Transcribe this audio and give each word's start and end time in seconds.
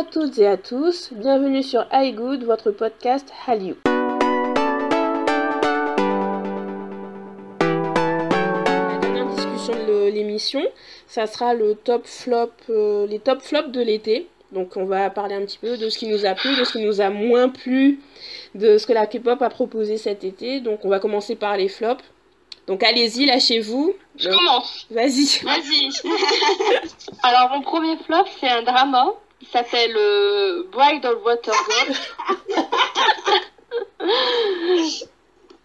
à 0.00 0.04
toutes 0.04 0.38
et 0.38 0.46
à 0.46 0.56
tous, 0.56 1.10
bienvenue 1.12 1.62
sur 1.62 1.84
iGood, 1.92 2.44
votre 2.44 2.70
podcast 2.70 3.30
Hallyu. 3.46 3.74
La 7.60 8.96
dernière 8.98 9.26
discussion 9.26 9.74
de 9.86 10.08
l'émission, 10.10 10.62
ça 11.06 11.26
sera 11.26 11.52
le 11.52 11.74
top 11.74 12.06
flop, 12.06 12.50
euh, 12.70 13.06
les 13.08 13.18
top 13.18 13.42
flops 13.42 13.72
de 13.72 13.82
l'été. 13.82 14.26
Donc 14.52 14.78
on 14.78 14.86
va 14.86 15.10
parler 15.10 15.34
un 15.34 15.42
petit 15.42 15.58
peu 15.58 15.76
de 15.76 15.90
ce 15.90 15.98
qui 15.98 16.06
nous 16.06 16.24
a 16.24 16.32
plu, 16.32 16.56
de 16.56 16.64
ce 16.64 16.72
qui 16.72 16.82
nous 16.82 17.02
a 17.02 17.10
moins 17.10 17.50
plu, 17.50 18.00
de 18.54 18.78
ce 18.78 18.86
que 18.86 18.94
la 18.94 19.06
K-pop 19.06 19.42
a 19.42 19.50
proposé 19.50 19.98
cet 19.98 20.24
été. 20.24 20.60
Donc 20.60 20.86
on 20.86 20.88
va 20.88 20.98
commencer 20.98 21.36
par 21.36 21.58
les 21.58 21.68
flops. 21.68 22.04
Donc 22.66 22.82
allez-y, 22.82 23.26
lâchez-vous. 23.26 23.92
Je 24.16 24.30
commence. 24.30 24.86
Vas-y. 24.90 25.44
Vas-y. 25.44 25.90
Alors 27.22 27.50
mon 27.50 27.60
premier 27.60 27.98
flop, 27.98 28.24
c'est 28.40 28.48
un 28.48 28.62
drama. 28.62 29.12
Il 29.42 29.48
s'appelle 29.48 29.96
euh, 29.96 30.64
Bride 30.70 31.04
of 31.06 31.24
Water. 31.24 31.54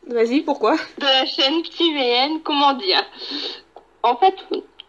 Vas-y, 0.07 0.41
pourquoi? 0.41 0.75
De 0.99 1.05
la 1.05 1.25
chaîne 1.25 1.61
TVN, 1.63 2.41
comment 2.43 2.73
dire? 2.73 3.03
En 4.03 4.15
fait, 4.17 4.35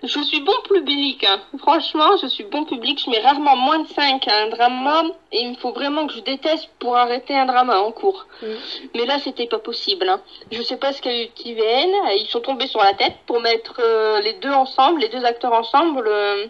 je 0.02 0.20
suis 0.20 0.40
bon 0.40 0.52
public. 0.68 1.24
Hein. 1.24 1.40
Franchement, 1.58 2.16
je 2.20 2.26
suis 2.26 2.44
bon 2.44 2.64
public. 2.66 3.00
Je 3.02 3.10
mets 3.10 3.20
rarement 3.20 3.56
moins 3.56 3.78
de 3.78 3.88
5 3.88 4.28
à 4.28 4.42
un 4.42 4.48
drama. 4.50 5.04
Et 5.32 5.40
il 5.40 5.50
me 5.52 5.56
faut 5.56 5.72
vraiment 5.72 6.06
que 6.06 6.12
je 6.12 6.20
déteste 6.20 6.68
pour 6.78 6.96
arrêter 6.96 7.34
un 7.34 7.46
drama 7.46 7.78
en 7.80 7.92
cours. 7.92 8.26
Mm. 8.42 8.46
Mais 8.94 9.06
là, 9.06 9.18
c'était 9.18 9.46
pas 9.46 9.58
possible. 9.58 10.06
Hein. 10.08 10.20
Je 10.52 10.60
sais 10.62 10.76
pas 10.76 10.92
ce 10.92 11.00
qu'a 11.00 11.16
eu 11.18 11.28
TVN. 11.30 11.90
Ils 12.18 12.28
sont 12.30 12.40
tombés 12.40 12.66
sur 12.66 12.80
la 12.80 12.92
tête 12.92 13.16
pour 13.26 13.40
mettre 13.40 13.80
euh, 13.82 14.20
les 14.20 14.34
deux 14.34 14.52
ensemble, 14.52 15.00
les 15.00 15.08
deux 15.08 15.24
acteurs 15.24 15.54
ensemble. 15.54 16.06
euh, 16.06 16.46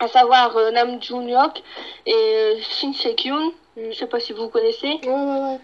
à 0.00 0.08
savoir 0.08 0.56
euh, 0.56 0.70
Nam 0.70 1.00
Jun-hyuk 1.00 1.62
et 2.06 2.12
euh, 2.14 2.54
Shin 2.60 2.92
Se-kyun. 2.92 3.52
Je 3.76 3.92
sais 3.92 4.06
pas 4.06 4.18
si 4.20 4.32
vous 4.32 4.48
connaissez. 4.48 4.98
Ouais, 5.04 5.08
ouais, 5.08 5.40
ouais. 5.52 5.58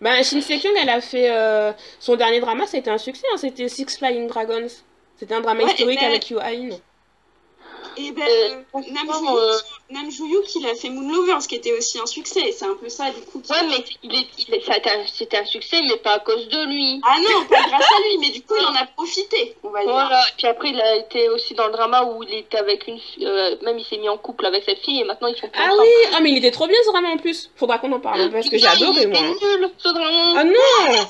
Bah, 0.00 0.22
Shin 0.22 0.40
Se-kyung, 0.40 0.74
elle 0.80 0.88
a 0.90 1.00
fait 1.00 1.30
euh, 1.30 1.72
son 1.98 2.16
dernier 2.16 2.40
drama, 2.40 2.66
ça 2.66 2.76
a 2.76 2.80
été 2.80 2.90
un 2.90 2.98
succès, 2.98 3.26
hein, 3.32 3.36
c'était 3.36 3.68
Six 3.68 3.98
Flying 3.98 4.28
Dragons. 4.28 4.68
C'était 5.16 5.34
un 5.34 5.40
drama 5.40 5.64
Ouais, 5.64 5.70
historique 5.72 6.00
ben- 6.00 6.06
avec 6.08 6.30
Yoo. 6.30 6.38
Et 7.98 8.12
ben, 8.12 8.22
Euh, 8.28 8.80
Nam 8.92 9.08
franchement, 9.08 9.30
Joo-hyuk, 9.36 9.54
euh, 9.54 9.58
Nam 9.90 10.10
Joo-hyuk, 10.10 10.54
il 10.54 10.66
a 10.66 10.74
fait 10.74 10.88
Moon 10.90 11.10
Lovers, 11.12 11.38
qui 11.48 11.56
était 11.56 11.72
aussi 11.76 11.98
un 11.98 12.06
succès. 12.06 12.52
C'est 12.56 12.64
un 12.64 12.74
peu 12.80 12.88
ça, 12.88 13.06
du 13.10 13.20
coup. 13.22 13.40
qui- 13.40 13.50
Ouais, 13.52 13.58
mais 13.68 13.84
il 14.02 14.14
est, 14.14 14.26
il 14.38 14.62
c'était 15.12 15.36
un 15.38 15.44
succès, 15.44 15.80
mais 15.88 15.96
pas 15.96 16.12
à 16.14 16.18
cause 16.20 16.48
de 16.48 16.64
lui. 16.66 17.00
Ah 17.04 17.16
non, 17.20 17.44
pas 17.46 17.62
grâce 17.68 17.82
à 17.82 18.02
lui, 18.08 18.18
mais 18.20 18.30
du 18.30 18.42
coup, 18.42 18.54
il 18.58 18.64
en 18.64 18.74
a 18.74 18.86
profité, 18.86 19.56
on 19.64 19.70
va 19.70 19.82
dire. 19.82 19.90
Voilà. 19.92 20.20
Et 20.28 20.32
puis 20.36 20.46
après, 20.46 20.70
il 20.70 20.80
a 20.80 20.96
été 20.96 21.28
aussi 21.28 21.54
dans 21.54 21.66
le 21.66 21.72
drama 21.72 22.04
où 22.04 22.22
il 22.22 22.32
était 22.34 22.58
avec 22.58 22.86
une 22.86 22.98
fille, 22.98 23.26
euh, 23.26 23.56
même 23.62 23.78
il 23.78 23.84
s'est 23.84 23.96
mis 23.98 24.08
en 24.08 24.16
couple 24.18 24.46
avec 24.46 24.64
cette 24.64 24.78
fille 24.80 25.00
et 25.00 25.04
maintenant 25.04 25.28
ils 25.28 25.36
sont 25.36 25.48
pas 25.48 25.58
Ah 25.60 25.66
ensemble. 25.72 25.82
oui, 25.82 26.08
ah 26.14 26.20
mais 26.20 26.30
il 26.30 26.38
était 26.38 26.50
trop 26.50 26.66
bien 26.66 26.76
ce 26.84 26.90
drama 26.90 27.08
en 27.08 27.16
plus. 27.16 27.50
Faudra 27.56 27.78
qu'on 27.78 27.90
en 27.92 28.00
parle 28.00 28.20
hein, 28.20 28.30
parce 28.32 28.48
que 28.48 28.58
j'ai 28.58 28.66
adoré 28.66 29.06
moi. 29.06 29.18
était 29.18 29.28
nul, 29.56 29.70
ce 29.78 29.88
drama. 29.88 30.34
Ah 30.36 30.44
non 30.44 31.06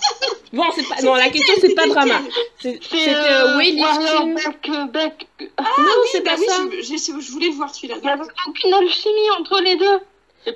Bon, 0.52 0.64
c'est 0.74 0.88
pas 0.88 1.02
non, 1.02 1.14
la 1.14 1.28
question 1.28 1.54
c'est 1.60 1.74
pas 1.74 1.86
drama. 1.86 2.20
C'est- 2.60 2.80
C'est 2.82 2.98
C'était 2.98 3.10
euh, 3.10 3.56
euh, 3.58 3.58
euh, 3.58 4.84
Back. 4.86 5.26
Ah 5.56 5.62
non, 5.78 5.84
oui, 6.02 6.08
c'est 6.10 6.20
bah 6.24 6.32
pas 6.34 6.40
oui, 6.40 6.46
ça. 6.46 6.62
Je, 6.82 6.96
je- 6.96 7.32
voulais 7.32 7.48
le 7.48 7.54
voir 7.54 7.74
celui-là. 7.74 7.96
Il 7.98 8.02
n'y 8.04 8.10
avait 8.10 8.22
aucune 8.46 8.74
alchimie 8.74 9.30
entre 9.38 9.60
les 9.62 9.76
deux. 9.76 10.00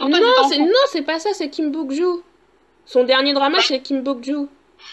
Non, 0.01 0.49
c'est 0.49 0.59
non, 0.59 0.85
c'est 0.91 1.03
pas 1.03 1.19
ça, 1.19 1.31
c'est 1.35 1.51
Kim 1.51 1.71
Bok-joo. 1.71 2.23
Son 2.87 3.05
dernier 3.05 3.33
drama 3.35 3.59
c'est 3.61 3.81
Kim 3.81 4.03
Bok-joo. 4.03 4.49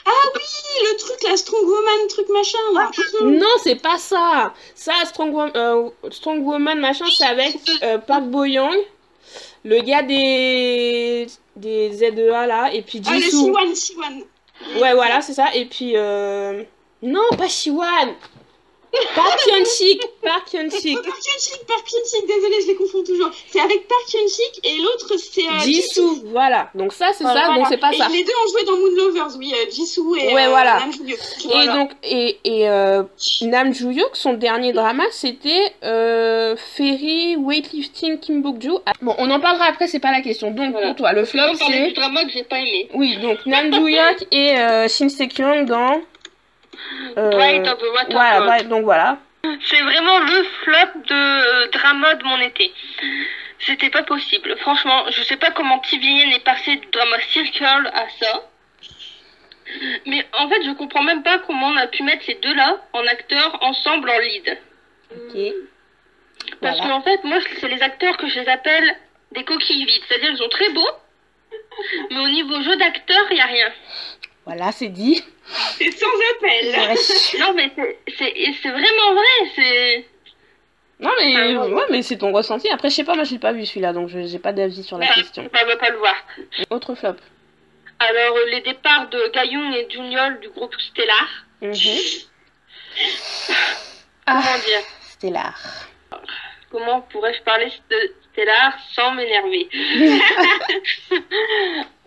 Ah 0.06 0.10
oui, 0.36 0.42
le 0.84 0.98
truc, 0.98 1.18
la 1.28 1.36
Strong 1.36 1.64
Woman, 1.66 2.08
truc 2.10 2.28
machin, 2.30 2.58
là. 2.76 2.92
Non, 3.24 3.48
c'est 3.64 3.76
pas 3.82 3.98
ça. 3.98 4.54
Ça 4.76 4.94
Strong, 5.06 5.34
Wo- 5.34 5.56
euh, 5.58 5.90
Strong 6.12 6.46
Woman 6.46 6.80
machin, 6.80 7.06
c'est 7.12 7.26
avec 7.26 7.56
euh, 7.84 7.98
Park 7.98 8.26
Bo 8.26 8.44
Young, 8.46 8.78
le 9.64 9.80
gars 9.82 10.04
des 10.04 11.28
des 11.56 11.92
ZEA 11.94 12.46
là 12.48 12.72
et 12.74 12.82
puis 12.84 13.02
Ah, 13.08 13.16
le 13.16 13.22
Jisoo. 13.22 13.46
Siwan, 13.46 13.76
Siwan. 13.76 14.24
Ouais, 14.80 14.94
voilà, 14.94 15.22
c'est 15.22 15.34
ça. 15.34 15.54
Et 15.56 15.66
puis, 15.66 15.94
euh... 15.96 16.64
non, 17.02 17.24
pas 17.38 17.48
Shiwan. 17.48 18.14
Park 19.16 19.40
Hyun-sik. 19.48 20.02
Park 20.24 20.54
Hyun-sik. 20.54 20.96
Park 20.96 21.06
Hyun-sik, 21.08 21.66
Park 21.68 21.86
Hyun-sik, 21.92 22.28
désolé, 22.28 22.56
je 22.64 22.68
les 22.68 22.76
confonds 22.76 23.04
toujours. 23.04 23.30
C'est 23.52 23.60
avec 23.60 23.88
Park 23.88 24.14
Hyun-sik 24.14 24.60
et 24.66 24.78
l'autre, 24.82 25.14
c'est 25.18 25.46
euh, 25.48 25.60
Jisoo. 25.64 26.20
Voilà. 26.26 26.70
Donc 26.76 26.94
ça, 26.94 27.08
c'est 27.16 27.24
Voilà, 27.24 27.48
ça. 27.48 27.54
Donc 27.56 27.66
c'est 27.70 27.78
pas 27.78 27.92
Et 27.94 27.98
ça. 27.98 28.08
les 28.10 28.24
deux 28.24 28.32
ont 28.32 28.52
joué 28.52 28.64
dans 28.66 28.78
Moon 28.78 28.96
Lovers, 28.96 29.38
oui, 29.38 29.54
euh, 29.56 29.70
Jisoo 29.72 30.16
et 30.16 30.34
Ouais, 30.34 30.46
euh, 30.46 30.50
voilà. 30.50 30.80
Nam 30.80 30.92
Joo-hyuk. 30.92 31.20
Et 31.20 31.48
Voilà. 31.48 31.74
donc, 31.74 31.92
et, 32.04 32.38
et 32.44 32.70
euh, 32.70 33.04
Nam 33.44 33.74
Joo-hyuk, 33.74 34.10
son 34.16 34.34
dernier 34.34 34.74
drama, 34.74 35.04
c'était 35.12 35.74
euh, 35.84 36.56
Ferry 36.58 37.36
Weightlifting 37.38 38.20
Kim 38.20 38.42
Bok-joo. 38.42 38.82
Bon, 39.02 39.16
on 39.20 39.30
en 39.30 39.40
parlera 39.40 39.66
après, 39.66 39.88
c'est 39.88 40.00
pas 40.00 40.12
la 40.12 40.22
question. 40.22 40.52
Donc, 40.52 40.72
Voilà. 40.72 40.88
pour 40.88 40.96
toi, 40.98 41.14
le 41.14 41.26
flop, 41.26 41.42
parlait 41.60 41.80
du 41.90 41.90
c'est... 41.90 41.96
drama 42.02 42.24
que 42.26 42.32
j'ai 42.32 42.44
pas 42.44 42.58
aimé. 42.60 42.90
Oui, 42.96 43.18
donc 43.22 43.46
Nam 43.46 43.72
Joo-hyuk 43.74 44.26
et 44.32 44.58
euh, 44.58 44.88
Shin 44.88 45.10
Se-kyung 45.10 45.66
dans... 45.66 46.02
euh, 47.18 47.30
Bride 47.30 47.68
of 47.68 47.78
the 47.80 47.88
Water 47.94 48.12
Voilà, 48.12 48.64
donc 48.64 48.84
voilà. 48.84 49.18
C'est 49.64 49.82
vraiment 49.82 50.20
le 50.20 50.44
flop 50.64 51.02
de 51.08 51.14
euh, 51.14 51.68
drama 51.70 52.14
de 52.16 52.24
mon 52.26 52.40
été. 52.42 52.74
C'était 53.60 53.90
pas 53.90 54.04
possible. 54.04 54.56
Franchement, 54.60 55.06
je 55.10 55.22
sais 55.24 55.38
pas 55.38 55.52
comment 55.52 55.80
TVN 55.80 56.32
est 56.34 56.44
passé 56.44 56.76
du 56.76 56.88
drama 56.88 57.18
Circle 57.32 57.90
à 57.94 58.08
ça. 58.20 58.44
Mais 60.06 60.26
en 60.34 60.50
fait, 60.50 60.64
je 60.64 60.72
comprends 60.72 61.04
même 61.04 61.24
pas 61.24 61.40
comment 61.40 61.68
on 61.68 61.78
a 61.78 61.88
pu 61.88 62.04
mettre 62.04 62.24
ces 62.26 62.36
deux-là 62.36 62.78
en 62.94 63.06
acteurs 63.06 63.58
ensemble 63.62 64.10
en 64.10 64.20
lead. 64.20 64.58
Ok. 65.12 65.38
Parce 66.62 66.78
Voilà. 66.78 66.94
qu'en 66.94 67.02
fait, 67.02 67.24
moi, 67.24 67.38
c'est 67.60 67.68
les 67.68 67.82
acteurs 67.82 68.18
que 68.18 68.28
je 68.28 68.40
les 68.40 68.50
appelle 68.50 68.96
des 69.32 69.44
coquilles 69.44 69.86
vides. 69.86 70.02
C'est-à-dire, 70.08 70.32
ils 70.32 70.38
sont 70.38 70.50
très 70.50 70.70
beaux, 70.70 70.90
mais 72.12 72.20
au 72.20 72.28
niveau 72.30 72.62
jeu 72.64 72.76
d'acteur, 72.78 73.26
il 73.32 73.38
y 73.38 73.42
a 73.42 73.46
rien. 73.46 73.72
Voilà, 74.50 74.72
c'est 74.72 74.88
dit. 74.90 75.24
C'est 75.78 75.92
sans 75.92 76.08
appel. 76.36 76.68
Ouais. 76.68 76.96
Non, 77.40 77.54
mais 77.56 77.72
c'est- 78.18 78.70
vraiment 78.70 79.14
vrai. 79.14 79.52
C'est 79.56 80.06
Non 81.00 81.12
mais 81.18 81.34
Ah, 81.36 81.48
ouais. 81.66 81.74
ouais 81.74 81.84
mais 81.90 82.02
c'est 82.02 82.18
ton 82.18 82.32
ressenti. 82.34 82.70
Après 82.70 82.90
je 82.90 82.96
sais 82.96 83.04
pas, 83.04 83.16
moi 83.16 83.24
je 83.24 83.32
l'ai 83.32 83.40
pas 83.40 83.54
vu 83.54 83.66
celui-là 83.66 83.94
donc 83.94 84.10
je 84.10 84.26
j'ai 84.28 84.40
pas 84.40 84.52
d'avis 84.54 84.84
sur 84.84 84.98
la 84.98 85.08
Bah, 85.08 85.14
question. 85.16 85.44
on 85.50 85.66
va 85.66 85.76
pas 85.78 85.90
le 85.92 85.98
voir. 85.98 86.16
Autre 86.70 86.94
flop. 86.96 87.16
Alors, 88.00 88.38
euh, 88.38 88.46
les 88.52 88.62
départs 88.62 89.10
de 89.10 89.30
Gayoung 89.34 89.74
et 89.74 89.88
Juniol 89.90 90.40
du 90.40 90.50
groupe 90.50 90.74
Stellar. 90.80 91.28
Mhm. 91.62 91.74
Comment 94.26 94.42
Ah, 94.46 94.58
dire? 94.66 94.80
Stellar. 95.02 95.60
Comment 96.72 97.02
pourrais-je 97.02 97.42
parler 97.44 97.72
de 97.90 98.14
Stellar 98.32 98.74
sans 98.94 99.12
m'énerver? 99.12 99.68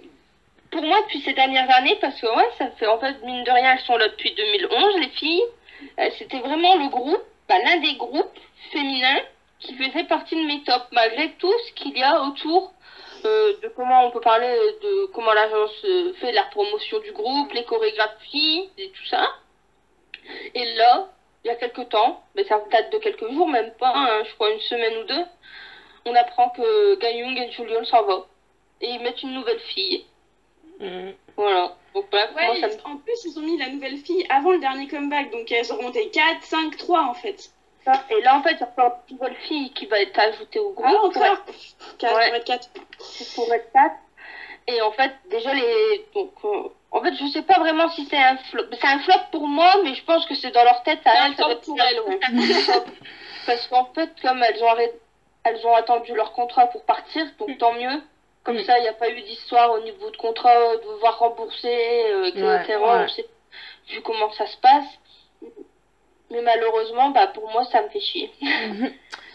Pour 0.72 0.82
moi, 0.82 1.02
depuis 1.02 1.20
ces 1.20 1.34
dernières 1.34 1.70
années, 1.70 1.98
parce 2.00 2.18
que 2.18 2.26
ouais, 2.26 2.50
ça 2.56 2.70
fait 2.72 2.86
en 2.86 2.98
fait, 2.98 3.22
mine 3.22 3.44
de 3.44 3.50
rien, 3.50 3.74
elles 3.74 3.84
sont 3.84 3.96
là 3.98 4.08
depuis 4.08 4.34
2011, 4.34 4.96
les 5.00 5.08
filles. 5.10 5.44
Euh, 5.98 6.08
C'était 6.18 6.38
vraiment 6.38 6.76
le 6.76 6.88
groupe, 6.88 7.22
bah, 7.46 7.56
l'un 7.62 7.76
des 7.80 7.94
groupes 7.96 8.38
féminins 8.72 9.20
qui 9.60 9.74
faisait 9.74 10.04
partie 10.04 10.34
de 10.34 10.46
mes 10.46 10.62
tops, 10.62 10.86
malgré 10.92 11.32
tout 11.34 11.52
ce 11.66 11.72
qu'il 11.74 11.96
y 11.96 12.02
a 12.02 12.22
autour 12.22 12.72
euh, 13.26 13.52
de 13.62 13.68
comment 13.68 14.06
on 14.06 14.10
peut 14.12 14.20
parler 14.20 14.48
de 14.82 15.06
comment 15.12 15.34
l'agence 15.34 15.84
euh, 15.84 16.14
fait 16.14 16.32
la 16.32 16.44
promotion 16.44 17.00
du 17.00 17.12
groupe, 17.12 17.52
les 17.52 17.64
chorégraphies 17.64 18.70
et 18.78 18.88
tout 18.90 19.06
ça. 19.10 19.30
Et 20.54 20.74
là, 20.74 21.08
il 21.44 21.48
y 21.48 21.50
a 21.50 21.56
quelques 21.56 21.90
temps, 21.90 22.22
mais 22.34 22.44
ça 22.44 22.62
date 22.70 22.90
de 22.90 22.98
quelques 22.98 23.30
jours, 23.30 23.48
même 23.48 23.72
pas, 23.78 23.92
hein, 23.94 24.22
je 24.24 24.34
crois 24.36 24.50
une 24.50 24.60
semaine 24.60 24.96
ou 25.02 25.04
deux, 25.04 25.24
on 26.06 26.14
apprend 26.14 26.48
que 26.48 26.98
Gayung 26.98 27.36
et 27.36 27.52
Julian 27.52 27.84
s'en 27.84 28.04
vont. 28.04 28.24
Et 28.80 28.88
ils 28.88 29.00
mettent 29.00 29.22
une 29.22 29.34
nouvelle 29.34 29.60
fille. 29.60 30.06
Mhm. 30.82 31.14
Voilà. 31.36 31.72
Donc 31.94 32.06
voilà 32.10 32.26
Ouais, 32.32 32.46
comment 32.46 32.60
ça 32.60 32.66
me 32.68 32.72
ils- 32.74 32.86
en 32.86 32.96
plus, 32.96 33.24
ils 33.24 33.38
ont 33.38 33.42
mis 33.42 33.58
la 33.58 33.68
nouvelle 33.68 33.98
fille 33.98 34.26
avant 34.28 34.50
le 34.52 34.58
dernier 34.58 34.88
comeback, 34.88 35.30
donc 35.30 35.50
elles 35.52 35.72
ont 35.72 35.76
remonté 35.76 36.10
4, 36.10 36.42
5, 36.42 36.76
3 36.76 37.02
en 37.04 37.14
fait. 37.14 37.50
Et 38.10 38.20
là, 38.22 38.36
en 38.36 38.42
fait, 38.42 38.52
il 38.52 38.60
y 38.60 38.62
a 38.80 38.98
une 39.10 39.16
nouvelle 39.16 39.34
fille 39.48 39.70
qui 39.72 39.86
va 39.86 40.00
être 40.00 40.16
ajoutée 40.18 40.60
au 40.60 40.70
groupe. 40.72 40.86
Ah, 40.88 40.92
pour 40.94 41.04
encore 41.06 41.24
être- 41.24 41.44
4, 41.98 42.14
Ouais. 42.16 42.26
pour 42.28 42.36
être 42.36 42.44
4. 42.44 42.68
pour 43.34 43.52
être 43.54 43.72
quatre. 43.72 43.96
Et 44.68 44.80
en 44.80 44.92
fait, 44.92 45.10
déjà 45.30 45.52
les. 45.52 46.06
Donc, 46.14 46.30
euh, 46.44 46.68
en 46.92 47.02
fait, 47.02 47.14
je 47.14 47.26
sais 47.26 47.42
pas 47.42 47.58
vraiment 47.58 47.88
si 47.90 48.06
c'est 48.06 48.16
un 48.16 48.36
flop. 48.36 48.62
C'est 48.80 48.86
un 48.86 49.00
flop 49.00 49.18
pour 49.32 49.48
moi, 49.48 49.74
mais 49.82 49.94
je 49.96 50.04
pense 50.04 50.24
que 50.26 50.34
c'est 50.36 50.52
dans 50.52 50.62
leur 50.62 50.82
tête 50.84 51.00
à 51.04 51.26
elles. 51.26 51.34
ça 51.34 51.44
flop 51.44 51.46
va 51.48 51.52
être 51.54 51.64
pour 51.64 51.80
elles, 51.80 52.00
ouais. 52.02 52.20
Parce 53.46 53.66
qu'en 53.66 53.86
fait, 53.94 54.10
comme 54.22 54.42
elles 54.44 54.62
ont 54.62 54.68
arrêté, 54.68 54.94
elles 55.44 55.66
ont 55.66 55.74
attendu 55.74 56.14
leur 56.14 56.32
contrat 56.32 56.68
pour 56.68 56.84
partir, 56.84 57.26
donc 57.40 57.58
tant 57.58 57.72
mieux. 57.72 58.00
Comme 58.44 58.56
Mm. 58.58 58.64
ça, 58.64 58.78
il 58.78 58.82
n'y 58.82 58.88
a 58.88 58.92
pas 58.92 59.08
eu 59.10 59.20
d'histoire 59.22 59.70
au 59.72 59.80
niveau 59.80 60.10
de 60.10 60.16
contrat, 60.16 60.76
de 60.76 60.82
devoir 60.94 61.18
rembourser, 61.18 62.04
euh, 62.10 62.24
etc. 62.24 62.44
Ouais, 62.44 62.76
ouais. 62.78 63.04
On 63.04 63.08
sait 63.08 63.26
vu 63.88 64.00
comment 64.02 64.30
ça 64.32 64.46
se 64.46 64.56
passe. 64.58 64.86
Mais 66.30 66.42
malheureusement, 66.42 67.10
bah, 67.10 67.26
pour 67.28 67.50
moi, 67.50 67.64
ça 67.66 67.82
me 67.82 67.88
fait 67.90 68.00
chier. 68.00 68.30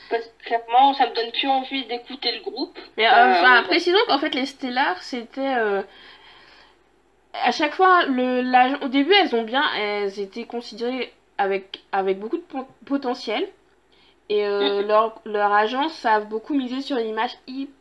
Parce 0.09 0.23
que 0.25 0.45
clairement, 0.45 0.93
ça 0.93 1.07
me 1.09 1.13
donne 1.15 1.31
plus 1.31 1.47
envie 1.47 1.85
d'écouter 1.85 2.31
le 2.31 2.41
groupe. 2.41 2.77
Mais 2.97 3.07
euh, 3.07 3.11
Euh, 3.11 3.31
enfin, 3.33 3.63
précisons 3.63 3.97
qu'en 4.07 4.17
fait 4.19 4.33
les 4.33 4.45
Stellar 4.45 5.01
c'était 5.03 5.41
euh, 5.57 5.81
à 7.33 7.51
chaque 7.51 7.73
fois 7.75 8.05
le 8.05 8.41
l'ag- 8.41 8.81
au 8.83 8.87
début 8.87 9.13
elles 9.13 9.35
ont 9.35 9.43
bien 9.43 9.63
elles 9.75 10.17
étaient 10.19 10.45
considérées 10.45 11.11
avec 11.37 11.81
avec 11.91 12.19
beaucoup 12.19 12.37
de 12.37 12.43
potentiel 12.85 13.47
Et 14.29 14.45
euh, 14.47 14.81
leur, 14.87 15.19
leur 15.25 15.51
agence 15.51 15.93
savent 15.93 16.27
beaucoup 16.27 16.53
miser 16.53 16.81
sur 16.81 16.95
l'image 16.95 17.31
hyper 17.47 17.73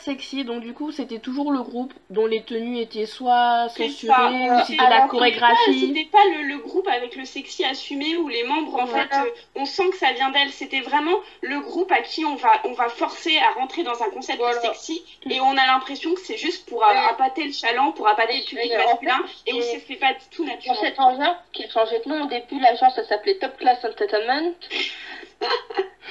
sexy, 0.00 0.44
donc 0.44 0.62
du 0.62 0.72
coup 0.72 0.92
c'était 0.92 1.18
toujours 1.18 1.52
le 1.52 1.60
groupe 1.62 1.92
dont 2.08 2.24
les 2.26 2.42
tenues 2.42 2.78
étaient 2.80 3.04
soit 3.06 3.66
C'est 3.76 3.88
censurées 3.88 4.12
ça. 4.14 4.30
ou 4.30 4.66
c'était 4.66 4.80
Alors, 4.80 4.90
la 4.90 4.96
c'était 5.02 5.08
chorégraphie. 5.10 5.80
C'était 5.88 6.08
pas 6.10 6.24
le, 6.36 6.42
le 6.44 6.58
groupe 6.58 6.88
avec 6.88 7.16
le 7.16 7.24
sexy 7.24 7.64
assumé 7.64 8.16
où 8.16 8.28
les 8.28 8.44
membres, 8.44 8.74
en 8.80 8.84
Voilà. 8.86 9.08
fait, 9.08 9.16
euh, 9.28 9.30
on 9.56 9.66
sent 9.66 9.90
que 9.90 9.96
ça 9.98 10.12
vient 10.12 10.30
d'elle. 10.30 10.50
C'était 10.50 10.80
vraiment 10.80 11.16
le 11.42 11.60
groupe 11.60 11.92
à 11.92 12.00
qui 12.00 12.24
on 12.24 12.36
va, 12.36 12.52
on 12.64 12.72
va 12.72 12.88
forcer 12.88 13.36
à 13.38 13.50
rentrer 13.60 13.82
dans 13.82 14.02
un 14.02 14.08
concept 14.10 14.38
Voilà. 14.38 14.56
de 14.56 14.62
sexy 14.62 15.02
et 15.28 15.40
on 15.40 15.50
a 15.56 15.66
l'impression 15.66 16.14
que 16.14 16.20
c'est 16.20 16.38
juste 16.38 16.68
pour 16.68 16.82
euh, 16.82 16.88
Ouais. 16.90 16.96
appâter 17.10 17.44
le 17.44 17.52
chaland, 17.52 17.92
pour 17.92 18.08
appâter 18.08 18.38
le 18.38 18.44
public 18.44 18.72
en 18.72 18.86
masculin 18.90 19.20
fait, 19.44 19.50
et 19.50 19.54
où 19.54 19.60
c'est- 19.60 19.84
c'est 19.86 19.96
pas 19.96 20.12
du 20.14 20.24
tout 20.30 20.44
Dans 20.44 20.52
naturel. 20.52 20.78
cette 20.80 20.98
agence 20.98 21.36
qui 21.52 21.64
a 21.64 21.68
changé 21.68 21.98
de 22.04 22.08
nom 22.08 22.24
au 22.24 22.26
début, 22.28 22.58
l'agence 22.60 22.94
elle 22.96 23.06
s'appelait 23.06 23.36
Top 23.38 23.56
Class 23.58 23.84
Entertainment. 23.84 24.52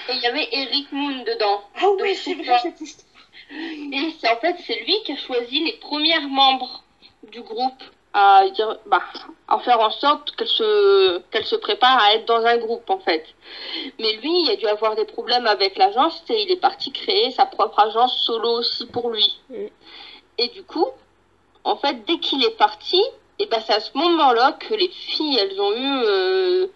Et 0.10 0.14
il 0.14 0.22
y 0.22 0.28
avait 0.28 0.48
Eric 0.52 0.92
Moon 0.92 1.24
dedans. 1.24 1.62
Ah 1.76 1.90
ouais, 1.90 1.98
Donc, 1.98 2.18
c'est 2.18 2.34
vrai 2.36 2.46
ça. 2.46 2.60
cette 2.60 2.82
histoire. 2.82 3.09
Et 3.52 4.14
c'est 4.20 4.30
en 4.30 4.38
fait 4.38 4.56
c'est 4.66 4.80
lui 4.82 4.96
qui 5.06 5.14
a 5.14 5.18
choisi 5.18 5.64
les 5.64 5.74
premières 5.74 6.28
membres 6.28 6.84
du 7.32 7.42
groupe 7.42 7.84
à 8.14 8.48
dire 8.50 8.78
bah 8.88 9.02
à 9.48 9.60
faire 9.60 9.80
en 9.80 9.92
sorte 9.92 10.36
qu'elle 10.36 10.48
se 10.48 11.20
qu'elle 11.32 11.46
se 11.46 11.56
prépare 11.56 12.00
à 12.02 12.14
être 12.14 12.26
dans 12.26 12.46
un 12.46 12.58
groupe 12.58 12.90
en 12.90 13.00
fait. 13.00 13.26
Mais 14.00 14.14
lui, 14.14 14.44
il 14.44 14.52
a 14.52 14.56
dû 14.56 14.68
avoir 14.68 14.96
des 14.96 15.06
problèmes 15.06 15.48
avec 15.48 15.78
l'agence 15.78 16.24
et 16.30 16.44
il 16.44 16.52
est 16.52 16.60
parti 16.60 16.92
créer 16.92 17.32
sa 17.32 17.46
propre 17.46 17.80
agence 17.80 18.18
solo 18.26 18.60
aussi 18.60 18.86
pour 18.88 19.10
lui. 19.12 19.40
Mm. 19.50 19.66
Et 20.40 20.48
du 20.50 20.64
coup, 20.64 20.88
en 21.64 21.76
fait, 21.76 22.06
dès 22.06 22.20
qu'il 22.20 22.44
est 22.44 22.58
parti, 22.58 23.02
et 23.40 23.46
ben 23.46 23.62
c'est 23.66 23.74
à 23.74 23.80
ce 23.80 23.98
moment-là 23.98 24.54
que 24.54 24.74
les 24.74 24.90
filles, 24.90 25.38
elles 25.38 25.60
ont 25.60 25.74
eu 25.74 26.04
euh, 26.06 26.68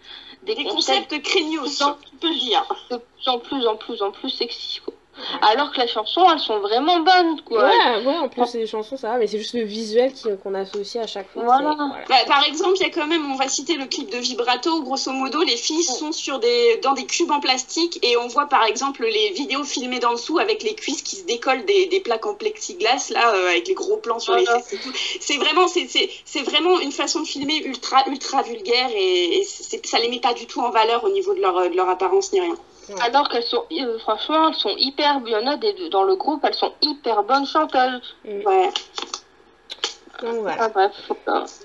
des, 0.42 0.54
Des 0.54 0.64
concepts 0.64 1.20
craignos, 1.22 1.82
peux 2.20 2.28
le 2.28 2.34
dire. 2.34 2.64
de 2.90 2.96
plus 2.96 3.28
en 3.28 3.38
plus 3.38 3.66
en 3.66 3.76
plus 3.76 4.02
en 4.02 4.10
plus 4.10 4.30
sexy 4.30 4.80
quoi. 4.80 4.94
Alors 5.42 5.72
que 5.72 5.80
les 5.80 5.88
chansons, 5.88 6.24
elles 6.30 6.38
sont 6.40 6.58
vraiment 6.60 7.00
bonnes 7.00 7.40
quoi. 7.42 7.64
Ouais, 7.68 8.04
ouais, 8.04 8.16
en 8.18 8.28
plus 8.28 8.54
les 8.54 8.66
chansons 8.66 8.96
ça 8.96 9.10
va, 9.10 9.16
mais 9.18 9.26
c'est 9.26 9.38
juste 9.38 9.54
le 9.54 9.62
visuel 9.62 10.12
qui- 10.12 10.28
qu'on 10.42 10.54
associe 10.54 11.02
à 11.02 11.06
chaque 11.06 11.30
fois. 11.30 11.42
Voilà. 11.44 11.76
Bah, 12.08 12.16
par 12.26 12.44
exemple, 12.46 12.74
il 12.80 12.82
y 12.82 12.86
a 12.86 12.90
quand 12.90 13.06
même, 13.06 13.30
on 13.30 13.36
va 13.36 13.48
citer 13.48 13.74
le 13.76 13.86
clip 13.86 14.10
de 14.10 14.18
Vibrato, 14.18 14.70
où, 14.70 14.82
grosso 14.82 15.10
modo, 15.12 15.42
les 15.42 15.56
filles 15.56 15.82
sont 15.84 16.12
sur 16.12 16.38
des, 16.40 16.78
dans 16.82 16.92
des 16.94 17.06
cubes 17.06 17.30
en 17.30 17.40
plastique 17.40 17.98
et 18.02 18.16
on 18.16 18.26
voit 18.28 18.46
par 18.46 18.64
exemple 18.64 19.04
les 19.04 19.30
vidéos 19.30 19.64
filmées 19.64 19.98
d'en 20.00 20.12
dessous 20.12 20.38
avec 20.38 20.62
les 20.62 20.74
cuisses 20.74 21.02
qui 21.02 21.16
se 21.16 21.24
décollent 21.24 21.64
des, 21.64 21.86
des 21.86 22.00
plaques 22.00 22.26
en 22.26 22.34
plexiglas, 22.34 23.10
là, 23.10 23.34
euh, 23.34 23.48
avec 23.50 23.68
les 23.68 23.74
gros 23.74 23.96
plans 23.98 24.18
sur 24.18 24.34
Voilà. 24.34 24.56
les 24.56 24.62
fesses 24.62 24.72
et 24.74 24.78
tout. 24.78 24.92
C'est 25.20 25.36
vraiment, 25.38 25.68
c'est, 25.68 25.86
c'est, 25.88 26.10
c'est 26.24 26.42
vraiment 26.42 26.80
une 26.80 26.92
façon 26.92 27.20
de 27.20 27.26
filmer 27.26 27.64
ultra, 27.64 28.02
ultra 28.08 28.42
vulgaire 28.42 28.90
et, 28.94 29.38
et 29.38 29.44
ça 29.84 29.98
les 30.00 30.08
met 30.08 30.20
pas 30.20 30.34
du 30.34 30.46
tout 30.46 30.60
en 30.60 30.70
valeur 30.70 31.04
au 31.04 31.08
niveau 31.10 31.34
de 31.34 31.40
leur, 31.40 31.70
de 31.70 31.76
leur 31.76 31.88
apparence 31.88 32.32
ni 32.32 32.40
rien. 32.40 32.56
Alors 33.00 33.28
qu'elles 33.28 33.42
sont, 33.44 33.64
euh, 33.72 33.98
franchement, 34.00 34.48
elles 34.48 34.54
sont 34.54 34.74
hyper, 34.76 35.20
il 35.26 35.32
y 35.32 35.36
en 35.36 35.46
a 35.46 35.56
des, 35.56 35.88
dans 35.90 36.02
le 36.04 36.16
groupe, 36.16 36.44
elles 36.46 36.54
sont 36.54 36.72
hyper 36.82 37.22
bonnes 37.22 37.46
chanteuses. 37.46 38.14
Ouais. 38.24 38.70
Donc 40.22 40.36
voilà. 40.42 40.56
Ah, 40.64 40.68
bref. 40.68 40.92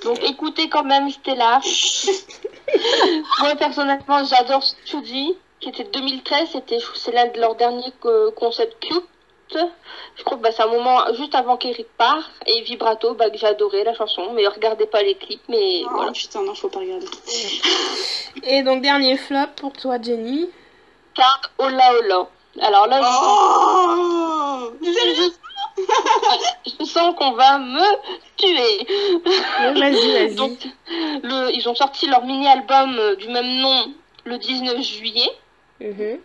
Donc 0.04 0.24
écoutez 0.24 0.69
quand 0.69 0.83
même 0.83 1.10
Stella. 1.10 1.60
Moi 3.39 3.56
personnellement, 3.56 4.24
j'adore 4.25 4.63
Study, 4.63 5.38
qui 5.60 5.69
était 5.69 5.83
de 5.83 5.92
2013, 5.92 6.50
c'était, 6.54 6.80
c'est 6.95 7.12
l'un 7.12 7.27
de 7.27 7.39
leurs 7.39 7.56
derniers 7.56 7.92
co- 8.00 8.31
concepts 8.31 8.80
cute. 8.81 9.06
Je 10.15 10.24
crois 10.24 10.38
que 10.38 10.44
bah, 10.44 10.51
c'est 10.51 10.62
un 10.62 10.68
moment 10.68 11.12
juste 11.15 11.33
avant 11.33 11.57
qu'Eric 11.57 11.88
part. 11.98 12.30
Et 12.45 12.62
Vibrato, 12.62 13.15
bah, 13.15 13.30
que 13.31 13.38
j'ai 13.38 13.48
adoré 13.48 13.83
la 13.83 13.95
chanson, 13.95 14.33
mais 14.33 14.45
regardez 14.48 14.86
pas 14.86 15.01
les 15.01 15.15
clips, 15.15 15.42
mais 15.50 15.81
Oh, 15.86 15.89
voilà. 15.95 16.12
putain, 16.12 16.44
non, 16.44 16.54
faut 16.54 16.69
pas 16.69 16.80
regarder. 16.80 17.07
Et 18.44 18.62
donc 18.63 18.81
dernier 18.83 19.18
flop 19.18 19.48
pour 19.56 19.74
toi 19.74 20.00
Jenny. 20.01 20.50
Card 21.19 21.51
Ola 21.57 21.94
Ola. 22.00 22.27
Alors 22.62 22.88
là, 22.88 23.01
Oh 23.04 24.71
je, 24.81 25.31
je 26.80 26.86
sens 26.86 27.16
qu'on 27.18 27.33
va 27.33 27.57
me 27.60 27.83
tuer. 28.38 28.88
Ouais, 29.60 29.74
Vas-y, 29.80 30.13
vas-y. 30.13 30.36
Donc, 30.36 30.57
le, 30.88 31.54
ils 31.54 31.68
ont 31.68 31.75
sorti 31.75 32.07
leur 32.07 32.24
mini-album 32.24 32.98
euh, 32.98 33.16
du 33.18 33.27
même 33.27 33.60
nom 33.60 33.94
le 34.24 34.38
19 34.38 34.81
juillet. 34.81 35.30
Mhm, 35.81 36.19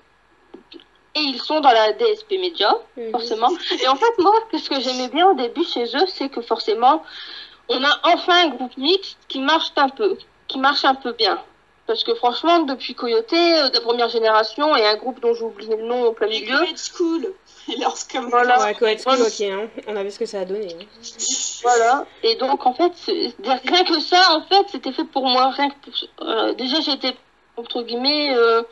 Et 1.17 1.21
ils 1.21 1.41
sont 1.41 1.61
dans 1.61 1.73
la 1.73 1.93
DSP 1.93 2.33
Media, 2.41 2.73
mhm. 2.97 3.11
forcément. 3.11 3.51
Et 3.83 3.89
en 3.89 3.97
fait, 3.97 4.19
moi, 4.19 4.33
ce 4.53 4.69
que 4.71 4.81
j'aimais 4.81 5.09
bien 5.09 5.29
au 5.29 5.35
début 5.35 5.65
chez 5.65 5.85
eux, 5.97 6.07
c'est 6.07 6.29
que 6.29 6.41
forcément, 6.41 7.03
on 7.69 7.83
a 7.83 8.01
enfin 8.05 8.47
un 8.47 8.49
groupe 8.51 8.77
mixte 8.77 9.19
qui 9.29 9.41
marche 9.41 9.73
un 9.77 9.89
peu, 9.89 10.17
qui 10.47 10.59
marche 10.59 10.85
un 10.85 10.95
peu 10.95 11.13
bien. 11.13 11.41
Parce 11.87 12.03
que 12.03 12.15
franchement, 12.15 12.61
depuis 12.61 12.95
Coyote, 12.95 13.33
euh, 13.33 13.69
de 13.69 13.79
première 13.81 14.09
génération, 14.09 14.75
et 14.77 14.87
un 14.87 14.97
groupe 14.97 15.21
dont 15.21 15.35
j'ai 15.35 15.43
oublié 15.45 15.77
le 15.77 15.83
nom 15.85 16.05
au 16.05 16.13
plein 16.13 16.29
milieu, 16.29 16.59
Coed 16.59 16.79
School. 16.79 17.33
Et 17.69 17.77
comme 18.13 18.29
Voilà. 18.31 18.63
Ouais, 18.63 18.75
Coed 18.75 18.99
School, 19.01 19.21
ok, 19.21 19.41
hein. 19.43 19.69
on 19.89 19.97
a 19.97 20.03
vu 20.03 20.11
ce 20.11 20.19
que 20.19 20.27
ça 20.27 20.41
a 20.41 20.45
donné. 20.45 20.69
hein. 20.81 20.85
Voilà. 21.63 22.07
Et 22.23 22.37
donc, 22.37 22.65
en 22.67 22.75
fait, 22.75 22.93
c'est- 22.95 23.35
rien 23.43 23.85
que 23.85 24.01
ça, 24.01 24.33
en 24.33 24.43
fait, 24.43 24.67
c'était 24.71 24.93
fait 24.93 25.05
pour 25.05 25.27
moi. 25.27 25.51
Rien 25.51 25.71
que 25.71 25.75
pour- 25.91 26.27
euh, 26.29 26.53
déjà, 26.55 26.81
j'étais, 26.81 27.15
entre 27.57 27.83
guillemets, 27.83 28.35
euh, 28.35 28.63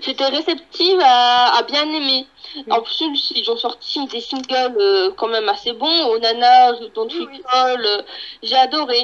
j'étais 0.00 0.26
réceptive 0.26 0.98
à, 1.02 1.56
à 1.58 1.62
bien 1.64 1.82
aimer. 1.84 2.26
En 2.70 2.80
plus, 2.82 3.32
ils 3.34 3.50
ont 3.50 3.56
sorti 3.56 4.06
des 4.06 4.20
singles 4.20 4.76
euh, 4.78 5.10
quand 5.16 5.28
même 5.28 5.48
assez 5.48 5.72
bons. 5.72 6.06
Onana, 6.12 6.72
Don't 6.94 7.08
Oui, 7.12 7.26
oui. 7.30 7.42
Euh, 7.56 8.02
j'ai 8.42 8.56
adoré. 8.56 9.02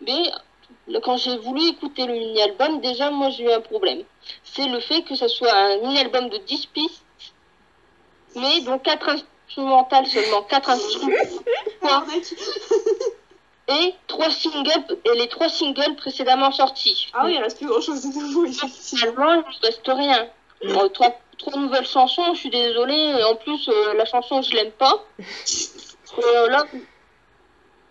Mais 0.00 0.30
quand 1.02 1.16
j'ai 1.16 1.36
voulu 1.38 1.62
écouter 1.68 2.06
le 2.06 2.14
mini-album, 2.14 2.80
déjà, 2.80 3.10
moi, 3.10 3.30
j'ai 3.30 3.44
eu 3.44 3.52
un 3.52 3.60
problème. 3.60 4.02
C'est 4.44 4.66
le 4.66 4.80
fait 4.80 5.02
que 5.02 5.14
ce 5.14 5.28
soit 5.28 5.52
un 5.52 5.78
mini-album 5.78 6.28
de 6.28 6.38
10 6.38 6.66
pistes, 6.66 7.04
mais 8.36 8.60
dont 8.60 8.78
4 8.78 9.08
instrumentales 9.48 10.06
seulement. 10.06 10.42
4 10.42 10.70
instruments 10.70 11.12
et 13.68 13.94
trois 14.06 14.30
singles 14.30 14.98
et 15.04 15.18
les 15.18 15.28
trois 15.28 15.48
singles 15.48 15.94
précédemment 15.96 16.50
sortis. 16.52 17.10
Ah 17.12 17.22
oui, 17.24 17.34
il 17.34 17.42
reste 17.42 17.58
plus 17.58 17.66
grand 17.66 17.80
chose 17.80 18.02
de 18.02 18.08
nouveau. 18.08 18.46
Finalement, 18.46 19.34
il 19.34 19.38
ne 19.40 19.66
reste 19.66 19.86
rien. 19.86 20.26
Bon, 20.64 20.88
trois, 20.88 21.14
trois 21.36 21.56
nouvelles 21.58 21.86
chansons, 21.86 22.34
je 22.34 22.40
suis 22.40 22.50
désolée. 22.50 23.22
En 23.24 23.36
plus, 23.36 23.68
euh, 23.68 23.94
la 23.94 24.06
chanson, 24.06 24.40
je 24.42 24.54
l'aime 24.54 24.72
pas. 24.72 25.04
Euh, 26.18 26.48
là, 26.48 26.64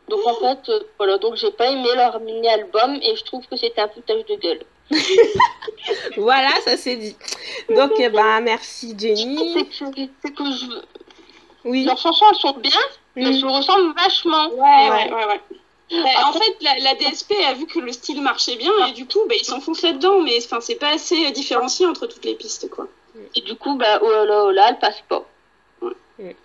donc 0.09 0.25
en 0.25 0.33
fait, 0.35 0.69
euh, 0.69 0.79
voilà, 0.97 1.17
donc 1.17 1.35
j'ai 1.35 1.51
pas 1.51 1.67
aimé 1.69 1.87
leur 1.95 2.19
mini-album 2.19 2.95
et 3.01 3.15
je 3.15 3.23
trouve 3.23 3.45
que 3.47 3.57
c'était 3.57 3.81
un 3.81 3.87
foutage 3.89 4.25
de 4.25 4.35
gueule. 4.35 4.61
Voilà, 6.17 6.49
ça 6.63 6.77
c'est 6.77 6.95
dit. 6.95 7.15
Donc, 7.69 7.91
eh 7.99 8.09
ben, 8.09 8.41
merci 8.41 8.95
Jenny. 8.97 9.53
C'est 9.53 9.65
que, 9.65 10.01
c'est 10.23 10.33
que 10.33 10.43
je... 10.45 10.65
Oui. 11.65 11.83
leurs 11.83 11.97
chansons, 11.97 12.25
elles 12.31 12.39
sont 12.39 12.53
bien, 12.57 12.71
mais 13.15 13.23
elles 13.25 13.35
Mm. 13.35 13.39
se 13.41 13.45
ressemblent 13.45 13.93
vachement. 13.95 14.49
Ouais, 14.49 14.89
Ouais. 14.89 14.89
ouais, 14.89 15.13
ouais, 15.13 15.25
ouais. 15.27 15.41
Bah, 16.03 16.27
en 16.27 16.33
fait, 16.33 16.55
la, 16.61 16.79
la 16.79 16.95
DSP 16.95 17.33
a 17.47 17.53
vu 17.53 17.65
que 17.65 17.79
le 17.79 17.91
style 17.93 18.21
marchait 18.21 18.57
bien 18.57 18.71
et 18.87 18.91
du 18.91 19.05
coup, 19.07 19.19
bah, 19.29 19.35
ils 19.39 19.45
s'enfoncent 19.45 19.81
là-dedans, 19.83 20.19
mais 20.21 20.37
enfin, 20.43 20.59
c'est 20.59 20.75
pas 20.75 20.89
assez 20.93 21.31
différencié 21.31 21.85
entre 21.85 22.07
toutes 22.07 22.25
les 22.25 22.35
pistes, 22.35 22.69
quoi. 22.69 22.87
Et 23.35 23.41
du 23.41 23.55
coup, 23.55 23.75
bah, 23.75 23.99
oh 24.01 24.09
là 24.11 24.25
là, 24.25 24.43
oh 24.45 24.51
là, 24.51 24.67
elle 24.69 24.79
passe 24.79 25.01
pas. 25.07 25.23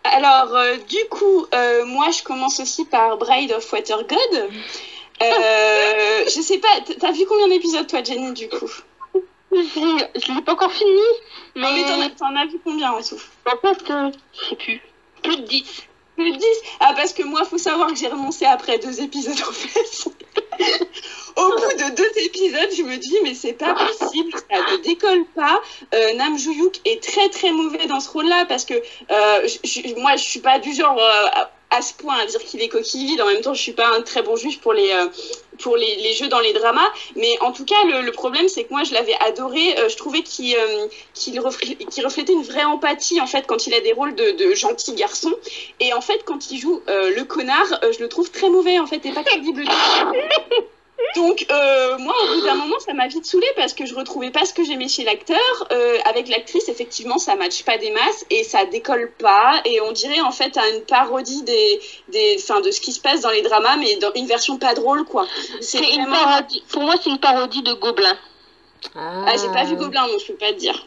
Alors, 0.04 0.54
euh, 0.56 0.76
du 0.76 1.04
coup, 1.10 1.46
euh, 1.54 1.84
moi, 1.86 2.10
je 2.10 2.22
commence 2.22 2.60
aussi 2.60 2.84
par 2.84 3.16
Bride 3.18 3.52
of 3.52 3.72
Water 3.72 3.98
God. 4.06 4.50
Euh, 5.22 6.24
je 6.26 6.40
sais 6.42 6.58
pas, 6.58 6.68
t'as 7.00 7.12
vu 7.12 7.24
combien 7.26 7.48
d'épisodes, 7.48 7.86
toi, 7.86 8.02
Jenny, 8.02 8.32
du 8.32 8.48
coup? 8.48 8.70
Je 9.52 10.32
l'ai- 10.34 10.42
pas 10.42 10.52
encore 10.52 10.72
fini, 10.72 10.90
mais, 11.54 11.62
Non, 11.62 11.98
mais 11.98 12.10
t'en 12.14 12.34
as, 12.36 12.46
vu 12.46 12.58
combien 12.64 12.92
en 12.92 13.02
tout? 13.02 13.20
En 13.46 13.56
fait, 13.58 13.84
je 14.32 14.48
sais 14.48 14.56
plus. 14.56 14.80
Plus 15.22 15.36
de 15.36 15.42
10. 15.42 15.82
De 16.19 16.31
10 16.31 16.45
Ah, 16.81 16.92
parce 16.95 17.12
que 17.12 17.23
moi, 17.23 17.45
faut 17.45 17.59
savoir 17.59 17.88
que 17.88 17.97
j'ai 17.97 18.09
renoncé 18.09 18.45
après 18.45 18.78
deux 18.78 19.00
épisodes, 19.00 19.40
en 19.49 19.52
fait. 19.52 20.11
Au 21.37 21.49
bout 21.49 21.76
de 21.78 21.95
deux 21.95 22.11
épisodes, 22.25 22.69
je 22.76 22.83
me 22.83 22.97
dis, 22.97 23.16
mais 23.23 23.35
c'est 23.35 23.54
pas 23.54 23.75
possible, 23.75 24.33
ça 24.33 24.59
ne 24.73 24.83
décolle 24.83 25.25
pas. 25.35 25.61
Euh, 25.95 26.14
Nam 26.14 26.37
Juyuk 26.37 26.81
est 26.85 27.02
très 27.02 27.28
très 27.31 27.50
mauvais 27.52 27.87
dans 27.87 28.00
ce 28.00 28.11
rôle-là 28.11 28.45
parce 28.47 28.66
que 28.66 28.75
euh, 28.75 29.49
moi, 29.97 30.16
je 30.16 30.25
suis 30.25 30.40
pas 30.40 30.59
du 30.59 30.75
genre 30.75 30.99
euh, 30.99 31.28
à, 31.72 31.82
ce 31.82 31.94
point 31.94 32.16
à 32.16 32.26
dire 32.26 32.40
qu'il 32.40 32.62
est 32.62 32.68
coquille 32.68 33.06
vide. 33.06 33.20
En 33.20 33.26
même 33.26 33.40
temps, 33.40 33.54
je 33.54 33.60
suis 33.60 33.72
pas 33.72 33.88
un 33.96 34.02
très 34.02 34.22
bon 34.22 34.36
juge 34.36 34.60
pour 34.60 34.72
les, 34.72 34.90
euh, 34.90 35.06
pour 35.60 35.76
les, 35.76 35.96
les 35.96 36.12
jeux 36.12 36.28
dans 36.28 36.40
les 36.40 36.52
dramas. 36.52 36.88
Mais 37.16 37.34
en 37.40 37.52
tout 37.52 37.64
cas, 37.64 37.74
le, 37.84 38.10
problème, 38.12 38.48
c'est 38.48 38.64
que 38.64 38.72
moi, 38.72 38.84
je 38.84 38.94
l'avais 38.94 39.14
adoré. 39.26 39.78
Euh, 39.78 39.88
je 39.88 39.96
trouvais 39.96 40.22
qu'il 40.22 40.54
euh, 40.56 40.86
qu'il 41.14 41.38
reflé- 41.40 41.76
qu'il 41.76 42.04
reflétait 42.04 42.32
une 42.32 42.42
vraie 42.44 42.64
empathie, 42.64 43.20
en 43.20 43.26
fait, 43.26 43.46
quand 43.46 43.66
il 43.66 43.74
a 43.74 43.80
des 43.80 43.92
rôles 43.92 44.14
de, 44.14 44.32
de 44.32 44.54
gentil 44.54 44.94
garçon. 44.94 45.32
Et 45.80 45.92
en 45.92 46.00
fait, 46.00 46.24
quand 46.24 46.50
il 46.50 46.58
joue 46.58 46.80
euh, 46.88 47.14
le 47.14 47.24
connard, 47.24 47.80
je 47.92 48.00
le 48.00 48.08
trouve 48.08 48.30
très 48.30 48.48
mauvais, 48.48 48.78
en 48.78 48.86
fait, 48.86 49.04
et 49.06 49.12
pas 49.12 49.24
crédible. 49.24 49.64
Donc, 51.16 51.47
euh, 51.50 51.99
moi, 51.99 52.14
au 52.23 52.35
bout 52.35 52.47
d'un 52.47 52.54
moment, 52.54 52.78
ça 52.78 52.92
m'a 52.94 53.06
vite 53.06 53.26
saoulée 53.26 53.52
parce 53.56 53.75
que 53.75 53.87
je 53.87 53.94
retrouvais 53.94 54.30
pas 54.30 54.44
ce 54.44 54.54
que 54.54 54.64
j'aimais 54.64 54.88
chez 54.88 55.04
l'acteur. 55.04 55.38
Euh, 55.71 55.99
avec 56.04 56.28
l'actrice, 56.28 56.68
effectivement, 56.68 57.18
ça 57.18 57.37
matche 57.37 57.64
pas 57.64 57.78
des 57.78 57.90
masses 57.90 58.25
et 58.30 58.44
ça 58.44 58.64
décolle 58.66 59.11
pas. 59.18 59.61
Et 59.64 59.80
on 59.80 59.92
dirait, 59.92 60.21
en 60.21 60.32
fait, 60.32 60.56
à 60.56 60.68
une 60.71 60.82
parodie 60.82 61.42
des, 61.42 61.80
des, 62.09 62.37
enfin, 62.38 62.61
de 62.61 62.71
ce 62.71 62.80
qui 62.80 62.92
se 62.92 63.00
passe 63.00 63.21
dans 63.21 63.30
les 63.30 63.42
dramas, 63.42 63.76
mais 63.76 63.97
dans 63.97 64.12
une 64.14 64.26
version 64.26 64.59
pas 64.59 64.75
drôle, 64.75 65.04
quoi. 65.04 65.26
C'est 65.61 65.78
vraiment. 65.78 66.14
parodie. 66.14 66.62
Pour 66.71 66.82
moi, 66.82 66.94
c'est 67.02 67.11
une 67.11 67.21
parodie 67.21 67.62
de 67.62 67.73
Gobelin. 67.75 68.16
Ah, 68.94 69.35
j'ai 69.40 69.52
pas 69.52 69.64
vu 69.64 69.76
Gobelin, 69.76 70.06
donc 70.09 70.21
je 70.21 70.26
peux 70.26 70.38
pas 70.38 70.52
te 70.52 70.59
dire. 70.59 70.87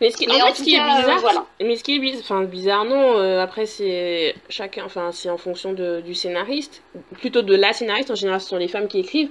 Mais 0.00 0.10
ce 0.10 0.16
qui, 0.16 0.26
Mais 0.26 0.40
en 0.40 0.44
en 0.44 0.48
fait, 0.48 0.54
ce 0.54 0.62
qui 0.64 0.74
est 0.74 0.78
cas, 0.78 0.84
euh, 0.94 1.00
bizarre, 1.00 1.18
voilà. 1.20 1.44
mais 1.60 1.76
ce 1.76 1.84
qui 1.84 1.96
est 1.96 1.98
bizarre, 1.98 2.20
enfin 2.24 2.44
bizarre 2.44 2.84
non, 2.84 3.18
euh, 3.18 3.40
après 3.42 3.66
c'est 3.66 4.34
chacun, 4.48 4.84
enfin 4.84 5.10
c'est 5.12 5.30
en 5.30 5.38
fonction 5.38 5.72
de, 5.72 6.00
du 6.00 6.14
scénariste, 6.14 6.82
plutôt 7.20 7.42
de 7.42 7.54
la 7.54 7.72
scénariste, 7.72 8.10
en 8.10 8.14
général 8.14 8.40
ce 8.40 8.48
sont 8.48 8.56
les 8.56 8.68
femmes 8.68 8.88
qui 8.88 9.00
écrivent, 9.00 9.30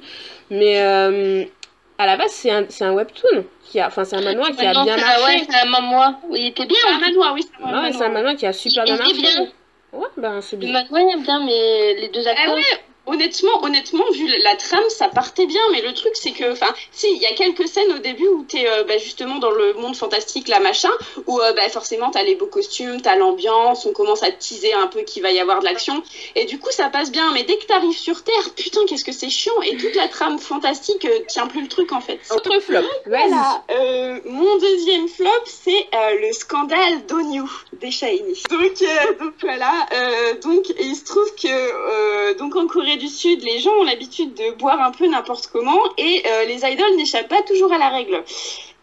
mais 0.50 0.80
euh, 0.82 1.44
à 1.98 2.06
la 2.06 2.18
base 2.18 2.32
c'est 2.32 2.52
un, 2.52 2.66
c'est 2.70 2.84
un 2.86 2.94
webtoon, 2.94 3.46
qui 3.64 3.80
a, 3.80 3.88
enfin 3.88 4.04
c'est 4.06 4.16
un 4.16 4.22
manoir 4.22 4.50
qui 4.52 4.66
a 4.66 4.74
Non, 4.74 4.84
bien 4.84 4.98
marché, 4.98 5.24
Ouais, 5.24 5.46
c'est 5.50 5.60
un 5.60 5.66
manoir. 5.70 6.14
Oui, 6.30 6.40
il 6.42 6.48
était 6.48 6.66
bien. 6.66 6.78
Un 6.92 7.00
manoir, 7.00 7.34
oui, 7.34 7.42
c'est 7.44 7.64
un 7.64 7.66
Ouais, 7.68 7.72
manoir. 7.74 7.94
c'est 7.94 8.06
un 8.06 8.10
manoir 8.10 8.36
qui 8.36 8.46
a 8.46 8.54
super 8.54 8.84
Il 8.86 8.94
bien 8.94 8.98
marché. 8.98 9.14
bien. 9.22 9.48
Ouais, 9.94 10.08
ben 10.18 10.42
c'est 10.42 10.58
Le 10.58 10.62
bien. 10.64 10.74
manoir, 10.74 11.02
il 11.02 11.20
est 11.20 11.24
bien, 11.24 11.40
mais 11.46 11.94
les 12.02 12.10
deux 12.10 12.22
Ah 12.28 12.32
acteurs. 12.32 12.56
ouais, 12.56 12.62
honnêtement, 13.08 13.64
honnêtement, 13.64 14.04
vu 14.12 14.28
la 14.44 14.56
trame, 14.56 14.88
ça 14.90 15.08
partait 15.08 15.46
bien, 15.46 15.62
mais 15.72 15.82
le 15.82 15.94
truc, 15.94 16.12
c'est 16.16 16.32
que, 16.32 16.52
enfin, 16.52 16.74
si, 16.92 17.08
il 17.10 17.22
y 17.22 17.26
a 17.26 17.34
quelques 17.34 17.68
scènes 17.68 17.92
au 17.94 18.00
début 18.00 18.28
où 18.28 18.44
t'es 18.44 18.68
euh, 18.68 18.84
bah, 18.84 18.98
justement 18.98 19.40
dans 19.40 19.50
le 19.50 19.74
monde 19.74 19.96
fantastique, 19.96 20.48
là, 20.48 20.60
machin, 20.60 20.92
où 21.26 21.40
euh, 21.40 21.54
bah, 21.54 21.68
forcément 21.70 22.12
t'as 22.12 22.24
les 22.24 22.36
beaux 22.36 22.48
costumes, 22.48 23.02
t'as 23.02 23.16
l'ambiance, 23.16 23.86
on 23.86 23.94
commence 23.94 24.24
à 24.24 24.32
te 24.32 24.40
teaser 24.40 24.74
un 24.74 24.88
peu 24.88 25.02
qu'il 25.02 25.24
va 25.24 25.32
y 25.32 25.40
avoir 25.40 25.60
de 25.60 25.66
l'action, 25.66 26.04
et 26.36 26.46
du 26.46 26.60
coup, 26.60 26.72
ça 26.72 26.90
passe 26.90 27.12
bien, 27.12 27.32
mais 27.34 27.44
dès 27.44 27.58
que 27.58 27.66
t'arrives 27.66 27.98
sur 27.98 28.24
Terre, 28.24 28.54
putain, 28.56 28.82
qu'est-ce 28.88 29.06
que 29.06 29.14
c'est 29.14 29.30
chiant, 29.30 29.60
et 29.64 29.78
toute 29.78 29.96
la 29.96 30.10
trame 30.10 30.38
fantastique 30.38 31.06
euh, 31.06 31.20
tient 31.28 31.48
plus 31.48 31.62
le 31.62 31.70
truc, 31.70 31.94
en 31.94 32.02
fait. 32.02 32.20
Autre 32.32 32.60
flop. 32.60 32.82
Voilà, 33.06 33.64
euh, 33.72 34.20
mon 34.26 34.58
deuxième 34.58 35.08
flop, 35.08 35.30
c'est 35.46 35.88
le 36.20 36.32
scandale 36.34 37.06
d'Onyu 37.08 37.44
des 37.74 37.92
Shiny. 37.92 38.44
Donc, 38.50 38.84
donc 39.20 39.34
voilà, 39.42 39.88
donc 40.42 40.66
il 40.80 40.96
se 40.96 41.06
trouve 41.06 41.34
que 41.36 42.34
donc 42.38 42.56
en 42.56 42.68
Corée 42.68 42.97
du 42.98 43.08
Sud, 43.08 43.44
les 43.44 43.60
gens 43.60 43.74
ont 43.80 43.84
l'habitude 43.84 44.34
de 44.34 44.52
boire 44.58 44.82
un 44.82 44.92
peu 44.92 45.08
n'importe 45.08 45.48
comment 45.48 45.82
et 45.98 46.24
euh, 46.26 46.46
les 46.46 46.66
idoles 46.66 46.96
n'échappent 46.98 47.30
pas 47.30 47.42
toujours 47.44 47.72
à 47.72 47.78
la 47.78 47.90
règle. 47.90 48.24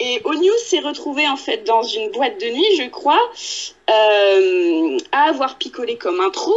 Et 0.01 0.21
Onyu 0.25 0.51
s'est 0.65 0.81
retrouvé 0.81 1.29
en 1.29 1.37
fait 1.37 1.65
dans 1.65 1.83
une 1.83 2.11
boîte 2.11 2.41
de 2.41 2.47
nuit, 2.47 2.77
je 2.77 2.89
crois, 2.89 3.21
euh, 3.91 4.99
à 5.13 5.29
avoir 5.29 5.59
picolé 5.59 5.97
comme 5.97 6.21
un 6.21 6.31
trou. 6.31 6.55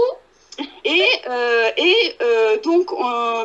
Et, 0.85 1.05
euh, 1.29 1.69
et 1.77 2.17
donc, 2.63 2.89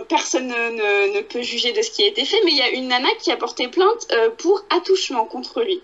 personne 0.09 0.49
ne, 0.49 1.21
peut 1.21 1.42
juger 1.42 1.73
de 1.73 1.83
ce 1.83 1.90
qui 1.90 2.04
a 2.04 2.07
été 2.07 2.25
fait, 2.25 2.40
mais 2.45 2.52
il 2.52 2.57
y 2.57 2.62
a 2.62 2.71
une 2.71 2.88
nana 2.88 3.09
qui 3.21 3.31
a 3.31 3.37
porté 3.37 3.69
plainte 3.69 4.09
pour 4.38 4.64
attouchement 4.71 5.26
contre 5.26 5.61
lui. 5.61 5.83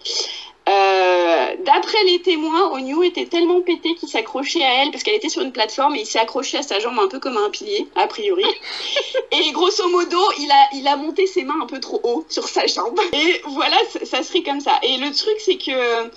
Euh, 0.69 1.39
D'après 1.65 2.03
les 2.05 2.21
témoins, 2.23 2.73
Onyu 2.73 3.05
était 3.05 3.27
tellement 3.27 3.61
pété 3.61 3.95
qu'il 3.95 4.09
s'accrochait 4.09 4.63
à 4.63 4.83
elle 4.83 4.91
parce 4.91 5.03
qu'elle 5.03 5.15
était 5.15 5.29
sur 5.29 5.43
une 5.43 5.53
plateforme 5.53 5.97
et 5.97 6.01
il 6.01 6.07
s'est 6.07 6.19
accroché 6.19 6.59
à 6.59 6.63
sa 6.63 6.79
jambe 6.79 6.99
un 6.99 7.09
peu 7.09 7.19
comme 7.19 7.37
à 7.37 7.41
un 7.41 7.51
pilier, 7.51 7.87
a 7.95 8.07
priori. 8.07 8.45
Et 9.33 9.51
grosso 9.53 9.89
modo, 9.89 10.19
il 10.39 10.51
a, 10.51 10.69
il 10.75 10.89
a 10.89 10.97
monté 10.97 11.27
ses 11.27 11.45
mains 11.45 11.61
un 11.63 11.67
peu 11.67 11.81
trop 11.81 12.01
haut 12.05 12.25
sur 12.29 12.49
sa 12.49 12.67
jambe. 12.67 12.99
Et 13.13 13.43
voilà, 13.49 13.77
ça, 13.91 14.05
ça 14.05 14.23
serait 14.23 14.43
comme 14.43 14.61
ça. 14.61 14.79
Et 14.83 14.97
le 14.99 15.11
truc, 15.15 15.37
c'est 15.39 15.57
que. 15.57 16.11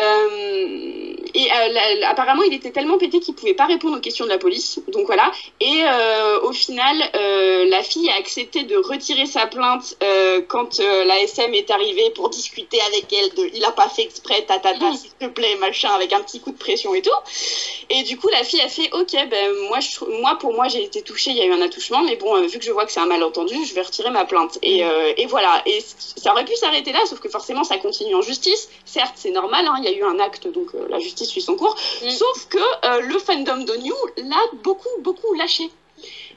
Euh, 0.00 1.14
et 1.34 1.50
euh, 1.50 1.68
la- 1.72 1.94
la- 1.96 2.10
apparemment, 2.10 2.42
il 2.44 2.54
était 2.54 2.70
tellement 2.70 2.98
pété 2.98 3.20
qu'il 3.20 3.34
pouvait 3.34 3.54
pas 3.54 3.66
répondre 3.66 3.96
aux 3.96 4.00
questions 4.00 4.24
de 4.24 4.30
la 4.30 4.38
police. 4.38 4.80
Donc 4.88 5.06
voilà. 5.06 5.30
Et 5.60 5.82
euh, 5.84 6.40
au 6.42 6.52
final, 6.52 6.96
la 7.68 7.82
fille 7.82 8.08
a 8.10 8.16
accepté 8.16 8.64
de 8.64 8.76
retirer 8.76 9.26
sa 9.26 9.46
plainte 9.46 9.96
quand 10.48 10.78
la 10.78 11.20
SM 11.22 11.54
est 11.54 11.70
arrivée 11.70 12.10
pour 12.14 12.28
discuter 12.30 12.80
avec 12.82 13.12
elle. 13.12 13.34
De, 13.34 13.50
il 13.54 13.64
a 13.64 13.72
pas 13.72 13.88
fait 13.88 14.02
exprès, 14.02 14.42
ta 14.46 14.58
ta 14.58 14.74
ta, 14.74 14.92
s'il 14.96 15.10
te 15.18 15.26
plaît, 15.26 15.56
machin, 15.60 15.90
avec 15.94 16.12
un 16.12 16.20
petit 16.20 16.40
coup 16.40 16.52
de 16.52 16.58
pression 16.58 16.94
et 16.94 17.02
tout. 17.02 17.10
Et 17.90 18.02
du 18.02 18.16
coup, 18.18 18.28
la 18.28 18.44
fille 18.44 18.60
a 18.60 18.68
fait, 18.68 18.90
ok, 18.92 19.12
ben 19.30 19.52
moi, 19.68 19.80
je, 19.80 19.94
trou- 19.94 20.06
moi 20.20 20.36
pour 20.40 20.52
moi, 20.54 20.68
j'ai 20.68 20.82
été 20.84 21.02
touchée, 21.02 21.30
il 21.30 21.36
y 21.36 21.40
a 21.42 21.46
eu 21.46 21.52
un 21.52 21.60
attouchement, 21.62 22.02
mais 22.02 22.16
bon, 22.16 22.40
vu 22.46 22.58
que 22.58 22.64
je 22.64 22.72
vois 22.72 22.86
que 22.86 22.92
c'est 22.92 23.00
un 23.00 23.06
malentendu, 23.06 23.54
je 23.64 23.74
vais 23.74 23.82
retirer 23.82 24.10
ma 24.10 24.24
plainte. 24.24 24.58
Et, 24.62 24.84
euh, 24.84 25.12
et 25.16 25.26
voilà. 25.26 25.62
Et 25.66 25.80
ça 26.16 26.32
aurait 26.32 26.44
pu 26.44 26.54
s'arrêter 26.56 26.92
là, 26.92 27.00
sauf 27.06 27.20
que 27.20 27.28
forcément, 27.28 27.64
ça 27.64 27.76
continue 27.78 28.14
en 28.14 28.22
justice. 28.22 28.68
Certes, 28.84 29.14
c'est 29.16 29.30
normal, 29.30 29.66
hein, 29.66 29.76
il 29.84 29.90
y 29.90 29.94
a 29.94 29.98
eu 29.98 30.04
un 30.04 30.18
acte, 30.18 30.48
donc 30.48 30.74
euh, 30.74 30.86
la 30.88 30.98
justice 30.98 31.28
suit 31.28 31.42
son 31.42 31.56
cours. 31.56 31.76
Mm. 32.02 32.10
Sauf 32.10 32.48
que 32.48 32.58
euh, 32.58 33.00
le 33.00 33.18
fandom 33.18 33.64
d'Onyu 33.64 33.92
l'a 34.16 34.42
beaucoup, 34.62 34.88
beaucoup 35.00 35.34
lâché. 35.34 35.70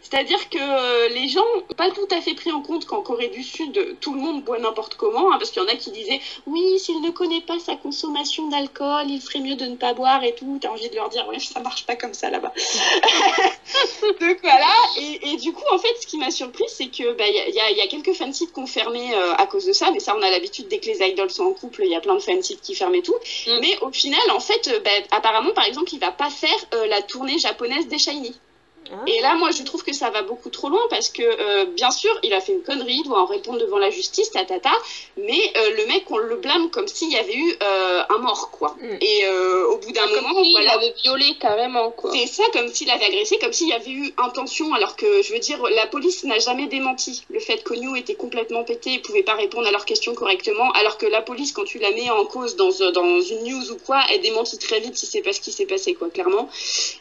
C'est-à-dire 0.09 0.49
que 0.49 0.57
euh, 0.59 1.09
les 1.09 1.27
gens 1.27 1.43
n'ont 1.55 1.75
pas 1.75 1.89
tout 1.91 2.07
à 2.11 2.21
fait 2.21 2.33
pris 2.33 2.51
en 2.51 2.61
compte 2.61 2.85
qu'en 2.85 3.01
Corée 3.01 3.27
du 3.27 3.43
Sud, 3.43 3.97
tout 3.99 4.13
le 4.13 4.19
monde 4.19 4.43
boit 4.43 4.59
n'importe 4.59 4.95
comment, 4.95 5.31
hein, 5.31 5.37
parce 5.37 5.51
qu'il 5.51 5.61
y 5.61 5.65
en 5.65 5.69
a 5.69 5.75
qui 5.75 5.91
disaient 5.91 6.21
oui, 6.45 6.79
s'il 6.79 7.01
ne 7.01 7.09
connaît 7.09 7.41
pas 7.41 7.59
sa 7.59 7.75
consommation 7.75 8.47
d'alcool, 8.47 9.05
il 9.09 9.19
ferait 9.21 9.39
mieux 9.39 9.55
de 9.55 9.65
ne 9.65 9.75
pas 9.75 9.93
boire 9.93 10.23
et 10.23 10.33
tout. 10.35 10.59
T'as 10.61 10.69
envie 10.69 10.89
de 10.89 10.95
leur 10.95 11.09
dire 11.09 11.27
ouais, 11.27 11.39
ça 11.39 11.59
marche 11.59 11.85
pas 11.85 11.95
comme 11.95 12.13
ça 12.13 12.29
là-bas. 12.29 12.53
Donc 14.21 14.37
voilà. 14.41 14.67
Et, 14.97 15.31
et 15.31 15.37
du 15.37 15.53
coup, 15.53 15.63
en 15.71 15.77
fait, 15.77 15.93
ce 16.01 16.07
qui 16.07 16.17
m'a 16.17 16.31
surpris, 16.31 16.65
c'est 16.67 16.87
que 16.87 17.13
bah, 17.13 17.25
il 17.27 17.51
y, 17.53 17.55
y 17.55 17.59
a- 17.59 17.71
il 17.71 17.77
y 17.77 17.81
a 17.81 17.87
quelques 17.87 18.13
fansites 18.13 18.53
qui 18.53 18.59
ont 18.59 18.67
fermé 18.67 19.13
euh, 19.13 19.33
à 19.35 19.45
cause 19.47 19.65
de 19.65 19.73
ça, 19.73 19.91
mais 19.91 19.99
ça, 19.99 20.15
on 20.17 20.21
a 20.21 20.29
l'habitude 20.29 20.67
dès 20.67 20.79
que 20.79 20.87
les 20.87 21.05
idols 21.09 21.29
sont 21.31 21.43
en 21.45 21.53
couple, 21.53 21.81
il 21.83 21.91
y 21.91 21.95
a 21.95 21.99
plein 22.01 22.15
de 22.15 22.19
fansites 22.21 22.61
qui 22.61 22.75
ferment 22.75 22.95
et 22.95 23.01
tout. 23.01 23.15
Mm. 23.47 23.59
Mais 23.61 23.77
au 23.81 23.91
final, 23.91 24.21
en 24.31 24.39
fait, 24.39 24.67
euh, 24.67 24.79
bah, 24.79 24.89
apparemment, 25.11 25.51
par 25.53 25.65
exemple, 25.65 25.93
il 25.93 25.99
va 25.99 26.11
pas 26.11 26.29
faire 26.29 26.57
euh, 26.73 26.87
la 26.87 27.01
tournée 27.01 27.37
japonaise 27.39 27.87
des 27.87 27.97
Shiny. 27.99 28.33
Ah. 28.91 28.95
Et 29.07 29.21
là, 29.21 29.35
moi, 29.35 29.51
je 29.51 29.63
trouve 29.63 29.83
que 29.83 29.93
ça 29.93 30.09
va 30.09 30.21
beaucoup 30.21 30.49
trop 30.49 30.69
loin 30.69 30.81
parce 30.89 31.09
que, 31.09 31.23
euh, 31.23 31.65
bien 31.65 31.91
sûr, 31.91 32.11
il 32.23 32.33
a 32.33 32.41
fait 32.41 32.53
une 32.53 32.63
connerie, 32.63 32.99
il 32.99 33.03
doit 33.03 33.21
en 33.21 33.25
répondre 33.25 33.59
devant 33.59 33.77
la 33.77 33.89
justice, 33.89 34.31
ta 34.31 34.45
ta 34.45 34.59
ta. 34.59 34.71
Mais 35.17 35.53
euh, 35.57 35.69
le 35.77 35.85
mec, 35.87 36.09
on 36.09 36.17
le 36.17 36.35
blâme 36.37 36.69
comme 36.69 36.87
s'il 36.87 37.11
y 37.11 37.17
avait 37.17 37.35
eu 37.35 37.55
euh, 37.61 38.03
un 38.09 38.17
mort, 38.19 38.49
quoi. 38.51 38.75
Mm. 38.81 38.97
Et 39.01 39.25
euh, 39.25 39.67
au 39.67 39.77
bout 39.77 39.91
d'un 39.91 40.07
Comme 40.07 40.21
moment, 40.21 40.43
s'il 40.43 40.51
voilà. 40.53 40.73
avait 40.73 40.93
violé 41.03 41.35
carrément, 41.39 41.91
quoi. 41.91 42.11
C'est 42.13 42.27
ça, 42.27 42.43
comme 42.53 42.67
s'il 42.67 42.89
avait 42.89 43.05
agressé, 43.05 43.37
comme 43.39 43.53
s'il 43.53 43.69
y 43.69 43.73
avait 43.73 43.91
eu 43.91 44.13
intention, 44.17 44.73
alors 44.73 44.95
que, 44.95 45.21
je 45.21 45.33
veux 45.33 45.39
dire, 45.39 45.61
la 45.69 45.87
police 45.87 46.23
n'a 46.23 46.39
jamais 46.39 46.67
démenti 46.67 47.23
le 47.29 47.39
fait 47.39 47.63
qu'Onyu 47.63 47.97
était 47.97 48.15
complètement 48.15 48.63
pété 48.63 48.93
et 48.93 48.99
pouvait 48.99 49.23
pas 49.23 49.35
répondre 49.35 49.67
à 49.67 49.71
leurs 49.71 49.85
questions 49.85 50.13
correctement, 50.13 50.71
alors 50.71 50.97
que 50.97 51.05
la 51.05 51.21
police, 51.21 51.51
quand 51.51 51.63
tu 51.63 51.79
la 51.79 51.91
mets 51.91 52.09
en 52.09 52.25
cause 52.25 52.55
dans, 52.55 52.69
euh, 52.81 52.91
dans 52.91 53.21
une 53.21 53.43
news 53.43 53.71
ou 53.71 53.77
quoi, 53.85 54.01
elle 54.11 54.21
démentit 54.21 54.57
très 54.57 54.79
vite 54.79 54.97
si 54.97 55.05
c'est 55.05 55.21
pas 55.21 55.33
ce 55.33 55.41
qui 55.41 55.51
s'est 55.51 55.65
passé, 55.65 55.93
quoi, 55.93 56.09
clairement. 56.09 56.49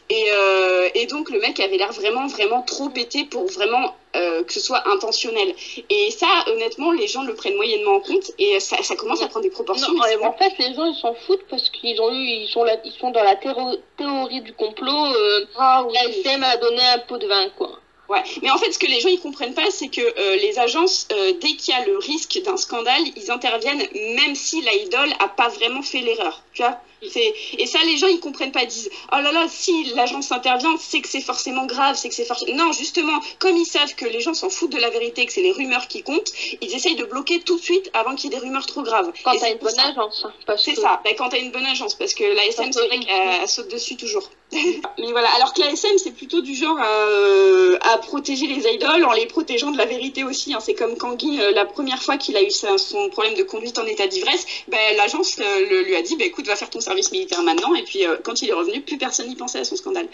Et, 0.09 0.25
euh, 0.31 0.89
et 0.95 1.05
donc, 1.05 1.29
le 1.29 1.39
mec 1.39 1.59
avait 1.59 1.76
l'air 1.77 1.91
vraiment, 1.93 2.27
vraiment 2.27 2.61
trop 2.61 2.89
pété 2.89 3.25
pour 3.25 3.45
vraiment 3.47 3.95
euh, 4.15 4.43
que 4.43 4.53
ce 4.53 4.59
soit 4.59 4.87
intentionnel. 4.89 5.53
Et 5.89 6.11
ça, 6.11 6.27
honnêtement, 6.47 6.91
les 6.91 7.07
gens 7.07 7.23
le 7.23 7.35
prennent 7.35 7.55
moyennement 7.55 7.95
en 7.95 7.99
compte 7.99 8.31
et 8.39 8.59
ça, 8.59 8.81
ça 8.81 8.95
commence 8.95 9.21
à 9.21 9.27
prendre 9.27 9.43
des 9.43 9.51
proportions. 9.51 9.93
Non, 9.93 10.01
en 10.25 10.33
fait, 10.33 10.53
les 10.59 10.73
gens 10.73 10.85
ils 10.85 10.99
s'en 10.99 11.13
foutent 11.13 11.45
parce 11.49 11.69
qu'ils 11.69 11.99
ont 12.01 12.11
eu, 12.11 12.23
ils 12.25 12.47
sont 12.49 12.63
là, 12.63 12.77
ils 12.83 12.91
sont 12.93 13.11
dans 13.11 13.23
la 13.23 13.35
théorie 13.35 14.41
du 14.41 14.53
complot. 14.53 15.05
Euh, 15.13 15.45
Ah 15.57 15.83
oui. 15.85 15.93
la 15.93 16.09
SM 16.09 16.43
a 16.43 16.57
donné 16.57 16.81
un 16.95 16.99
pot 16.99 17.17
de 17.17 17.27
vin, 17.27 17.49
quoi. 17.57 17.79
Ouais, 18.09 18.23
mais 18.41 18.49
en 18.49 18.57
fait, 18.57 18.71
ce 18.71 18.79
que 18.79 18.85
les 18.87 18.99
gens 19.01 19.09
ils 19.09 19.19
comprennent 19.19 19.53
pas, 19.53 19.69
c'est 19.69 19.89
que 19.89 20.01
euh, 20.01 20.35
les 20.37 20.59
agences, 20.59 21.07
euh, 21.11 21.33
dès 21.41 21.53
qu'il 21.55 21.73
y 21.73 21.77
a 21.77 21.85
le 21.85 21.97
risque 21.97 22.39
d'un 22.43 22.55
scandale, 22.57 23.03
ils 23.17 23.31
interviennent 23.31 23.85
même 24.15 24.33
si 24.35 24.61
l'idole 24.61 25.11
a 25.19 25.27
pas 25.27 25.49
vraiment 25.49 25.81
fait 25.81 26.01
l'erreur. 26.01 26.41
Tu 26.53 26.61
vois. 26.61 26.79
C'est 27.11 27.31
et 27.59 27.67
ça 27.67 27.77
les 27.83 27.95
gens 27.97 28.07
ils 28.07 28.19
comprennent 28.19 28.51
pas 28.51 28.63
ils 28.63 28.67
disent 28.69 28.89
oh 29.13 29.17
là 29.19 29.31
là 29.31 29.45
si 29.47 29.83
l'agence 29.93 30.31
intervient 30.31 30.75
c'est 30.79 30.99
que 30.99 31.07
c'est 31.07 31.21
forcément 31.21 31.67
grave 31.67 31.95
c'est 31.95 32.09
que 32.09 32.15
c'est 32.15 32.25
forcément 32.25 32.55
non 32.65 32.71
justement 32.71 33.19
comme 33.37 33.55
ils 33.55 33.67
savent 33.67 33.93
que 33.93 34.05
les 34.07 34.19
gens 34.19 34.33
s'en 34.33 34.49
foutent 34.49 34.71
de 34.71 34.79
la 34.79 34.89
vérité 34.89 35.27
que 35.27 35.31
c'est 35.31 35.43
les 35.43 35.51
rumeurs 35.51 35.87
qui 35.87 36.01
comptent 36.01 36.31
ils 36.59 36.73
essayent 36.73 36.95
de 36.95 37.03
bloquer 37.05 37.39
tout 37.41 37.57
de 37.57 37.61
suite 37.61 37.87
avant 37.93 38.15
qu'il 38.15 38.31
y 38.31 38.35
ait 38.35 38.39
des 38.39 38.43
rumeurs 38.43 38.65
trop 38.65 38.81
graves. 38.81 39.11
Quand 39.23 39.35
t'as 39.37 39.51
une 39.51 39.59
bonne 39.59 39.69
ça- 39.75 39.89
agence, 39.89 40.25
hein, 40.25 40.55
c'est 40.57 40.73
que- 40.73 40.81
ça, 40.81 40.99
bah, 41.03 41.11
quand 41.15 41.29
t'as 41.29 41.37
une 41.39 41.51
bonne 41.51 41.67
agence, 41.67 41.93
parce 41.93 42.15
que 42.15 42.23
la 42.23 42.47
SM, 42.47 42.73
c'est 42.73 42.87
vrai 42.87 42.99
qu'elle 42.99 43.29
elle 43.43 43.47
saute 43.47 43.67
dessus 43.67 43.95
toujours. 43.95 44.31
Mais 44.97 45.11
voilà, 45.11 45.29
alors 45.35 45.53
que 45.53 45.59
la 45.59 45.71
SM, 45.71 45.97
c'est 45.97 46.11
plutôt 46.11 46.39
du 46.41 46.55
genre 46.55 46.77
à, 46.79 46.85
euh, 47.09 47.77
à 47.81 47.97
protéger 47.97 48.47
les 48.47 48.65
idoles 48.71 49.03
en 49.03 49.11
les 49.11 49.25
protégeant 49.25 49.71
de 49.71 49.77
la 49.77 49.85
vérité 49.85 50.23
aussi. 50.23 50.53
hein. 50.53 50.59
C'est 50.61 50.73
comme 50.73 50.97
Kangin, 50.97 51.37
euh, 51.39 51.51
la 51.51 51.65
première 51.65 52.01
fois 52.01 52.15
qu'il 52.17 52.35
a 52.37 52.41
eu 52.41 52.49
son 52.49 53.09
problème 53.09 53.35
de 53.35 53.43
conduite 53.43 53.77
en 53.77 53.85
état 53.85 54.07
d'ivresse, 54.07 54.45
bah, 54.69 54.77
l'agence 54.95 55.35
euh, 55.39 55.83
lui 55.83 55.95
a 55.95 56.01
dit 56.01 56.15
bah, 56.15 56.23
écoute, 56.25 56.47
va 56.47 56.55
faire 56.55 56.69
ton 56.69 56.79
service 56.79 57.11
militaire 57.11 57.43
maintenant. 57.43 57.75
Et 57.75 57.83
puis, 57.83 58.05
euh, 58.05 58.15
quand 58.23 58.41
il 58.41 58.49
est 58.49 58.53
revenu, 58.53 58.79
plus 58.81 58.97
personne 58.97 59.27
n'y 59.27 59.35
pensait 59.35 59.59
à 59.59 59.63
son 59.65 59.75
scandale. 59.75 60.07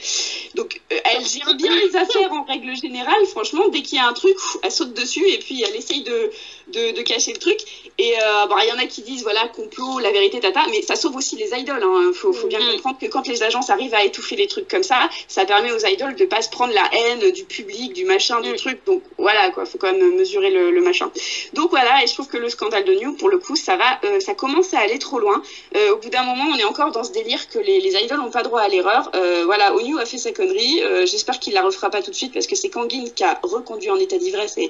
Donc, 0.55 0.81
euh, 0.91 0.97
elle 1.05 1.25
gère 1.27 1.53
bien 1.55 1.75
les 1.75 1.95
affaires 1.95 2.31
en 2.33 2.43
règle 2.43 2.75
générale. 2.75 3.25
Franchement, 3.27 3.67
dès 3.69 3.83
qu'il 3.83 3.97
y 3.97 4.01
a 4.01 4.07
un 4.07 4.13
truc, 4.13 4.35
elle 4.63 4.71
saute 4.71 4.93
dessus 4.93 5.23
et 5.29 5.37
puis 5.37 5.61
elle 5.61 5.75
essaye 5.75 6.01
de, 6.01 6.31
de, 6.69 6.91
de 6.91 7.01
cacher 7.03 7.33
le 7.33 7.39
truc. 7.39 7.59
Et 7.99 8.13
euh, 8.19 8.47
bon, 8.47 8.55
il 8.63 8.67
y 8.67 8.71
en 8.71 8.79
a 8.79 8.87
qui 8.87 9.03
disent 9.03 9.21
voilà, 9.21 9.47
complot, 9.47 9.99
la 9.99 10.11
vérité, 10.11 10.39
tata, 10.39 10.63
mais 10.71 10.81
ça 10.81 10.95
sauve 10.95 11.15
aussi 11.15 11.35
les 11.35 11.51
idoles. 11.57 11.83
Hein. 11.83 12.11
Faut, 12.15 12.33
faut 12.33 12.47
bien 12.47 12.59
Mhm. 12.59 12.71
comprendre 12.73 12.97
que 12.99 13.05
quand 13.05 13.27
les 13.27 13.43
agences 13.43 13.69
arrivent 13.69 13.93
à 13.93 14.03
étouffer 14.03 14.22
les 14.31 14.47
trucs 14.47 14.67
comme 14.67 14.83
ça, 14.83 15.09
ça 15.27 15.45
permet 15.45 15.71
aux 15.71 15.85
idoles 15.85 16.15
de 16.15 16.25
pas 16.25 16.41
se 16.41 16.49
prendre 16.49 16.73
la 16.73 16.83
haine 16.93 17.31
du 17.31 17.45
public, 17.45 17.93
du 17.93 18.05
machin, 18.05 18.41
du 18.41 18.53
truc. 18.55 18.79
Donc 18.85 19.01
voilà, 19.17 19.49
quoi, 19.51 19.65
faut 19.65 19.77
quand 19.77 19.91
même 19.91 20.15
mesurer 20.15 20.51
le, 20.51 20.71
le 20.71 20.81
machin. 20.81 21.09
Donc 21.53 21.69
voilà, 21.71 22.03
et 22.03 22.07
je 22.07 22.13
trouve 22.13 22.27
que 22.27 22.37
le 22.37 22.49
scandale 22.49 22.85
de 22.85 22.93
New, 22.93 23.15
pour 23.15 23.29
le 23.29 23.37
coup, 23.37 23.55
ça 23.55 23.75
va, 23.75 23.99
euh, 24.03 24.19
ça 24.19 24.33
commence 24.33 24.73
à 24.73 24.79
aller 24.79 24.99
trop 24.99 25.19
loin. 25.19 25.41
Euh, 25.75 25.93
au 25.93 25.97
bout 25.97 26.09
d'un 26.09 26.23
moment, 26.23 26.45
on 26.53 26.57
est 26.57 26.63
encore 26.63 26.91
dans 26.91 27.03
ce 27.03 27.11
délire 27.11 27.49
que 27.49 27.59
les, 27.59 27.79
les 27.79 27.95
idoles 28.03 28.19
n'ont 28.19 28.31
pas 28.31 28.43
droit 28.43 28.61
à 28.61 28.67
l'erreur. 28.67 29.09
Euh, 29.15 29.43
voilà, 29.45 29.73
Onyu 29.75 29.99
a 29.99 30.05
fait 30.05 30.17
sa 30.17 30.31
connerie. 30.31 30.81
J'espère 31.05 31.39
qu'il 31.39 31.53
la 31.53 31.63
refera 31.63 31.89
pas 31.89 32.01
tout 32.01 32.11
de 32.11 32.15
suite 32.15 32.33
parce 32.33 32.47
que 32.47 32.55
c'est 32.55 32.69
Kangin 32.69 33.05
qui 33.15 33.23
a 33.23 33.39
reconduit 33.43 33.89
en 33.89 33.97
état 33.97 34.17
d'ivresse 34.17 34.57
et, 34.57 34.69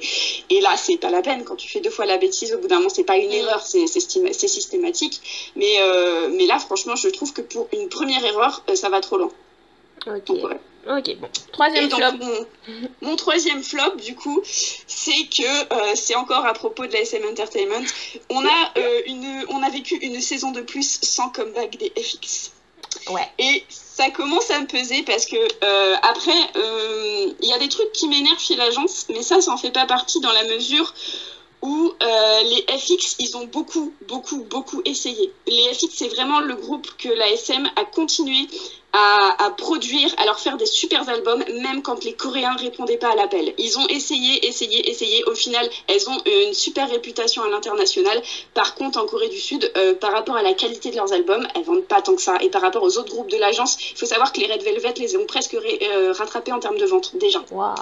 et 0.50 0.60
là, 0.60 0.76
c'est 0.76 0.96
pas 0.96 1.10
la 1.10 1.20
peine. 1.20 1.44
Quand 1.44 1.56
tu 1.56 1.68
fais 1.68 1.80
deux 1.80 1.90
fois 1.90 2.06
la 2.06 2.16
bêtise, 2.16 2.54
au 2.54 2.58
bout 2.58 2.68
d'un 2.68 2.76
moment, 2.76 2.88
c'est 2.88 3.04
pas 3.04 3.16
une 3.16 3.30
Mm. 3.30 3.32
erreur, 3.32 3.62
c'est 3.66 3.86
systématique. 4.48 5.20
Mais, 5.56 5.78
mais 6.30 6.46
là, 6.46 6.58
franchement, 6.58 6.96
je 6.96 7.08
trouve 7.08 7.32
que 7.32 7.42
pour 7.42 7.68
une 7.72 7.88
première 7.88 8.24
erreur, 8.24 8.62
ça 8.74 8.88
va 8.88 9.00
trop 9.00 9.16
loin. 9.18 9.30
Ok. 10.06 10.24
Donc, 10.26 10.44
ouais. 10.44 10.60
Ok, 10.86 11.16
bon. 11.18 11.28
Troisième 11.52 11.88
donc, 11.88 12.00
flop. 12.00 12.12
mon, 12.20 12.88
mon 13.00 13.16
troisième 13.16 13.62
flop, 13.62 13.96
du 14.04 14.14
coup, 14.14 14.42
c'est 14.44 15.26
que 15.26 15.72
euh, 15.72 15.92
c'est 15.94 16.14
encore 16.14 16.44
à 16.44 16.52
propos 16.52 16.86
de 16.86 16.92
la 16.92 17.00
SM 17.00 17.22
Entertainment. 17.24 17.84
On 18.28 18.44
a, 18.44 18.72
euh, 18.78 19.00
une, 19.06 19.46
on 19.48 19.62
a 19.62 19.70
vécu 19.70 19.94
une 19.96 20.20
saison 20.20 20.50
de 20.50 20.60
plus 20.60 21.00
sans 21.02 21.30
comeback 21.30 21.78
des 21.78 21.92
FX. 21.96 22.52
Ouais. 23.08 23.26
Et 23.38 23.64
ça 23.68 24.10
commence 24.10 24.50
à 24.50 24.60
me 24.60 24.66
peser 24.66 25.02
parce 25.02 25.24
que 25.24 25.36
euh, 25.36 25.96
après, 26.02 26.32
il 27.40 27.48
y 27.48 27.52
a 27.52 27.58
des 27.58 27.68
trucs 27.68 27.92
qui 27.92 28.06
m'énervent 28.08 28.40
chez 28.40 28.56
l'agence, 28.56 29.06
mais 29.08 29.22
ça, 29.22 29.40
ça 29.40 29.52
en 29.52 29.56
fait 29.56 29.70
pas 29.70 29.86
partie 29.86 30.20
dans 30.20 30.32
la 30.32 30.44
mesure 30.44 30.92
où 31.64 31.94
euh, 32.02 32.42
les 32.42 32.78
FX, 32.78 33.16
ils 33.20 33.36
ont 33.38 33.46
beaucoup, 33.46 33.94
beaucoup, 34.06 34.44
beaucoup 34.44 34.82
essayé. 34.84 35.32
Les 35.46 35.72
FX, 35.72 35.88
c'est 35.94 36.08
vraiment 36.08 36.40
le 36.40 36.54
groupe 36.56 36.86
que 36.98 37.08
la 37.08 37.30
SM 37.30 37.66
a 37.76 37.84
continué 37.86 38.46
à, 38.92 39.50
produire, 39.56 40.14
à 40.18 40.26
leur 40.26 40.38
faire 40.38 40.56
des 40.56 40.66
super 40.66 41.08
albums, 41.08 41.42
même 41.62 41.82
quand 41.82 42.04
les 42.04 42.12
Coréens 42.12 42.54
répondaient 42.54 42.98
pas 42.98 43.10
à 43.10 43.16
l'appel. 43.16 43.52
Ils 43.58 43.78
ont 43.78 43.86
essayé, 43.88 44.46
essayé, 44.46 44.88
essayé. 44.88 45.24
Au 45.24 45.34
final, 45.34 45.68
elles 45.88 46.08
ont 46.08 46.22
une 46.46 46.54
super 46.54 46.88
réputation 46.88 47.42
à 47.42 47.48
l'international. 47.48 48.22
Par 48.52 48.74
contre, 48.74 49.00
en 49.00 49.06
Corée 49.06 49.30
du 49.30 49.40
Sud, 49.40 49.68
euh, 49.76 49.94
par 49.94 50.12
rapport 50.12 50.36
à 50.36 50.42
la 50.42 50.52
qualité 50.52 50.90
de 50.90 50.96
leurs 50.96 51.12
albums, 51.12 51.48
elles 51.56 51.64
vendent 51.64 51.86
pas 51.86 52.02
tant 52.02 52.14
que 52.14 52.22
ça. 52.22 52.36
Et 52.40 52.50
par 52.50 52.60
rapport 52.60 52.82
aux 52.82 52.98
autres 52.98 53.10
groupes 53.10 53.30
de 53.30 53.38
l'agence, 53.38 53.78
il 53.90 53.98
faut 53.98 54.06
savoir 54.06 54.32
que 54.32 54.40
les 54.40 54.52
Red 54.52 54.62
Velvet 54.62 54.94
les 54.98 55.16
ont 55.16 55.26
presque 55.26 55.54
euh, 55.54 56.12
rattrapés 56.12 56.52
en 56.52 56.60
termes 56.60 56.78
de 56.78 56.86
vente 56.86 57.16
déjà. 57.16 57.42
Waouh. 57.50 57.74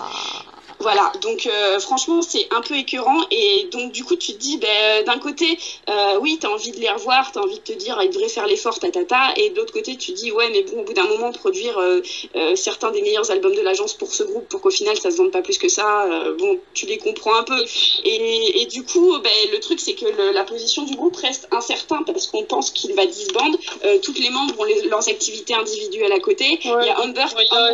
Voilà, 0.82 1.12
donc 1.20 1.46
euh, 1.46 1.78
franchement, 1.78 2.22
c'est 2.22 2.46
un 2.50 2.60
peu 2.60 2.74
écœurant. 2.76 3.20
Et 3.30 3.64
donc, 3.70 3.92
du 3.92 4.02
coup, 4.04 4.16
tu 4.16 4.32
te 4.32 4.38
dis, 4.38 4.56
ben, 4.58 5.04
d'un 5.04 5.18
côté, 5.18 5.56
euh, 5.88 6.16
oui, 6.20 6.38
tu 6.40 6.46
as 6.46 6.50
envie 6.50 6.72
de 6.72 6.80
les 6.80 6.90
revoir, 6.90 7.30
tu 7.32 7.38
as 7.38 7.42
envie 7.42 7.58
de 7.58 7.62
te 7.62 7.72
dire, 7.72 7.98
ils 8.02 8.10
devraient 8.10 8.28
faire 8.28 8.46
l'effort, 8.46 8.78
tatata. 8.78 9.32
Et 9.36 9.50
de 9.50 9.56
l'autre 9.56 9.72
côté, 9.72 9.96
tu 9.96 10.12
te 10.12 10.16
dis, 10.16 10.32
ouais, 10.32 10.50
mais 10.50 10.62
bon, 10.62 10.80
au 10.80 10.84
bout 10.84 10.92
d'un 10.92 11.04
moment, 11.06 11.30
produire 11.32 11.78
euh, 11.78 12.00
euh, 12.36 12.56
certains 12.56 12.90
des 12.90 13.00
meilleurs 13.02 13.30
albums 13.30 13.54
de 13.54 13.60
l'agence 13.62 13.94
pour 13.94 14.12
ce 14.14 14.22
groupe, 14.24 14.48
pour 14.48 14.60
qu'au 14.60 14.70
final, 14.70 14.98
ça 14.98 15.10
se 15.10 15.16
vende 15.16 15.30
pas 15.30 15.42
plus 15.42 15.56
que 15.58 15.68
ça, 15.68 16.04
euh, 16.04 16.34
bon, 16.36 16.58
tu 16.74 16.86
les 16.86 16.98
comprends 16.98 17.34
un 17.36 17.44
peu. 17.44 17.64
Et, 18.04 18.62
et 18.62 18.66
du 18.66 18.82
coup, 18.82 19.18
ben, 19.20 19.30
le 19.52 19.60
truc, 19.60 19.78
c'est 19.80 19.94
que 19.94 20.06
le- 20.06 20.32
la 20.32 20.44
position 20.44 20.82
du 20.82 20.94
groupe 20.96 21.16
reste 21.16 21.46
incertain 21.52 22.02
parce 22.04 22.26
qu'on 22.26 22.42
pense 22.44 22.70
qu'il 22.70 22.92
va 22.94 23.06
disband. 23.06 23.52
Euh, 23.84 23.98
toutes 24.02 24.18
les 24.18 24.30
membres 24.30 24.58
ont 24.58 24.64
les- 24.64 24.82
leurs 24.82 25.08
activités 25.08 25.54
individuelles 25.54 26.12
à 26.12 26.18
côté. 26.20 26.58
Il 26.64 26.86
y 26.86 26.90
a 26.90 27.00
Amber, 27.00 27.24
euh, 27.52 27.72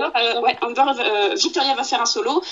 euh, 1.00 1.34
Victoria 1.34 1.74
va 1.74 1.84
faire 1.84 2.00
un 2.00 2.06
solo. 2.06 2.42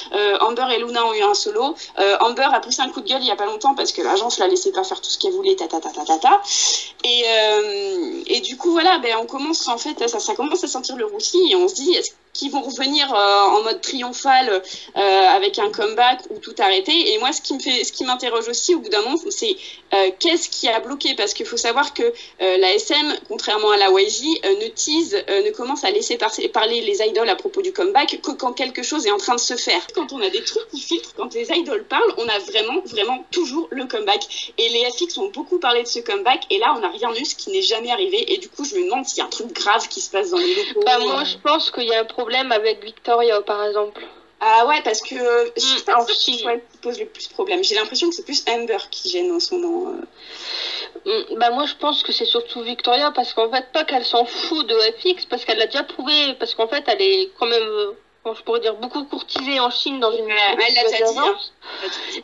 Amber 0.47 0.67
et 0.75 0.79
Luna 0.79 1.07
ont 1.07 1.15
eu 1.15 1.23
un 1.23 1.35
solo. 1.35 1.75
Euh, 1.99 2.17
Amber 2.21 2.49
a 2.53 2.61
poussé 2.61 2.83
un 2.83 2.89
coup 2.89 3.01
de 3.01 3.09
gueule 3.09 3.23
il 3.23 3.29
y 3.29 3.31
a 3.31 3.37
pas 3.37 3.47
longtemps 3.47 3.75
parce 3.75 3.93
que 3.93 4.03
l'agence 4.03 4.39
la 4.39 4.49
laissait 4.49 4.73
pas 4.73 4.85
faire 4.85 5.01
tout 5.01 5.11
ce 5.11 5.19
qu'elle 5.19 5.33
voulait, 5.33 5.57
ta 5.57 5.67
ta 5.67 5.81
ta 5.81 5.91
ta 5.91 6.19
ta 6.19 6.41
euh, 7.05 8.23
et 8.27 8.41
du 8.41 8.57
coup 8.57 8.73
voilà, 8.73 8.99
ben 8.99 9.17
on 9.21 9.27
commence 9.27 9.67
en 9.69 9.79
fait, 9.79 10.09
ça, 10.09 10.19
ça 10.19 10.35
commence 10.35 10.65
à 10.65 10.69
sentir 10.69 10.97
le 10.97 11.07
roussi 11.07 11.39
et 11.51 11.57
on 11.57 11.69
se 11.69 11.75
dit 11.75 11.93
est-ce 11.95 12.11
qu'ils 12.37 12.51
vont 12.51 12.63
revenir 12.63 13.13
euh, 13.13 13.57
en 13.57 13.63
mode 13.63 13.81
triomphal 13.81 14.63
euh, 14.97 15.01
avec 15.01 15.59
un 15.59 15.71
comeback 15.71 16.21
ou 16.31 16.39
tout 16.39 16.55
arrêter 16.59 17.13
Et 17.13 17.19
moi 17.19 17.33
ce 17.33 17.41
qui 17.41 17.55
me 17.55 17.61
fait, 17.61 17.85
ce 17.85 17.93
qui 17.93 18.05
m'interroge 18.05 18.49
aussi 18.49 18.75
au 18.75 18.81
bout 18.81 18.89
d'un 18.89 19.03
moment, 19.03 19.17
c'est 19.31 19.57
euh, 19.95 20.11
qu'est-ce 20.19 20.49
qui 20.49 20.69
a 20.69 20.81
bloqué? 20.81 21.15
Parce 21.15 21.33
qu'il 21.35 21.47
faut 21.47 21.57
savoir 21.57 21.95
que 21.95 22.13
la 22.41 22.75
SM, 22.75 23.17
contrairement 23.29 23.71
à 23.71 23.77
la 23.77 23.89
YG, 23.91 24.23
ne 24.45 24.69
tease, 24.69 25.15
ne 25.29 25.51
commence 25.51 25.85
à 25.85 25.91
laisser 25.91 26.17
par- 26.19 26.33
parler 26.53 26.81
les 26.83 27.01
idoles 27.03 27.29
à 27.29 27.37
propos 27.37 27.63
du 27.63 27.73
comeback 27.73 28.21
que 28.23 28.31
quand 28.33 28.53
quelque 28.53 28.83
chose 28.83 29.07
est 29.07 29.11
en 29.11 29.17
train 29.19 29.35
de 29.35 29.41
se 29.41 29.57
faire. 29.57 29.81
Quand 29.95 30.13
on 30.13 30.21
a 30.21 30.29
des 30.29 30.43
trucs 30.43 30.69
qui 30.71 30.81
filtrent, 30.81 31.15
quand 31.17 31.33
les 31.35 31.49
idoles 31.51 31.85
parlent, 31.85 32.13
on 32.19 32.29
a 32.29 32.39
vraiment, 32.41 32.81
vraiment 32.85 33.25
toujours 33.31 33.69
le 33.71 33.87
comeback. 33.87 34.53
Et 34.59 34.69
les 34.69 34.85
FX 34.91 35.19
ont 35.19 35.29
beaucoup 35.31 35.59
parlé 35.59 35.83
de 35.83 35.89
ce 35.89 36.01
comeback, 36.01 36.43
et 36.51 36.59
là, 36.59 36.75
on 36.77 36.81
n'a 36.81 36.89
rien 36.91 37.11
eu, 37.15 37.25
ce 37.25 37.35
qui 37.35 37.51
n'est 37.51 37.63
jamais 37.63 37.91
arrivé. 37.91 38.33
Et 38.33 38.39
du 38.39 38.49
coup, 38.49 38.65
je 38.65 38.75
me 38.77 38.85
demande 38.85 39.07
s'il 39.07 39.19
y 39.19 39.21
a 39.21 39.25
un 39.25 39.29
truc 39.29 39.53
grave 39.53 39.89
qui 39.89 40.01
se 40.01 40.11
passe 40.11 40.31
dans 40.31 40.39
les 40.39 40.55
locaux. 40.55 40.83
Bah, 40.85 40.99
moi, 40.99 41.25
je 41.25 41.37
pense 41.43 41.71
qu'il 41.71 41.85
y 41.85 41.95
a 41.95 42.01
un 42.01 42.05
problème 42.05 42.26
avec 42.35 42.85
Victoria, 42.85 43.41
par 43.43 43.65
exemple. 43.65 44.03
Ah 44.41 44.67
ouais, 44.67 44.83
parce 44.85 45.01
que 45.01 45.15
euh, 45.15 45.45
Mm, 45.47 45.51
c'est 45.57 45.93
en 45.95 46.07
ça 46.07 46.13
qui 46.13 46.45
ouais, 46.45 46.63
pose 46.83 46.99
le 47.01 47.07
plus 47.07 47.27
problème. 47.29 47.65
J'ai 47.65 47.75
l'impression 47.75 48.11
que 48.11 48.15
c'est 48.15 48.25
plus 48.25 48.45
Amber 48.49 48.77
qui 48.91 49.09
gêne 49.09 49.33
en 49.33 49.41
ce 49.41 49.55
moment. 49.55 49.95
euh. 51.07 51.23
Mm, 51.33 51.39
Bah 51.39 51.51
moi 51.51 51.65
je 51.67 51.75
pense 51.77 52.03
que 52.03 52.13
c'est 52.13 52.27
surtout 52.27 52.61
Victoria 52.63 53.11
parce 53.13 53.33
qu'en 53.33 53.51
fait 53.51 53.65
pas 53.73 53.85
qu'elle 53.85 54.05
s'en 54.05 54.27
fout 54.27 54.67
de 54.67 54.75
FX 55.01 55.25
parce 55.27 55.45
qu'elle 55.47 55.59
l'a 55.59 55.67
déjà 55.67 55.85
prouvé 55.85 56.35
parce 56.39 56.55
qu'en 56.55 56.69
fait 56.69 56.85
elle 56.87 57.01
est 57.01 57.31
quand 57.39 57.47
même 57.47 57.93
euh, 58.27 58.35
je 58.37 58.43
pourrais 58.43 58.61
dire 58.61 58.75
beaucoup 58.75 59.05
courtisée 59.05 59.61
en 59.61 59.71
Chine 59.71 60.01
dans 60.01 60.13
une 60.13 60.27
Ouais, 60.27 60.33
elle 60.69 60.75
l'a 60.75 60.83
déjà 60.91 61.05
dit, 61.13 61.19
hein. 61.19 61.35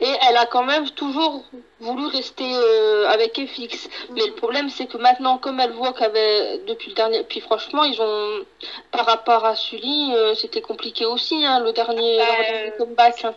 et 0.00 0.12
elle 0.28 0.36
a 0.36 0.46
quand 0.46 0.62
même 0.64 0.88
toujours 0.90 1.44
voulu 1.80 2.06
rester 2.06 2.44
euh, 2.54 3.08
avec 3.08 3.34
FX 3.40 3.88
mais 4.14 4.24
le 4.26 4.34
problème 4.34 4.68
c'est 4.70 4.86
que 4.86 4.96
maintenant 4.98 5.38
comme 5.38 5.58
elle 5.58 5.72
voit 5.72 5.92
qu'avait 5.92 6.58
depuis 6.68 6.90
le 6.90 6.94
dernier 6.94 7.24
puis 7.24 7.40
franchement 7.40 7.82
ils 7.82 8.00
ont 8.00 8.44
par 8.92 9.04
rapport 9.06 9.44
à 9.44 9.56
Sully 9.56 10.12
euh, 10.14 10.34
c'était 10.36 10.60
compliqué 10.60 11.04
aussi 11.06 11.44
hein, 11.44 11.58
le 11.60 11.72
dernier, 11.72 12.18
Bah, 12.18 12.24
leur 12.26 12.46
dernier 12.52 12.72
comeback 12.78 13.24
hein. 13.24 13.34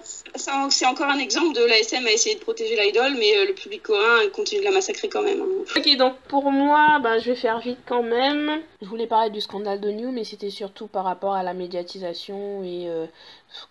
C'est 0.69 0.85
encore 0.85 1.07
un 1.07 1.17
exemple 1.17 1.55
de 1.55 1.63
l'ASM 1.65 2.05
à 2.05 2.11
essayer 2.11 2.35
de 2.35 2.41
protéger 2.41 2.75
l'idole, 2.75 3.15
mais 3.17 3.37
euh, 3.37 3.45
le 3.45 3.53
public 3.53 3.81
coréen 3.83 4.29
continue 4.33 4.59
de 4.61 4.65
la 4.65 4.71
massacrer 4.71 5.07
quand 5.09 5.21
même. 5.21 5.41
hein. 5.41 5.63
Ok, 5.75 5.95
donc 5.97 6.15
pour 6.27 6.51
moi, 6.51 6.99
bah, 7.01 7.17
je 7.19 7.29
vais 7.31 7.35
faire 7.35 7.59
vite 7.59 7.79
quand 7.87 8.03
même. 8.03 8.61
Je 8.81 8.87
voulais 8.87 9.07
parler 9.07 9.29
du 9.29 9.39
scandale 9.41 9.79
de 9.79 9.89
New, 9.91 10.11
mais 10.11 10.23
c'était 10.23 10.49
surtout 10.49 10.87
par 10.87 11.05
rapport 11.05 11.33
à 11.33 11.43
la 11.43 11.53
médiatisation 11.53 12.54
et 12.63 12.89
euh, 12.89 13.05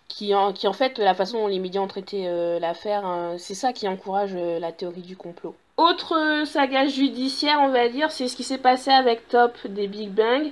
qui, 0.07 0.33
en, 0.35 0.53
qui 0.53 0.67
en 0.67 0.73
fait, 0.73 0.97
la 0.97 1.13
façon 1.13 1.39
dont 1.39 1.47
les 1.47 1.59
médias 1.59 1.81
ont 1.81 1.87
traité 1.87 2.27
euh, 2.27 2.59
l'affaire, 2.59 3.05
hein, 3.05 3.35
c'est 3.37 3.55
ça 3.55 3.73
qui 3.73 3.87
encourage 3.87 4.31
euh, 4.35 4.59
la 4.59 4.71
théorie 4.71 5.01
du 5.01 5.15
complot. 5.17 5.55
Autre 5.77 6.43
saga 6.45 6.87
judiciaire, 6.87 7.59
on 7.61 7.69
va 7.69 7.89
dire, 7.89 8.11
c'est 8.11 8.27
ce 8.27 8.35
qui 8.35 8.43
s'est 8.43 8.57
passé 8.57 8.91
avec 8.91 9.27
Top 9.27 9.57
des 9.65 9.87
Big 9.87 10.09
Bang. 10.09 10.51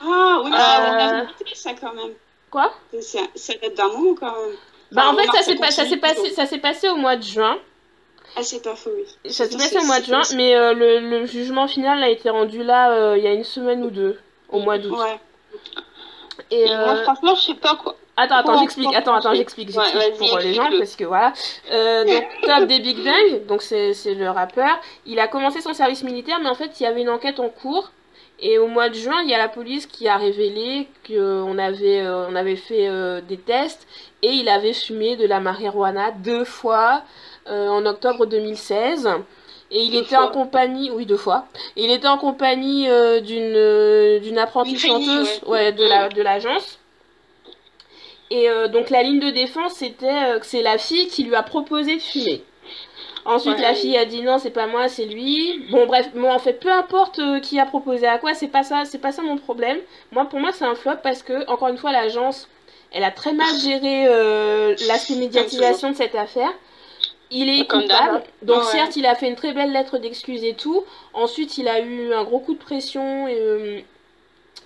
Ah 0.00 0.40
oui, 0.44 0.50
mais 0.50 0.56
on 0.56 0.58
a 0.58 1.26
ça 1.54 1.70
quand 1.80 1.94
même. 1.94 2.12
Quoi? 2.50 2.72
Ça, 3.00 3.20
date 3.62 3.74
d'un 3.76 3.88
moment 3.88 4.14
quand 4.18 4.32
même. 4.32 4.56
Bah 4.92 5.04
en 5.08 5.16
fait, 5.16 5.26
ça 5.26 5.42
s'est 5.42 5.56
pas- 5.56 5.70
ça 5.70 5.84
s'est 5.84 5.98
continue 5.98 6.00
passé, 6.00 6.34
ça 6.34 6.46
s'est 6.46 6.58
passé 6.58 6.88
au 6.88 6.96
mois 6.96 7.16
de 7.16 7.22
juin. 7.22 7.58
Ah, 8.36 8.42
c'est 8.42 8.62
pas 8.62 8.76
faux, 8.76 8.90
oui. 8.94 9.30
Ça 9.32 9.46
s'est 9.46 9.56
passé 9.56 9.78
au 9.78 9.84
mois 9.84 10.00
de 10.00 10.04
juin, 10.04 10.22
mais 10.34 10.54
euh, 10.54 10.74
le, 10.74 11.00
le 11.00 11.26
jugement 11.26 11.66
final 11.68 12.02
a 12.02 12.08
été 12.08 12.28
rendu 12.28 12.62
là 12.62 12.92
euh, 12.92 13.16
il 13.16 13.24
y 13.24 13.26
a 13.26 13.32
une 13.32 13.44
semaine 13.44 13.82
ou 13.84 13.90
deux, 13.90 14.18
au 14.50 14.60
mois 14.60 14.78
d'août. 14.78 14.96
Ouais. 14.98 15.18
Et 16.50 16.66
moi 16.66 16.76
euh, 16.76 17.02
franchement 17.02 17.34
je 17.34 17.42
sais 17.42 17.54
pas 17.54 17.74
quoi 17.76 17.96
Attends, 18.18 18.36
attends, 18.36 18.58
j'explique, 18.60 18.94
attends, 18.94 19.14
attends, 19.14 19.34
j'explique, 19.34 19.68
Ouais, 19.76 20.12
pour 20.16 20.38
les 20.38 20.54
gens, 20.54 20.70
parce 20.78 20.96
que 20.96 21.04
voilà. 21.04 21.34
Euh, 21.70 22.04
donc, 22.04 22.24
Top 22.42 22.66
des 22.66 22.80
Big 22.80 23.04
Bang, 23.04 23.46
donc 23.46 23.60
c'est 23.60 23.92
c'est 23.92 24.14
le 24.14 24.30
rappeur, 24.30 24.80
il 25.04 25.20
a 25.20 25.28
commencé 25.28 25.60
son 25.60 25.74
service 25.74 26.02
militaire, 26.02 26.38
mais 26.42 26.48
en 26.48 26.54
fait, 26.54 26.80
il 26.80 26.84
y 26.84 26.86
avait 26.86 27.02
une 27.02 27.10
enquête 27.10 27.40
en 27.40 27.50
cours. 27.50 27.90
Et 28.38 28.58
au 28.58 28.66
mois 28.66 28.90
de 28.90 28.94
juin, 28.94 29.22
il 29.22 29.30
y 29.30 29.34
a 29.34 29.38
la 29.38 29.48
police 29.48 29.86
qui 29.86 30.08
a 30.08 30.18
révélé 30.18 30.88
qu'on 31.06 31.58
avait, 31.58 32.00
euh, 32.00 32.26
on 32.28 32.36
avait 32.36 32.56
fait 32.56 32.86
euh, 32.86 33.22
des 33.22 33.38
tests 33.38 33.86
et 34.22 34.28
il 34.28 34.48
avait 34.50 34.74
fumé 34.74 35.16
de 35.16 35.26
la 35.26 35.40
marijuana 35.40 36.10
deux 36.10 36.44
fois 36.44 37.02
en 37.48 37.86
octobre 37.86 38.26
2016. 38.26 39.08
Et 39.70 39.82
il 39.82 39.92
Deux 39.92 40.02
était 40.02 40.16
en 40.16 40.28
compagnie, 40.28 40.90
oui 40.90 41.06
deux 41.06 41.16
fois. 41.16 41.46
Et 41.76 41.84
il 41.84 41.90
était 41.90 42.06
en 42.06 42.18
compagnie 42.18 42.88
euh, 42.88 43.20
d'une 43.20 43.54
euh, 43.56 44.20
d'une 44.20 44.38
apprentie 44.38 44.78
chanteuse, 44.78 45.40
ouais. 45.46 45.50
ouais, 45.50 45.72
de 45.72 45.84
la 45.84 46.08
de 46.08 46.22
l'agence. 46.22 46.78
Et 48.30 48.48
euh, 48.48 48.68
donc 48.68 48.90
la 48.90 49.02
ligne 49.02 49.20
de 49.20 49.30
défense 49.30 49.74
c'était 49.74 50.38
que 50.40 50.46
c'est 50.46 50.62
la 50.62 50.78
fille 50.78 51.08
qui 51.08 51.24
lui 51.24 51.34
a 51.34 51.42
proposé 51.42 51.96
de 51.96 52.02
fumer. 52.02 52.44
Ensuite 53.24 53.58
la 53.58 53.74
fille 53.74 53.96
a 53.96 54.04
dit 54.04 54.22
non 54.22 54.38
c'est 54.38 54.50
pas 54.50 54.68
moi 54.68 54.88
c'est 54.88 55.06
lui. 55.06 55.66
Bon 55.70 55.86
bref 55.86 56.10
moi 56.14 56.32
en 56.32 56.38
fait 56.38 56.60
peu 56.60 56.70
importe 56.70 57.20
qui 57.42 57.58
a 57.58 57.66
proposé 57.66 58.06
à 58.06 58.18
quoi 58.18 58.34
c'est 58.34 58.48
pas 58.48 58.62
ça 58.62 58.84
c'est 58.84 58.98
pas 58.98 59.10
ça 59.10 59.22
mon 59.22 59.36
problème. 59.36 59.78
Moi 60.12 60.26
pour 60.26 60.38
moi 60.38 60.50
c'est 60.52 60.64
un 60.64 60.76
flop 60.76 60.98
parce 61.02 61.22
que 61.24 61.48
encore 61.48 61.68
une 61.68 61.78
fois 61.78 61.90
l'agence 61.90 62.48
elle 62.92 63.04
a 63.04 63.10
très 63.10 63.32
mal 63.32 63.54
géré 63.60 64.06
euh, 64.06 64.74
l'aspect 64.86 65.16
médiatisation 65.16 65.90
de 65.90 65.96
cette 65.96 66.14
affaire. 66.14 66.50
Il 67.30 67.48
est 67.48 67.64
d'hab. 67.88 68.22
Donc 68.42 68.58
Ouais. 68.58 68.70
certes, 68.70 68.96
il 68.96 69.04
a 69.06 69.14
fait 69.14 69.28
une 69.28 69.34
très 69.34 69.52
belle 69.52 69.72
lettre 69.72 69.98
d'excuse 69.98 70.44
et 70.44 70.54
tout. 70.54 70.84
Ensuite, 71.12 71.58
il 71.58 71.66
a 71.68 71.80
eu 71.80 72.12
un 72.12 72.24
gros 72.24 72.38
coup 72.38 72.54
de 72.54 72.58
pression. 72.58 73.26
Et, 73.26 73.36
euh, 73.38 73.80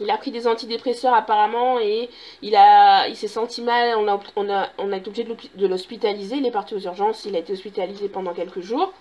il 0.03 0.11
a 0.11 0.17
pris 0.17 0.31
des 0.31 0.47
antidépresseurs 0.47 1.13
apparemment 1.13 1.79
et 1.79 2.09
il 2.41 2.57
a, 2.57 3.07
il 3.09 3.17
s'est 3.17 3.29
senti 3.29 3.61
mal. 3.61 3.95
On 3.99 4.09
a, 4.09 4.19
on 4.37 4.49
a, 4.51 4.69
on 4.79 4.93
a 4.93 4.97
été 4.97 5.09
obligé 5.09 5.27
de 5.55 5.67
l'hospitaliser. 5.67 6.37
Il 6.37 6.47
est 6.47 6.51
parti 6.51 6.75
aux 6.75 6.79
urgences. 6.81 7.25
Il 7.27 7.37
a 7.37 7.39
été 7.39 7.53
hospitalisé 7.53 8.09
pendant 8.09 8.33
quelques 8.33 8.61
jours. 8.61 8.93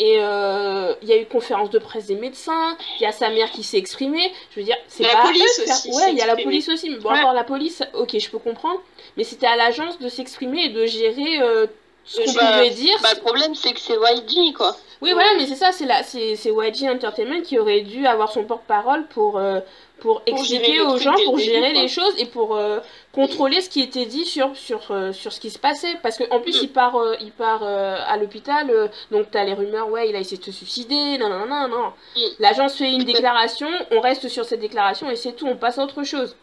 Et 0.00 0.18
euh, 0.18 0.94
il 1.02 1.08
y 1.08 1.12
a 1.12 1.16
eu 1.20 1.26
conférence 1.26 1.70
de 1.70 1.78
presse 1.80 2.06
des 2.06 2.14
médecins. 2.14 2.76
Il 3.00 3.02
y 3.02 3.06
a 3.06 3.10
sa 3.10 3.30
mère 3.30 3.50
qui 3.50 3.64
s'est 3.64 3.78
exprimée. 3.78 4.32
Je 4.52 4.60
veux 4.60 4.64
dire, 4.64 4.76
c'est 4.86 5.02
La 5.02 5.08
pas 5.10 5.22
eux 5.22 5.26
police 5.26 5.60
aussi 5.64 5.90
Ouais, 5.90 6.12
il 6.12 6.18
y 6.18 6.22
a 6.22 6.26
la 6.26 6.36
police 6.36 6.68
aussi. 6.68 6.88
Mais 6.90 6.98
bon, 6.98 7.10
Ouais. 7.10 7.18
encore 7.18 7.32
la 7.32 7.42
police, 7.42 7.82
ok, 7.94 8.16
je 8.16 8.30
peux 8.30 8.38
comprendre. 8.38 8.80
Mais 9.16 9.24
c'était 9.24 9.48
à 9.48 9.56
l'agence 9.56 9.98
de 9.98 10.08
s'exprimer 10.08 10.66
et 10.66 10.68
de 10.68 10.86
gérer 10.86 11.40
euh, 11.40 11.66
ce 12.08 12.20
qu'on 12.24 12.32
Bah, 12.32 12.52
pouvait 12.52 12.70
dire. 12.70 12.96
bah 13.02 13.10
le 13.14 13.20
problème 13.20 13.54
c'est 13.54 13.72
que 13.72 13.80
c'est 13.80 13.94
YG 13.94 14.52
quoi 14.54 14.74
Oui, 15.02 15.12
voilà, 15.12 15.28
mais 15.36 15.46
c'est 15.46 15.54
ça, 15.56 15.70
c'est 15.72 15.86
la, 15.86 16.02
c'est, 16.02 16.34
c'est 16.36 16.50
YG 16.50 16.88
Entertainment 16.88 17.42
qui 17.42 17.58
aurait 17.58 17.82
dû 17.82 18.06
avoir 18.06 18.30
son 18.32 18.44
porte-parole 18.44 19.06
pour, 19.08 19.38
euh, 19.38 19.60
pour 20.00 20.22
expliquer 20.26 20.80
aux 20.80 20.96
gens, 20.98 21.14
pour 21.24 21.38
gérer 21.38 21.72
quoi. 21.72 21.82
les 21.82 21.88
choses 21.88 22.14
et 22.18 22.26
pour 22.26 22.56
euh, 22.56 22.78
contrôler 23.12 23.60
ce 23.60 23.68
qui 23.68 23.80
était 23.82 24.06
dit 24.06 24.24
sur, 24.24 24.56
sur, 24.56 24.80
euh, 24.90 25.12
sur 25.12 25.32
ce 25.32 25.40
qui 25.40 25.50
se 25.50 25.58
passait. 25.58 25.96
Parce 26.02 26.16
qu'en 26.18 26.40
plus, 26.40 26.56
Mm. 26.62 26.64
il 26.64 26.72
part, 26.72 26.96
euh, 26.96 27.14
il 27.20 27.30
part 27.32 27.62
à 27.62 28.16
l'hôpital, 28.16 28.90
donc 29.10 29.30
t'as 29.30 29.44
les 29.44 29.54
rumeurs, 29.54 29.88
ouais, 29.90 30.08
il 30.08 30.16
a 30.16 30.20
essayé 30.20 30.38
de 30.38 30.44
se 30.44 30.52
suicider, 30.52 31.18
non, 31.18 31.28
non, 31.28 31.46
non, 31.46 31.68
non. 31.68 31.92
Mm. 32.16 32.20
L'agence 32.40 32.74
fait 32.76 32.90
une 32.92 33.04
déclaration, 33.04 33.68
on 33.92 34.00
reste 34.00 34.28
sur 34.28 34.44
cette 34.44 34.60
déclaration 34.60 35.10
et 35.10 35.16
c'est 35.16 35.32
tout, 35.32 35.46
on 35.46 35.56
passe 35.56 35.78
à 35.78 35.84
autre 35.84 36.02
chose. 36.04 36.34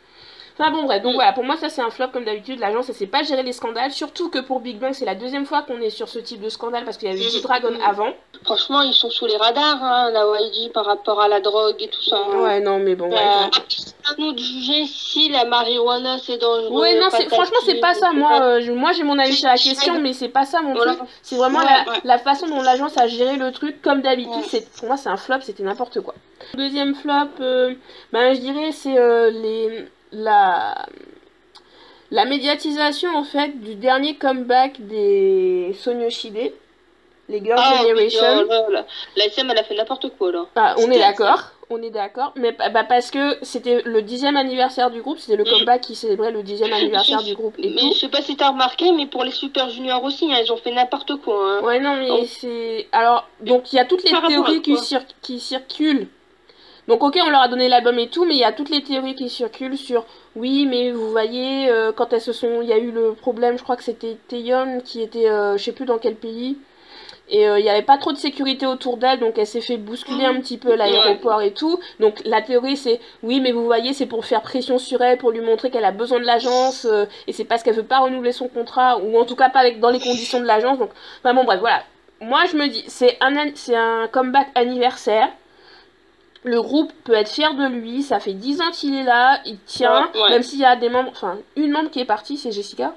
Enfin 0.58 0.72
bon, 0.72 0.84
bref, 0.84 1.02
donc 1.04 1.16
voilà, 1.16 1.34
pour 1.34 1.44
moi, 1.44 1.58
ça 1.58 1.68
c'est 1.70 1.82
un 1.82 1.90
flop 1.90 2.08
comme 2.14 2.24
d'habitude. 2.24 2.60
L'agence, 2.62 2.88
elle 2.88 2.96
sait 2.96 3.08
pas 3.08 3.24
gérer 3.24 3.44
les 3.44 3.52
scandales. 3.52 3.92
Surtout 3.92 4.30
que 4.30 4.40
pour 4.40 4.62
Big 4.62 4.80
Bang, 4.80 4.94
c'est 4.94 5.04
la 5.04 5.16
deuxième 5.16 5.46
fois 5.46 5.64
qu'on 5.64 5.82
est 5.82 5.90
sur 5.90 6.08
ce 6.08 6.18
type 6.20 6.40
de 6.42 6.48
scandale 6.48 6.86
parce 6.86 6.96
qu'il 6.98 7.10
y 7.10 7.12
avait 7.12 7.22
G-Dragon 7.22 7.74
avant. 7.86 8.14
Franchement, 8.46 8.82
ils 8.82 8.94
sont 8.94 9.10
sous 9.10 9.26
les 9.26 9.36
radars, 9.36 9.84
hein, 9.84 10.12
la 10.12 10.24
YG, 10.40 10.72
par 10.72 10.86
rapport 10.86 11.20
à 11.20 11.28
la 11.28 11.42
drogue 11.42 11.76
et 11.82 11.90
tout 11.90 12.02
ça. 12.04 12.18
hein. 12.18 12.38
Ouais, 12.42 12.62
non, 12.62 12.80
mais 12.80 12.96
bon, 12.96 13.10
ouais. 13.10 13.18
Euh, 13.18 13.50
c'est 13.68 13.94
à 14.10 14.16
nous 14.18 14.32
de 14.32 14.40
juger 14.40 14.86
si 14.86 15.28
la 15.30 15.44
marijuana 15.44 16.20
c'est 16.20 16.38
dangereux. 16.38 16.80
Ouais, 16.80 16.98
non, 17.00 17.10
franchement, 17.10 17.58
c'est 17.66 17.82
pas 17.82 17.94
ça. 17.94 18.14
Moi, 18.14 18.40
euh, 18.42 18.62
je- 18.62 18.72
moi 18.72 18.92
j'ai 18.94 19.04
mon 19.04 19.20
avis 19.20 19.34
sur 19.34 19.50
la 19.50 19.58
question, 19.58 20.00
mais 20.00 20.14
c'est 20.14 20.30
pas 20.30 20.46
ça 20.46 20.62
mon 20.62 20.74
Voilà. 20.74 20.96
truc. 20.96 21.08
C'est 21.22 21.36
vraiment 21.36 21.60
Ouais, 21.60 21.66
la, 21.66 21.92
ouais. 21.92 22.00
la 22.06 22.18
façon 22.18 22.48
dont 22.48 22.62
l'agence 22.62 22.98
a 22.98 23.08
géré 23.08 23.36
le 23.36 23.52
truc. 23.52 23.82
Comme 23.82 24.02
d'habitude, 24.02 24.32
Ouais. 24.36 24.48
c'est, 24.48 24.72
pour 24.78 24.88
moi, 24.88 24.96
c'est 24.96 25.10
un 25.10 25.18
flop, 25.18 25.42
c'était 25.42 25.64
n'importe 25.64 26.00
quoi. 26.02 26.14
Deuxième 26.54 26.96
flop, 26.96 27.12
euh, 27.42 27.74
ben, 28.14 28.34
je 28.36 28.40
dirais, 28.40 28.72
c'est 28.72 28.98
euh, 28.98 29.32
les, 29.32 29.86
la, 30.16 30.86
la 32.12 32.26
médiatisation, 32.26 33.16
en 33.16 33.24
fait, 33.24 33.60
du 33.62 33.76
dernier 33.76 34.16
comeback 34.16 34.80
des 34.80 35.76
Sonyoshide, 35.80 36.52
les 37.28 37.44
Girls' 37.44 37.60
Ah, 37.62 37.82
oui, 37.84 37.90
Generation. 38.10 38.46
oh 38.50 38.72
là. 38.72 38.86
La 39.16 39.26
SM, 39.26 39.50
elle 39.50 39.58
a 39.58 39.64
fait 39.64 39.76
n'importe 39.76 40.10
quoi 40.18 40.32
là. 40.32 40.46
Bah, 40.56 40.76
on 40.78 40.92
est 40.92 41.00
d'accord, 41.00 41.42
on 41.72 41.82
est 41.82 41.90
d'accord, 41.90 42.32
mais 42.36 42.52
bah, 42.52 42.84
parce 42.84 43.10
que 43.10 43.38
c'était 43.42 43.82
le 43.84 44.04
dixième 44.04 44.38
anniversaire 44.38 44.92
du 44.92 45.02
groupe, 45.02 45.18
c'était 45.18 45.36
le 45.36 45.44
Mm. 45.44 45.50
comeback 45.50 45.82
qui 45.82 45.96
célébrait 45.96 46.32
le 46.32 46.44
dixième 46.44 46.72
anniversaire 46.72 47.24
du 47.24 47.34
groupe 47.34 47.56
et 47.58 47.70
Mais 47.72 47.82
tout. 47.82 47.94
je 47.96 48.00
sais 48.02 48.10
pas 48.10 48.22
si 48.22 48.36
t'as 48.38 48.50
remarqué, 48.52 48.92
mais 48.92 49.08
pour 49.08 49.24
les 49.24 49.32
Super 49.32 49.70
Juniors 49.72 50.04
aussi, 50.04 50.32
hein, 50.32 50.38
ils 50.46 50.52
ont 50.52 50.58
fait 50.58 50.72
n'importe 50.72 51.16
quoi. 51.16 51.36
Hein. 51.58 51.62
Ouais, 51.64 51.80
non, 51.80 51.96
mais 51.96 52.28
c'est. 52.28 52.88
Alors, 52.92 53.28
donc 53.42 53.74
il 53.74 53.78
y 53.78 53.80
a 53.80 53.86
toutes 53.86 54.04
les 54.04 54.12
théories 54.28 54.62
qui, 54.62 54.74
quoi 54.74 54.82
cir- 54.84 55.02
qui 55.24 55.40
circulent. 55.40 56.08
Donc, 56.88 57.04
ok, 57.04 57.18
on 57.26 57.30
leur 57.30 57.42
a 57.42 57.48
donné 57.48 57.68
l'album 57.68 57.98
et 57.98 58.10
tout, 58.10 58.26
mais 58.26 58.36
il 58.36 58.40
y 58.40 58.44
a 58.44 58.52
toutes 58.52 58.70
les 58.70 58.84
théories 58.84 59.16
qui 59.16 59.30
circulent 59.30 59.78
sur. 59.78 60.06
Oui, 60.36 60.66
mais 60.68 60.92
vous 60.92 61.10
voyez, 61.10 61.70
euh, 61.70 61.92
quand 61.92 62.14
elles 62.14 62.22
se 62.22 62.34
sont. 62.34 62.62
Il 62.62 62.68
y 62.68 62.74
a 62.74 62.78
eu 62.78 62.92
le 62.92 63.14
problème, 63.14 63.58
je 63.58 63.64
crois 63.64 63.76
que 63.76 63.84
c'était 63.84 64.18
Taeyeon 64.28 64.82
qui 64.84 65.02
était. 65.02 65.30
euh, 65.30 65.58
je 65.58 65.64
sais 65.64 65.72
plus 65.72 65.86
dans 65.86 65.98
quel 65.98 66.16
pays. 66.16 66.58
Et 67.28 67.48
euh, 67.50 67.58
il 67.58 67.64
n'y 67.64 67.70
avait 67.72 67.82
pas 67.82 67.98
trop 67.98 68.12
de 68.12 68.18
sécurité 68.18 68.68
autour 68.68 68.98
d'elle, 68.98 69.20
donc 69.20 69.40
elle 69.40 69.48
s'est 69.48 69.60
fait 69.62 69.78
bousculer 69.78 70.26
un 70.26 70.40
petit 70.42 70.60
peu 70.60 70.74
à 70.74 70.76
l'aéroport 70.76 71.42
et 71.42 71.54
tout. 71.54 71.80
Donc 72.00 72.22
la 72.24 72.44
théorie 72.44 72.78
c'est 72.78 73.00
oui, 73.24 73.40
mais 73.40 73.52
vous 73.52 73.66
voyez, 73.66 73.94
c'est 73.94 74.06
pour 74.06 74.26
faire 74.26 74.44
pression 74.44 74.78
sur 74.78 75.02
elle, 75.02 75.18
pour 75.18 75.32
lui 75.32 75.42
montrer 75.42 75.72
qu'elle 75.72 75.86
a 75.86 75.92
besoin 75.92 76.20
de 76.20 76.26
l'agence, 76.26 76.86
euh, 76.86 77.06
et 77.26 77.34
c'est 77.34 77.44
parce 77.46 77.64
qu'elle 77.64 77.74
veut 77.74 77.82
pas 77.82 77.98
renouveler 77.98 78.32
son 78.32 78.48
contrat, 78.48 79.00
ou 79.00 79.18
en 79.20 79.26
tout 79.26 79.36
cas 79.36 79.50
pas 79.50 79.62
avec, 79.62 79.80
dans 79.80 79.90
les 79.90 80.00
conditions 80.00 80.40
de 80.40 80.46
l'agence. 80.46 80.78
Donc, 80.78 80.92
enfin 81.24 81.34
bon, 81.34 81.46
bref, 81.46 81.60
voilà. 81.60 81.82
Moi 82.22 82.42
je 82.52 82.58
me 82.58 82.68
dis, 82.68 82.84
c'est 82.88 83.18
un, 83.22 83.34
c'est 83.56 83.76
un 83.76 84.08
comeback 84.08 84.50
anniversaire. 84.54 85.30
Le 86.46 86.62
groupe 86.62 86.94
peut 87.04 87.14
être 87.14 87.30
fier 87.30 87.54
de 87.56 87.66
lui, 87.68 88.04
ça 88.04 88.20
fait 88.20 88.34
10 88.34 88.62
ans 88.62 88.72
qu'il 88.72 88.96
est 88.96 89.04
là, 89.04 89.42
il 89.46 89.58
tient, 89.66 90.10
Ouais, 90.14 90.22
ouais. 90.22 90.30
même 90.30 90.44
s'il 90.44 90.60
y 90.60 90.66
a 90.66 90.76
des 90.76 90.90
membres, 90.90 91.10
enfin 91.12 91.38
une 91.56 91.72
membre 91.72 91.90
qui 91.90 92.00
est 92.00 92.06
partie, 92.06 92.38
c'est 92.38 92.52
Jessica. 92.52 92.94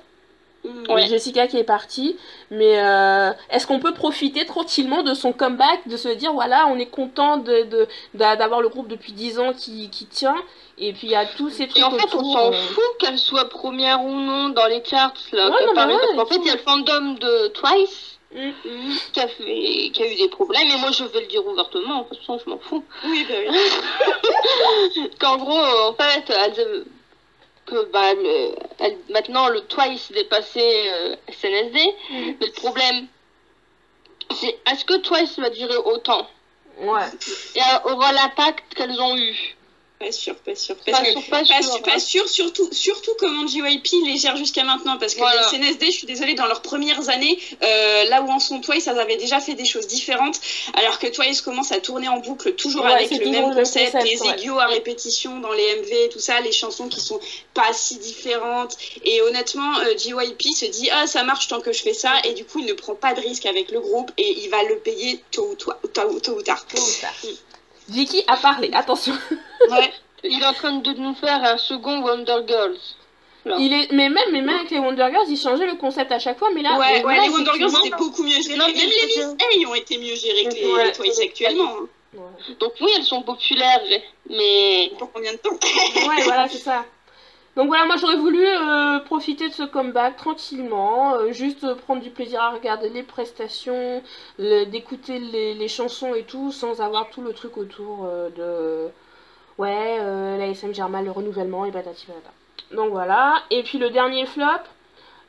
Mm. 0.64 0.92
Ouais. 0.92 1.06
Jessica 1.06 1.46
qui 1.46 1.56
est 1.56 1.64
partie, 1.64 2.16
mais 2.50 2.78
euh, 2.82 3.30
est-ce 3.50 3.66
qu'on 3.66 3.78
peut 3.78 3.94
profiter 3.94 4.44
tranquillement 4.44 5.02
de 5.02 5.14
son 5.14 5.32
comeback, 5.32 5.86
de 5.86 5.96
se 5.96 6.08
dire 6.08 6.32
voilà, 6.32 6.66
on 6.66 6.76
est 6.78 6.90
content 6.90 7.36
de, 7.38 7.62
de- 7.62 7.86
d'avoir 8.14 8.60
le 8.60 8.68
groupe 8.68 8.88
depuis 8.88 9.12
10 9.12 9.38
ans 9.38 9.52
qui, 9.54 9.88
qui 9.88 10.06
tient, 10.06 10.36
et 10.76 10.92
puis 10.92 11.06
il 11.06 11.10
y 11.12 11.16
a 11.16 11.26
tous 11.26 11.48
ces 11.48 11.68
trucs 11.68 11.78
Et 11.78 11.84
en 11.84 11.92
fait, 11.92 12.14
on 12.14 12.24
s'en 12.32 12.48
euh, 12.48 12.52
fout 12.52 12.84
qu'elle 12.98 13.18
soit 13.18 13.48
première 13.48 14.04
ou 14.04 14.10
non 14.12 14.48
dans 14.50 14.66
les 14.66 14.82
charts 14.84 15.14
là. 15.32 15.48
Ouais, 15.48 15.66
non, 15.66 15.74
ouais, 15.74 15.94
et 15.94 16.26
fait, 16.28 16.36
il 16.42 16.46
y 16.46 16.50
a 16.50 16.54
le 16.54 16.60
fandom 16.60 17.12
de 17.14 17.48
Twice 17.48 18.17
mm. 18.34 18.52
Mm. 18.64 18.96
qui 19.12 19.20
a, 19.20 19.28
fait, 19.28 19.90
qui 19.92 20.02
a 20.02 20.12
eu 20.12 20.16
des 20.16 20.28
problèmes, 20.28 20.68
et 20.70 20.76
moi 20.78 20.90
je 20.92 21.04
vais 21.04 21.20
le 21.20 21.26
dire 21.26 21.46
ouvertement, 21.46 22.02
de 22.02 22.08
toute 22.08 22.18
façon, 22.18 22.38
je 22.44 22.50
m'en 22.50 22.58
fous. 22.58 22.84
Oui, 23.04 23.26
bah 23.28 23.34
oui. 23.48 25.10
Qu'en 25.20 25.36
gros, 25.38 25.58
en 25.58 25.94
fait, 25.94 26.30
elles, 26.30 26.60
euh, 26.60 26.84
que 27.66 27.84
bah, 27.92 28.14
le- 28.14 28.54
elle- 28.78 28.98
maintenant 29.10 29.48
le 29.48 29.60
Twice 29.62 30.10
dépassait 30.12 30.90
euh, 30.92 31.16
SNSD, 31.30 31.76
Mhm. 32.10 32.36
mais 32.40 32.46
le 32.46 32.52
problème, 32.52 33.06
c'est 34.34 34.58
est-ce 34.70 34.84
que 34.84 34.96
Twice 34.98 35.38
va 35.38 35.50
durer 35.50 35.76
autant? 35.76 36.26
Ouais. 36.80 37.06
et 37.56 37.60
euh, 37.60 37.92
aura 37.92 38.12
l'impact 38.12 38.72
qu'elles 38.74 39.00
ont 39.00 39.16
eu? 39.16 39.56
Pas 39.98 40.12
sûr, 40.12 40.36
pas 40.36 40.54
sûr. 40.54 40.76
Pas 40.76 41.04
sûr, 41.04 41.22
pas 41.28 41.38
Pas, 41.40 41.44
sûr, 41.44 41.62
sûr, 41.64 41.74
hein. 41.74 41.80
pas 41.84 41.98
sûr, 41.98 42.28
surtout, 42.28 42.68
surtout 42.72 43.10
comment 43.18 43.46
JYP 43.48 43.88
les 44.06 44.16
gère 44.16 44.36
jusqu'à 44.36 44.62
maintenant. 44.62 44.96
Parce 44.96 45.14
que 45.14 45.18
Voilà. 45.18 45.40
les 45.52 45.58
SNSD, 45.72 45.86
je 45.86 45.90
suis 45.90 46.06
désolée, 46.06 46.34
dans 46.34 46.46
leurs 46.46 46.62
premières 46.62 47.08
années, 47.08 47.36
euh, 47.64 48.04
là 48.04 48.22
où 48.22 48.30
en 48.30 48.38
sont 48.38 48.60
Twice, 48.60 48.86
elles 48.86 48.98
avaient 48.98 49.16
déjà 49.16 49.40
fait 49.40 49.54
des 49.54 49.64
choses 49.64 49.88
différentes. 49.88 50.40
Alors 50.74 51.00
que 51.00 51.08
Twice 51.08 51.40
commence 51.40 51.72
à 51.72 51.80
tourner 51.80 52.06
en 52.08 52.18
boucle 52.18 52.54
toujours 52.54 52.84
Ouais, 52.84 52.92
avec 52.92 53.10
le 53.10 53.18
toujours 53.18 53.32
même 53.32 53.50
le 53.50 53.56
concept, 53.56 53.92
concept, 53.92 54.04
les 54.08 54.20
ouais. 54.22 54.40
égos 54.44 54.58
à 54.60 54.66
répétition 54.66 55.40
dans 55.40 55.52
les 55.52 55.76
MV 55.80 56.08
tout 56.12 56.20
ça, 56.20 56.40
les 56.42 56.52
chansons 56.52 56.88
qui 56.88 57.00
sont 57.00 57.18
pas 57.52 57.72
si 57.72 57.98
différentes. 57.98 58.76
Et 59.04 59.20
honnêtement, 59.22 59.78
euh, 59.80 59.96
JYP 59.96 60.42
se 60.54 60.66
dit 60.66 60.88
Ah, 60.92 61.08
ça 61.08 61.24
marche 61.24 61.48
tant 61.48 61.60
que 61.60 61.72
je 61.72 61.82
fais 61.82 61.92
ça. 61.94 62.12
Et 62.22 62.34
du 62.34 62.44
coup, 62.44 62.60
il 62.60 62.66
ne 62.66 62.72
prend 62.74 62.94
pas 62.94 63.14
de 63.14 63.20
risque 63.20 63.46
avec 63.46 63.72
le 63.72 63.80
groupe 63.80 64.12
et 64.16 64.42
il 64.44 64.48
va 64.48 64.62
le 64.62 64.78
payer 64.78 65.20
tôt 65.32 65.48
ou, 65.50 65.54
tôt, 65.56 65.72
tôt- 65.92 66.20
tôt 66.20 66.36
ou 66.36 66.42
tard. 66.42 66.64
Tôt 66.66 66.78
ou 66.80 67.00
tard. 67.00 67.14
Vicky 67.88 68.22
a 68.26 68.36
parlé, 68.36 68.70
attention. 68.74 69.14
Ouais. 69.70 69.92
Il 70.24 70.40
est 70.42 70.46
en 70.46 70.52
train 70.52 70.72
de 70.72 70.92
nous 70.94 71.14
faire 71.14 71.42
un 71.44 71.58
second 71.58 72.00
Wonder 72.02 72.38
Girls. 72.46 72.78
Il 73.58 73.72
est, 73.72 73.90
mais 73.92 74.08
même, 74.08 74.30
mais 74.32 74.40
même 74.42 74.56
avec 74.56 74.70
les 74.70 74.78
Wonder 74.78 75.06
Girls, 75.10 75.26
ils 75.28 75.36
changeaient 75.38 75.66
le 75.66 75.76
concept 75.76 76.10
à 76.12 76.18
chaque 76.18 76.38
fois, 76.38 76.48
mais 76.54 76.62
là, 76.62 76.76
Ouais, 76.76 76.86
mais 76.88 76.94
ouais, 76.96 77.02
voilà, 77.02 77.22
les 77.22 77.28
Wonder 77.28 77.50
Girls 77.56 77.72
étaient 77.84 77.96
beaucoup 77.96 78.22
mieux 78.24 78.40
gérés. 78.42 78.56
Non, 78.58 78.66
Même 78.66 78.74
les 78.76 78.86
Miss 78.86 79.18
A 79.18 79.68
ont 79.70 79.74
été 79.74 79.96
mieux 79.98 80.14
gérés 80.16 80.44
que 80.44 80.54
les, 80.54 80.72
Ouais. 80.72 80.84
les 80.86 80.92
Twice 80.92 81.20
actuellement. 81.20 81.70
hein. 81.82 81.86
Ouais. 82.14 82.54
Donc 82.58 82.72
oui, 82.80 82.90
elles 82.96 83.04
sont 83.04 83.22
populaires, 83.22 83.80
mais 84.28 84.90
Pour 84.98 85.12
combien 85.12 85.32
de 85.32 85.38
temps? 85.38 85.50
Ouais, 85.50 86.22
voilà, 86.24 86.48
c'est 86.48 86.58
ça. 86.58 86.84
Donc 87.58 87.66
voilà, 87.66 87.86
moi 87.86 87.96
j'aurais 87.96 88.16
voulu 88.16 88.46
euh, 88.46 89.00
profiter 89.00 89.48
de 89.48 89.52
ce 89.52 89.64
comeback 89.64 90.14
tranquillement, 90.16 91.14
euh, 91.16 91.32
juste 91.32 91.64
euh, 91.64 91.74
prendre 91.74 92.00
du 92.00 92.10
plaisir 92.10 92.40
à 92.40 92.50
regarder 92.50 92.88
les 92.88 93.02
prestations, 93.02 94.00
le- 94.38 94.64
d'écouter 94.66 95.18
les, 95.18 95.54
les 95.54 95.66
chansons 95.66 96.14
et 96.14 96.22
tout, 96.22 96.52
sans 96.52 96.80
avoir 96.80 97.10
tout 97.10 97.20
le 97.20 97.32
truc 97.32 97.56
autour 97.56 98.08
de. 98.36 98.86
Ouais, 99.58 99.98
la 99.98 100.46
SM 100.46 100.72
mal 100.88 101.04
le 101.04 101.10
renouvellement 101.10 101.64
et 101.64 101.72
patati 101.72 102.06
patata. 102.06 102.30
Donc 102.76 102.90
voilà. 102.92 103.42
Et 103.50 103.64
puis 103.64 103.78
le 103.78 103.90
dernier 103.90 104.24
flop, 104.24 104.44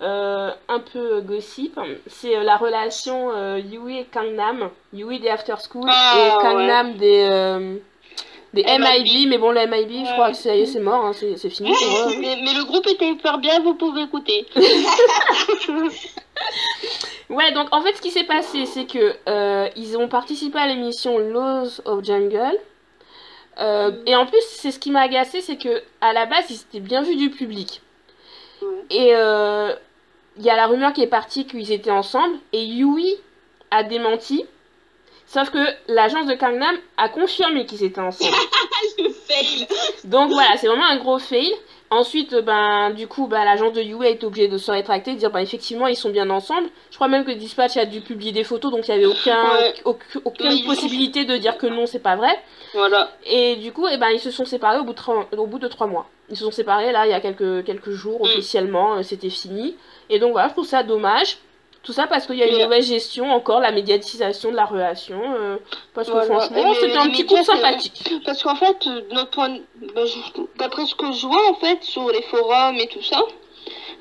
un 0.02 0.80
peu 0.94 1.22
gossip, 1.22 1.80
c'est 2.06 2.44
la 2.44 2.58
relation 2.58 3.58
Yui 3.58 3.98
et 3.98 4.06
Kangnam. 4.06 4.70
Yui 4.94 5.20
des 5.20 5.30
After 5.30 5.56
School 5.68 5.90
Ah, 5.90 6.14
et 6.16 6.44
Kangnam 6.44 6.94
des. 6.98 7.82
Des 8.54 8.64
MIB. 8.64 8.80
MIB, 8.80 9.30
mais 9.30 9.38
bon, 9.38 9.52
le 9.52 9.62
MIB, 9.68 10.06
je 10.06 10.14
crois 10.14 10.32
que 10.32 10.38
c'est 10.38 10.80
mort, 10.80 11.06
hein, 11.06 11.14
c'est 11.14 11.38
c'est 11.38 11.50
fini 11.50 11.72
pour 11.72 12.10
eux. 12.10 12.16
mais, 12.20 12.38
mais 12.44 12.54
le 12.54 12.66
groupe 12.66 12.88
était 12.88 13.10
hyper 13.10 13.38
bien, 13.38 13.60
vous 13.62 13.76
pouvez 13.76 14.04
écouter. 14.04 14.46
Ouais, 17.30 17.52
donc 17.52 17.68
en 17.72 17.82
fait, 17.82 17.94
ce 17.94 18.02
qui 18.02 18.10
s'est 18.10 18.24
passé, 18.24 18.66
c'est 18.66 18.86
que 18.86 19.16
euh, 19.28 19.70
ils 19.76 19.98
ont 19.98 20.08
participé 20.08 20.58
à 20.58 20.66
l'émission 20.68 21.20
Laws 21.20 21.80
of 21.86 22.04
Jungle. 22.04 22.58
Euh, 23.60 23.92
Et 24.08 24.16
en 24.16 24.26
plus, 24.26 24.42
c'est 24.48 24.72
ce 24.72 24.80
qui 24.80 24.90
m'a 24.90 25.02
agacé, 25.02 25.42
c'est 25.42 25.58
que 25.58 25.84
à 26.02 26.12
la 26.14 26.26
base, 26.26 26.46
ils 26.50 26.56
étaient 26.62 26.80
bien 26.80 27.04
vus 27.04 27.16
du 27.16 27.30
public. 27.30 27.82
Ouais. 28.62 28.68
Et 28.90 29.16
euh, 29.16 29.76
il 30.38 30.44
y 30.44 30.50
a 30.50 30.56
la 30.56 30.66
rumeur 30.66 30.92
qui 30.92 31.04
est 31.04 31.08
partie 31.08 31.46
qu'ils 31.46 31.72
étaient 31.72 31.92
ensemble, 31.92 32.36
et 32.52 32.64
Yui 32.66 33.16
a 33.70 33.84
démenti. 33.84 34.46
Sauf 35.32 35.52
que 35.52 35.60
l'agence 35.88 36.26
de 36.26 36.34
Gangnam 36.34 36.76
a 36.98 37.08
confirmé 37.08 37.66
qu'ils 37.68 37.84
étaient 37.84 38.02
ensemble. 38.02 38.36
Le 38.98 39.10
fail 39.10 39.68
Donc 40.06 40.32
voilà, 40.32 40.58
c'est 40.58 40.66
vraiment 40.68 40.86
un 40.88 40.98
gros 40.98 41.20
fail. 41.20 41.54
Ensuite, 41.92 42.36
ben, 42.36 42.92
du 42.92 43.08
coup, 43.08 43.28
ben, 43.28 43.44
l'agence 43.46 43.74
de 43.74 44.04
a 44.04 44.08
été 44.10 44.26
obligée 44.26 44.48
de 44.48 44.58
se 44.58 44.72
rétracter, 44.72 45.14
de 45.14 45.20
dire, 45.20 45.30
ben, 45.32 45.40
effectivement, 45.40 45.86
ils 45.88 45.96
sont 45.96 46.10
bien 46.10 46.30
ensemble. 46.32 46.70
Je 46.90 46.96
crois 46.96 47.08
même 47.08 47.26
que 47.26 47.32
Dispatch 47.32 47.78
a 47.78 47.86
dû 47.86 48.02
publier 48.02 48.32
des 48.32 48.44
photos, 48.44 48.72
donc 48.72 48.88
il 48.88 48.92
n'y 48.92 48.98
avait 49.04 49.06
aucun, 49.06 49.44
Ouais. 49.56 49.74
aucune 49.86 50.48
Oui. 50.50 50.64
possibilité 50.64 51.26
de 51.26 51.38
dire 51.38 51.58
que 51.60 51.68
non, 51.68 51.86
c'est 51.86 52.00
pas 52.00 52.16
vrai. 52.16 52.36
Voilà. 52.74 53.10
Et 53.26 53.56
du 53.58 53.72
coup, 53.72 53.88
eh 53.92 53.98
ben, 53.98 54.10
ils 54.10 54.20
se 54.20 54.32
sont 54.32 54.46
séparés 54.46 54.80
au 54.80 54.84
bout 54.84 54.94
de, 54.94 54.98
trois- 54.98 55.28
au 55.36 55.46
bout 55.48 55.60
de 55.60 55.68
trois 55.68 55.88
mois. 55.88 56.08
Ils 56.32 56.38
se 56.38 56.44
sont 56.44 56.52
séparés, 56.52 56.92
là, 56.92 57.06
il 57.08 57.10
y 57.12 57.14
a 57.14 57.22
quelques, 57.22 57.64
quelques 57.66 57.92
jours, 57.92 58.20
Mm. 58.20 58.24
officiellement, 58.24 58.96
euh, 58.98 59.04
c'était 59.04 59.30
fini. 59.32 59.76
Et 60.12 60.18
donc 60.20 60.32
voilà, 60.34 60.48
je 60.50 60.54
trouve 60.54 60.68
ça 60.68 60.82
dommage. 60.84 61.38
Tout 61.84 61.94
ça 61.94 62.08
parce 62.08 62.26
qu'il 62.28 62.36
y 62.36 62.44
a 62.44 62.48
une 62.48 62.60
Et- 62.60 62.64
mauvaise 62.64 62.88
gestion, 62.88 63.32
encore, 63.32 63.62
la 63.62 63.72
médiatisation 63.72 64.52
de 64.52 64.56
la 64.56 64.66
relation. 64.66 65.22
euh, 65.36 65.58
parce 65.94 66.08
que 66.08 66.12
Voilà. 66.14 66.28
franchement, 66.40 66.74
c'était 66.74 66.98
un 66.98 67.10
petit 67.10 67.26
coup 67.26 67.42
sympathique. 67.44 68.14
Parce 68.26 68.44
qu'en 68.44 68.56
fait, 68.56 68.86
euh, 68.88 69.02
notre 69.12 69.30
point 69.32 69.58
bah, 69.96 70.06
je- 70.06 70.42
d'après 70.58 70.86
ce 70.86 70.94
que 70.96 71.12
je 71.12 71.26
vois 71.26 71.50
en 71.50 71.56
fait 71.56 71.82
sur 71.84 72.10
les 72.12 72.22
forums 72.24 72.76
et 72.78 72.88
tout 72.88 73.02
ça, 73.02 73.22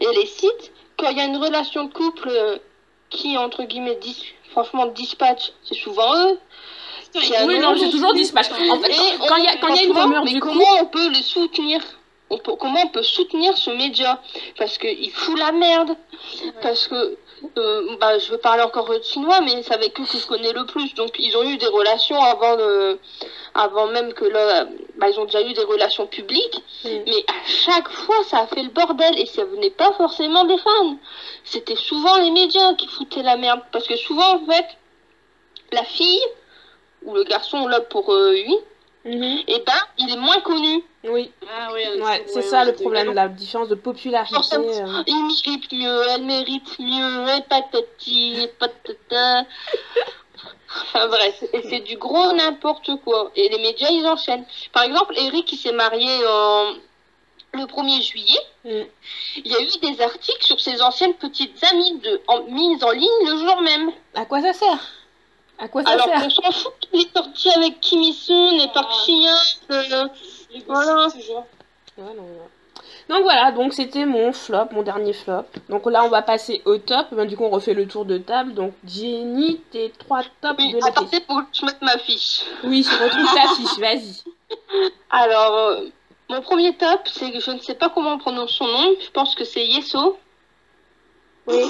et 0.00 0.06
les 0.16 0.26
sites, 0.26 0.72
quand 0.98 1.10
il 1.10 1.18
y 1.18 1.20
a 1.20 1.24
une 1.24 1.36
relation 1.36 1.84
de 1.84 1.92
couple 1.92 2.28
euh, 2.30 2.58
qui 3.10 3.38
entre 3.38 3.62
guillemets 3.62 3.96
dis- 4.00 4.32
franchement 4.50 4.86
dispatch, 4.86 5.52
c'est 5.62 5.76
souvent 5.76 6.14
eux. 6.26 6.38
Oui, 7.14 7.58
non, 7.58 7.74
c'est 7.76 7.88
toujours 7.90 8.12
Dispatch. 8.12 8.50
En 8.50 8.80
fait, 8.80 8.90
Et 8.90 8.94
quand 9.28 9.36
il 9.36 9.44
y 9.44 9.48
a, 9.48 9.56
quand 9.56 9.68
il 9.68 9.76
y 9.76 9.78
a 9.78 9.82
une 9.84 9.92
rumeur 9.96 10.24
mais 10.24 10.32
du 10.32 10.40
coup. 10.40 10.48
comment 10.48 10.64
on 10.80 10.84
peut 10.86 11.08
le 11.08 11.14
soutenir? 11.22 11.80
On 12.28 12.36
peut- 12.36 12.56
Comment 12.60 12.80
on 12.84 12.88
peut 12.88 13.02
soutenir 13.02 13.56
ce 13.56 13.70
média? 13.70 14.20
Parce 14.58 14.76
qu'il 14.76 15.10
fout 15.10 15.38
la 15.38 15.52
merde. 15.52 15.96
Parce 16.60 16.86
que, 16.86 17.16
euh, 17.56 17.96
bah, 18.00 18.18
je 18.18 18.30
veux 18.30 18.38
parler 18.38 18.62
encore 18.62 18.88
de 18.88 19.02
chinois, 19.02 19.40
mais 19.40 19.62
c'est 19.62 19.74
avec 19.74 19.98
eux 20.00 20.04
que 20.04 20.18
je 20.18 20.26
connais 20.26 20.52
le 20.52 20.64
plus. 20.66 20.94
Donc, 20.94 21.10
ils 21.18 21.36
ont 21.36 21.42
eu 21.42 21.56
des 21.56 21.66
relations 21.66 22.20
avant, 22.22 22.56
le, 22.56 22.98
avant 23.54 23.86
même 23.88 24.12
que 24.12 24.24
le, 24.24 24.66
bah, 24.98 25.08
ils 25.10 25.18
ont 25.18 25.24
déjà 25.24 25.42
eu 25.42 25.52
des 25.52 25.64
relations 25.64 26.06
publiques, 26.06 26.62
Mm. 26.84 26.88
mais 27.06 27.24
à 27.28 27.46
chaque 27.46 27.88
fois, 27.88 28.22
ça 28.24 28.38
a 28.40 28.46
fait 28.46 28.62
le 28.62 28.70
bordel 28.70 29.18
et 29.18 29.26
ça 29.26 29.44
venait 29.44 29.70
pas 29.70 29.92
forcément 29.92 30.44
des 30.44 30.58
fans. 30.58 30.96
C'était 31.44 31.76
souvent 31.76 32.16
les 32.18 32.30
médias 32.30 32.74
qui 32.74 32.86
foutaient 32.86 33.22
la 33.22 33.36
merde 33.36 33.60
parce 33.72 33.86
que 33.88 33.96
souvent, 33.96 34.36
en 34.36 34.46
fait, 34.46 34.66
la 35.72 35.84
fille 35.84 36.22
ou 37.04 37.14
le 37.14 37.24
garçon, 37.24 37.66
là 37.66 37.80
pour 37.80 38.12
euh, 38.12 38.32
lui, 38.32 38.56
Mhm. 39.04 39.38
et 39.46 39.62
ben, 39.66 39.72
il 39.98 40.12
est 40.12 40.16
moins 40.18 40.40
connu. 40.40 40.84
Oui, 41.10 41.30
Ah 41.50 41.72
ouais, 41.72 42.00
ouais, 42.00 42.24
c'est 42.26 42.42
ça 42.42 42.64
le 42.64 42.72
problème, 42.74 43.12
la 43.14 43.28
différence 43.28 43.68
de 43.68 43.74
popularité. 43.74 44.36
Euh. 44.56 45.02
Il 45.06 45.24
mérite 45.26 45.72
mieux, 45.72 46.02
elle 46.10 46.24
mérite 46.24 46.78
mieux, 46.78 47.28
et 47.36 47.42
patati, 47.42 48.48
patata. 48.58 49.44
Enfin 50.82 51.08
bref, 51.08 51.44
et 51.52 51.62
c'est 51.68 51.80
du 51.80 51.96
gros 51.96 52.32
n'importe 52.32 52.90
quoi. 53.04 53.30
Et 53.36 53.48
les 53.48 53.58
médias, 53.58 53.88
ils 53.90 54.06
enchaînent. 54.06 54.44
Par 54.72 54.82
exemple, 54.82 55.14
Eric, 55.16 55.50
il 55.52 55.56
s'est 55.56 55.72
marié 55.72 56.08
en... 56.26 56.74
le 57.54 57.64
1er 57.64 58.02
juillet. 58.02 58.40
Mm. 58.64 58.82
Il 59.44 59.50
y 59.50 59.56
a 59.56 59.60
eu 59.62 59.78
des 59.94 60.02
articles 60.02 60.44
sur 60.44 60.60
ses 60.60 60.82
anciennes 60.82 61.14
petites 61.14 61.62
amies 61.72 61.98
de... 62.00 62.20
en... 62.28 62.42
mises 62.44 62.84
en 62.84 62.90
ligne 62.90 63.26
le 63.26 63.38
jour 63.38 63.60
même. 63.62 63.90
À 64.14 64.26
quoi 64.26 64.42
ça 64.42 64.52
sert? 64.52 64.78
À 65.58 65.68
quoi 65.68 65.82
ça 65.82 65.90
Alors 65.90 66.04
sert? 66.04 66.22
qu'on 66.22 66.30
s'en 66.30 66.52
fout 66.52 66.72
qu'il 66.80 67.00
est 67.00 67.16
sorti 67.16 67.50
avec 67.56 67.80
Kim 67.80 68.02
Il-soon 68.02 68.60
et 68.60 68.68
Park 68.74 68.92
Ji-young. 69.06 69.36
euh, 69.70 70.06
Voilà. 70.66 71.08
Ouais, 71.96 72.14
non. 72.14 72.24
Donc 73.08 73.22
voilà, 73.22 73.52
donc 73.52 73.72
c'était 73.72 74.04
mon 74.04 74.32
flop, 74.32 74.68
mon 74.72 74.82
dernier 74.82 75.12
flop. 75.12 75.44
Donc 75.68 75.86
là, 75.86 76.04
on 76.04 76.08
va 76.08 76.22
passer 76.22 76.62
au 76.64 76.76
top. 76.76 77.06
Ben, 77.12 77.26
du 77.26 77.36
coup, 77.36 77.44
on 77.44 77.50
refait 77.50 77.74
le 77.74 77.86
tour 77.86 78.04
de 78.04 78.18
table. 78.18 78.54
Donc, 78.54 78.74
Jenny, 78.86 79.60
tes 79.70 79.90
trois 79.98 80.22
tops 80.42 80.58
Oui, 80.58 80.72
de 80.72 80.84
attendez 80.86 81.20
pour 81.20 81.38
que 81.38 81.46
je 81.52 81.64
mette 81.64 81.80
ma 81.80 81.96
fiche. 81.98 82.42
Oui, 82.64 82.82
je 82.82 83.02
retrouve 83.02 83.34
ta 83.34 83.54
fiche, 83.54 83.78
vas-y. 83.78 84.22
Alors, 85.10 85.56
euh, 85.56 85.88
mon 86.28 86.42
premier 86.42 86.76
top, 86.76 87.00
c'est 87.06 87.30
que 87.32 87.40
je 87.40 87.50
ne 87.50 87.58
sais 87.58 87.74
pas 87.74 87.88
comment 87.88 88.12
on 88.12 88.18
prononce 88.18 88.52
son 88.52 88.66
nom. 88.66 88.94
Je 89.00 89.10
pense 89.10 89.34
que 89.34 89.44
c'est 89.44 89.66
Yeso. 89.66 90.18
Oui. 91.46 91.62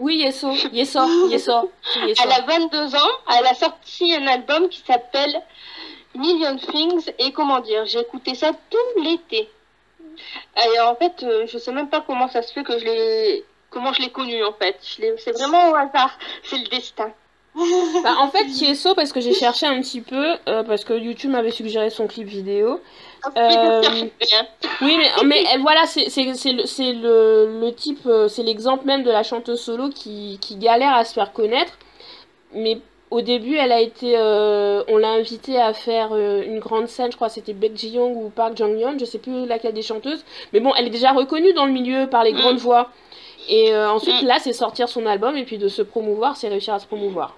Oui, 0.00 0.16
Yeso, 0.16 0.50
Yeso, 0.72 1.28
Yeso, 1.28 1.70
Yeso. 2.04 2.22
Elle 2.24 2.32
a 2.32 2.40
22 2.40 2.96
ans. 2.96 3.10
Elle 3.38 3.46
a 3.46 3.54
sorti 3.54 4.14
un 4.16 4.26
album 4.26 4.68
qui 4.68 4.80
s'appelle 4.80 5.40
Million 6.14 6.56
Things. 6.56 7.10
Et 7.18 7.32
comment 7.32 7.60
dire, 7.60 7.84
j'ai 7.86 8.00
écouté 8.00 8.34
ça 8.34 8.52
tout 8.70 9.02
l'été. 9.02 9.48
Et 10.56 10.80
en 10.80 10.94
fait, 10.94 11.22
euh, 11.22 11.46
je 11.46 11.58
sais 11.58 11.72
même 11.72 11.88
pas 11.88 12.02
comment 12.06 12.28
ça 12.28 12.42
se 12.42 12.52
fait 12.52 12.62
que 12.64 12.78
je 12.78 12.84
l'ai. 12.84 13.44
Comment 13.70 13.92
je 13.92 14.02
l'ai 14.02 14.10
connu 14.10 14.44
en 14.44 14.52
fait. 14.52 14.76
C'est 14.80 15.32
vraiment 15.32 15.70
au 15.70 15.74
hasard. 15.74 16.18
C'est 16.44 16.58
le 16.58 16.68
destin. 16.68 17.10
Bah, 18.02 18.14
en 18.18 18.28
fait, 18.28 18.44
Yeso, 18.44 18.94
parce 18.94 19.12
que 19.12 19.20
j'ai 19.20 19.34
cherché 19.34 19.66
un 19.66 19.78
petit 19.82 20.00
peu, 20.00 20.36
euh, 20.48 20.62
parce 20.62 20.84
que 20.84 20.94
YouTube 20.94 21.30
m'avait 21.32 21.50
suggéré 21.50 21.90
son 21.90 22.06
clip 22.06 22.26
vidéo. 22.26 22.80
Euh, 23.36 23.82
Oui, 24.80 24.96
mais, 24.96 25.10
mais 25.26 25.44
euh, 25.54 25.58
voilà, 25.60 25.84
c'est 25.86 26.06
le, 26.06 27.02
le, 27.02 27.60
le 27.60 27.74
type, 27.74 28.08
c'est 28.28 28.42
l'exemple 28.42 28.86
même 28.86 29.02
de 29.02 29.10
la 29.10 29.22
chanteuse 29.22 29.60
solo 29.60 29.90
qui, 29.90 30.38
qui 30.40 30.56
galère 30.56 30.94
à 30.94 31.04
se 31.04 31.12
faire 31.12 31.32
connaître. 31.34 31.74
Mais 32.54 32.80
au 33.12 33.20
début, 33.20 33.56
elle 33.56 33.72
a 33.72 33.80
été, 33.80 34.14
euh, 34.16 34.82
on 34.88 34.96
l'a 34.96 35.10
invitée 35.10 35.60
à 35.60 35.74
faire 35.74 36.08
euh, 36.12 36.42
une 36.42 36.60
grande 36.60 36.86
scène, 36.88 37.10
je 37.12 37.16
crois 37.16 37.28
que 37.28 37.34
c'était 37.34 37.52
Baek 37.52 37.76
Ji-young 37.76 38.16
ou 38.16 38.30
Park 38.30 38.56
Jong-yeon, 38.56 38.96
je 38.98 39.04
sais 39.04 39.18
plus 39.18 39.46
laquelle 39.46 39.74
des 39.74 39.82
chanteuses. 39.82 40.24
Mais 40.54 40.60
bon, 40.60 40.72
elle 40.74 40.86
est 40.86 40.90
déjà 40.98 41.12
reconnue 41.12 41.52
dans 41.52 41.66
le 41.66 41.72
milieu 41.72 42.08
par 42.08 42.24
les 42.24 42.32
Mm. 42.32 42.36
grandes 42.38 42.56
voix. 42.56 42.90
Et 43.48 43.74
euh, 43.74 43.90
ensuite, 43.90 44.22
Mm. 44.22 44.26
là, 44.26 44.38
c'est 44.38 44.54
sortir 44.54 44.88
son 44.88 45.04
album 45.04 45.36
et 45.36 45.44
puis 45.44 45.58
de 45.58 45.68
se 45.68 45.82
promouvoir, 45.82 46.36
c'est 46.38 46.48
réussir 46.48 46.72
à 46.72 46.78
se 46.78 46.86
promouvoir. 46.86 47.36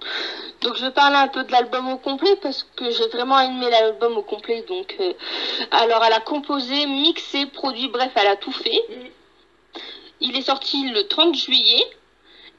Donc 0.61 0.77
je 0.77 0.85
vais 0.85 0.91
parler 0.91 1.17
un 1.17 1.27
peu 1.27 1.43
de 1.43 1.51
l'album 1.51 1.89
au 1.91 1.97
complet 1.97 2.37
parce 2.41 2.63
que 2.77 2.89
j'ai 2.91 3.07
vraiment 3.09 3.39
aimé 3.39 3.67
l'album 3.69 4.15
au 4.17 4.21
complet. 4.21 4.63
Donc 4.69 4.95
euh, 5.01 5.11
alors 5.71 6.01
elle 6.05 6.13
a 6.13 6.21
composé, 6.21 6.85
mixé, 6.87 7.47
produit, 7.47 7.89
bref, 7.89 8.11
elle 8.15 8.27
a 8.27 8.37
tout 8.37 8.53
fait. 8.53 8.79
Il 10.21 10.37
est 10.37 10.41
sorti 10.43 10.89
le 10.89 11.07
30 11.07 11.35
juillet 11.35 11.83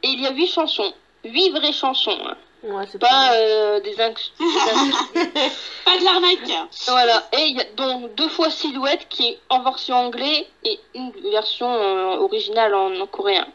et 0.02 0.08
il 0.08 0.20
y 0.20 0.26
a 0.26 0.32
huit 0.32 0.48
chansons, 0.48 0.92
huit 1.24 1.50
vraies 1.50 1.72
chansons, 1.72 2.18
hein. 2.28 2.36
Ouais, 2.62 2.84
pas 2.98 3.32
euh, 3.34 3.80
des 3.80 3.94
inc- 3.96 4.32
des 4.38 4.44
inc- 4.44 5.14
Pas 5.84 5.98
de 5.98 6.04
l'arnaque. 6.04 6.68
voilà. 6.88 7.28
Et 7.32 7.42
il 7.46 7.56
y 7.56 7.60
a 7.60 7.64
donc 7.76 8.14
deux 8.14 8.28
fois 8.28 8.50
Silhouette 8.50 9.06
qui 9.08 9.28
est 9.28 9.38
en 9.50 9.62
version 9.62 9.94
anglais 9.96 10.46
et 10.64 10.80
une 10.94 11.12
version 11.30 11.70
euh, 11.72 12.16
originale 12.16 12.74
en, 12.74 12.98
en 13.00 13.06
coréen. 13.06 13.46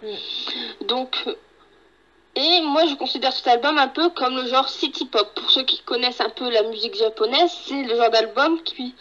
Donc 0.81 1.17
euh, 1.27 1.35
et 2.33 2.61
moi, 2.61 2.85
je 2.85 2.95
considère 2.95 3.33
cet 3.33 3.47
album 3.47 3.77
un 3.77 3.89
peu 3.89 4.09
comme 4.11 4.37
le 4.37 4.47
genre 4.47 4.69
city 4.69 5.05
pop. 5.05 5.27
Pour 5.35 5.51
ceux 5.51 5.63
qui 5.63 5.79
connaissent 5.81 6.21
un 6.21 6.29
peu 6.29 6.49
la 6.49 6.63
musique 6.63 6.95
japonaise, 6.95 7.51
c'est 7.65 7.83
le 7.83 7.93
genre 7.97 8.09
d'album 8.09 8.63
qui, 8.63 8.95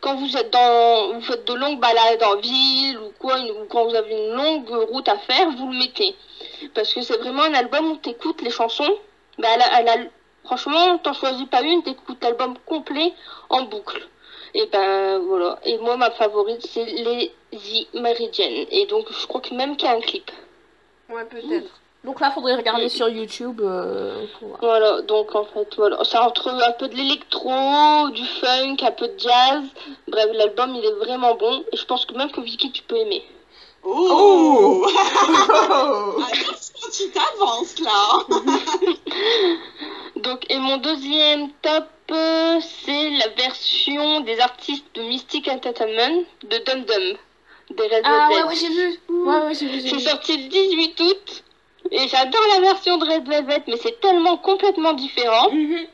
quand 0.00 0.16
vous 0.16 0.36
êtes 0.36 0.50
dans, 0.50 1.12
vous 1.12 1.20
faites 1.20 1.44
de 1.46 1.54
longues 1.54 1.78
balades 1.78 2.22
en 2.24 2.36
ville 2.40 2.98
ou 2.98 3.12
quoi, 3.20 3.38
une- 3.38 3.52
ou 3.52 3.66
quand 3.70 3.84
vous 3.84 3.94
avez 3.94 4.12
une 4.12 4.32
longue 4.34 4.68
route 4.90 5.06
à 5.08 5.16
faire, 5.18 5.48
vous 5.50 5.68
le 5.70 5.78
mettez. 5.78 6.16
Parce 6.74 6.92
que 6.92 7.02
c'est 7.02 7.18
vraiment 7.18 7.42
un 7.44 7.54
album 7.54 7.92
où 7.92 7.96
t'écoutes 7.98 8.42
les 8.42 8.50
chansons. 8.50 8.96
Bah, 9.38 9.48
elle 9.54 9.62
a- 9.62 9.80
elle 9.80 9.88
a- 9.88 10.08
franchement, 10.44 10.98
t'en 10.98 11.12
choisis 11.12 11.46
pas 11.48 11.62
une, 11.62 11.82
t'écoutes 11.82 12.22
l'album 12.22 12.54
complet 12.66 13.12
en 13.48 13.62
boucle. 13.62 14.06
Et 14.54 14.66
ben 14.66 15.18
voilà. 15.20 15.58
Et 15.64 15.78
moi, 15.78 15.96
ma 15.96 16.10
favorite, 16.10 16.66
c'est 16.66 16.84
les 16.84 17.32
The 17.52 17.94
Meridian. 17.94 18.66
Et 18.70 18.86
donc, 18.86 19.06
je 19.10 19.26
crois 19.26 19.40
que 19.40 19.54
même 19.54 19.76
qu'il 19.76 19.88
y 19.88 19.90
a 19.92 19.96
un 19.96 20.00
clip. 20.00 20.30
Ouais, 21.08 21.24
peut-être. 21.24 21.70
Donc 22.04 22.20
là, 22.20 22.32
faudrait 22.32 22.56
regarder 22.56 22.88
sur 22.88 23.08
YouTube 23.08 23.60
euh, 23.62 24.26
pour 24.38 24.48
voir. 24.48 24.60
Voilà, 24.60 25.02
donc 25.02 25.34
en 25.36 25.44
fait, 25.44 25.68
voilà. 25.76 26.02
Ça 26.04 26.26
entre 26.26 26.48
un 26.48 26.72
peu 26.72 26.88
de 26.88 26.96
l'électro, 26.96 28.10
du 28.10 28.24
funk, 28.26 28.76
un 28.82 28.90
peu 28.90 29.06
de 29.08 29.18
jazz. 29.18 29.62
Bref, 30.08 30.26
l'album, 30.34 30.74
il 30.74 30.84
est 30.84 30.92
vraiment 31.04 31.34
bon. 31.36 31.64
Et 31.72 31.76
je 31.76 31.84
pense 31.86 32.04
que 32.04 32.14
même 32.14 32.30
que 32.32 32.40
Vicky, 32.40 32.72
tu 32.72 32.82
peux 32.82 32.96
aimer. 32.96 33.22
Oh, 33.84 34.86
Attention, 36.32 36.88
tu 36.92 37.10
t'avances 37.10 37.78
là. 37.80 38.20
Donc, 40.16 40.44
et 40.50 40.58
mon 40.58 40.76
deuxième 40.76 41.50
top, 41.62 41.88
euh, 42.10 42.60
c'est 42.84 43.10
la 43.10 43.28
version 43.28 44.20
des 44.20 44.38
artistes 44.40 44.84
de 44.94 45.02
Mystic 45.02 45.48
Entertainment 45.48 46.24
de 46.44 46.58
Dum 46.64 46.84
Dum. 46.84 47.16
Des 47.70 47.82
Red 47.84 48.02
Ah 48.04 48.28
Velvet. 48.28 48.42
ouais, 48.42 48.48
ouais, 48.48 48.54
j'ai 48.56 48.68
vu. 48.68 49.00
Ouais, 49.08 49.38
ouais, 49.46 49.54
j'ai 49.54 49.66
vu, 49.66 49.80
C'est 49.80 49.98
sorti 50.10 50.36
le 50.36 50.48
18 50.48 51.00
août. 51.00 51.44
Et 51.90 52.06
j'adore 52.08 52.42
la 52.54 52.60
version 52.60 52.96
de 52.98 53.04
Red 53.06 53.26
Velvet, 53.28 53.62
mais 53.66 53.76
c'est 53.82 54.00
tellement 54.00 54.36
complètement 54.36 54.92
différent. 54.92 55.50
Mhm. 55.50 55.86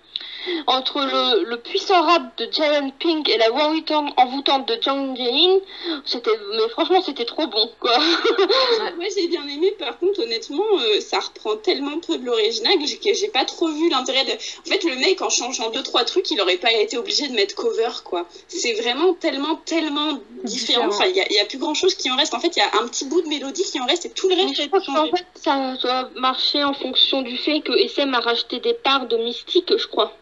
Entre 0.66 1.01
le, 1.01 1.44
le 1.44 1.57
puissant 1.59 2.03
rap 2.03 2.37
de 2.38 2.48
Giant 2.51 2.90
Pink 2.98 3.29
et 3.29 3.37
la 3.38 3.51
voix 3.51 3.64
envoûtante- 3.72 4.12
envoûtante 4.16 4.68
de 4.68 4.79
Jang 4.81 5.16
Jae-in, 5.16 5.59
c'était, 6.05 6.31
mais 6.53 6.68
franchement, 6.70 7.03
c'était 7.03 7.24
trop 7.24 7.46
bon, 7.46 7.70
quoi. 7.81 7.96
Moi 8.96 9.07
j'ai 9.16 9.29
bien 9.29 9.42
aimé, 9.48 9.72
par 9.79 9.98
contre 9.98 10.20
honnêtement 10.22 10.64
euh, 10.81 11.01
ça 11.01 11.18
reprend 11.20 11.57
tellement 11.57 11.98
peu 12.01 12.18
de 12.18 12.24
l'original 12.24 12.74
que 12.79 12.87
j'ai- 13.14 13.29
pas 13.29 13.44
trop 13.44 13.68
vu 13.68 13.88
l'intérêt 13.90 14.24
de... 14.24 14.33
En 14.33 14.64
fait 14.70 14.83
le 14.85 14.96
mec 14.96 15.20
en 15.22 15.29
changeant 15.31 15.70
deux 15.70 15.83
trois 15.83 16.05
trucs 16.05 16.31
il 16.31 16.40
aurait 16.40 16.57
pas 16.57 16.72
été 16.72 16.96
obligé 16.96 17.29
de 17.29 17.35
mettre 17.35 17.55
cover 17.55 17.88
quoi. 18.05 18.27
C'est 18.48 18.74
vraiment 18.74 19.14
tellement 19.14 19.57
tellement 19.57 20.12
différent, 20.44 20.87
Différent. 20.87 20.88
enfin 20.88 21.07
il 21.07 21.16
y 21.16 21.20
a, 21.20 21.27
il 21.31 21.35
y 21.37 21.40
a 21.40 21.44
plus 21.44 21.59
grand 21.59 21.74
chose 21.74 21.94
qui 21.94 22.11
en 22.11 22.16
reste. 22.16 22.35
En 22.35 22.40
fait 22.40 22.57
il 22.57 22.61
y 22.61 22.62
a 22.62 22.70
un 22.83 22.87
petit 22.88 23.05
bout 23.07 23.20
de 23.22 23.29
mélodie 23.29 23.64
qui 23.64 23.81
en 23.81 23.87
reste 23.87 24.07
et 24.07 24.11
tout 24.11 24.29
le 24.29 24.37
Mais 24.37 24.42
reste 24.44 24.62
je 24.62 24.68
pense 24.68 24.87
qu'en 24.87 25.07
fait, 25.07 25.27
ça 25.35 25.74
doit 25.83 26.11
marcher 26.16 26.64
en 26.64 26.72
fonction 26.74 27.22
du 27.22 27.37
fait 27.37 27.61
que 27.61 27.72
SM 27.72 28.14
a 28.14 28.20
racheté 28.20 28.61
des 28.61 28.74
parts 28.74 29.07
de 29.07 29.16
Mystique, 29.18 29.72
je 29.77 29.87
crois. 29.87 30.12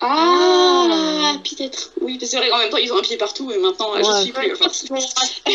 Ah, 0.00 1.32
peut-être. 1.42 1.92
Oui, 2.00 2.18
c'est 2.22 2.36
vrai, 2.36 2.50
en 2.52 2.58
même 2.58 2.70
temps 2.70 2.76
ils 2.76 2.92
ont 2.92 2.98
un 2.98 3.02
pied 3.02 3.16
partout 3.16 3.50
et 3.50 3.58
maintenant 3.58 3.92
Ouais. 3.92 4.02
j'y 4.04 4.22
suis 4.22 4.32
plus. 4.32 4.52
Enfin, 4.52 4.70
Ils 4.84 4.90
ont 4.92 4.98
racheté, 5.18 5.52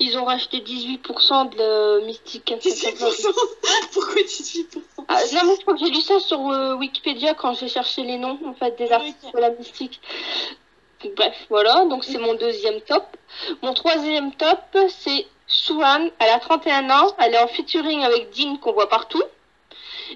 ils 0.00 0.18
ont 0.18 0.24
racheté 0.24 0.58
18% 0.60 1.56
de 1.56 2.04
Mystique 2.06 2.52
Entertainment. 2.54 3.10
18%. 3.10 3.34
Pourquoi 3.92 4.22
18% 4.22 4.64
Ah, 5.08 5.20
non, 5.32 5.40
mais 5.46 5.56
je 5.56 5.60
crois 5.62 5.74
que 5.74 5.80
j'ai 5.80 5.90
lu 5.90 6.00
ça 6.00 6.20
sur 6.20 6.48
euh, 6.48 6.74
Wikipédia 6.76 7.34
quand 7.34 7.54
j'ai 7.54 7.68
cherché 7.68 8.02
les 8.02 8.18
noms 8.18 8.38
en 8.46 8.54
fait 8.54 8.76
des 8.78 8.90
artistes 8.92 9.18
Ok. 9.24 9.34
de 9.34 9.40
la 9.40 9.50
mystique. 9.50 10.00
Bref, 11.16 11.34
voilà, 11.50 11.84
donc 11.86 12.02
c'est 12.04 12.16
mon 12.18 12.34
deuxième 12.34 12.80
top. 12.80 13.04
Mon 13.62 13.74
troisième 13.74 14.32
top, 14.36 14.60
c'est 14.88 15.26
Suhan. 15.46 16.08
Elle 16.18 16.30
a 16.30 16.38
31 16.38 16.88
ans, 16.90 17.14
elle 17.18 17.34
est 17.34 17.38
en 17.42 17.48
featuring 17.48 18.02
avec 18.02 18.30
Dean 18.34 18.56
qu'on 18.56 18.72
voit 18.72 18.88
partout. 18.88 19.22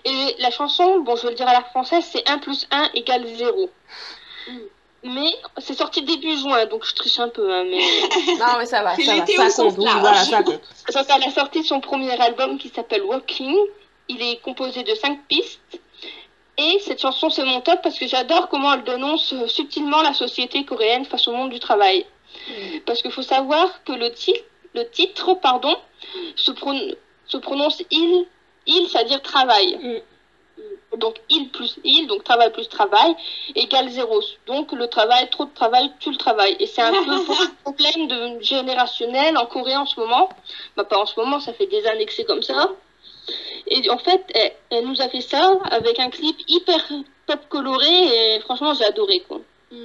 Et 0.05 0.37
la 0.39 0.51
chanson, 0.51 1.01
bon, 1.01 1.17
je 1.17 1.23
vais 1.23 1.31
le 1.31 1.35
dire 1.35 1.49
à 1.49 1.53
la 1.53 1.63
française, 1.65 2.05
c'est 2.11 2.29
1 2.29 2.39
plus 2.39 2.67
1 2.71 2.91
égale 2.95 3.27
0. 3.27 3.71
Mais 5.05 5.31
c'est 5.59 5.75
sorti 5.75 6.03
début 6.03 6.37
juin, 6.37 6.67
donc 6.67 6.85
je 6.85 6.95
triche 6.95 7.19
un 7.21 7.29
peu. 7.29 7.53
Hein, 7.53 7.65
mais... 7.71 7.79
Non, 8.39 8.59
mais 8.59 8.67
ça 8.67 8.83
va, 8.83 8.95
ça 9.05 9.13
va, 9.21 9.27
ça 9.37 9.53
compte. 9.63 9.77
Voilà, 10.01 10.25
ça 10.25 10.43
compte. 10.43 10.61
Donc 10.93 11.07
elle 11.17 11.23
a 11.29 11.31
sorti 11.31 11.63
son 11.63 11.81
premier 11.81 12.21
album 12.21 12.59
qui 12.59 12.69
s'appelle 12.69 13.03
Walking. 13.05 13.57
Il 14.09 14.21
est 14.23 14.41
composé 14.43 14.83
de 14.83 14.95
cinq 14.95 15.21
pistes. 15.29 15.61
Et 16.57 16.81
cette 16.81 17.01
chanson, 17.01 17.31
c'est 17.31 17.45
mon 17.45 17.61
top 17.61 17.81
parce 17.83 17.97
que 17.99 18.09
j'adore 18.09 18.49
comment 18.49 18.73
elle 18.75 18.83
dénonce 18.83 19.33
euh, 19.33 19.47
subtilement 19.47 20.03
la 20.03 20.13
société 20.13 20.65
coréenne 20.65 21.05
face 21.05 21.29
au 21.29 21.33
monde 21.33 21.51
du 21.51 21.61
travail. 21.61 22.05
Parce 22.85 23.01
qu'il 23.01 23.13
faut 23.13 23.23
savoir 23.23 23.85
que 23.85 23.93
le, 23.93 24.11
titre, 24.13 24.41
le 24.75 24.89
titre 24.91 25.35
pardon, 25.35 25.77
se, 26.35 26.51
pron- 26.51 26.95
se 27.27 27.37
prononce 27.37 27.81
il, 27.93 28.27
il 28.69 28.89
c'est-à-dire 28.89 29.21
travail. 29.23 29.77
Mm. 29.83 30.99
Donc 30.99 31.17
il 31.29 31.51
plus 31.51 31.79
il, 31.85 32.07
donc 32.07 32.25
travail 32.25 32.51
plus 32.53 32.69
travail, 32.69 33.15
égale 33.55 33.91
zéro. 33.91 34.21
Donc 34.47 34.73
le 34.73 34.87
travail, 34.87 35.29
trop 35.31 35.45
de 35.45 35.55
travail, 35.55 35.93
tu 36.01 36.11
le 36.11 36.17
travail. 36.17 36.57
Et 36.61 36.67
c'est 36.67 36.83
un 36.83 36.93
peu 36.93 37.11
un 37.13 37.51
problème 37.65 38.09
de 38.09 38.43
générationnel 38.43 39.37
en 39.37 39.47
Corée 39.47 39.77
en 39.77 39.87
ce 39.87 39.99
moment. 40.01 40.29
Bah 40.77 40.85
pas 40.85 40.99
en 40.99 41.07
ce 41.07 41.19
moment, 41.19 41.41
ça 41.41 41.53
fait 41.53 41.67
des 41.67 41.87
années 41.87 42.07
que 42.07 42.13
c'est 42.13 42.25
comme 42.25 42.43
ça. 42.43 42.71
Et 43.67 43.91
en 43.91 43.99
fait, 43.99 44.25
elle, 44.35 44.53
elle 44.71 44.87
nous 44.87 45.01
a 45.03 45.09
fait 45.09 45.21
ça 45.21 45.59
avec 45.71 45.99
un 45.99 46.09
clip 46.11 46.37
hyper 46.49 46.81
pop 47.27 47.41
coloré 47.49 48.37
et 48.37 48.41
franchement 48.41 48.73
j'ai 48.75 48.85
adoré 48.85 49.21
quoi. 49.29 49.41
C'est 49.71 49.77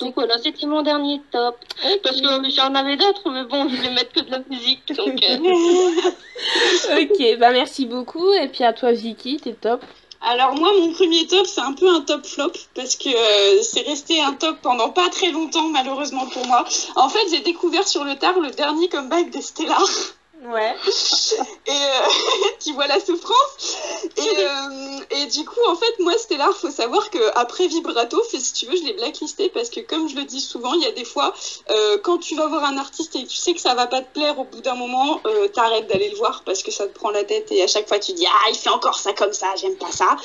Donc 0.00 0.14
voilà, 0.14 0.38
c'était 0.38 0.66
mon 0.66 0.82
dernier 0.82 1.20
top. 1.30 1.56
Parce 2.02 2.20
que 2.20 2.50
j'en 2.50 2.74
avais 2.74 2.96
d'autres, 2.96 3.30
mais 3.30 3.44
bon, 3.44 3.68
je 3.68 3.76
vais 3.76 3.90
mettre 3.90 4.12
que 4.12 4.20
de 4.20 4.30
la 4.30 4.40
musique. 4.50 4.92
Donc, 4.94 5.22
euh, 5.22 7.00
Ok, 7.02 7.38
bah 7.38 7.52
merci 7.52 7.86
beaucoup. 7.86 8.32
Et 8.32 8.48
puis 8.48 8.64
à 8.64 8.72
toi, 8.72 8.92
Vicky, 8.92 9.38
t'es 9.38 9.54
top. 9.54 9.82
Alors 10.24 10.54
moi, 10.54 10.70
mon 10.78 10.92
premier 10.92 11.26
top, 11.26 11.46
c'est 11.46 11.60
un 11.60 11.72
peu 11.72 11.88
un 11.88 12.00
top 12.00 12.24
flop 12.24 12.52
parce 12.74 12.94
que 12.94 13.08
euh, 13.08 13.62
c'est 13.62 13.82
resté 13.82 14.20
un 14.20 14.34
top 14.34 14.58
pendant 14.62 14.90
pas 14.90 15.08
très 15.08 15.32
longtemps, 15.32 15.68
malheureusement 15.68 16.26
pour 16.26 16.46
moi. 16.46 16.64
En 16.94 17.08
fait, 17.08 17.26
j'ai 17.30 17.40
découvert 17.40 17.86
sur 17.88 18.04
le 18.04 18.14
tard 18.14 18.38
le 18.38 18.50
dernier 18.50 18.88
comeback 18.88 19.30
des 19.30 19.42
Stellar. 19.42 19.84
Ouais. 20.44 20.74
Et 21.66 21.70
euh, 21.70 22.08
tu 22.58 22.72
vois 22.72 22.86
la 22.88 22.98
souffrance. 22.98 23.76
Et, 24.16 24.20
euh, 24.20 25.22
et 25.22 25.26
du 25.26 25.44
coup, 25.44 25.60
en 25.68 25.76
fait, 25.76 26.00
moi, 26.00 26.12
Stellar, 26.18 26.52
faut 26.56 26.70
savoir 26.70 27.10
que 27.10 27.18
après 27.38 27.68
Vibrato, 27.68 28.20
si 28.28 28.52
tu 28.52 28.66
veux, 28.66 28.76
je 28.76 28.82
l'ai 28.82 28.94
blacklisté 28.94 29.48
parce 29.50 29.70
que, 29.70 29.80
comme 29.80 30.08
je 30.08 30.16
le 30.16 30.24
dis 30.24 30.40
souvent, 30.40 30.74
il 30.74 30.82
y 30.82 30.86
a 30.86 30.92
des 30.92 31.04
fois, 31.04 31.32
euh, 31.70 31.98
quand 32.02 32.18
tu 32.18 32.34
vas 32.34 32.48
voir 32.48 32.64
un 32.64 32.76
artiste 32.76 33.14
et 33.14 33.24
tu 33.24 33.36
sais 33.36 33.54
que 33.54 33.60
ça 33.60 33.74
va 33.74 33.86
pas 33.86 34.00
te 34.00 34.12
plaire, 34.12 34.38
au 34.38 34.44
bout 34.44 34.60
d'un 34.60 34.74
moment, 34.74 35.20
euh, 35.26 35.46
t'arrêtes 35.48 35.86
d'aller 35.86 36.08
le 36.08 36.16
voir 36.16 36.42
parce 36.44 36.62
que 36.62 36.72
ça 36.72 36.86
te 36.88 36.92
prend 36.92 37.10
la 37.10 37.22
tête 37.22 37.52
et 37.52 37.62
à 37.62 37.66
chaque 37.66 37.86
fois 37.86 37.98
tu 37.98 38.12
dis 38.12 38.26
ah 38.26 38.50
il 38.50 38.56
fait 38.56 38.70
encore 38.70 38.98
ça 38.98 39.12
comme 39.12 39.32
ça, 39.32 39.46
j'aime 39.60 39.76
pas 39.76 39.92
ça. 39.92 40.16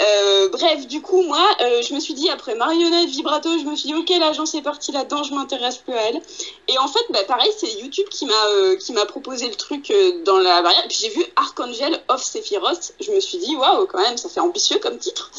Euh, 0.00 0.48
bref, 0.50 0.86
du 0.86 1.02
coup, 1.02 1.22
moi, 1.22 1.44
euh, 1.60 1.82
je 1.82 1.92
me 1.94 2.00
suis 2.00 2.14
dit 2.14 2.30
après 2.30 2.54
Marionnette, 2.54 3.08
Vibrato, 3.08 3.48
je 3.58 3.64
me 3.64 3.74
suis 3.74 3.88
dit 3.88 3.94
ok, 3.94 4.10
l'agence 4.20 4.54
est 4.54 4.62
partie 4.62 4.92
là-dedans, 4.92 5.24
je 5.24 5.34
m'intéresse 5.34 5.78
plus 5.78 5.94
à 5.94 6.02
elle. 6.10 6.22
Et 6.68 6.78
en 6.78 6.86
fait, 6.86 7.04
bah, 7.10 7.24
pareil, 7.26 7.50
c'est 7.58 7.72
YouTube 7.80 8.06
qui 8.08 8.26
m'a 8.26 8.46
euh, 8.52 8.76
qui 8.76 8.92
m'a 8.92 9.06
proposé 9.06 9.47
le 9.48 9.54
truc 9.54 9.90
euh, 9.90 10.22
dans 10.24 10.38
la 10.38 10.62
variable. 10.62 10.88
Puis 10.88 10.98
j'ai 11.02 11.10
vu 11.10 11.24
Archangel 11.36 12.00
of 12.08 12.22
Sephiroth. 12.22 12.92
Je 13.00 13.10
me 13.10 13.20
suis 13.20 13.38
dit 13.38 13.56
waouh, 13.56 13.86
quand 13.86 14.00
même, 14.00 14.16
ça 14.16 14.28
fait 14.28 14.40
ambitieux 14.40 14.78
comme 14.78 14.98
titre. 14.98 15.30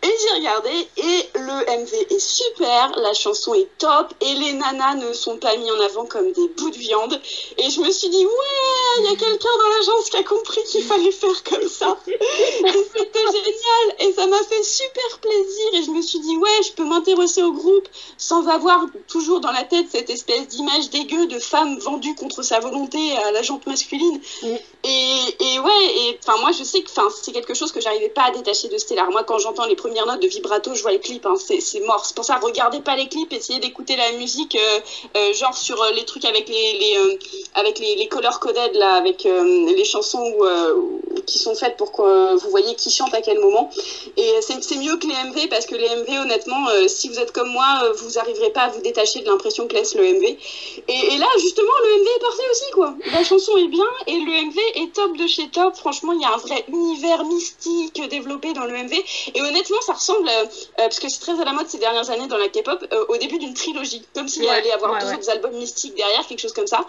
Et 0.00 0.10
j'ai 0.22 0.34
regardé 0.36 0.70
et 0.96 1.28
le 1.34 1.82
MV 1.82 2.06
est 2.10 2.20
super, 2.20 2.92
la 2.98 3.12
chanson 3.14 3.52
est 3.54 3.68
top 3.78 4.14
et 4.20 4.32
les 4.34 4.52
nanas 4.52 4.94
ne 4.94 5.12
sont 5.12 5.38
pas 5.38 5.56
mis 5.56 5.68
en 5.72 5.80
avant 5.80 6.06
comme 6.06 6.30
des 6.30 6.48
bouts 6.56 6.70
de 6.70 6.76
viande. 6.76 7.20
Et 7.56 7.68
je 7.68 7.80
me 7.80 7.90
suis 7.90 8.08
dit 8.08 8.24
ouais, 8.24 9.00
il 9.00 9.04
y 9.06 9.08
a 9.08 9.16
quelqu'un 9.16 9.48
dans 9.58 9.68
l'agence 9.76 10.08
qui 10.08 10.16
a 10.16 10.22
compris 10.22 10.62
qu'il 10.70 10.84
fallait 10.84 11.10
faire 11.10 11.42
comme 11.42 11.68
ça. 11.68 11.98
Et 12.06 12.86
c'était 12.96 13.26
génial 13.26 13.96
et 14.00 14.12
ça 14.12 14.26
m'a 14.26 14.42
fait 14.44 14.62
super 14.62 15.18
plaisir 15.20 15.74
et 15.74 15.82
je 15.82 15.90
me 15.90 16.02
suis 16.02 16.20
dit 16.20 16.36
ouais, 16.36 16.62
je 16.66 16.72
peux 16.72 16.84
m'intéresser 16.84 17.42
au 17.42 17.52
groupe 17.52 17.88
sans 18.16 18.46
avoir 18.46 18.86
toujours 19.08 19.40
dans 19.40 19.52
la 19.52 19.64
tête 19.64 19.86
cette 19.90 20.10
espèce 20.10 20.48
d'image 20.48 20.90
dégueu 20.90 21.26
de 21.26 21.38
femme 21.38 21.78
vendue 21.78 22.14
contre 22.14 22.42
sa 22.42 22.60
volonté 22.60 23.16
à 23.16 23.32
la 23.32 23.42
jante 23.48 23.66
masculine. 23.66 24.20
Mm. 24.42 24.56
Et, 24.84 25.18
et 25.46 25.58
ouais, 25.58 25.84
et 26.00 26.18
enfin 26.22 26.40
moi 26.40 26.52
je 26.52 26.62
sais 26.62 26.80
que 26.82 26.90
c'est 27.22 27.32
quelque 27.32 27.54
chose 27.54 27.72
que 27.72 27.80
j'arrivais 27.80 28.08
pas 28.10 28.26
à 28.28 28.30
détacher 28.30 28.68
de 28.68 28.78
Stellar. 28.78 29.10
Moi 29.10 29.24
quand 29.24 29.38
j'entends 29.38 29.66
les 29.66 29.76
premières 29.76 30.06
notes 30.06 30.22
de 30.22 30.28
vibrato, 30.28 30.74
je 30.74 30.82
vois 30.82 30.92
les 30.92 31.00
clips, 31.00 31.26
hein, 31.26 31.34
c'est 31.36 31.80
mort. 31.80 32.04
C'est 32.04 32.14
pour 32.14 32.24
ça 32.24 32.36
regardez 32.36 32.80
pas 32.80 32.96
les 32.96 33.08
clips, 33.08 33.32
essayez 33.32 33.58
d'écouter 33.58 33.96
la 33.96 34.12
musique 34.12 34.56
euh, 34.56 34.80
euh, 35.16 35.32
genre 35.34 35.56
sur 35.56 35.80
euh, 35.82 35.90
les 35.92 36.04
trucs 36.04 36.24
avec 36.24 36.48
les, 36.48 36.72
les 36.78 36.96
euh, 36.96 37.18
avec 37.54 37.78
les, 37.78 37.96
les 37.96 38.08
color 38.08 38.40
coded 38.40 38.74
là, 38.74 38.94
avec 38.94 39.24
les 39.24 39.84
chansons 39.84 40.22
où, 40.38 41.00
qui 41.26 41.38
sont 41.38 41.54
faites 41.54 41.76
pour 41.76 41.92
que 41.92 42.36
vous 42.36 42.50
voyez 42.50 42.74
qui 42.74 42.90
chante 42.90 43.14
à 43.14 43.20
quel 43.20 43.38
moment. 43.40 43.70
Et 44.16 44.30
c'est 44.40 44.76
mieux 44.76 44.96
que 44.96 45.06
les 45.06 45.14
MV 45.30 45.48
parce 45.48 45.66
que 45.66 45.74
les 45.74 45.88
MV 45.88 46.20
honnêtement, 46.22 46.66
si 46.86 47.08
vous 47.08 47.18
êtes 47.18 47.32
comme 47.32 47.50
moi, 47.50 47.66
vous 47.96 48.18
arriverez 48.18 48.50
pas 48.50 48.62
à 48.62 48.68
vous 48.68 48.80
détacher 48.80 49.20
de 49.20 49.26
l'impression 49.26 49.66
que 49.66 49.74
laisse 49.74 49.94
le 49.94 50.04
MV. 50.04 50.24
Et, 50.24 51.14
et 51.14 51.18
là, 51.18 51.26
justement, 51.40 51.72
le 51.84 52.00
MV 52.00 52.08
est 52.16 52.20
parfait 52.20 52.50
aussi, 52.50 52.70
quoi. 52.72 52.94
La 53.12 53.24
chanson 53.24 53.37
est 53.58 53.68
bien 53.68 53.84
et 54.06 54.18
le 54.20 54.46
MV 54.46 54.58
est 54.74 54.92
top 54.94 55.16
de 55.16 55.26
chez 55.26 55.48
top. 55.48 55.74
Franchement, 55.76 56.12
il 56.12 56.20
y 56.20 56.24
a 56.24 56.32
un 56.34 56.36
vrai 56.36 56.64
univers 56.68 57.24
mystique 57.24 58.00
développé 58.08 58.52
dans 58.52 58.64
le 58.64 58.72
MV. 58.72 58.92
Et 59.34 59.40
honnêtement, 59.42 59.80
ça 59.80 59.92
ressemble, 59.94 60.28
euh, 60.28 60.44
parce 60.76 60.98
que 61.00 61.08
c'est 61.08 61.20
très 61.20 61.40
à 61.40 61.44
la 61.44 61.52
mode 61.52 61.68
ces 61.68 61.78
dernières 61.78 62.10
années 62.10 62.26
dans 62.26 62.36
la 62.36 62.48
K-pop, 62.48 62.84
euh, 62.92 63.04
au 63.08 63.16
début 63.16 63.38
d'une 63.38 63.54
trilogie. 63.54 64.02
Comme 64.14 64.28
s'il 64.28 64.42
Ouais, 64.42 64.48
allait 64.50 64.68
y 64.68 64.72
avoir 64.72 64.92
ouais, 64.92 65.00
deux 65.00 65.06
ouais. 65.06 65.14
autres 65.16 65.30
albums 65.30 65.52
mystiques 65.56 65.94
derrière, 65.94 66.26
quelque 66.26 66.40
chose 66.40 66.52
comme 66.52 66.66
ça. 66.66 66.84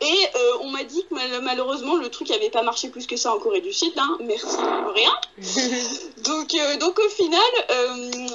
Et 0.00 0.04
euh, 0.36 0.52
on 0.62 0.70
m'a 0.70 0.82
dit 0.84 1.04
que 1.08 1.14
mal- 1.14 1.40
malheureusement, 1.42 1.94
le 1.96 2.08
truc 2.08 2.30
avait 2.30 2.50
pas 2.50 2.62
marché 2.62 2.88
plus 2.88 3.06
que 3.06 3.16
ça 3.16 3.34
en 3.34 3.38
Corée 3.38 3.60
du 3.60 3.72
Sud. 3.72 3.92
Hein. 3.96 4.18
Merci, 4.20 4.56
rien. 4.94 5.12
Donc, 6.24 6.54
donc 6.78 6.98
au 7.00 7.08
final, 7.08 7.40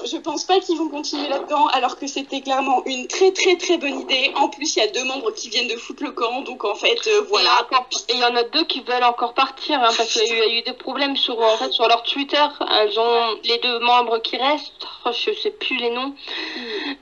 je 0.06 0.18
pense 0.18 0.44
pas 0.44 0.60
qu'ils 0.60 0.78
vont 0.78 0.90
continuer 0.90 1.30
là-dedans, 1.30 1.68
alors 1.68 1.98
que 1.98 2.06
c'était 2.08 2.42
clairement 2.42 2.84
une 2.86 3.08
très 3.08 3.32
très 3.32 3.56
très 3.56 3.78
bonne 3.78 4.02
idée. 4.02 4.32
En 4.36 4.50
plus, 4.50 4.76
il 4.76 4.80
y 4.80 4.82
a 4.82 4.88
deux 4.88 5.04
membres 5.06 5.32
qui 5.32 5.48
viennent 5.50 5.70
de 5.70 5.78
foutre 5.78 6.04
le 6.04 6.12
camp, 6.12 6.42
donc 6.42 6.66
en 6.66 6.76
fait, 6.76 6.98
voilà. 7.30 7.57
Et 7.60 7.64
encore- 7.76 7.88
il 8.10 8.18
y 8.20 8.24
en 8.26 8.36
a 8.36 8.44
deux 8.44 8.64
qui 8.66 8.82
veulent 8.82 9.04
encore 9.04 9.34
partir, 9.34 9.80
hein, 9.82 9.90
parce 9.98 10.14
qu'il 10.14 10.28
y, 10.28 10.32
a 10.32 10.36
eu- 10.36 10.48
il 10.48 10.54
y 10.54 10.56
a 10.58 10.60
eu 10.60 10.62
des 10.64 10.74
problèmes 10.74 11.16
sur, 11.18 11.40
en 11.40 11.58
fait, 11.58 11.72
sur 11.72 11.88
leur 11.88 12.04
Twitter. 12.04 12.46
Elles 12.80 13.00
ont 13.00 13.38
les 13.44 13.58
deux 13.60 13.80
membres 13.80 14.20
qui 14.20 14.38
restent, 14.38 14.72
oh, 15.06 15.10
je 15.12 15.32
sais 15.34 15.52
plus 15.52 15.78
les 15.78 15.90
noms, 15.90 16.14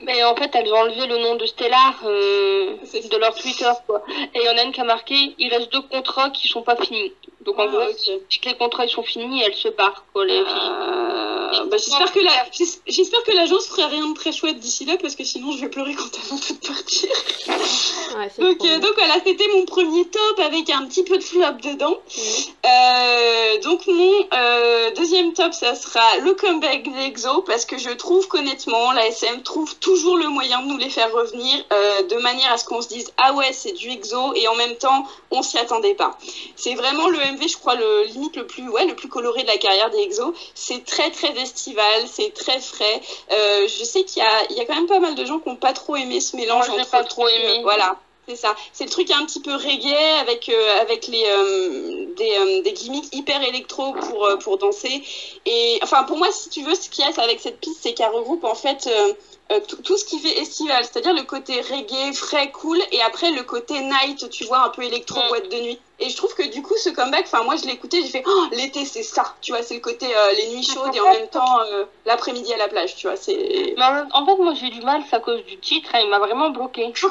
mais 0.02 0.22
en 0.24 0.34
fait 0.36 0.50
elles 0.54 0.72
ont 0.72 0.76
enlevé 0.78 1.06
le 1.06 1.18
nom 1.18 1.34
de 1.36 1.46
Stellar 1.46 1.94
euh, 2.04 2.76
de 3.10 3.16
leur 3.16 3.34
Twitter, 3.34 3.70
quoi. 3.86 4.02
Et 4.34 4.40
il 4.40 4.42
y 4.42 4.48
en 4.48 4.56
a 4.58 4.62
une 4.62 4.72
qui 4.72 4.80
a 4.80 4.84
marqué, 4.84 5.34
il 5.38 5.48
reste 5.52 5.72
deux 5.72 5.82
contrats 5.82 6.30
qui 6.30 6.48
sont 6.48 6.62
pas 6.62 6.76
finis. 6.76 7.12
Donc 7.42 7.58
en 7.58 7.62
Ah, 7.62 7.66
gros, 7.68 7.80
ok. 7.82 7.96
dès 8.06 8.38
que 8.42 8.48
les 8.48 8.56
contrats 8.56 8.84
ils 8.86 8.90
sont 8.90 9.04
finis, 9.04 9.42
elles 9.42 9.54
se 9.54 9.68
barrent, 9.68 10.04
quoi, 10.12 10.24
les 10.24 10.38
filles. 10.44 10.46
Euh, 10.48 11.64
bah, 11.70 11.76
j'espère 11.76 12.12
que 12.12 12.18
la, 12.18 12.32
j'es- 12.52 12.80
j'espère 12.88 13.22
que 13.22 13.30
l'agence 13.32 13.68
ferait 13.68 13.86
rien 13.86 14.04
de 14.08 14.14
très 14.14 14.32
chouette 14.32 14.58
d'ici 14.58 14.84
là, 14.84 14.94
parce 15.00 15.14
que 15.14 15.22
sinon 15.24 15.52
je 15.52 15.60
vais 15.60 15.68
pleurer 15.68 15.94
quand 15.94 16.06
elles 16.16 16.28
vont 16.28 16.38
toutes 16.38 16.66
partir. 16.66 17.08
Ouais, 18.16 18.28
euh, 18.40 18.78
donc 18.80 18.94
voilà, 18.96 19.14
c'était 19.24 19.46
mon 19.54 19.64
premier 19.64 20.04
top 20.08 20.35
avec 20.40 20.70
un 20.70 20.86
petit 20.86 21.04
peu 21.04 21.18
de 21.18 21.22
flop 21.22 21.52
dedans. 21.62 21.96
Euh, 22.64 23.58
donc 23.62 23.86
mon 23.86 24.12
euh, 24.32 24.90
deuxième 24.92 25.32
top, 25.32 25.52
ça 25.52 25.74
sera 25.74 26.18
le 26.18 26.34
comeback 26.34 26.82
d'EXO 26.84 27.42
parce 27.42 27.64
que 27.64 27.78
je 27.78 27.90
trouve 27.90 28.26
qu'honnêtement, 28.28 28.92
la 28.92 29.06
SM 29.08 29.42
trouve 29.42 29.74
toujours 29.76 30.16
le 30.16 30.28
moyen 30.28 30.62
de 30.62 30.66
nous 30.66 30.78
les 30.78 30.90
faire 30.90 31.12
revenir 31.12 31.64
euh, 31.72 32.02
de 32.02 32.16
manière 32.16 32.52
à 32.52 32.58
ce 32.58 32.64
qu'on 32.64 32.80
se 32.82 32.88
dise 32.88 33.12
ah 33.16 33.32
ouais 33.34 33.52
c'est 33.52 33.72
du 33.72 33.90
EXO 33.90 34.34
et 34.34 34.48
en 34.48 34.54
même 34.54 34.76
temps 34.76 35.06
on 35.30 35.42
s'y 35.42 35.58
attendait 35.58 35.94
pas. 35.94 36.16
C'est 36.56 36.74
vraiment 36.74 37.08
le 37.08 37.18
MV, 37.18 37.48
je 37.48 37.56
crois 37.56 37.74
le 37.74 38.04
limite 38.04 38.36
le 38.36 38.46
plus 38.46 38.68
ouais 38.68 38.86
le 38.86 38.94
plus 38.94 39.08
coloré 39.08 39.42
de 39.42 39.48
la 39.48 39.56
carrière 39.56 39.90
des 39.90 39.98
EXO. 40.02 40.34
C'est 40.54 40.84
très 40.84 41.10
très 41.10 41.36
estival, 41.38 42.02
c'est 42.10 42.32
très 42.34 42.60
frais. 42.60 43.00
Euh, 43.32 43.68
je 43.68 43.84
sais 43.84 44.04
qu'il 44.04 44.22
y 44.22 44.26
a 44.26 44.44
il 44.50 44.56
y 44.56 44.60
a 44.60 44.64
quand 44.64 44.74
même 44.74 44.86
pas 44.86 45.00
mal 45.00 45.14
de 45.14 45.24
gens 45.24 45.38
qui 45.38 45.48
ont 45.48 45.56
pas 45.56 45.72
trop 45.72 45.96
aimé 45.96 46.20
ce 46.20 46.36
mélange. 46.36 46.68
Moi, 46.68 46.80
entre 46.80 46.90
pas 46.90 47.04
trop 47.04 47.28
aimé. 47.28 47.58
euh, 47.58 47.62
voilà. 47.62 47.96
C'est 48.28 48.36
ça. 48.36 48.56
C'est 48.72 48.84
le 48.84 48.90
truc 48.90 49.08
un 49.12 49.24
petit 49.24 49.40
peu 49.40 49.54
reggae 49.54 50.20
avec 50.20 50.48
euh, 50.48 50.80
avec 50.80 51.06
les 51.06 51.24
euh, 51.28 52.12
des, 52.16 52.32
euh, 52.38 52.62
des 52.62 52.72
gimmicks 52.72 53.14
hyper 53.14 53.40
électro 53.42 53.92
pour 53.92 54.26
euh, 54.26 54.36
pour 54.36 54.58
danser. 54.58 55.04
Et 55.44 55.78
enfin 55.82 56.02
pour 56.02 56.16
moi 56.18 56.32
si 56.32 56.48
tu 56.50 56.62
veux 56.64 56.74
ce 56.74 56.90
qu'il 56.90 57.04
y 57.04 57.08
a 57.08 57.22
avec 57.22 57.38
cette 57.38 57.60
piste 57.60 57.78
c'est 57.82 57.94
qu'elle 57.94 58.10
regroupe 58.10 58.42
en 58.42 58.56
fait 58.56 58.88
euh, 58.88 59.12
euh, 59.52 59.60
tout 59.84 59.96
ce 59.96 60.04
qui 60.04 60.18
fait 60.18 60.40
estival, 60.40 60.82
c'est-à-dire 60.84 61.14
le 61.14 61.22
côté 61.22 61.60
reggae 61.60 62.12
frais 62.14 62.50
cool 62.50 62.78
et 62.90 63.00
après 63.02 63.30
le 63.30 63.44
côté 63.44 63.80
night, 63.80 64.28
tu 64.28 64.44
vois 64.44 64.64
un 64.64 64.70
peu 64.70 64.82
électro 64.82 65.20
boîte 65.28 65.48
de 65.48 65.58
nuit. 65.60 65.78
Et 65.98 66.10
je 66.10 66.16
trouve 66.16 66.34
que 66.34 66.42
du 66.42 66.60
coup 66.60 66.76
ce 66.76 66.90
comeback, 66.90 67.24
enfin 67.24 67.42
moi 67.42 67.56
je 67.56 67.64
l'ai 67.64 67.72
écouté, 67.72 68.02
j'ai 68.02 68.10
fait 68.10 68.22
oh, 68.26 68.46
l'été 68.52 68.84
c'est 68.84 69.02
ça, 69.02 69.34
tu 69.40 69.52
vois 69.52 69.62
c'est 69.62 69.74
le 69.74 69.80
côté 69.80 70.06
euh, 70.06 70.32
les 70.32 70.48
nuits 70.54 70.62
chaudes 70.62 70.94
et 70.94 71.00
en 71.00 71.10
même 71.10 71.28
temps 71.28 71.60
euh, 71.60 71.84
l'après-midi 72.04 72.52
à 72.52 72.58
la 72.58 72.68
plage, 72.68 72.96
tu 72.96 73.06
vois 73.06 73.16
c'est. 73.16 73.74
En, 74.12 74.26
fait, 74.26 74.36
moi 74.36 74.52
j'ai 74.54 74.68
du 74.68 74.82
mal, 74.82 75.02
c'est 75.08 75.16
à 75.16 75.20
cause 75.20 75.42
du 75.46 75.56
titre, 75.56 75.88
hein, 75.94 76.00
il 76.02 76.10
m'a 76.10 76.18
vraiment 76.18 76.50
bloqué. 76.50 76.92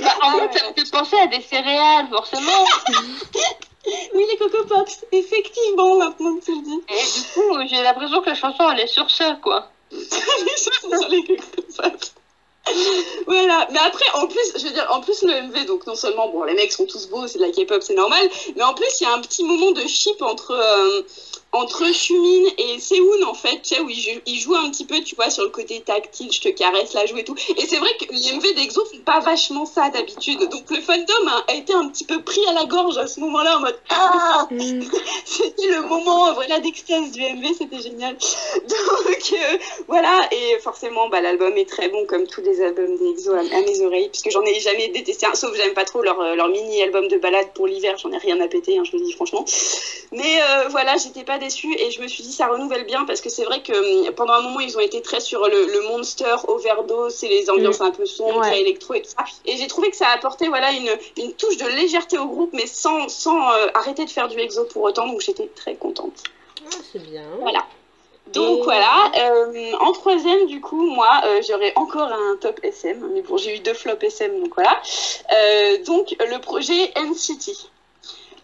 Bah, 0.00 0.10
en 0.22 0.38
Ah 0.38 0.48
fait, 0.52 0.58
ça 0.58 0.68
me 0.68 0.74
fait 0.74 0.90
penser 0.90 1.16
à 1.18 1.26
des 1.26 1.40
céréales, 1.40 2.08
forcément. 2.10 2.64
oui 4.14 4.24
les 4.30 4.36
Coco 4.36 4.64
Pops, 4.66 5.04
effectivement 5.10 5.96
maintenant 5.96 6.36
que 6.36 6.44
tu 6.44 6.54
le 6.54 6.62
dis. 6.62 6.80
Et 6.88 6.94
du 6.94 7.26
coup, 7.34 7.68
j'ai 7.68 7.82
l'impression 7.82 8.22
que 8.22 8.28
la 8.28 8.34
chanson 8.36 8.70
elle 8.70 8.80
est 8.80 8.86
sur 8.86 9.10
ça, 9.10 9.36
quoi. 9.42 9.68
Sur 9.90 11.08
les 11.08 11.24
Coco 11.24 11.62
Pops. 11.76 12.14
Voilà, 13.26 13.68
mais 13.72 13.78
après, 13.78 14.04
en 14.14 14.26
plus, 14.26 14.52
je 14.56 14.64
veux 14.64 14.72
dire, 14.72 14.86
en 14.90 15.00
plus, 15.00 15.22
le 15.22 15.48
MV, 15.48 15.66
donc 15.66 15.86
non 15.86 15.94
seulement, 15.94 16.28
bon, 16.28 16.44
les 16.44 16.54
mecs 16.54 16.72
sont 16.72 16.86
tous 16.86 17.06
beaux, 17.08 17.26
c'est 17.26 17.38
de 17.38 17.44
la 17.44 17.50
K-pop, 17.50 17.82
c'est 17.82 17.94
normal, 17.94 18.28
mais 18.56 18.62
en 18.62 18.74
plus, 18.74 18.86
il 19.00 19.04
y 19.04 19.06
a 19.06 19.14
un 19.14 19.20
petit 19.20 19.44
moment 19.44 19.72
de 19.72 19.86
ship 19.86 20.20
entre, 20.22 20.52
euh, 20.52 21.02
entre 21.54 21.92
Chumin 21.92 22.50
et 22.58 22.78
Seoun, 22.80 23.24
en 23.24 23.34
fait, 23.34 23.62
tu 23.62 23.74
sais, 23.74 23.80
où 23.80 23.88
ils, 23.88 24.00
jou- 24.00 24.20
ils 24.26 24.38
jouent 24.40 24.56
un 24.56 24.70
petit 24.70 24.84
peu, 24.84 25.00
tu 25.02 25.14
vois, 25.16 25.30
sur 25.30 25.44
le 25.44 25.50
côté 25.50 25.80
tactile, 25.80 26.30
je 26.32 26.40
te 26.40 26.48
caresse 26.48 26.92
la 26.94 27.06
joue 27.06 27.16
et 27.18 27.24
tout. 27.24 27.34
Et 27.56 27.66
c'est 27.66 27.78
vrai 27.78 27.90
que 27.98 28.12
les 28.12 28.32
MV 28.36 28.54
d'Exo 28.54 28.84
font 28.84 28.98
pas 29.04 29.20
vachement 29.20 29.64
ça 29.64 29.88
d'habitude, 29.88 30.40
donc 30.50 30.70
le 30.70 30.80
fandom 30.80 31.28
a, 31.28 31.44
a 31.52 31.54
été 31.54 31.72
un 31.72 31.88
petit 31.88 32.04
peu 32.04 32.20
pris 32.22 32.44
à 32.48 32.52
la 32.52 32.64
gorge 32.66 32.98
à 32.98 33.06
ce 33.06 33.20
moment-là, 33.20 33.56
en 33.56 33.60
mode 33.60 33.78
Ah 33.90 34.46
Mhm. 34.50 34.84
C'était 35.24 35.68
le 35.68 35.82
moment, 35.82 36.32
voilà, 36.34 36.60
d'extase 36.60 37.12
du 37.12 37.22
MV, 37.22 37.46
c'était 37.58 37.80
génial. 37.80 38.16
Donc, 38.68 39.32
euh, 39.32 39.58
voilà, 39.88 40.28
et 40.32 40.58
forcément, 40.60 41.08
bah, 41.08 41.20
l'album 41.20 41.56
est 41.56 41.68
très 41.68 41.88
bon, 41.88 42.04
comme 42.06 42.26
tous 42.26 42.40
les 42.42 42.60
albums 42.62 42.96
d'EXO 42.98 43.32
à, 43.32 43.38
à 43.38 43.60
mes 43.62 43.80
oreilles, 43.82 44.08
puisque 44.10 44.30
j'en 44.30 44.42
ai 44.42 44.58
jamais 44.60 44.88
détesté 44.88 45.26
un, 45.26 45.34
sauf 45.34 45.52
que 45.52 45.56
j'aime 45.56 45.74
pas 45.74 45.84
trop 45.84 46.02
leur, 46.02 46.20
euh, 46.20 46.34
leur 46.34 46.48
mini-album 46.48 47.08
de 47.08 47.16
balade 47.18 47.48
pour 47.54 47.66
l'hiver, 47.66 47.96
j'en 47.98 48.10
ai 48.12 48.18
rien 48.18 48.40
à 48.40 48.48
péter, 48.48 48.76
hein, 48.78 48.82
je 48.84 48.96
le 48.96 49.02
dis 49.04 49.12
franchement. 49.12 49.44
Mais 50.12 50.40
euh, 50.42 50.68
voilà, 50.68 50.96
j'étais 50.96 51.24
pas 51.24 51.38
déçue 51.44 51.74
et 51.78 51.90
je 51.90 52.00
me 52.00 52.08
suis 52.08 52.22
dit 52.22 52.32
ça 52.32 52.46
renouvelle 52.46 52.84
bien 52.84 53.04
parce 53.04 53.20
que 53.20 53.28
c'est 53.28 53.44
vrai 53.44 53.60
que 53.60 53.72
hum, 53.72 54.12
pendant 54.14 54.32
un 54.34 54.40
moment 54.40 54.60
ils 54.60 54.76
ont 54.76 54.80
été 54.80 55.00
très 55.02 55.20
sur 55.20 55.46
le, 55.46 55.66
le 55.66 55.80
monster, 55.88 56.34
overdose 56.48 57.22
et 57.24 57.28
les 57.28 57.50
ambiances 57.50 57.80
un 57.80 57.90
peu 57.90 58.06
sombres, 58.06 58.40
Ouais. 58.40 58.48
très 58.50 58.60
électro 58.60 58.94
et 58.94 59.02
tout 59.02 59.10
ça. 59.10 59.24
Et 59.44 59.56
j'ai 59.58 59.66
trouvé 59.66 59.90
que 59.90 59.96
ça 59.96 60.08
apportait 60.08 60.48
voilà 60.48 60.72
une, 60.72 60.90
une 61.18 61.32
touche 61.34 61.56
de 61.58 61.66
légèreté 61.66 62.16
au 62.18 62.26
groupe 62.26 62.50
mais 62.52 62.66
sans, 62.66 63.08
sans 63.08 63.50
euh, 63.52 63.66
arrêter 63.74 64.04
de 64.04 64.10
faire 64.10 64.28
du 64.28 64.38
exo 64.38 64.64
pour 64.64 64.82
autant 64.82 65.06
donc 65.06 65.20
j'étais 65.20 65.48
très 65.54 65.74
contente. 65.74 66.18
Ah, 66.66 66.76
c'est 66.92 67.02
bien. 67.02 67.24
Voilà. 67.40 67.62
Donc 68.28 68.60
Et- 68.60 68.62
voilà, 68.62 69.12
euh, 69.18 69.72
en 69.80 69.92
troisième 69.92 70.46
du 70.46 70.60
coup, 70.62 70.82
moi 70.86 71.20
euh, 71.26 71.42
j'aurais 71.46 71.72
encore 71.76 72.10
un 72.10 72.36
top 72.40 72.58
SM, 72.62 72.98
mais 73.12 73.20
bon 73.20 73.36
j'ai 73.36 73.54
eu 73.56 73.58
deux 73.60 73.74
flops 73.74 74.02
SM 74.02 74.40
donc 74.40 74.54
voilà. 74.54 74.80
Euh, 75.36 75.76
donc 75.84 76.16
le 76.18 76.38
projet 76.40 76.90
NCT. 76.96 77.52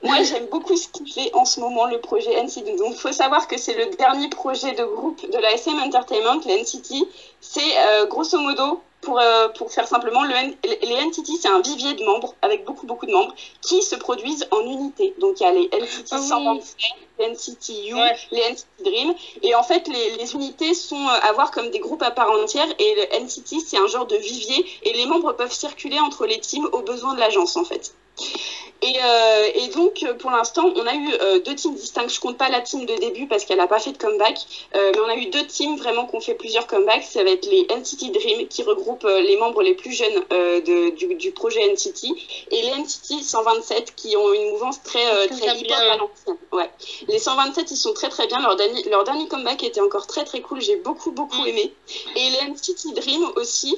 Moi 0.03 0.23
j'aime 0.23 0.47
beaucoup 0.47 0.77
ce 0.77 0.89
qu'il 0.89 1.13
fait 1.13 1.31
en 1.35 1.45
ce 1.45 1.61
moment 1.61 1.85
le 1.85 2.01
projet 2.01 2.33
NCT. 2.43 2.77
Donc 2.79 2.95
il 2.95 2.99
faut 2.99 3.13
savoir 3.13 3.47
que 3.47 3.59
c'est 3.59 3.75
le 3.75 3.87
dernier 3.97 4.29
projet 4.29 4.73
de 4.73 4.85
groupe 4.85 5.21
de 5.31 5.37
la 5.39 5.53
SM 5.53 5.79
Entertainment, 5.79 6.41
le 6.47 6.53
NCT. 6.63 7.07
C'est 7.41 7.79
euh, 7.79 8.07
grosso 8.07 8.39
modo, 8.39 8.81
pour, 9.03 9.19
euh, 9.19 9.49
pour 9.49 9.71
faire 9.73 9.87
simplement, 9.87 10.25
le 10.25 10.35
N- 10.35 10.55
les 10.65 11.05
NCT 11.07 11.37
c'est 11.41 11.49
un 11.49 11.61
vivier 11.61 11.93
de 11.95 12.05
membres 12.05 12.35
avec 12.41 12.65
beaucoup 12.65 12.87
beaucoup 12.87 13.05
de 13.07 13.13
membres 13.13 13.35
qui 13.61 13.83
se 13.83 13.95
produisent 13.97 14.47
en 14.51 14.61
unité. 14.61 15.13
Donc 15.19 15.41
il 15.41 15.43
y 15.43 15.47
a 15.47 15.53
les 15.53 15.69
NCT 15.73 16.09
Ah 16.13 16.19
oui. 16.21 16.29
127, 16.29 16.91
les 17.19 17.27
NCT 17.27 17.89
U, 17.89 17.95
Ouais. 17.95 18.17
les 18.31 18.41
NCT 18.41 18.67
Dream. 18.85 19.15
Et 19.43 19.55
en 19.55 19.63
fait, 19.63 19.87
les, 19.87 20.17
les 20.17 20.33
unités 20.35 20.73
sont 20.73 20.97
euh, 21.09 21.19
à 21.23 21.33
voir 21.33 21.51
comme 21.51 21.69
des 21.71 21.79
groupes 21.79 22.03
à 22.03 22.11
part 22.11 22.31
entière. 22.31 22.69
Et 22.79 22.95
le 22.95 23.21
NCT, 23.23 23.61
c'est 23.67 23.77
un 23.79 23.87
genre 23.87 24.07
de 24.07 24.17
vivier. 24.17 24.65
Et 24.83 24.95
les 24.95 25.05
membres 25.05 25.33
peuvent 25.35 25.53
circuler 25.53 26.01
entre 26.01 26.25
les 26.27 26.41
teams 26.41 26.69
aux 26.73 26.81
besoins 26.83 27.13
de 27.15 27.21
l'agence, 27.21 27.57
en 27.57 27.65
fait. 27.65 27.93
Et, 28.83 28.95
euh, 29.03 29.49
et 29.57 29.68
donc, 29.68 30.03
euh, 30.03 30.14
pour 30.14 30.31
l'instant, 30.31 30.73
on 30.75 30.87
a 30.87 30.95
eu 30.95 31.12
euh, 31.21 31.39
deux 31.41 31.55
teams 31.55 31.75
distincts. 31.75 32.09
Je 32.09 32.18
compte 32.18 32.39
pas 32.39 32.49
la 32.49 32.62
team 32.62 32.87
de 32.87 32.95
début 32.97 33.27
parce 33.27 33.45
qu'elle 33.45 33.59
n'a 33.59 33.66
pas 33.66 33.79
fait 33.79 33.93
de 33.93 33.99
comeback. 33.99 34.39
Euh, 34.75 34.93
mais 34.95 35.01
on 35.01 35.09
a 35.09 35.16
eu 35.16 35.27
deux 35.27 35.47
teams 35.47 35.77
vraiment 35.77 36.07
qui 36.07 36.16
ont 36.16 36.21
fait 36.21 36.33
plusieurs 36.35 36.66
comebacks. 36.66 37.05
Ça 37.05 37.23
va 37.23 37.29
être 37.31 37.45
les 37.47 37.66
NCT 37.68 38.11
Dream 38.11 38.49
qui 38.49 38.62
regroupent 38.62 39.05
les 39.05 39.37
membres 39.37 39.61
les 39.62 39.75
plus 39.75 39.93
jeunes 39.93 40.25
de, 40.31 40.91
du, 40.97 41.14
du 41.14 41.31
projet 41.33 41.61
NCT 41.71 42.07
et 42.53 42.62
les 42.62 42.71
NCT 42.71 43.23
127 43.23 43.95
qui 43.95 44.16
ont 44.16 44.33
une 44.33 44.51
mouvance 44.53 44.83
très, 44.83 45.27
Très 45.29 45.49
à 45.49 45.97
l'ancienne. 45.97 46.37
Ouais. 46.53 46.71
Les 47.09 47.18
127, 47.18 47.71
ils 47.71 47.77
sont 47.77 47.93
très 47.93 48.09
très 48.09 48.27
bien. 48.29 48.41
Leur 48.41 48.57
dernier, 48.57 48.83
leur 48.85 49.05
dernier 49.05 49.29
comeback 49.29 49.62
était 49.62 49.81
encore 49.83 50.07
très 50.07 50.25
très 50.25 50.41
cool. 50.41 50.62
J'ai 50.62 50.77
beaucoup 50.77 51.11
beaucoup 51.11 51.43
Mm. 51.43 51.49
aimé. 51.49 51.73
Et 52.16 52.31
les 52.31 52.49
NCT 52.49 52.95
Dream 52.95 53.23
aussi, 53.37 53.77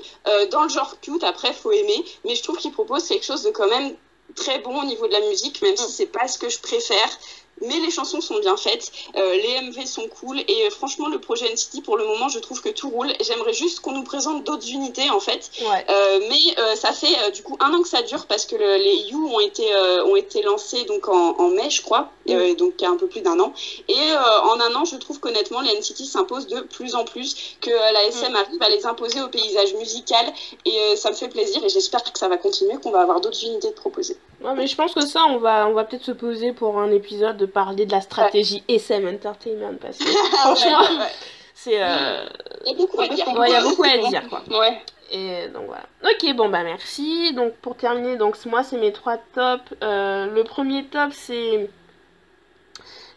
dans 0.52 0.62
le 0.62 0.68
genre 0.68 0.94
cute, 1.00 1.24
après 1.24 1.52
faut 1.52 1.72
aimer. 1.72 2.04
Mais 2.24 2.36
je 2.36 2.42
trouve 2.44 2.58
qu'ils 2.58 2.72
proposent 2.72 3.08
quelque 3.08 3.24
chose 3.26 3.42
de 3.42 3.50
quand 3.50 3.68
même 3.68 3.96
très 4.34 4.58
bon 4.60 4.82
au 4.82 4.84
niveau 4.84 5.06
de 5.06 5.12
la 5.12 5.20
musique, 5.20 5.62
même 5.62 5.76
si 5.76 5.90
c'est 5.90 6.06
pas 6.06 6.28
ce 6.28 6.38
que 6.38 6.48
je 6.48 6.58
préfère. 6.58 7.18
Mais 7.62 7.78
les 7.80 7.90
chansons 7.90 8.20
sont 8.20 8.38
bien 8.40 8.56
faites, 8.56 8.90
euh, 9.16 9.34
les 9.36 9.60
MV 9.68 9.86
sont 9.86 10.08
cool 10.08 10.40
et 10.40 10.66
euh, 10.66 10.70
franchement 10.70 11.08
le 11.08 11.20
projet 11.20 11.46
NCT 11.52 11.82
pour 11.82 11.96
le 11.96 12.04
moment 12.04 12.28
je 12.28 12.38
trouve 12.38 12.60
que 12.60 12.68
tout 12.68 12.90
roule. 12.90 13.12
J'aimerais 13.20 13.52
juste 13.52 13.80
qu'on 13.80 13.92
nous 13.92 14.04
présente 14.04 14.44
d'autres 14.44 14.68
unités 14.68 15.08
en 15.10 15.20
fait 15.20 15.50
Ouais. 15.60 15.84
euh, 15.88 16.20
mais 16.28 16.38
euh, 16.58 16.74
ça 16.76 16.92
fait 16.92 17.30
du 17.32 17.42
coup 17.42 17.56
un 17.60 17.72
an 17.74 17.82
que 17.82 17.88
ça 17.88 18.02
dure 18.02 18.26
parce 18.26 18.46
que 18.46 18.56
le- 18.56 18.76
les 18.76 18.96
You 19.10 19.28
ont 19.32 19.40
été 19.40 19.64
ont 20.06 20.16
été 20.16 20.42
lancés 20.42 20.84
donc 20.84 21.08
en, 21.08 21.36
en 21.38 21.48
mai 21.48 21.70
je 21.70 21.82
crois 21.82 22.12
euh, 22.30 22.54
donc 22.54 22.74
il 22.78 22.82
y 22.82 22.86
a 22.86 22.90
un 22.90 22.96
peu 22.96 23.06
plus 23.08 23.20
d'un 23.22 23.38
an 23.40 23.52
et 23.88 24.12
en 24.44 24.60
un 24.60 24.74
an 24.74 24.84
je 24.84 24.96
trouve 24.96 25.20
qu'honnêtement 25.20 25.60
les 25.60 25.72
NCT 25.78 26.04
s'imposent 26.04 26.46
de 26.48 26.60
plus 26.60 26.94
en 26.94 27.04
plus 27.04 27.34
que 27.60 27.70
la 27.70 28.04
SM 28.04 28.34
arrive 28.36 28.62
à 28.62 28.68
les 28.68 28.86
imposer 28.86 29.20
au 29.20 29.28
paysage 29.28 29.74
musical 29.74 30.32
et 30.64 30.96
ça 30.96 31.10
me 31.10 31.16
fait 31.16 31.28
plaisir 31.28 31.62
et 31.64 31.68
j'espère 31.68 32.02
que 32.02 32.18
ça 32.18 32.28
va 32.28 32.36
continuer 32.36 32.76
qu'on 32.82 32.90
va 32.90 33.00
avoir 33.02 33.20
d'autres 33.20 33.42
unités 33.44 33.68
de 33.68 33.74
proposer. 33.74 34.16
Ouais, 34.44 34.54
mais 34.56 34.66
je 34.66 34.74
pense 34.76 34.92
que 34.94 35.00
ça, 35.06 35.24
on 35.28 35.38
va, 35.38 35.66
on 35.68 35.72
va 35.72 35.84
peut-être 35.84 36.04
se 36.04 36.12
poser 36.12 36.52
pour 36.52 36.78
un 36.78 36.90
épisode 36.90 37.36
de 37.36 37.46
parler 37.46 37.86
de 37.86 37.92
la 37.92 38.00
stratégie 38.00 38.62
SM 38.68 39.06
Entertainment 39.06 39.74
parce 39.80 39.98
que 39.98 40.04
franchement, 40.40 40.80
Ouais, 40.98 41.06
c'est. 41.54 41.82
euh, 41.82 42.24
Il 42.66 42.72
y 42.72 42.74
a 42.74 42.76
beaucoup 42.76 43.00
à 43.00 43.08
dire. 43.08 43.24
il 43.28 43.52
y 43.52 43.54
a 43.56 43.60
beaucoup 43.62 43.84
à 43.84 44.08
dire 44.08 44.22
quoi. 44.28 44.42
Ouais. 44.50 44.80
Et 45.12 45.48
donc 45.48 45.64
voilà. 45.66 45.84
Ok, 46.04 46.34
bon 46.34 46.48
bah 46.48 46.62
merci. 46.64 47.34
Donc 47.34 47.52
pour 47.56 47.76
terminer, 47.76 48.16
donc 48.16 48.36
moi 48.46 48.62
c'est 48.62 48.78
mes 48.78 48.92
trois 48.92 49.18
tops. 49.34 49.62
Euh, 49.82 50.26
le 50.26 50.42
premier 50.44 50.84
top 50.86 51.10
c'est 51.12 51.68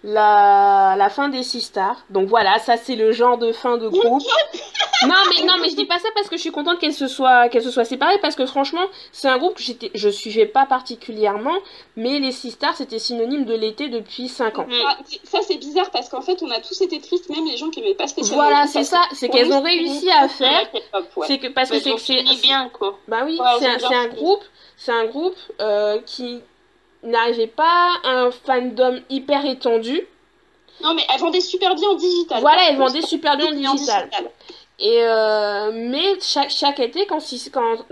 la, 0.05 0.95
la 0.97 1.09
fin 1.09 1.29
des 1.29 1.41
Six 1.43 1.61
Stars. 1.61 1.97
Donc 2.11 2.27
voilà, 2.27 2.59
ça 2.59 2.77
c'est 2.77 2.95
le 2.95 3.11
genre 3.11 3.37
de 3.37 3.51
fin 3.51 3.77
de 3.77 3.87
groupe. 3.89 4.21
non 5.07 5.15
mais 5.29 5.45
non 5.45 5.55
mais 5.59 5.69
je 5.69 5.75
dis 5.75 5.85
pas 5.85 5.99
ça 5.99 6.07
parce 6.15 6.29
que 6.29 6.37
je 6.37 6.41
suis 6.41 6.51
contente 6.51 6.79
qu'elle 6.79 6.93
se 6.93 7.07
soit 7.07 7.49
qu'elle 7.49 7.63
se 7.63 7.71
soit 7.71 7.83
séparée 7.83 8.17
parce 8.21 8.35
que 8.35 8.45
franchement 8.45 8.85
c'est 9.11 9.27
un 9.27 9.37
groupe 9.37 9.55
que 9.55 9.61
j'étais 9.61 9.91
je 9.93 10.07
suivais 10.07 10.45
pas 10.45 10.65
particulièrement 10.65 11.55
mais 11.97 12.19
les 12.19 12.31
Six 12.31 12.51
Stars 12.51 12.77
c'était 12.77 12.97
synonyme 12.99 13.43
de 13.43 13.53
l'été 13.55 13.89
depuis 13.89 14.29
5 14.29 14.59
ans. 14.59 14.67
Ah, 14.87 14.97
ça 15.23 15.39
c'est 15.45 15.57
bizarre 15.57 15.91
parce 15.91 16.07
qu'en 16.07 16.21
fait 16.21 16.41
on 16.43 16.49
a 16.51 16.61
tous 16.61 16.79
été 16.81 17.01
tristes 17.01 17.29
même 17.29 17.45
les 17.45 17.57
gens 17.57 17.69
qui 17.69 17.81
n'aimaient 17.81 17.95
pas 17.95 18.07
spécialement. 18.07 18.43
Voilà, 18.43 18.67
c'est 18.67 18.83
ça, 18.83 19.01
c'est 19.11 19.27
qu'elles 19.27 19.51
ont 19.51 19.61
réussi 19.61 20.09
à 20.11 20.29
faire 20.29 20.67
ouais. 20.73 21.27
c'est 21.27 21.39
que 21.39 21.47
parce 21.47 21.69
que 21.69 21.75
Mais 21.75 21.81
c'est 21.81 21.89
ils 21.89 21.95
que 21.95 22.01
c'est 22.35 22.41
bien, 22.41 22.69
quoi. 22.69 22.97
Bah 23.07 23.23
oui, 23.25 23.37
Ouais, 23.39 23.47
c'est 23.59 23.93
un, 23.93 23.99
un 24.01 24.07
groupe, 24.07 24.43
c'est 24.77 24.91
un 24.91 25.05
groupe 25.05 25.35
euh, 25.59 25.99
qui 26.05 26.41
n'arrivait 27.05 27.47
pas 27.47 27.93
à 28.03 28.09
un 28.09 28.31
fandom 28.31 28.99
hyper 29.09 29.45
étendu. 29.45 30.01
Non 30.81 30.93
mais 30.93 31.03
elles 31.13 31.19
vendaient 31.21 31.39
super 31.41 31.73
bien 31.75 31.89
en 31.89 31.95
digital. 31.95 32.41
Voilà, 32.41 32.69
elles 32.69 32.77
vendaient 32.77 33.01
super 33.01 33.37
bien 33.37 33.47
en 33.47 33.73
digital. 33.75 34.09
Et 34.79 34.99
euh, 35.03 35.71
mais 35.73 36.19
chaque, 36.21 36.49
chaque 36.49 36.79
été, 36.81 37.05
quand 37.07 37.19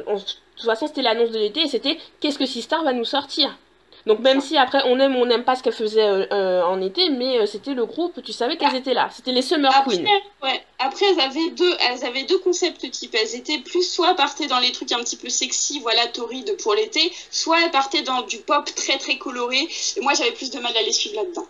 on- 0.05 0.15
de 0.15 0.19
toute 0.19 0.65
façon 0.65 0.87
c'était 0.87 1.01
l'annonce 1.01 1.31
de 1.31 1.39
l'été, 1.39 1.61
et 1.61 1.67
c'était 1.67 1.97
qu'est-ce 2.19 2.37
que 2.37 2.45
Sistar 2.45 2.83
va 2.83 2.91
nous 2.93 3.05
sortir? 3.05 3.57
Donc 4.05 4.19
même 4.19 4.41
si 4.41 4.57
après 4.57 4.81
on 4.85 4.99
aime 4.99 5.15
ou 5.15 5.19
on 5.19 5.25
n'aime 5.25 5.43
pas 5.45 5.55
ce 5.55 5.63
qu'elle 5.63 5.71
faisait 5.73 6.03
euh, 6.03 6.25
euh, 6.33 6.61
en 6.63 6.81
été, 6.81 7.09
mais 7.09 7.39
euh, 7.39 7.45
c'était 7.45 7.73
le 7.73 7.85
groupe, 7.85 8.21
tu 8.21 8.33
savais 8.33 8.57
qu'elles 8.57 8.75
étaient 8.75 8.93
là. 8.93 9.07
C'était 9.11 9.31
les 9.31 9.41
Summer 9.41 9.71
Après, 9.73 9.95
Queens. 9.97 10.03
ouais. 10.43 10.61
Après, 10.79 11.05
elles 11.11 11.21
avaient 11.21 11.49
deux, 11.51 11.73
elles 11.89 12.03
avaient 12.05 12.23
deux 12.23 12.39
concepts 12.39 12.89
types. 12.91 13.15
Elles 13.15 13.35
étaient 13.35 13.59
plus 13.59 13.83
soit 13.89 14.13
partaient 14.15 14.47
dans 14.47 14.59
les 14.59 14.73
trucs 14.73 14.91
un 14.91 14.99
petit 14.99 15.15
peu 15.15 15.29
sexy, 15.29 15.79
voilà, 15.79 16.05
torrides 16.07 16.57
pour 16.61 16.73
l'été, 16.73 17.13
soit 17.31 17.57
elles 17.63 17.71
partaient 17.71 18.01
dans 18.01 18.23
du 18.23 18.39
pop 18.39 18.65
très 18.75 18.97
très 18.97 19.17
coloré. 19.17 19.59
Et 19.95 20.01
moi, 20.01 20.13
j'avais 20.13 20.31
plus 20.31 20.51
de 20.51 20.59
mal 20.59 20.75
à 20.75 20.81
les 20.81 20.91
suivre 20.91 21.21
là-dedans. 21.23 21.45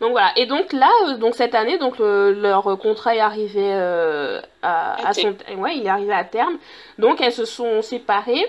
Donc 0.00 0.10
voilà. 0.10 0.32
Et 0.36 0.46
donc 0.46 0.72
là, 0.72 0.90
donc 1.16 1.36
cette 1.36 1.54
année, 1.54 1.78
donc 1.78 1.98
le- 1.98 2.32
leur 2.32 2.76
contrat 2.80 3.14
est 3.14 3.20
arrivé 3.20 3.62
euh, 3.62 4.40
à, 4.62 4.94
À 5.06 5.08
à 5.10 5.14
son, 5.14 5.34
ouais, 5.58 5.76
il 5.76 5.86
est 5.86 5.88
arrivé 5.88 6.12
à 6.12 6.24
terme. 6.24 6.58
Donc 6.98 7.20
elles 7.20 7.32
se 7.32 7.44
sont 7.44 7.82
séparées 7.82 8.46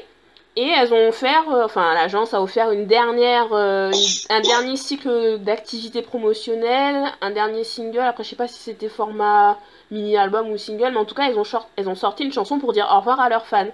et 0.56 0.68
elles 0.68 0.93
ont 0.93 1.08
offert, 1.10 1.43
euh, 1.50 1.64
enfin 1.64 1.93
l'agence 1.93 2.34
a 2.34 2.41
offert 2.41 2.72
une 2.72 2.86
dernière, 2.86 3.47
euh, 3.54 3.91
une- 3.91 4.36
un 4.36 4.41
dernier 4.41 4.76
cycle 4.76 5.38
d'activités 5.39 6.02
promotionnelles, 6.02 7.06
un 7.22 7.32
dernier 7.32 7.64
single. 7.64 8.00
Après, 8.00 8.24
je 8.24 8.30
sais 8.30 8.36
pas 8.36 8.47
si 8.47 8.60
c'était 8.60 8.89
format 8.89 9.58
mini 9.91 10.18
album 10.18 10.50
ou 10.52 10.58
single, 10.58 10.91
mais 10.91 10.97
en 11.00 11.06
tout 11.06 11.16
cas, 11.16 11.28
elles 11.30 11.38
ont, 11.39 11.43
short- 11.43 11.68
elles 11.78 11.88
ont 11.89 11.95
sorti 11.95 12.24
une 12.24 12.34
chanson 12.34 12.60
pour 12.60 12.74
dire 12.74 12.88
au 12.93 12.97
revoir 12.97 13.20
à 13.20 13.30
leurs 13.30 13.45
fans. 13.45 13.68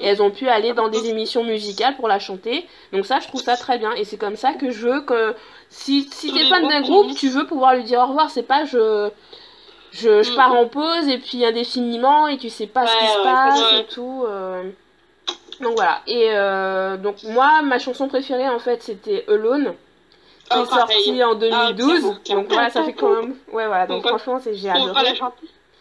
Et 0.00 0.06
elles 0.06 0.22
ont 0.22 0.30
pu 0.30 0.48
aller 0.48 0.72
dans 0.72 0.88
des 0.88 1.08
émissions 1.08 1.42
musicales 1.42 1.96
pour 1.96 2.06
la 2.06 2.20
chanter. 2.20 2.68
Donc 2.92 3.06
ça, 3.06 3.18
je 3.18 3.26
trouve 3.26 3.42
ça 3.42 3.56
très 3.56 3.76
bien. 3.78 3.92
Et 3.94 4.04
c'est 4.04 4.16
comme 4.16 4.36
ça 4.36 4.52
que 4.52 4.70
je 4.70 4.88
veux 4.88 5.00
que 5.00 5.34
si, 5.68 6.08
si 6.12 6.32
t'es 6.32 6.44
fan 6.44 6.66
d'un 6.68 6.80
groupe, 6.80 7.14
tu 7.16 7.28
veux 7.28 7.44
pouvoir 7.46 7.74
lui 7.74 7.82
dire 7.82 7.98
au 8.00 8.06
revoir. 8.06 8.30
C'est 8.30 8.44
pas 8.44 8.64
je, 8.66 9.10
je, 9.90 10.22
je 10.22 10.32
Mm. 10.32 10.36
pars 10.36 10.54
en 10.54 10.66
pause 10.68 11.08
et 11.08 11.18
puis 11.18 11.44
indéfiniment 11.44 12.28
et 12.28 12.36
tu 12.38 12.50
sais 12.50 12.68
pas 12.68 12.86
ce 12.86 12.96
qui 12.96 13.02
Ouais, 13.02 13.08
se 13.10 13.22
passe 13.24 13.72
ouais. 13.72 13.80
et 13.80 13.84
tout. 13.86 14.24
euh. 14.28 14.62
Donc 15.60 15.74
voilà. 15.76 16.00
Et 16.06 16.28
euh, 16.30 16.96
donc 16.96 17.22
moi, 17.24 17.62
ma 17.62 17.78
chanson 17.78 18.08
préférée 18.08 18.48
en 18.48 18.58
fait, 18.58 18.82
c'était 18.82 19.24
Alone. 19.28 19.74
Qui 20.50 20.58
Oh, 20.58 20.62
est 20.62 20.66
sortie 20.66 21.24
en 21.24 21.34
2012. 21.34 21.76
Pierrot, 22.00 22.14
Pierrot. 22.22 22.40
donc 22.42 22.52
voilà, 22.52 22.68
ça 22.70 22.84
fait 22.84 22.92
quand 22.92 23.08
même. 23.22 23.34
Ouais, 23.52 23.66
voilà. 23.66 23.86
Donc 23.86 24.06
franchement, 24.06 24.40
c'est 24.42 24.54
j'ai 24.54 24.68
adoré. 24.68 25.14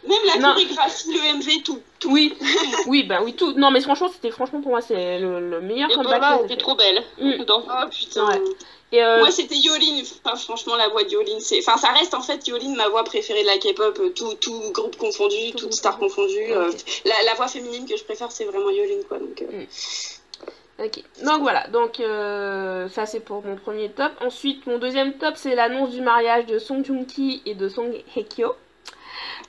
Même 0.05 0.17
la 0.35 0.41
Non. 0.41 0.53
chorégraphie, 0.53 1.13
le 1.13 1.37
MV, 1.37 1.63
tout. 1.63 1.79
Oui, 2.05 2.33
oui, 2.87 3.03
bah 3.03 3.19
oui, 3.23 3.33
tout. 3.33 3.53
Non, 3.53 3.71
mais 3.71 3.79
franchement, 3.81 4.09
c'était 4.13 4.31
franchement 4.31 4.61
pour 4.61 4.71
moi, 4.71 4.81
c'est 4.81 5.19
le, 5.19 5.49
le 5.49 5.61
meilleur 5.61 5.89
Et 5.91 5.93
comeback. 5.93 6.21
Qu'elles 6.21 6.45
était 6.45 6.57
trop 6.57 6.75
belle. 6.75 7.01
Mm. 7.19 7.31
Oh 7.47 7.61
putain. 7.89 8.27
Ouais. 8.27 8.41
Et 8.93 9.03
euh, 9.03 9.17
Moi, 9.19 9.31
c'était 9.31 9.55
Yolin. 9.57 10.03
Enfin, 10.23 10.35
franchement, 10.37 10.75
la 10.75 10.87
voix 10.87 11.03
de 11.03 11.09
Yolin, 11.09 11.39
c'est. 11.39 11.59
Enfin, 11.59 11.77
ça 11.77 11.89
reste 11.89 12.13
en 12.13 12.21
fait 12.21 12.47
Yolin, 12.47 12.75
ma 12.75 12.87
voix 12.89 13.03
préférée 13.03 13.41
de 13.41 13.47
la 13.47 13.57
K-pop, 13.57 13.97
euh, 13.99 14.09
tout, 14.11 14.35
tout 14.39 14.61
groupe 14.71 14.95
confondu, 14.97 15.51
Tout 15.51 15.57
toute 15.65 15.73
star 15.73 15.97
confondu. 15.97 16.33
confondue. 16.37 16.53
euh, 16.53 16.69
Ok. 16.69 17.01
la, 17.05 17.15
la 17.25 17.33
voix 17.33 17.47
féminine 17.47 17.85
que 17.87 17.97
je 17.97 18.03
préfère, 18.03 18.31
c'est 18.31 18.45
vraiment 18.45 18.69
Yolin, 18.69 19.01
quoi. 19.09 19.17
Donc, 19.17 19.41
euh, 19.41 19.63
Ok, 20.79 21.03
donc 21.23 21.41
voilà, 21.41 21.67
donc 21.67 21.99
euh, 21.99 22.89
ça 22.89 23.05
c'est 23.05 23.19
pour 23.19 23.43
mon 23.45 23.55
premier 23.55 23.89
top. 23.89 24.11
Ensuite, 24.21 24.65
mon 24.65 24.79
deuxième 24.79 25.13
top, 25.13 25.35
c'est 25.37 25.53
l'annonce 25.53 25.91
du 25.91 26.01
mariage 26.01 26.47
de 26.47 26.57
Song 26.57 26.83
Joong-ki 26.83 27.43
et 27.45 27.53
de 27.53 27.69
Song 27.69 27.93
Hye-kyo. 28.15 28.53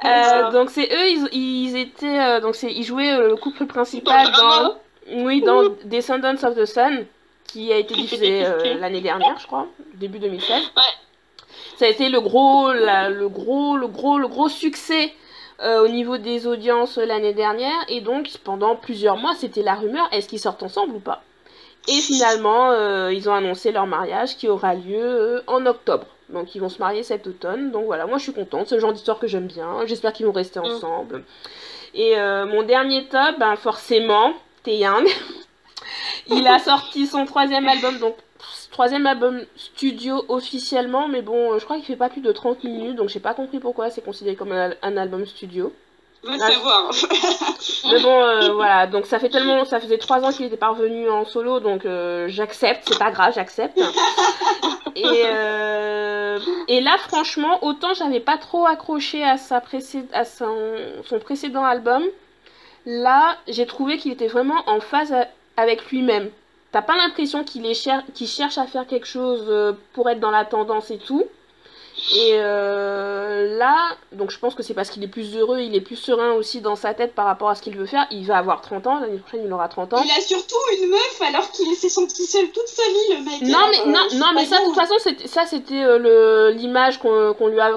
Euh, 0.05 0.51
donc 0.51 0.69
c'est 0.71 0.85
eux, 0.93 1.09
ils, 1.09 1.29
ils 1.33 1.77
étaient, 1.79 2.19
euh, 2.21 2.41
donc 2.41 2.55
c'est, 2.57 2.71
ils 2.71 2.85
jouaient 2.85 3.13
euh, 3.15 3.29
le 3.29 3.37
couple 3.37 3.65
principal 3.67 4.31
Dans 4.33 4.63
dans, 4.65 4.77
oui, 5.25 5.41
dans 5.41 5.63
Descendants 5.85 6.35
of 6.47 6.57
the 6.57 6.67
Sun, 6.67 7.07
qui 7.55 7.73
a 7.73 7.77
été 7.79 7.95
diffusé 7.95 8.45
euh, 8.45 8.75
l'année 8.81 9.01
dernière, 9.01 9.39
je 9.39 9.47
crois, 9.47 9.67
début 9.95 10.19
2016. 10.19 10.51
Ouais. 10.51 10.83
Ça 11.77 11.85
a 11.87 11.89
été 11.89 12.09
le 12.09 12.21
gros, 12.21 12.73
la- 12.73 13.09
le 13.11 13.29
gros, 13.29 13.77
le 13.77 13.87
gros, 13.87 14.19
le 14.19 14.27
gros 14.29 14.49
succès 14.49 15.13
euh, 15.63 15.85
au 15.85 15.89
niveau 15.89 16.19
des 16.19 16.49
audiences 16.49 16.99
euh, 16.99 17.07
l'année 17.07 17.33
dernière. 17.33 17.79
Et 17.89 18.01
donc, 18.01 18.29
pendant 18.43 18.75
plusieurs 18.75 19.17
mois, 19.17 19.35
c'était 19.37 19.63
la 19.63 19.77
rumeur 19.77 20.09
est-ce 20.11 20.29
qu'ils 20.29 20.41
sortent 20.41 20.65
ensemble 20.65 20.97
ou 20.97 20.99
pas? 21.01 21.23
Et 21.87 22.01
finalement, 22.01 22.71
euh, 22.73 23.13
ils 23.13 23.29
ont 23.31 23.35
annoncé 23.35 23.71
leur 23.71 23.87
mariage 23.87 24.37
qui 24.37 24.49
aura 24.49 24.75
lieu 24.75 25.43
en 25.47 25.65
octobre. 25.67 26.07
Donc 26.31 26.55
ils 26.57 26.61
vont 26.61 26.71
se 26.71 26.79
marier 26.81 27.03
cet 27.05 27.27
automne. 27.29 27.71
Donc 27.71 27.85
voilà, 27.85 28.07
moi 28.07 28.19
je 28.19 28.25
suis 28.25 28.33
contente. 28.33 28.67
C'est 28.69 28.75
le 28.75 28.81
genre 28.81 28.93
d'histoire 28.93 29.21
que 29.21 29.29
j'aime 29.29 29.47
bien. 29.47 29.69
J'espère 29.87 30.13
qu'ils 30.13 30.27
vont 30.27 30.33
rester 30.33 30.59
Mm. 30.59 30.65
ensemble. 30.65 31.25
Et 31.95 32.19
euh, 32.19 32.47
mon 32.47 32.63
dernier 32.65 33.05
top, 33.07 33.39
ben 33.39 33.55
forcément, 33.57 34.33
Taeyang. 34.65 35.05
Il 36.29 36.47
a 36.47 36.59
sorti 36.59 37.07
son 37.07 37.25
troisième 37.27 37.69
album, 37.69 37.99
donc 37.99 38.17
troisième 38.71 39.07
album 39.07 39.41
studio 39.57 40.25
officiellement, 40.29 41.09
mais 41.09 41.23
bon, 41.23 41.59
je 41.59 41.65
crois 41.65 41.77
qu'il 41.77 41.85
fait 41.85 41.97
pas 41.97 42.09
plus 42.09 42.21
de 42.21 42.33
30 42.33 42.65
minutes, 42.65 42.97
donc 42.97 43.09
j'ai 43.09 43.21
pas 43.21 43.35
compris 43.35 43.59
pourquoi 43.61 43.91
c'est 43.91 44.05
considéré 44.05 44.37
comme 44.37 44.53
un, 44.53 44.73
un 44.83 44.97
album 44.97 45.25
studio. 45.27 45.73
Va 46.25 46.33
Ah. 46.41 46.51
savoir. 46.51 46.91
Mais 47.93 48.01
bon, 48.01 48.23
euh, 48.23 48.53
voilà, 48.55 48.87
donc 48.87 49.05
ça 49.05 49.19
fait 49.19 49.29
tellement, 49.29 49.65
ça 49.67 49.79
faisait 49.79 49.99
trois 49.99 50.25
ans 50.25 50.33
qu'il 50.33 50.47
était 50.47 50.57
parvenu 50.57 51.11
en 51.11 51.25
solo, 51.27 51.61
donc 51.61 51.85
euh, 51.85 52.27
j'accepte, 52.29 52.85
c'est 52.89 52.99
pas 52.99 53.11
grave, 53.11 53.33
j'accepte. 53.35 53.79
Et, 54.97 55.05
euh, 55.27 56.39
et 56.69 56.81
là, 56.81 56.97
franchement, 56.99 57.59
autant 57.63 57.93
j'avais 57.95 58.21
pas 58.21 58.39
trop 58.39 58.65
accroché 58.67 59.23
à, 59.25 59.37
sa 59.37 59.59
précé- 59.61 60.07
à 60.15 60.25
son, 60.25 60.55
son 61.05 61.19
précédent 61.19 61.65
album, 61.65 62.03
là, 62.87 63.37
j'ai 63.49 63.67
trouvé 63.67 63.99
qu'il 63.99 64.13
était 64.13 64.29
vraiment 64.29 64.63
en 64.67 64.81
phase 64.81 65.13
a- 65.13 65.29
avec 65.57 65.91
lui-même. 65.91 66.31
T'as 66.73 66.83
pas 66.83 66.97
l'impression 66.97 67.45
qu'il 67.45 67.73
cher- 67.75 68.03
cherche 68.15 68.59
à 68.59 68.67
faire 68.67 68.87
quelque 68.87 69.07
chose 69.07 69.45
euh, 69.49 69.73
pour 69.93 70.09
être 70.11 70.21
dans 70.21 70.33
la 70.33 70.45
tendance 70.45 70.91
et 70.91 70.99
tout. 70.99 71.25
Et 72.17 72.31
euh, 72.33 73.57
là, 73.57 73.77
donc 74.11 74.33
je 74.33 74.39
pense 74.41 74.57
que 74.57 74.65
c'est 74.65 74.75
parce 74.75 74.91
qu'il 74.91 75.05
est 75.05 75.09
plus 75.09 75.37
heureux, 75.37 75.61
il 75.61 75.77
est 75.77 75.81
plus 75.81 75.95
serein 75.95 76.33
aussi 76.33 76.61
dans 76.61 76.75
sa 76.75 76.93
tête 76.93 77.15
par 77.15 77.25
rapport 77.27 77.49
à 77.51 77.55
ce 77.55 77.63
qu'il 77.63 77.77
veut 77.77 77.87
faire. 77.87 78.05
Il 78.11 78.27
va 78.27 78.39
avoir 78.39 78.61
30 78.63 78.89
ans, 78.89 78.99
l'année 78.99 79.19
prochaine 79.19 79.43
il 79.45 79.53
aura 79.53 79.69
30 79.69 79.95
ans. 79.95 80.03
Il 80.05 80.11
a 80.11 80.21
surtout 80.21 80.57
une 80.77 80.89
meuf 80.91 81.23
alors 81.25 81.49
qu'il 81.53 81.73
s'est 81.77 81.89
senti 81.89 82.27
seul 82.27 82.49
toute 82.51 82.67
sa 82.67 82.83
vie, 82.83 83.17
le 83.19 83.25
mec. 83.25 83.43
Non 83.43 83.69
mais, 83.71 83.81
euh, 83.83 83.93
non, 83.93 84.19
non, 84.19 84.27
mais 84.35 84.45
ça, 84.45 84.59
de 84.59 84.65
toute 84.65 84.75
façon, 84.75 84.95
ça 85.27 85.47
c'était 85.47 85.85
euh, 85.85 86.51
l'image 86.51 86.99
qu'on 86.99 87.47
lui, 87.47 87.61
a 87.61 87.71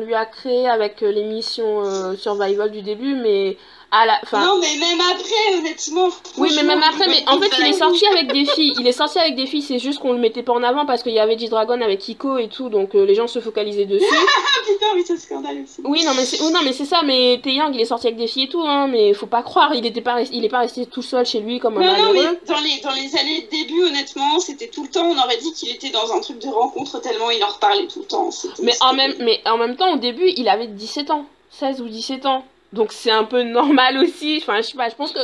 lui 0.00 0.14
a 0.14 0.26
créée 0.26 0.68
avec 0.68 1.00
l'émission 1.02 2.16
Survival 2.16 2.72
du 2.72 2.82
début, 2.82 3.14
mais 3.14 3.56
à 3.92 4.06
la 4.06 4.18
fin. 4.24 4.44
Non, 4.44 4.60
mais 4.60 4.76
même 4.76 5.00
après, 5.00 5.58
honnêtement. 5.58 6.08
Oui, 6.38 6.50
mais 6.54 6.62
même 6.62 6.82
après, 6.82 7.08
mais 7.08 7.24
en 7.26 7.40
fait, 7.40 7.50
il 7.58 7.66
est 7.66 7.72
sorti 7.72 8.06
avec 8.06 8.32
des 8.32 8.44
filles. 8.44 8.74
Il 8.78 8.86
est 8.86 8.92
sorti 8.92 9.18
avec 9.18 9.34
des 9.36 9.46
filles, 9.46 9.62
c'est 9.62 9.78
juste 9.78 9.98
qu'on 9.98 10.12
le 10.12 10.18
mettait 10.18 10.42
pas 10.42 10.52
en 10.52 10.62
avant 10.62 10.86
parce 10.86 11.02
qu'il 11.02 11.12
y 11.12 11.18
avait 11.18 11.38
G-Dragon 11.38 11.80
avec 11.80 12.00
Kiko 12.00 12.38
et 12.38 12.48
tout, 12.48 12.68
donc 12.68 12.94
euh, 12.94 13.04
les 13.04 13.14
gens 13.14 13.26
se 13.26 13.40
focalisaient 13.40 13.86
dessus. 13.86 14.04
Ah 14.12 14.60
putain, 14.66 14.86
oui, 14.94 15.02
c'est 15.06 15.16
scandale 15.16 15.62
aussi. 15.62 15.80
Oui, 15.84 16.04
non, 16.04 16.12
mais 16.14 16.24
c'est 16.24 16.40
non, 16.40 16.60
mais 16.64 16.72
ça, 16.72 17.02
mais 17.04 17.40
Taeyang, 17.42 17.72
il 17.74 17.80
est 17.80 17.84
sorti 17.84 18.06
avec 18.06 18.18
des 18.18 18.26
filles 18.26 18.44
et 18.44 18.48
tout, 18.48 18.62
hein, 18.62 18.88
mais 18.88 19.12
faut 19.14 19.26
pas 19.26 19.42
croire, 19.42 19.74
il 19.74 19.84
était 19.86 20.00
pas, 20.00 20.22
il 20.22 20.44
est 20.44 20.48
pas 20.48 20.60
resté 20.60 20.86
tout 20.86 21.02
seul 21.02 21.26
chez 21.26 21.40
lui 21.40 21.58
comme 21.58 21.76
un 21.78 21.80
Non, 21.80 21.86
non, 21.86 22.12
malheureux. 22.14 22.38
mais 22.46 22.54
dans 22.54 22.60
les, 22.60 22.80
dans 22.80 22.92
les 22.92 23.16
années 23.16 23.42
de 23.42 23.50
début, 23.50 23.82
honnêtement, 23.84 24.40
c'était 24.40 24.68
tout 24.68 24.82
le 24.82 24.88
temps, 24.88 25.06
on 25.06 25.18
aurait 25.18 25.38
dit 25.38 25.52
qu'il 25.52 25.70
était 25.70 25.90
dans 25.90 26.12
un 26.12 26.20
truc 26.20 26.38
de 26.38 26.48
rencontre 26.48 27.00
tellement 27.00 27.30
il 27.30 27.42
en 27.44 27.48
reparlait 27.48 27.86
tout 27.86 28.00
le 28.00 28.06
temps. 28.06 28.30
Mais 28.62 28.72
en 28.80 28.94
même, 28.94 29.14
mais 29.20 29.40
en 29.46 29.58
même 29.58 29.76
temps, 29.76 29.94
au 29.94 29.98
début, 29.98 30.30
il 30.36 30.48
avait 30.48 30.66
17 30.66 31.10
ans, 31.10 31.26
16 31.50 31.80
ou 31.82 31.88
17 31.88 32.26
ans. 32.26 32.44
Donc 32.72 32.92
c'est 32.92 33.10
un 33.10 33.24
peu 33.24 33.42
normal 33.42 33.98
aussi. 33.98 34.38
Enfin, 34.42 34.58
je 34.58 34.68
sais 34.68 34.76
pas, 34.76 34.88
je 34.88 34.94
pense 34.94 35.12
que. 35.12 35.20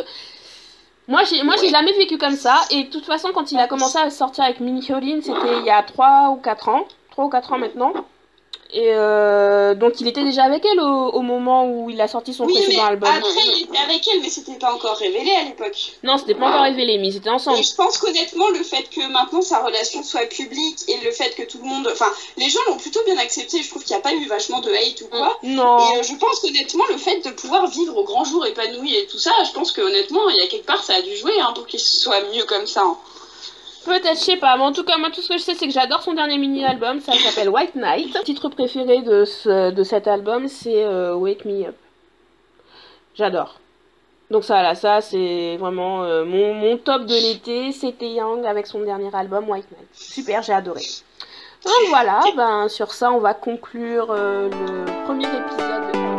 Moi, 1.08 1.22
j'ai, 1.22 1.44
moi, 1.44 1.54
jamais 1.56 1.92
vécu 1.92 2.18
comme 2.18 2.34
ça. 2.34 2.56
Et 2.70 2.84
de 2.84 2.90
toute 2.90 3.04
façon, 3.04 3.28
quand 3.32 3.52
il 3.52 3.58
a 3.58 3.68
commencé 3.68 3.96
à 3.96 4.10
sortir 4.10 4.42
avec 4.42 4.58
Mini 4.58 4.84
Hyolyn, 4.84 5.20
c'était 5.22 5.60
il 5.60 5.64
y 5.64 5.70
a 5.70 5.82
3 5.82 6.30
ou 6.30 6.40
4 6.40 6.68
ans. 6.68 6.88
3 7.10 7.26
ou 7.26 7.28
4 7.28 7.52
ans 7.52 7.58
maintenant. 7.58 7.92
Et 8.78 8.90
euh, 8.92 9.74
donc 9.74 10.02
il 10.02 10.06
était 10.06 10.22
déjà 10.22 10.42
avec 10.44 10.62
elle 10.70 10.78
au, 10.80 11.08
au 11.08 11.22
moment 11.22 11.64
où 11.66 11.88
il 11.88 11.98
a 11.98 12.08
sorti 12.08 12.34
son 12.34 12.44
Oui, 12.44 12.52
mais 12.56 12.60
précédent 12.64 12.84
album. 12.84 13.08
après, 13.08 13.30
il 13.56 13.62
était 13.62 13.78
avec 13.78 14.06
elle, 14.06 14.20
mais 14.20 14.28
c'était 14.28 14.58
pas 14.58 14.70
encore 14.74 14.96
révélé 14.98 15.30
à 15.32 15.44
l'époque. 15.44 15.92
Non, 16.02 16.18
c'était 16.18 16.34
pas 16.34 16.48
encore 16.48 16.60
révélé, 16.64 16.98
mais 16.98 17.08
ils 17.08 17.16
étaient 17.16 17.30
ensemble. 17.30 17.58
Et 17.58 17.62
je 17.62 17.74
pense 17.74 17.96
qu'honnêtement, 17.96 18.48
le 18.50 18.62
fait 18.62 18.82
que 18.90 19.10
maintenant 19.10 19.40
sa 19.40 19.64
relation 19.64 20.02
soit 20.02 20.26
publique 20.28 20.76
et 20.88 20.98
le 21.02 21.10
fait 21.10 21.34
que 21.34 21.44
tout 21.44 21.56
le 21.56 21.64
monde. 21.64 21.88
Enfin, 21.90 22.12
les 22.36 22.50
gens 22.50 22.60
l'ont 22.68 22.76
plutôt 22.76 23.00
bien 23.06 23.16
accepté. 23.16 23.62
Je 23.62 23.70
trouve 23.70 23.82
qu'il 23.82 23.96
n'y 23.96 24.00
a 24.00 24.02
pas 24.02 24.12
eu 24.12 24.26
vachement 24.26 24.60
de 24.60 24.70
hate 24.70 25.00
ou 25.00 25.06
quoi. 25.06 25.38
Non. 25.42 25.78
Et 25.78 25.98
euh, 25.98 26.02
je 26.02 26.14
pense 26.16 26.40
qu'honnêtement, 26.40 26.84
le 26.90 26.98
fait 26.98 27.20
de 27.24 27.30
pouvoir 27.30 27.66
vivre 27.68 27.96
au 27.96 28.04
grand 28.04 28.24
jour 28.24 28.44
épanoui 28.44 28.94
et 28.94 29.06
tout 29.06 29.18
ça, 29.18 29.32
je 29.46 29.52
pense 29.52 29.72
qu'honnêtement, 29.72 30.28
il 30.28 30.36
y 30.36 30.42
a 30.42 30.48
quelque 30.48 30.66
part, 30.66 30.84
ça 30.84 30.96
a 30.96 31.00
dû 31.00 31.16
jouer 31.16 31.32
hein, 31.40 31.52
pour 31.54 31.66
qu'il 31.66 31.80
soit 31.80 32.20
mieux 32.34 32.44
comme 32.44 32.66
ça. 32.66 32.82
hein. 32.84 32.98
Peut-être, 33.86 34.18
je 34.18 34.24
sais 34.24 34.36
pas, 34.36 34.56
mais 34.56 34.64
en 34.64 34.72
tout 34.72 34.82
cas, 34.82 34.98
moi, 34.98 35.10
tout 35.10 35.22
ce 35.22 35.28
que 35.28 35.38
je 35.38 35.42
sais, 35.42 35.54
c'est 35.54 35.66
que 35.66 35.72
j'adore 35.72 36.02
son 36.02 36.12
dernier 36.12 36.38
mini-album, 36.38 37.00
ça 37.00 37.12
s'appelle 37.12 37.48
White 37.48 37.76
Knight. 37.76 38.12
Le 38.14 38.24
titre 38.24 38.48
préféré 38.48 39.02
de, 39.02 39.24
ce, 39.24 39.70
de 39.70 39.82
cet 39.84 40.08
album, 40.08 40.48
c'est 40.48 40.84
euh, 40.84 41.14
Wake 41.14 41.44
Me 41.44 41.66
Up. 41.68 41.76
J'adore. 43.14 43.60
Donc 44.30 44.42
ça, 44.42 44.60
là, 44.60 44.74
ça, 44.74 45.00
c'est 45.00 45.56
vraiment 45.56 46.02
euh, 46.02 46.24
mon, 46.24 46.52
mon 46.52 46.76
top 46.78 47.06
de 47.06 47.14
l'été, 47.14 47.70
c'était 47.70 48.10
Young 48.10 48.44
avec 48.44 48.66
son 48.66 48.80
dernier 48.80 49.14
album, 49.14 49.48
White 49.48 49.70
Knight. 49.70 49.88
Super, 49.92 50.42
j'ai 50.42 50.52
adoré. 50.52 50.82
Donc 51.64 51.88
voilà, 51.88 52.20
ben, 52.36 52.68
sur 52.68 52.92
ça, 52.92 53.12
on 53.12 53.18
va 53.18 53.34
conclure 53.34 54.08
euh, 54.10 54.50
le 54.50 55.04
premier 55.06 55.26
épisode 55.26 55.92
de 55.92 56.15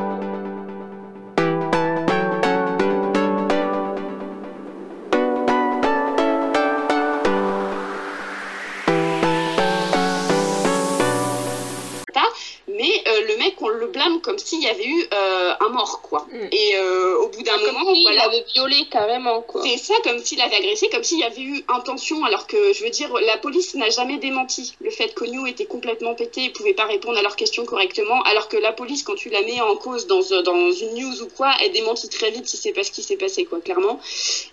Mais 12.78 13.04
euh, 13.08 13.22
le 13.28 13.38
mec, 13.38 13.56
on 13.62 13.70
le 13.70 13.88
blâme 13.88 14.22
comme 14.22 14.38
s'il 14.38 14.62
y 14.62 14.68
avait 14.68 14.86
eu 14.86 15.08
euh, 15.14 15.54
un 15.60 15.70
mort, 15.70 16.02
quoi. 16.02 16.28
Mm. 16.32 16.48
Et 16.52 16.76
euh, 16.76 17.18
au 17.18 17.30
bout 17.30 17.42
d'un 17.42 17.58
Comme 17.58 17.74
moment, 17.74 17.94
s'il 17.94 18.04
voilà. 18.04 18.26
avait 18.26 18.46
violé 18.54 18.86
carrément, 18.92 19.42
quoi. 19.42 19.64
C'est 19.64 19.78
ça, 19.78 19.96
comme 20.04 20.20
s'il 20.20 20.40
avait 20.42 20.58
agressé, 20.58 20.90
comme 20.90 21.04
s'il 21.04 21.20
y 21.20 21.24
avait 21.24 21.42
eu 21.42 21.64
intention, 21.68 22.24
alors 22.26 22.46
que, 22.46 22.74
je 22.74 22.84
veux 22.84 22.90
dire, 22.90 23.12
la 23.26 23.38
police 23.38 23.74
n'a 23.76 23.90
jamais 23.90 24.18
démenti 24.18 24.76
le 24.80 24.92
fait 24.92 25.14
qu'Onyu 25.16 25.50
était 25.50 25.66
complètement 25.66 26.14
pété 26.14 26.46
et 26.46 26.50
pouvait 26.50 26.74
pas 26.74 26.86
répondre 26.86 27.18
à 27.18 27.22
leurs 27.22 27.36
questions 27.36 27.66
correctement, 27.66 28.22
alors 28.24 28.48
que 28.48 28.58
la 28.58 28.72
police, 28.72 29.04
quand 29.04 29.16
tu 29.16 29.30
la 29.30 29.42
mets 29.42 29.60
en 29.62 29.76
cause 29.76 30.06
dans, 30.08 30.22
dans 30.44 30.72
une 30.72 30.94
news 30.94 31.22
ou 31.24 31.28
quoi, 31.36 31.52
elle 31.62 31.72
démentit 31.72 32.10
très 32.10 32.32
vite 32.32 32.48
si 32.48 32.58
c'est 32.58 32.74
pas 32.74 32.84
ce 32.84 32.92
qui 32.92 33.02
s'est 33.02 33.18
passé, 33.18 33.46
quoi, 33.46 33.60
clairement. 33.60 34.00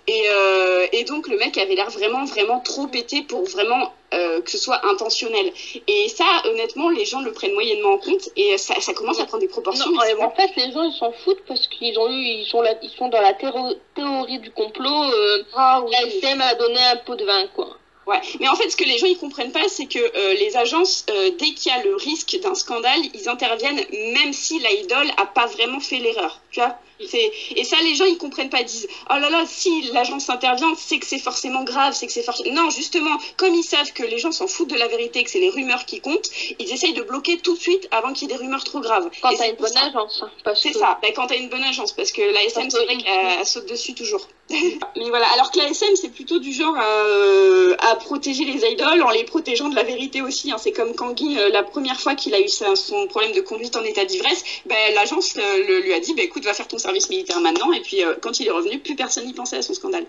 Et, 0.07 0.23
euh, 0.31 0.87
et 0.93 1.05
donc, 1.05 1.29
le 1.29 1.37
mec 1.37 1.59
avait 1.59 1.75
l'air 1.75 1.91
vraiment, 1.91 2.25
vraiment 2.25 2.61
trop 2.61 2.87
pété 2.87 3.23
pour 3.23 3.45
vraiment 3.45 3.93
euh, 4.15 4.41
que 4.41 4.51
ce 4.51 4.59
soit 4.59 4.81
intentionnel. 4.87 5.53
Et 5.87 6.09
ça, 6.09 6.25
honnêtement, 6.47 6.89
les 6.91 7.05
gens 7.05 7.21
le 7.21 7.33
prennent 7.33 7.55
moyennement 7.55 7.95
en 7.95 7.99
compte 7.99 8.29
et 8.37 8.57
ça, 8.59 8.81
ça 8.81 8.95
commence 8.95 9.21
à 9.21 9.27
prendre 9.27 9.43
des 9.43 9.49
proportions. 9.49 9.91
Non, 9.91 10.01
en 10.23 10.31
fait, 10.31 10.51
les 10.57 10.73
gens 10.73 10.83
ils 10.83 10.97
s'en 10.99 11.13
foutent 11.13 11.45
parce 11.47 11.67
qu'ils 11.67 11.99
ont 11.99 12.09
eu, 12.09 12.23
ils 12.23 12.47
sont 12.47 12.63
là, 12.63 12.75
ils 12.83 12.91
sont 12.91 13.09
dans 13.09 13.21
la 13.21 13.35
théorie 13.35 14.39
du 14.39 14.51
complot. 14.51 15.05
Euh, 15.13 15.43
Ah 15.55 15.83
oui. 15.85 15.93
la 15.93 16.07
SM 16.07 16.41
a 16.41 16.55
donné 16.55 16.79
un 16.93 16.97
pot 16.97 17.17
de 17.17 17.25
vin, 17.25 17.47
quoi. 17.55 17.77
Ouais, 18.07 18.21
mais 18.39 18.49
en 18.49 18.55
fait, 18.55 18.69
ce 18.69 18.77
que 18.77 18.85
les 18.85 18.99
gens 18.99 19.07
ils 19.07 19.17
comprennent 19.17 19.53
pas, 19.53 19.67
c'est 19.69 19.87
que 19.87 19.99
euh, 19.99 20.35
les 20.35 20.57
agences, 20.59 21.07
euh, 21.11 21.31
dès 21.39 21.53
qu'il 21.53 21.73
y 21.73 21.75
a 21.75 21.83
le 21.83 21.97
risque 21.97 22.39
d'un 22.43 22.55
scandale, 22.55 23.01
ils 23.15 23.29
interviennent 23.31 23.81
même 24.13 24.33
si 24.35 24.59
l'idole 24.59 25.11
a 25.17 25.25
pas 25.25 25.47
vraiment 25.47 25.81
fait 25.81 25.97
l'erreur. 25.99 26.39
Tu 26.51 26.61
vois. 26.61 26.77
Et 27.01 27.65
ça, 27.65 27.77
les 27.83 27.95
gens 27.95 28.05
ils 28.05 28.19
comprennent 28.19 28.51
pas. 28.51 28.61
Ils 28.61 28.67
disent 28.67 28.89
Oh 29.11 29.15
là 29.19 29.29
là, 29.31 29.45
si 29.47 29.83
l'agence 29.93 30.29
intervient, 30.31 30.73
c'est 30.77 30.99
que 30.99 31.07
c'est 31.07 31.19
forcément 31.19 31.65
grave, 31.65 31.95
c'est 31.95 32.07
que 32.07 32.13
c'est 32.13 32.23
forcément. 32.23 32.55
Non, 32.65 32.71
justement, 32.71 33.17
comme 33.37 33.55
ils 33.55 33.65
savent 33.65 33.93
que 33.93 34.03
les 34.05 34.19
gens 34.19 34.33
s'en 34.33 34.47
foutent 34.47 34.71
de 34.71 34.77
la 34.77 34.89
vérité, 34.89 35.25
que 35.25 35.31
c'est 35.31 35.41
les 35.41 35.51
rumeurs 35.51 35.85
qui 35.87 36.01
comptent, 36.01 36.31
ils 36.59 36.73
essayent 36.73 36.93
de 36.95 37.03
bloquer 37.03 37.39
tout 37.39 37.55
de 37.55 37.61
suite 37.61 37.89
avant 37.91 38.13
qu'il 38.13 38.29
y 38.29 38.33
ait 38.33 38.37
des 38.37 38.43
rumeurs 38.43 38.65
trop 38.65 38.81
graves. 38.81 39.11
Quand 39.23 39.35
t'as 39.37 39.49
une 39.51 39.57
bonne 39.57 39.69
ça- 39.73 39.87
agence. 39.87 40.23
hein, 40.23 40.31
c'est 40.55 40.71
que- 40.73 40.79
ça, 40.79 40.99
bah, 41.03 41.09
quand 41.15 41.27
t'as 41.27 41.37
une 41.37 41.49
bonne 41.49 41.65
agence, 41.65 41.93
parce 41.93 42.13
que 42.13 42.23
la 42.23 42.45
SM, 42.45 42.71
c'est 42.71 42.85
vrai 42.85 42.97
qu'elle 42.97 43.39
elle 43.41 43.47
saute 43.47 43.67
dessus 43.67 43.95
toujours. 43.95 44.29
Mais 44.97 45.09
voilà, 45.09 45.27
alors 45.33 45.51
que 45.51 45.59
la 45.59 45.69
SM, 45.69 45.97
c'est 45.97 46.11
plutôt 46.11 46.39
du 46.39 46.53
genre 46.53 46.77
à, 46.77 46.85
euh, 46.85 47.75
à 47.79 47.97
protéger 47.97 48.45
les 48.45 48.65
idoles 48.71 49.03
en 49.03 49.11
les 49.11 49.25
protégeant 49.25 49.69
de 49.69 49.75
la 49.75 49.83
vérité 49.83 50.23
aussi. 50.23 50.51
hein. 50.53 50.57
C'est 50.59 50.73
comme 50.73 50.95
Kangin, 50.95 51.37
euh, 51.37 51.49
la 51.49 51.63
première 51.63 51.99
fois 52.01 52.15
qu'il 52.15 52.35
a 52.35 52.41
eu 52.41 52.49
son 52.49 53.07
problème 53.09 53.33
de 53.33 53.41
conduite 53.41 53.75
en 53.77 53.83
état 53.83 54.05
d'ivresse, 54.05 54.45
bah, 54.67 54.75
l'agence 54.95 55.35
euh, 55.39 55.81
lui 55.81 55.93
a 55.93 56.01
dit 56.01 56.15
bah, 56.15 56.23
écoute, 56.23 56.45
va 56.45 56.55
faire 56.55 56.69
ton 56.69 56.79
service 56.85 57.09
militaire 57.11 57.41
maintenant. 57.41 57.73
Et 57.73 57.81
puis, 57.81 58.05
euh, 58.05 58.15
quand 58.21 58.39
il 58.41 58.47
est 58.47 58.51
revenu, 58.51 58.79
plus 58.79 58.95
personne 58.95 59.27
n'y 59.27 59.33
pensait 59.33 59.57
à 59.57 59.63
son 59.63 59.75
scandale. 59.75 60.07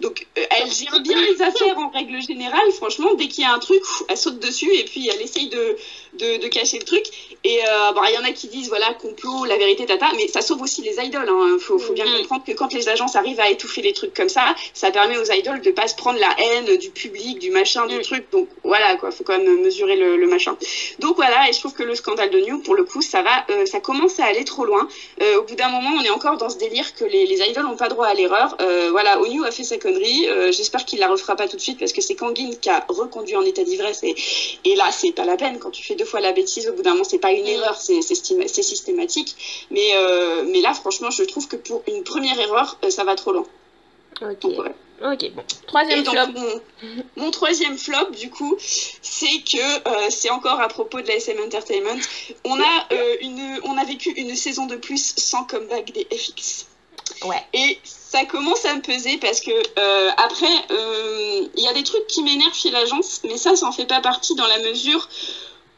Donc, 0.00 0.26
euh, 0.38 0.44
elle 0.50 0.70
gère 0.70 1.00
bien 1.00 1.20
les 1.20 1.40
affaires 1.42 1.78
en 1.78 1.88
règle 1.90 2.20
générale. 2.20 2.70
Franchement, 2.76 3.14
dès 3.14 3.28
qu'il 3.28 3.44
y 3.44 3.46
a 3.46 3.52
un 3.52 3.58
truc, 3.58 3.82
elle 4.08 4.16
saute 4.16 4.38
dessus 4.40 4.72
et 4.74 4.84
puis 4.84 5.08
elle 5.08 5.22
essaye 5.22 5.48
de, 5.48 5.76
de 6.18 6.48
cacher 6.48 6.78
le 6.78 6.84
truc. 6.84 7.04
Et 7.44 7.60
euh, 7.64 7.92
bon, 7.92 8.02
il 8.08 8.14
y 8.14 8.18
en 8.18 8.24
a 8.24 8.32
qui 8.32 8.48
disent 8.48 8.68
voilà, 8.68 8.94
complot, 8.94 9.44
la 9.44 9.56
vérité, 9.56 9.86
tata, 9.86 10.08
mais 10.16 10.26
ça 10.28 10.40
sauve 10.40 10.60
aussi 10.62 10.82
les 10.82 10.96
idoles. 11.04 11.28
Hein. 11.28 11.56
Faut, 11.60 11.78
faut 11.78 11.92
bien 11.92 12.04
Mhm. 12.04 12.18
comprendre 12.22 12.44
que 12.44 12.52
quand 12.52 12.72
les 12.72 12.88
agences 12.88 13.14
arrivent 13.16 13.40
à 13.40 13.48
étouffer 13.48 13.80
les 13.80 13.92
trucs 13.92 14.12
comme 14.12 14.28
ça, 14.28 14.54
ça 14.74 14.90
permet 14.90 15.16
aux 15.18 15.30
idoles 15.32 15.60
de 15.60 15.70
pas 15.70 15.86
se 15.86 15.94
prendre 15.94 16.18
la 16.18 16.30
haine 16.38 16.76
du 16.78 16.90
public, 16.90 17.38
du 17.38 17.50
machin, 17.50 17.86
du 17.86 17.96
Mhm. 17.96 18.02
truc. 18.02 18.24
Donc 18.32 18.48
voilà, 18.64 18.96
quoi, 18.96 19.10
faut 19.12 19.24
quand 19.24 19.38
même 19.38 19.60
mesurer 19.62 19.96
le, 19.96 20.16
le 20.16 20.26
machin. 20.26 20.56
Donc 20.98 21.14
voilà, 21.16 21.48
et 21.48 21.52
je 21.52 21.60
trouve 21.60 21.74
que 21.74 21.82
le 21.84 21.94
scandale 21.94 22.30
de 22.30 22.40
New, 22.40 22.58
pour 22.60 22.74
le 22.74 22.82
coup, 22.84 23.02
ça 23.02 23.22
va, 23.22 23.44
euh, 23.50 23.66
ça 23.66 23.78
commence 23.80 24.18
à 24.18 24.24
aller 24.24 24.44
trop 24.44 24.64
loin. 24.64 24.88
Euh, 25.22 25.38
au 25.38 25.42
bout 25.44 25.54
d'un 25.54 25.68
moment, 25.68 25.90
on 25.96 26.02
est 26.02 26.10
encore 26.10 26.38
dans 26.38 26.50
ce 26.50 26.58
délire 26.58 26.92
que 26.94 27.04
les, 27.04 27.24
les 27.26 27.40
idoles 27.48 27.64
n'ont 27.64 27.76
pas 27.76 27.88
droit 27.88 28.06
à 28.06 28.14
l'erreur. 28.14 28.56
Euh, 28.60 28.88
voilà, 28.90 29.20
Onyu 29.20 29.44
a 29.44 29.50
fait 29.52 29.64
sa 29.64 29.78
connerie. 29.78 30.26
J'espère 30.50 30.84
qu'il 30.84 30.98
la 30.98 31.08
refera 31.08 31.36
pas 31.36 31.46
tout 31.46 31.56
de 31.56 31.62
suite 31.62 31.78
parce 31.78 31.92
que 31.92 32.00
c'est 32.00 32.14
Kangin 32.16 32.50
qui 32.60 32.68
a 32.68 32.84
reconduit 32.88 33.36
en 33.36 33.42
état 33.42 33.62
d'ivresse 33.62 34.02
et, 34.02 34.14
et 34.64 34.74
là, 34.74 34.90
c'est 34.90 35.12
pas 35.12 35.24
la 35.24 35.36
peine. 35.36 35.58
Quand 35.60 35.70
tu 35.70 35.84
fais 35.84 35.94
deux 35.94 36.04
fois 36.04 36.20
la 36.20 36.32
bêtise, 36.32 36.68
au 36.68 36.72
bout 36.72 36.82
d'un 36.82 36.92
moment, 36.92 37.04
c'est 37.04 37.18
pas 37.18 37.27
une 37.32 37.44
Mm. 37.44 37.48
erreur, 37.48 37.76
c'est 37.80 38.02
systématique. 38.02 39.36
Mais, 39.70 39.90
euh, 39.96 40.44
mais 40.46 40.60
là, 40.60 40.74
franchement, 40.74 41.10
je 41.10 41.22
trouve 41.24 41.48
que 41.48 41.56
pour 41.56 41.82
une 41.88 42.04
première 42.04 42.38
erreur, 42.38 42.78
euh, 42.84 42.90
ça 42.90 43.04
va 43.04 43.14
trop 43.14 43.32
loin. 43.32 43.46
Ok. 44.22 44.40
Donc, 44.40 44.58
ouais. 44.58 44.74
Ok, 45.00 45.30
bon. 45.32 45.44
Troisième 45.68 46.02
donc, 46.02 46.14
flop. 46.16 46.26
mon, 46.34 46.62
mon 47.16 47.30
troisième 47.30 47.78
flop, 47.78 48.10
du 48.18 48.30
coup, 48.30 48.56
c'est 48.60 49.42
que 49.48 49.88
euh, 49.88 50.06
c'est 50.10 50.30
encore 50.30 50.60
à 50.60 50.66
propos 50.66 51.00
de 51.00 51.06
la 51.06 51.14
SM 51.14 51.38
Entertainment. 51.46 52.00
On 52.44 52.58
a, 52.60 52.86
euh, 52.92 53.16
une, 53.20 53.60
on 53.62 53.78
a 53.78 53.84
vécu 53.84 54.10
une 54.10 54.34
saison 54.34 54.66
de 54.66 54.74
plus 54.74 55.14
sans 55.16 55.44
comeback 55.44 55.92
des 55.92 56.04
FX. 56.12 56.66
Ouais. 57.24 57.42
Et 57.52 57.78
ça 57.84 58.24
commence 58.24 58.64
à 58.64 58.74
me 58.74 58.80
peser 58.82 59.18
parce 59.18 59.40
que 59.40 59.50
euh, 59.78 60.10
après, 60.16 60.46
euh, 60.72 61.46
il 61.56 61.62
y 61.62 61.68
a 61.68 61.72
des 61.72 61.84
trucs 61.84 62.06
qui 62.08 62.22
m'énervent 62.24 62.54
chez 62.54 62.70
l'agence, 62.70 63.20
mais 63.24 63.36
ça, 63.36 63.54
ça 63.54 63.66
en 63.66 63.72
fait 63.72 63.86
pas 63.86 64.00
partie 64.00 64.34
dans 64.34 64.46
la 64.48 64.58
mesure 64.58 65.08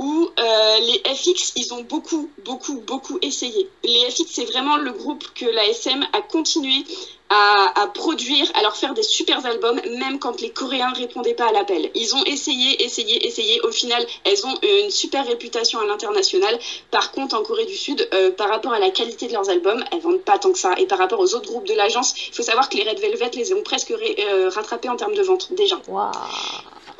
où 0.00 0.30
euh, 0.38 0.80
les 0.80 1.14
FX, 1.14 1.52
ils 1.56 1.74
ont 1.74 1.82
beaucoup, 1.82 2.30
beaucoup, 2.42 2.80
beaucoup 2.80 3.18
essayé. 3.20 3.68
Les 3.84 4.10
FX, 4.10 4.24
c'est 4.30 4.46
vraiment 4.46 4.78
le 4.78 4.92
groupe 4.92 5.24
que 5.34 5.44
la 5.44 5.68
SM 5.68 6.02
a 6.14 6.22
continué 6.22 6.84
à, 7.28 7.86
produire, 7.94 8.50
à 8.54 8.62
leur 8.62 8.76
faire 8.76 8.92
des 8.94 9.04
super 9.04 9.44
albums, 9.46 9.80
même 9.98 10.18
quand 10.18 10.40
les 10.40 10.50
Coréens 10.50 10.92
répondaient 10.92 11.34
pas 11.34 11.48
à 11.48 11.52
l'appel. 11.52 11.90
Ils 11.94 12.16
ont 12.16 12.24
essayé, 12.24 12.82
essayé, 12.82 13.24
essayé. 13.24 13.60
Au 13.60 13.70
final, 13.70 14.04
elles 14.24 14.44
ont 14.46 14.58
une 14.62 14.90
super 14.90 15.26
réputation 15.26 15.78
à 15.78 15.84
l'international. 15.84 16.58
Par 16.90 17.12
contre, 17.12 17.36
en 17.36 17.42
Corée 17.42 17.66
du 17.66 17.76
Sud, 17.76 18.08
euh, 18.14 18.32
par 18.32 18.48
rapport 18.48 18.72
à 18.72 18.80
la 18.80 18.90
qualité 18.90 19.28
de 19.28 19.34
leurs 19.34 19.48
albums, 19.48 19.84
elles 19.92 20.00
vendent 20.00 20.22
pas 20.22 20.38
tant 20.38 20.50
que 20.50 20.58
ça. 20.58 20.74
Et 20.78 20.86
par 20.86 20.98
rapport 20.98 21.20
aux 21.20 21.34
autres 21.34 21.50
groupes 21.50 21.68
de 21.68 21.74
l'agence, 21.74 22.14
il 22.28 22.34
faut 22.34 22.42
savoir 22.42 22.68
que 22.68 22.76
les 22.76 22.88
Red 22.88 22.98
Velvet 22.98 23.30
les 23.34 23.52
ont 23.52 23.62
presque 23.62 23.92
euh, 23.92 24.48
rattrapés 24.48 24.88
en 24.88 24.96
termes 24.96 25.14
de 25.14 25.22
vente 25.22 25.52
déjà. 25.52 25.78
Waouh. 25.86 26.10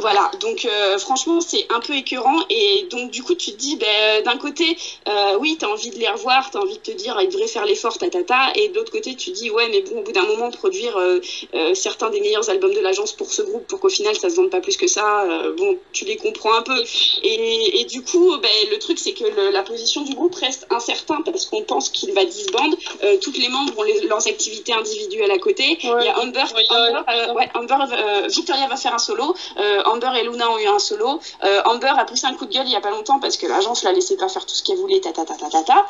Voilà, 0.01 0.31
donc 0.41 0.65
euh, 0.65 0.99
franchement, 0.99 1.41
c'est 1.41 1.67
un 1.69 1.81
peu 1.81 1.95
écœurant. 1.95 2.39
Et 2.49 2.87
donc, 2.91 3.11
du 3.11 3.23
coup, 3.23 3.35
tu 3.35 3.53
te 3.53 3.57
dis, 3.57 3.77
ben, 3.77 4.23
d'un 4.23 4.37
côté, 4.39 4.77
euh, 5.09 5.37
oui, 5.39 5.57
tu 5.59 5.65
as 5.65 5.69
envie 5.71 5.91
de 5.91 5.99
les 5.99 6.09
revoir, 6.09 6.51
tu 6.51 6.57
as 6.57 6.61
envie 6.61 6.77
de 6.77 6.83
te 6.83 6.91
dire, 6.91 7.19
ils 7.21 7.29
devraient 7.29 7.47
faire 7.47 7.65
l'effort, 7.67 7.99
tatata. 7.99 8.53
Et 8.55 8.69
de 8.69 8.75
l'autre 8.77 8.91
côté, 8.93 9.15
tu 9.15 9.31
te 9.31 9.37
dis, 9.37 9.51
ouais, 9.51 9.69
mais 9.69 9.81
bon, 9.83 9.99
au 10.01 10.03
bout 10.03 10.13
d'un 10.13 10.23
moment, 10.25 10.51
produire 10.51 10.97
euh, 10.97 11.19
euh, 11.55 11.75
certains 11.75 12.11
des 12.11 12.21
meilleurs 12.21 12.49
albums 12.51 12.73
de 12.75 12.81
l'agence 12.81 13.13
pour 13.13 13.33
ce 13.33 13.43
groupe, 13.43 13.67
pour 13.67 13.79
qu'au 13.81 13.89
final, 13.89 14.17
ça 14.17 14.31
se 14.31 14.37
vende 14.37 14.51
pas 14.51 14.61
plus 14.61 14.77
que 14.77 14.87
ça, 14.87 15.25
euh, 15.25 15.53
bon, 15.53 15.77
tu 15.93 16.05
les 16.05 16.17
comprends 16.17 16.55
un 16.55 16.63
peu. 16.63 16.83
Et, 17.23 17.81
et 17.81 17.85
du 17.85 18.03
coup, 18.03 18.39
ben, 18.39 18.51
le 18.71 18.79
truc, 18.79 18.99
c'est 18.99 19.13
que 19.13 19.25
le- 19.25 19.51
la 19.51 19.63
position 19.63 20.03
du 20.03 20.15
groupe 20.15 20.35
reste 20.35 20.67
incertain 20.71 21.21
parce 21.25 21.47
qu'on 21.47 21.63
pense 21.63 21.91
qu'il 21.91 22.13
va 22.15 22.25
disband. 22.25 22.71
Euh, 23.03 23.17
toutes 23.21 23.37
les 23.37 23.49
membres 23.49 23.79
ont 23.79 23.83
les- 23.83 24.01
leurs 24.01 24.27
activités 24.27 24.73
individuelles 24.73 25.31
à 25.31 25.39
côté. 25.39 25.79
Il 25.83 26.07
y 26.07 26.09
a 26.09 26.19
Amber, 26.19 26.45
Amber, 26.71 26.99
euh, 27.11 27.33
ouais, 27.35 27.49
Amber, 27.55 27.77
euh, 27.93 28.27
Victoria 28.29 28.67
va 28.67 28.77
faire 28.77 28.95
un 28.95 28.99
solo. 28.99 29.35
Amber 29.91 30.11
et 30.19 30.25
Luna 30.25 30.51
ont 30.51 30.59
eu 30.59 30.67
un 30.67 30.79
solo. 30.79 31.21
Euh, 31.45 31.63
Amber 31.65 31.93
a 31.97 32.05
poussé 32.05 32.27
un 32.27 32.35
coup 32.35 32.47
de 32.47 32.53
gueule 32.53 32.67
il 32.67 32.73
y 32.73 32.77
a 32.77 32.81
pas 32.81 32.91
longtemps 32.91 33.19
parce 33.19 33.37
que 33.37 33.47
l'agence 33.47 33.83
la 33.83 33.93
laissait 33.93 34.17
pas 34.17 34.29
faire 34.29 34.47
tout 34.47 34.55
ce 34.55 34.63
qu'elle 34.63 34.79
voulait, 34.79 35.01
ta 35.01 35.13
ta 35.13 35.25
ta 35.25 35.35
ta 35.35 35.51
ta 35.51 35.63
ta. 35.63 35.87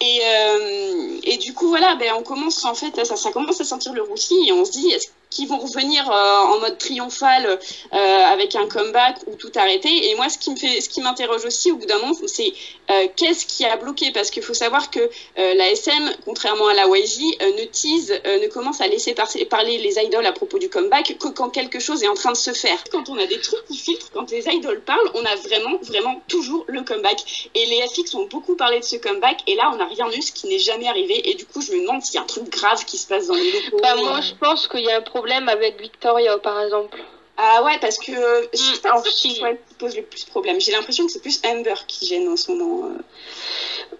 Et, 0.00 0.20
euh, 0.24 1.18
et 1.22 1.36
du 1.38 1.52
coup 1.54 1.68
voilà, 1.68 1.94
ben 1.96 2.12
on 2.18 2.22
commence 2.22 2.64
en 2.64 2.74
fait, 2.74 3.04
ça, 3.04 3.16
ça 3.16 3.30
commence 3.32 3.60
à 3.60 3.64
sentir 3.64 3.92
le 3.92 4.02
roussi 4.02 4.34
et 4.46 4.52
on 4.52 4.64
se 4.64 4.72
dit 4.72 4.90
est-ce 4.90 5.08
qu'ils 5.32 5.48
vont 5.48 5.58
revenir 5.58 6.10
euh, 6.10 6.54
en 6.54 6.60
mode 6.60 6.78
triomphal 6.78 7.46
euh, 7.46 7.96
avec 7.96 8.54
un 8.56 8.66
comeback 8.66 9.16
ou 9.26 9.34
tout 9.36 9.50
arrêter 9.56 10.10
Et 10.10 10.14
moi 10.14 10.28
ce 10.28 10.38
qui 10.38 10.50
me 10.50 10.56
fait, 10.56 10.80
ce 10.80 10.88
qui 10.88 11.00
m'interroge 11.00 11.44
aussi 11.44 11.72
au 11.72 11.76
bout 11.76 11.86
d'un 11.86 11.98
moment, 11.98 12.14
c'est 12.26 12.52
euh, 12.90 13.06
qu'est-ce 13.16 13.46
qui 13.46 13.64
a 13.64 13.76
bloqué? 13.76 14.10
Parce 14.12 14.30
qu'il 14.30 14.42
faut 14.42 14.54
savoir 14.54 14.90
que 14.90 15.10
la 15.36 15.70
SM, 15.70 16.12
contrairement 16.24 16.68
à 16.68 16.74
la 16.74 16.86
YG, 16.86 17.20
ne 17.58 17.64
tease, 17.64 18.10
ne 18.24 18.46
commence 18.48 18.80
à 18.80 18.86
laisser 18.86 19.14
par- 19.14 19.28
parler 19.50 19.78
les 19.78 19.98
idoles 19.98 20.26
à 20.26 20.32
propos 20.32 20.58
du 20.58 20.68
comeback 20.68 21.16
que 21.18 21.28
quand 21.28 21.50
quelque 21.50 21.80
chose 21.80 22.02
est 22.02 22.08
en 22.08 22.14
train 22.14 22.32
de 22.32 22.36
se 22.36 22.52
faire. 22.52 22.78
Quand 22.90 23.08
on 23.08 23.16
a 23.18 23.26
des 23.26 23.40
trucs 23.40 23.64
qui 23.66 23.76
filtrent, 23.76 24.10
quand 24.12 24.30
les 24.30 24.46
idoles 24.48 24.80
parlent, 24.82 25.10
on 25.14 25.24
a 25.24 25.36
vraiment, 25.36 25.78
vraiment 25.82 26.20
toujours 26.28 26.64
le 26.68 26.82
comeback. 26.82 27.50
Et 27.54 27.66
les 27.66 27.86
FX 27.88 28.14
ont 28.14 28.26
beaucoup 28.26 28.56
parlé 28.56 28.80
de 28.80 28.84
ce 28.84 28.96
comeback, 28.96 29.40
et 29.46 29.54
là, 29.54 29.70
on 29.72 29.76
n'a 29.76 29.86
rien 29.86 30.06
eu, 30.10 30.20
ce 30.22 30.32
qui 30.32 30.46
n'est 30.48 30.58
jamais 30.58 30.88
arrivé. 30.88 31.30
Et 31.30 31.34
du 31.34 31.46
coup, 31.46 31.60
je 31.60 31.72
me 31.72 31.80
demande 31.82 32.02
s'il 32.02 32.16
y 32.16 32.18
a 32.18 32.22
un 32.22 32.26
truc 32.26 32.48
grave 32.50 32.84
qui 32.84 32.98
se 32.98 33.06
passe 33.06 33.26
dans 33.28 33.34
les 33.34 33.50
locaux. 33.52 33.78
Bah, 33.82 33.94
moi, 33.96 34.20
je 34.20 34.34
pense 34.34 34.68
qu'il 34.68 34.80
y 34.80 34.90
a 34.90 34.96
un 34.98 35.02
problème 35.02 35.21
avec 35.30 35.80
Victoria, 35.80 36.38
par 36.38 36.60
exemple. 36.62 36.98
Ah 37.38 37.62
ouais, 37.64 37.78
parce 37.80 37.98
que 37.98 38.12
euh, 38.12 38.46
je 38.52 38.58
suis 38.58 38.78
pas 38.80 38.92
en 38.92 39.02
sûre 39.02 39.04
que 39.04 39.10
ce 39.10 39.20
Chine. 39.28 39.36
soit 39.36 39.48
elle 39.50 39.58
qui 39.68 39.74
pose 39.74 39.96
le 39.96 40.02
plus 40.02 40.24
problème. 40.26 40.60
J'ai 40.60 40.72
l'impression 40.72 41.06
que 41.06 41.12
c'est 41.12 41.22
plus 41.22 41.40
Amber 41.46 41.74
qui 41.88 42.06
gêne 42.06 42.28
en 42.28 42.36
ce 42.36 42.52
moment. 42.52 42.90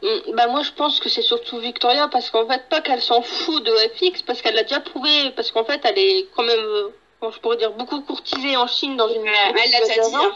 euh. 0.02 0.20
Mm, 0.28 0.34
Bah 0.34 0.46
moi 0.48 0.62
je 0.62 0.70
pense 0.72 1.00
que 1.00 1.08
c'est 1.08 1.22
surtout 1.22 1.58
Victoria 1.58 2.08
parce 2.08 2.28
qu'en 2.30 2.46
fait 2.46 2.68
pas 2.68 2.80
qu'elle 2.82 3.00
s'en 3.00 3.22
fout 3.22 3.62
de 3.64 3.72
FX 3.96 4.22
parce 4.22 4.42
qu'elle 4.42 4.54
l'a 4.54 4.64
déjà 4.64 4.80
prouvé 4.80 5.30
parce 5.34 5.50
qu'en 5.50 5.64
fait 5.64 5.80
elle 5.84 5.98
est 5.98 6.26
quand 6.36 6.42
même 6.42 6.58
euh, 6.60 6.88
je 7.32 7.38
pourrais 7.38 7.56
dire 7.56 7.70
beaucoup 7.72 8.00
courtisée 8.02 8.56
en 8.56 8.66
Chine 8.66 8.96
dans 8.96 9.08
une 9.08 9.22
Ouais, 9.22 9.30
elle 9.64 9.70
l'a 9.70 9.80
déjà 9.86 10.08
dit, 10.08 10.14
hein. 10.14 10.32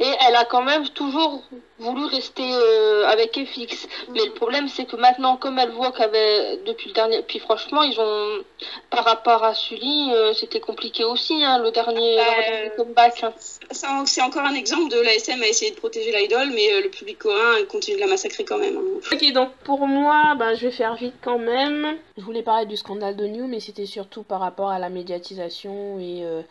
et 0.00 0.10
elle 0.26 0.34
a 0.36 0.44
quand 0.46 0.62
même 0.62 0.88
toujours 0.90 1.42
voulu 1.80 2.04
rester 2.04 2.42
euh, 2.52 3.06
avec 3.08 3.32
FX 3.38 3.88
mais 4.12 4.24
le 4.24 4.32
problème 4.32 4.68
c'est 4.68 4.84
que 4.84 4.96
maintenant 4.96 5.36
comme 5.36 5.58
elle 5.58 5.70
voit 5.70 5.92
qu'avait 5.92 6.58
depuis 6.66 6.88
le 6.88 6.94
dernier 6.94 7.22
puis 7.22 7.38
franchement 7.38 7.82
ils 7.82 7.98
ont 7.98 8.44
par 8.90 9.04
rapport 9.04 9.42
à 9.42 9.54
Sully 9.54 10.10
euh, 10.14 10.32
c'était 10.34 10.60
compliqué 10.60 11.04
aussi 11.04 11.42
hein, 11.42 11.58
le 11.58 11.70
dernier, 11.72 12.16
Bah, 12.16 12.22
leur 12.36 12.50
dernier 12.50 12.70
comeback 12.76 13.24
hein. 13.24 13.32
Ça, 13.72 13.88
C'est 14.04 14.22
encore 14.22 14.42
un 14.44 14.54
exemple 14.54 14.90
de 14.90 15.00
l'ASM 15.00 15.42
à 15.42 15.46
essayer 15.48 15.70
de 15.70 15.76
protéger 15.76 16.12
l'idole, 16.16 16.50
mais 16.54 16.72
euh, 16.74 16.80
le 16.82 16.88
public 16.90 17.18
coréen 17.18 17.64
continue 17.68 17.96
de 17.96 18.00
la 18.00 18.08
massacrer 18.08 18.44
quand 18.44 18.58
même. 18.58 18.76
hein. 18.76 19.00
Ok, 19.12 19.32
donc 19.32 19.50
pour 19.64 19.86
moi, 19.86 20.34
bah, 20.36 20.54
je 20.54 20.66
vais 20.66 20.72
faire 20.72 20.96
vite 20.96 21.14
quand 21.22 21.38
même. 21.38 21.96
Je 22.16 22.22
voulais 22.22 22.42
parler 22.42 22.66
du 22.66 22.76
scandale 22.76 23.16
de 23.16 23.26
New, 23.26 23.46
mais 23.46 23.60
c'était 23.60 23.86
surtout 23.86 24.22
par 24.24 24.40
rapport 24.40 24.70
à 24.70 24.78
la 24.80 24.88
médiatisation 24.90 25.98
et 26.00 26.24
euh, 26.24 26.42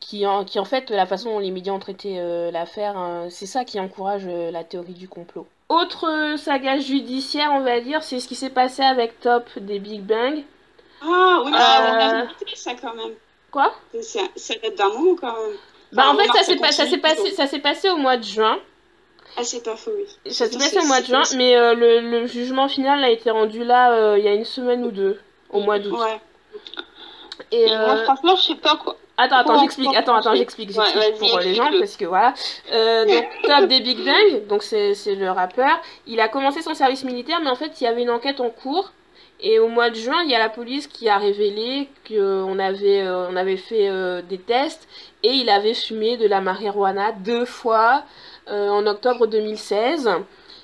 qui, 0.00 0.26
en, 0.26 0.44
qui 0.44 0.58
en 0.58 0.64
fait, 0.64 0.88
la 0.90 1.04
façon 1.06 1.30
dont 1.34 1.38
les 1.38 1.50
médias 1.50 1.72
ont 1.74 1.78
traité 1.78 2.16
euh, 2.18 2.50
l'affaire, 2.50 2.96
hein, 2.96 3.26
c'est 3.30 3.46
ça 3.46 3.64
qui 3.64 3.78
encourage 3.78 4.24
euh, 4.26 4.50
la 4.56 4.64
théorie 4.64 4.94
du 4.94 5.08
complot. 5.08 5.46
Autre 5.68 6.34
saga 6.38 6.78
judiciaire, 6.78 7.50
on 7.52 7.60
va 7.60 7.80
dire, 7.80 8.02
c'est 8.02 8.20
ce 8.20 8.28
qui 8.28 8.34
s'est 8.34 8.50
passé 8.50 8.82
avec 8.82 9.20
Top 9.20 9.44
des 9.56 9.78
Big 9.78 10.00
Bang. 10.02 10.42
Ah 11.02 11.42
oui, 11.44 11.50
mais 11.52 11.58
Euh. 11.58 12.22
on 12.22 12.52
a 12.52 12.56
ça 12.56 12.72
quand 12.80 12.94
même. 12.94 13.14
Quoi? 13.50 13.72
Ça, 14.00 14.20
date 14.62 14.76
d'un 14.76 14.88
moment 14.88 15.16
quand 15.20 15.32
même. 15.32 15.56
Bah 15.92 16.04
en 16.10 16.16
fait, 16.16 16.26
ça 16.28 16.42
s'est 16.42 16.56
pas- 16.56 16.72
ça 16.72 16.86
s'est 16.86 16.98
passé, 16.98 17.30
ça 17.32 17.46
s'est 17.46 17.58
passé 17.60 17.88
au 17.90 17.96
mois 17.96 18.16
de 18.16 18.24
juin. 18.24 18.58
Ah, 19.36 19.44
c'est 19.44 19.62
pas 19.62 19.76
faux, 19.76 19.90
oui. 19.96 20.32
Ça 20.32 20.46
s'est 20.46 20.56
passé 20.58 20.78
au 20.78 20.86
mois 20.86 21.00
de 21.00 21.06
juin, 21.06 21.22
mais 21.36 21.56
euh, 21.56 21.74
le, 21.74 22.00
le 22.00 22.26
jugement 22.26 22.68
final 22.68 23.04
a 23.04 23.10
été 23.10 23.30
rendu 23.30 23.64
là 23.64 23.92
euh, 23.92 24.18
il 24.18 24.24
y 24.24 24.28
a 24.28 24.34
une 24.34 24.44
semaine 24.44 24.84
ou 24.84 24.90
deux, 24.90 25.20
au 25.50 25.60
mois 25.60 25.78
d'août. 25.78 25.98
Ouais. 25.98 26.20
Et, 27.52 27.64
Et 27.64 27.66
moi 27.68 27.90
euh, 27.96 28.04
franchement 28.04 28.34
je 28.36 28.42
sais 28.42 28.54
pas 28.54 28.76
quoi 28.76 28.96
Attends, 29.18 29.36
attends, 29.36 29.58
j'explique, 29.60 29.94
attends, 29.96 30.16
attends, 30.16 30.34
j'explique, 30.34 30.76
Ouais, 30.76 30.84
j'explique 30.92 31.30
pour 31.30 31.40
les 31.40 31.54
gens, 31.54 31.70
parce 31.78 31.96
que 31.96 32.04
voilà. 32.04 32.34
Euh, 32.72 33.06
donc, 33.06 33.24
Top 33.44 33.66
des 33.68 33.80
Big 33.80 34.04
Bang, 34.04 34.46
donc 34.48 34.62
c'est 34.62 34.94
c'est 34.94 35.14
le 35.14 35.30
rappeur, 35.30 35.80
il 36.06 36.20
a 36.20 36.28
commencé 36.28 36.60
son 36.60 36.74
service 36.74 37.02
militaire, 37.02 37.40
mais 37.42 37.50
en 37.50 37.54
fait, 37.56 37.80
il 37.80 37.84
y 37.84 37.86
avait 37.86 38.02
une 38.02 38.10
enquête 38.10 38.40
en 38.40 38.50
cours. 38.50 38.92
Et 39.38 39.58
au 39.58 39.68
mois 39.68 39.90
de 39.90 39.96
juin, 39.96 40.22
il 40.24 40.30
y 40.30 40.34
a 40.34 40.38
la 40.38 40.48
police 40.48 40.86
qui 40.86 41.10
a 41.10 41.18
révélé 41.18 41.88
qu'on 42.08 42.58
avait, 42.58 43.02
euh, 43.02 43.28
on 43.30 43.36
avait 43.36 43.58
fait 43.58 43.88
euh, 43.90 44.22
des 44.22 44.38
tests 44.38 44.88
et 45.22 45.30
il 45.30 45.50
avait 45.50 45.74
fumé 45.74 46.16
de 46.16 46.26
la 46.26 46.40
marijuana 46.40 47.12
deux 47.12 47.44
fois 47.44 48.04
euh, 48.48 48.68
en 48.70 48.86
octobre 48.86 49.26
2016. 49.26 50.08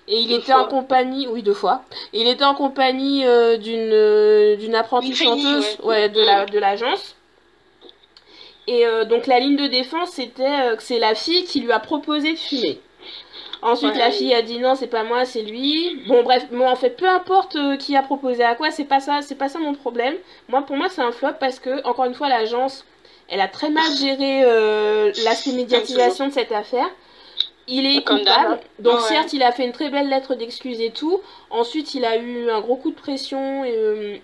Et 0.08 0.18
il 0.20 0.28
Deux 0.28 0.36
était 0.36 0.52
en 0.52 0.66
compagnie, 0.66 1.26
oui 1.28 1.42
deux 1.42 1.54
fois. 1.54 1.82
Et 2.12 2.20
il 2.22 2.28
était 2.28 2.44
en 2.44 2.54
compagnie 2.54 3.24
euh, 3.26 3.56
d'une 3.56 3.90
euh, 3.92 4.56
d'une 4.56 4.74
apprentie 4.74 5.14
chanteuse, 5.14 5.78
ouais. 5.82 5.86
ouais, 5.86 6.08
de 6.08 6.20
la 6.20 6.46
de 6.46 6.58
l'agence. 6.58 7.14
Et 8.68 8.86
euh, 8.86 9.04
donc 9.04 9.26
la 9.26 9.40
ligne 9.40 9.56
de 9.56 9.66
défense 9.66 10.10
c'était 10.10 10.44
euh, 10.44 10.76
que 10.76 10.82
c'est 10.82 10.98
la 11.00 11.14
fille 11.14 11.44
qui 11.44 11.60
lui 11.60 11.72
a 11.72 11.80
proposé 11.80 12.32
de 12.32 12.38
fumer. 12.38 12.80
Ensuite 13.60 13.92
Ouais. 13.92 13.98
la 13.98 14.10
fille 14.10 14.34
a 14.34 14.42
dit 14.42 14.58
non 14.58 14.74
c'est 14.76 14.86
pas 14.86 15.02
moi 15.04 15.24
c'est 15.24 15.42
lui. 15.42 16.00
Bon 16.06 16.22
bref 16.22 16.46
moi 16.52 16.70
en 16.70 16.76
fait 16.76 16.96
peu 16.96 17.08
importe 17.08 17.56
euh, 17.56 17.76
qui 17.76 17.96
a 17.96 18.02
proposé 18.02 18.42
à 18.44 18.54
quoi 18.54 18.70
c'est 18.70 18.84
pas 18.84 19.00
ça 19.00 19.20
c'est 19.22 19.34
pas 19.36 19.48
ça 19.48 19.58
mon 19.58 19.74
problème. 19.74 20.14
Moi 20.48 20.62
pour 20.62 20.76
moi 20.76 20.88
c'est 20.88 21.02
un 21.02 21.12
flop 21.12 21.34
parce 21.40 21.58
que 21.58 21.84
encore 21.84 22.04
une 22.04 22.14
fois 22.14 22.28
l'agence 22.28 22.84
elle 23.28 23.40
a 23.40 23.48
très 23.48 23.70
mal 23.70 23.90
géré 23.96 24.42
euh, 24.44 25.10
l'aspect 25.24 25.52
médiatisation 25.52 26.28
de 26.28 26.32
cette 26.32 26.52
affaire. 26.52 26.88
Il 27.68 27.86
est 27.86 28.02
Comme 28.02 28.18
coupable. 28.18 28.60
Donc 28.80 28.96
Ouais. 28.98 29.06
certes 29.08 29.32
il 29.32 29.42
a 29.42 29.52
fait 29.52 29.64
une 29.64 29.72
très 29.72 29.88
belle 29.90 30.08
lettre 30.08 30.34
d'excuse 30.34 30.80
et 30.80 30.90
tout. 30.90 31.20
Ensuite 31.50 31.94
il 31.94 32.04
a 32.04 32.16
eu 32.16 32.50
un 32.50 32.60
gros 32.60 32.76
coup 32.76 32.90
de 32.90 32.96
pression 32.96 33.64
et 33.64 33.74
euh, 33.76 34.16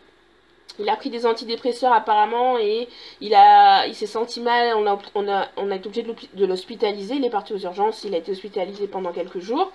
il 0.79 0.89
a 0.89 0.97
pris 0.97 1.11
des 1.11 1.27
antidépresseurs 1.27 1.93
apparemment 1.93 2.59
et 2.59 2.89
il 3.21 3.35
a 3.35 3.87
il 3.87 3.95
s'est 3.95 4.07
senti 4.07 4.41
mal, 4.41 4.75
on 4.77 4.87
a, 4.87 4.99
on 5.15 5.29
a, 5.29 5.47
on 5.57 5.71
a 5.71 5.77
été 5.77 5.87
obligé 5.87 6.07
de 6.35 6.47
l'hospitaliser, 6.47 7.15
il 7.17 7.25
est 7.25 7.31
parti 7.31 7.53
aux 7.53 7.59
urgences, 7.59 8.05
il 8.05 8.15
a 8.15 8.19
été 8.19 8.33
hospitalisé 8.33 8.87
pendant 8.87 9.13
quelques 9.13 9.41
jours. 9.41 9.71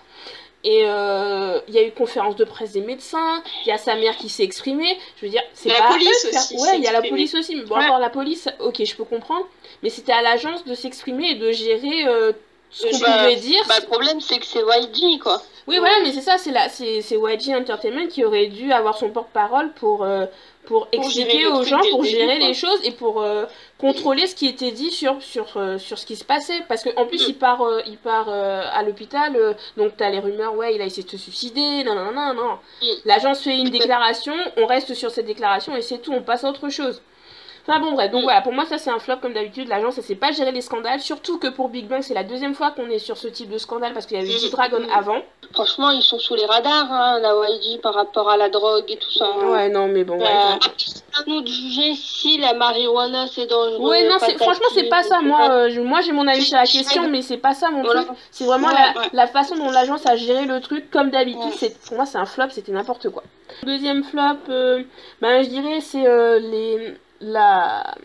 Et 0.65 0.83
euh, 0.85 1.59
il 1.67 1.73
y 1.73 1.77
a 1.77 1.83
eu 1.83 1.91
conférence 1.91 2.37
de 2.37 2.45
presse 2.45 2.71
des 2.71 2.79
médecins, 2.79 3.43
il 3.65 3.67
y 3.67 3.71
a 3.73 3.77
sa 3.77 3.95
mère 3.95 4.15
qui 4.15 4.29
s'est 4.29 4.43
exprimée. 4.43 4.97
Je 5.17 5.25
veux 5.25 5.31
dire, 5.31 5.41
c'est 5.53 5.67
La 5.67 5.75
pas 5.75 5.89
eux 5.89 5.93
police 5.95 6.25
aussi 6.33 6.55
Ouais, 6.55 6.77
il 6.77 6.83
y 6.83 6.87
a 6.87 6.93
la 6.93 7.01
police 7.01 7.35
aussi. 7.35 7.55
Mais 7.57 7.63
bon, 7.63 7.75
Ouais. 7.75 7.83
encore 7.83 7.99
la 7.99 8.09
police, 8.09 8.47
ok, 8.61 8.81
je 8.85 8.95
peux 8.95 9.03
comprendre. 9.03 9.45
Mais 9.81 9.89
c'était 9.89 10.13
à 10.13 10.21
l'agence 10.21 10.63
de 10.63 10.73
s'exprimer 10.73 11.31
et 11.31 11.35
de 11.35 11.51
gérer 11.51 12.05
euh, 12.07 12.31
ce 12.69 12.87
qu'on 12.89 12.97
Bah, 12.99 13.17
pouvait 13.17 13.35
dire. 13.35 13.61
bah 13.67 13.75
le 13.81 13.87
problème 13.87 14.21
c'est 14.21 14.39
que 14.39 14.45
c'est 14.45 14.61
YG 14.61 15.19
quoi 15.19 15.41
Oui, 15.67 15.79
voilà, 15.79 15.95
mais 16.01 16.13
c'est 16.13 16.21
ça, 16.21 16.37
la, 16.49 16.69
c'est 16.69 16.99
YG 17.11 17.49
Entertainment 17.55 18.07
qui 18.07 18.23
aurait 18.23 18.47
dû 18.47 18.71
avoir 18.71 18.97
son 18.97 19.09
porte-parole 19.09 19.73
pour, 19.73 20.03
euh, 20.05 20.25
pour 20.65 20.87
expliquer 20.91 21.47
aux 21.47 21.63
gens, 21.63 21.81
pour 21.91 22.03
gérer 22.03 22.39
les 22.39 22.53
choses 22.53 22.79
et 22.83 22.91
pour 22.91 23.21
euh, 23.21 23.45
contrôler 23.77 24.27
ce 24.27 24.35
qui 24.35 24.47
était 24.47 24.71
dit 24.71 24.91
sur, 24.91 25.21
sur, 25.21 25.57
euh, 25.57 25.77
sur 25.77 25.97
ce 25.97 26.05
qui 26.05 26.15
se 26.15 26.23
passait. 26.23 26.61
Parce 26.67 26.83
qu'en 26.83 27.05
plus, 27.05 27.27
Mm. 27.27 27.29
il 27.31 27.35
part, 27.35 27.61
euh, 27.61 27.81
il 27.85 27.97
part 27.97 28.29
à 28.29 28.81
l'hôpital, 28.83 29.55
donc 29.77 29.93
t'as 29.97 30.09
les 30.09 30.19
rumeurs, 30.19 30.55
ouais, 30.55 30.75
il 30.75 30.81
a 30.81 30.85
essayé 30.85 31.03
de 31.03 31.09
se 31.09 31.17
suicider, 31.17 31.83
non, 31.83 31.95
non, 31.95 32.11
non, 32.13 32.33
non. 32.33 32.53
Mm. 32.81 32.85
L'agence 33.05 33.41
fait 33.41 33.57
une 33.57 33.69
déclaration, 33.69 34.33
on 34.57 34.65
reste 34.65 34.93
sur 34.93 35.11
cette 35.11 35.25
déclaration 35.25 35.75
et 35.75 35.81
c'est 35.81 35.99
tout, 35.99 36.13
on 36.13 36.21
passe 36.21 36.43
à 36.43 36.49
autre 36.49 36.69
chose. 36.69 37.01
Enfin 37.65 37.79
bon, 37.79 37.93
bref, 37.93 38.11
donc 38.11 38.23
voilà, 38.23 38.41
pour 38.41 38.51
moi, 38.51 38.65
ça 38.65 38.77
c'est 38.77 38.89
un 38.89 38.99
flop 38.99 39.17
comme 39.21 39.31
d'habitude. 39.33 39.69
L'agence, 39.69 39.97
elle 39.97 40.03
sait 40.03 40.15
pas 40.15 40.31
gérer 40.33 40.51
les 40.51 40.59
scandales. 40.61 40.99
Surtout 40.99 41.37
que 41.37 41.47
pour 41.47 41.69
Big 41.69 41.87
Bang, 41.87 42.01
c'est 42.01 42.13
la 42.13 42.25
deuxième 42.25 42.53
fois 42.55 42.71
qu'on 42.71 42.89
est 42.89 42.99
sur 42.99 43.15
ce 43.15 43.29
type 43.29 43.49
de 43.49 43.57
scandale 43.57 43.93
parce 43.93 44.05
qu'il 44.05 44.17
y 44.17 44.19
avait 44.19 44.29
G-Dragon 44.29 44.81
avant. 44.93 45.21
Franchement, 45.53 45.89
ils 45.91 46.01
sont 46.01 46.19
sous 46.19 46.35
les 46.35 46.45
radars, 46.45 46.91
hein, 46.91 47.19
la 47.21 47.33
YG, 47.49 47.79
par 47.81 47.93
rapport 47.93 48.29
à 48.29 48.35
la 48.35 48.49
drogue 48.49 48.83
et 48.89 48.97
tout 48.97 49.11
ça. 49.11 49.25
hein. 49.41 49.47
Ouais, 49.49 49.69
non, 49.69 49.87
mais 49.87 50.03
bon. 50.03 50.17
ouais, 50.19 50.25
Euh, 50.25 50.53
ouais. 50.55 50.59
c'est 50.77 51.03
à 51.17 51.23
nous 51.25 51.39
de 51.41 51.47
juger 51.47 51.93
si 51.95 52.37
la 52.37 52.53
marijuana 52.53 53.27
c'est 53.27 53.45
dangereux. 53.47 53.87
Ouais, 53.87 54.09
non, 54.09 54.17
franchement, 54.19 54.67
c'est 54.73 54.89
pas 54.89 55.03
ça. 55.03 55.21
Moi, 55.21 55.49
euh, 55.49 55.69
je- 55.69 55.79
moi 55.79 56.01
j'ai 56.01 56.11
mon 56.11 56.27
avis 56.27 56.41
sur 56.43 56.57
la 56.57 56.65
question, 56.65 57.07
mais 57.09 57.21
c'est 57.21 57.37
pas 57.37 57.53
ça 57.53 57.69
mon 57.69 57.83
Voilà. 57.83 58.03
truc. 58.03 58.17
C'est 58.31 58.43
vraiment 58.45 58.67
Ouais, 58.67 58.73
la, 58.73 59.01
ouais. 59.01 59.07
la 59.13 59.27
façon 59.27 59.55
dont 59.55 59.69
l'agence 59.71 60.05
a 60.05 60.17
géré 60.17 60.45
le 60.45 60.59
truc. 60.59 60.91
Comme 60.91 61.11
d'habitude, 61.11 61.53
c'est 61.55 61.79
pour 61.85 61.95
moi, 61.95 62.05
c'est 62.05 62.17
un 62.17 62.25
flop, 62.25 62.49
c'était 62.49 62.73
n'importe 62.73 63.09
quoi. 63.09 63.23
Deuxième 63.63 64.03
flop, 64.03 64.21
euh, 64.49 64.83
ben, 65.21 65.43
je 65.43 65.49
dirais, 65.49 65.79
c'est 65.79 66.05
euh, 66.07 66.39
les, 66.39 66.95
la, 67.21 67.95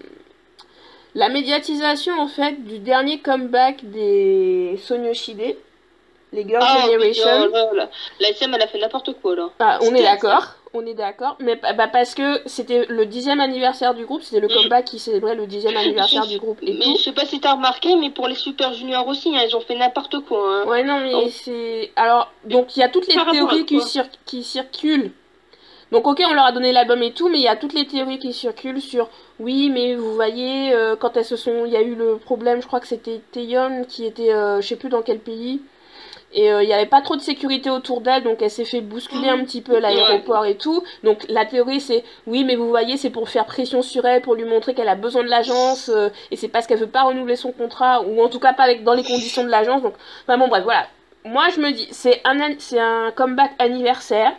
la 1.15 1.29
médiatisation 1.29 2.19
en 2.21 2.29
fait 2.29 2.65
du 2.65 2.79
dernier 2.79 3.19
comeback 3.21 3.85
des 3.85 4.79
Sonyoshide, 4.85 5.57
les 6.33 6.47
Girls' 6.47 6.63
Ah, 6.67 6.85
oui, 6.87 6.93
Generation. 7.15 7.51
oh 7.73 7.75
là. 7.75 7.89
La 8.21 8.29
SM, 8.31 8.53
elle 8.55 8.63
a 8.63 8.67
fait 8.67 8.79
n'importe 8.79 9.15
quoi 9.21 9.35
là. 9.35 9.49
Ah, 9.59 9.79
on 9.83 9.95
est 9.95 10.03
d'accord, 10.03 10.55
on 10.75 10.85
est 10.85 10.93
d'accord, 10.95 11.37
mais 11.41 11.57
bah, 11.57 11.73
bah, 11.73 11.89
parce 11.89 12.15
que 12.15 12.43
c'était 12.47 12.85
le 12.91 13.07
dixième 13.07 13.41
anniversaire 13.41 13.95
du 13.95 14.05
groupe, 14.05 14.23
c'était 14.23 14.41
le 14.41 14.49
Mm. 14.49 14.53
comeback 14.55 14.85
qui 14.85 14.99
célébrait 14.99 15.35
le 15.35 15.47
dixième 15.47 15.77
anniversaire 15.79 16.27
du 16.27 16.39
groupe 16.39 16.59
et 16.63 16.75
Mais 16.75 16.85
tout. 16.85 16.97
je 16.99 17.03
sais 17.05 17.13
pas 17.13 17.25
si 17.25 17.41
t'as 17.41 17.55
remarqué, 17.55 17.97
mais 17.97 18.11
pour 18.11 18.29
les 18.29 18.35
Super 18.35 18.75
Juniors 18.75 19.09
aussi, 19.09 19.35
hein, 19.35 19.41
ils 19.49 19.57
ont 19.57 19.61
fait 19.63 19.75
n'importe 19.77 20.21
quoi. 20.21 20.39
Hein. 20.63 20.67
Ouais, 20.67 20.85
non, 20.85 21.01
mais 21.01 21.31
c'est. 21.31 21.91
Alors, 21.97 22.31
donc 22.45 22.77
il 22.77 22.81
y 22.81 22.83
a 22.83 22.91
toutes 22.91 23.07
les 23.09 23.15
théories 23.15 23.65
qui, 23.65 23.77
quoi 23.79 23.87
cir- 23.87 24.11
qui 24.27 24.45
circulent. 24.45 25.11
Donc, 25.93 26.07
ok, 26.07 26.23
on 26.29 26.35
leur 26.35 26.45
a 26.45 26.53
donné 26.53 26.73
l'album 26.73 27.03
et 27.03 27.13
tout, 27.13 27.29
mais 27.29 27.39
il 27.39 27.45
y 27.45 27.49
a 27.49 27.57
toutes 27.57 27.75
les 27.75 27.87
théories 27.87 28.19
qui 28.19 28.33
circulent 28.33 28.81
sur. 28.81 29.09
Oui, 29.41 29.71
mais 29.71 29.95
vous 29.95 30.15
voyez, 30.15 30.73
euh, 30.73 30.97
quand 30.97 31.17
elles 31.17 31.25
se 31.25 31.37
sont. 31.37 31.65
Il 31.65 31.73
y 31.73 31.77
a 31.77 31.83
eu 31.83 31.95
le 31.95 32.17
problème, 32.17 32.61
je 32.61 32.67
crois 32.67 32.81
que 32.81 32.87
c'était 32.87 33.21
Taeyeon 33.33 33.85
qui 33.89 34.05
était. 34.05 34.33
euh, 34.33 34.61
je 34.61 34.67
sais 34.69 34.77
plus 34.77 34.91
dans 34.91 35.03
quel 35.03 35.19
pays. 35.19 35.61
Et 36.35 36.53
euh, 36.53 36.63
il 36.63 36.67
n'y 36.67 36.75
avait 36.75 36.85
pas 36.85 37.01
trop 37.01 37.17
de 37.17 37.23
sécurité 37.23 37.71
autour 37.71 38.03
d'elle, 38.03 38.23
donc 38.23 38.43
elle 38.43 38.51
s'est 38.51 38.67
fait 38.67 38.83
bousculer 38.83 39.31
un 39.31 39.43
petit 39.45 39.63
peu 39.63 39.79
l'aéroport 39.79 40.45
et 40.45 40.57
tout. 40.57 40.85
Donc 41.03 41.25
la 41.31 41.47
théorie 41.47 41.81
c'est 41.81 42.05
oui, 42.27 42.45
mais 42.45 42.55
vous 42.55 42.69
voyez, 42.69 42.99
c'est 42.99 43.09
pour 43.09 43.31
faire 43.31 43.47
pression 43.47 43.81
sur 43.81 44.05
elle, 44.05 44.21
pour 44.21 44.35
lui 44.35 44.45
montrer 44.45 44.75
qu'elle 44.75 44.91
a 44.91 44.95
besoin 44.95 45.23
de 45.23 45.29
l'agence, 45.31 45.89
euh, 45.89 46.11
et 46.31 46.37
c'est 46.37 46.49
parce 46.49 46.67
qu'elle 46.67 46.79
veut 46.79 46.87
pas 46.87 47.05
renouveler 47.05 47.37
son 47.37 47.51
contrat, 47.51 48.03
ou 48.03 48.23
en 48.23 48.29
tout 48.29 48.41
cas 48.41 48.53
pas 48.53 48.65
avec, 48.65 48.85
dans 48.85 48.93
les 48.93 49.05
conditions 49.05 49.43
de 49.43 49.49
l'agence. 49.49 49.81
Donc, 49.81 49.95
enfin 50.27 50.37
bon, 50.37 50.49
bref, 50.49 50.65
voilà. 50.65 50.87
Moi 51.25 51.47
je 51.55 51.61
me 51.61 51.73
dis, 51.73 51.89
c'est 51.93 52.21
un, 52.27 52.37
c'est 52.59 52.79
un 52.79 53.11
comeback 53.11 53.53
anniversaire. 53.59 54.33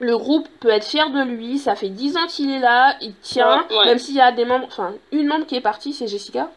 Le 0.00 0.16
groupe 0.16 0.48
peut 0.60 0.70
être 0.70 0.84
fier 0.86 1.10
de 1.10 1.22
lui, 1.22 1.58
ça 1.58 1.76
fait 1.76 1.90
10 1.90 2.16
ans 2.16 2.26
qu'il 2.26 2.50
est 2.50 2.58
là, 2.58 2.96
il 3.00 3.14
tient, 3.16 3.66
Ouais, 3.70 3.76
ouais. 3.78 3.84
même 3.84 3.98
s'il 3.98 4.14
y 4.16 4.20
a 4.20 4.32
des 4.32 4.44
membres, 4.46 4.66
enfin 4.66 4.94
une 5.12 5.26
membre 5.26 5.46
qui 5.46 5.54
est 5.56 5.60
partie, 5.60 5.92
c'est 5.92 6.08
Jessica. 6.08 6.50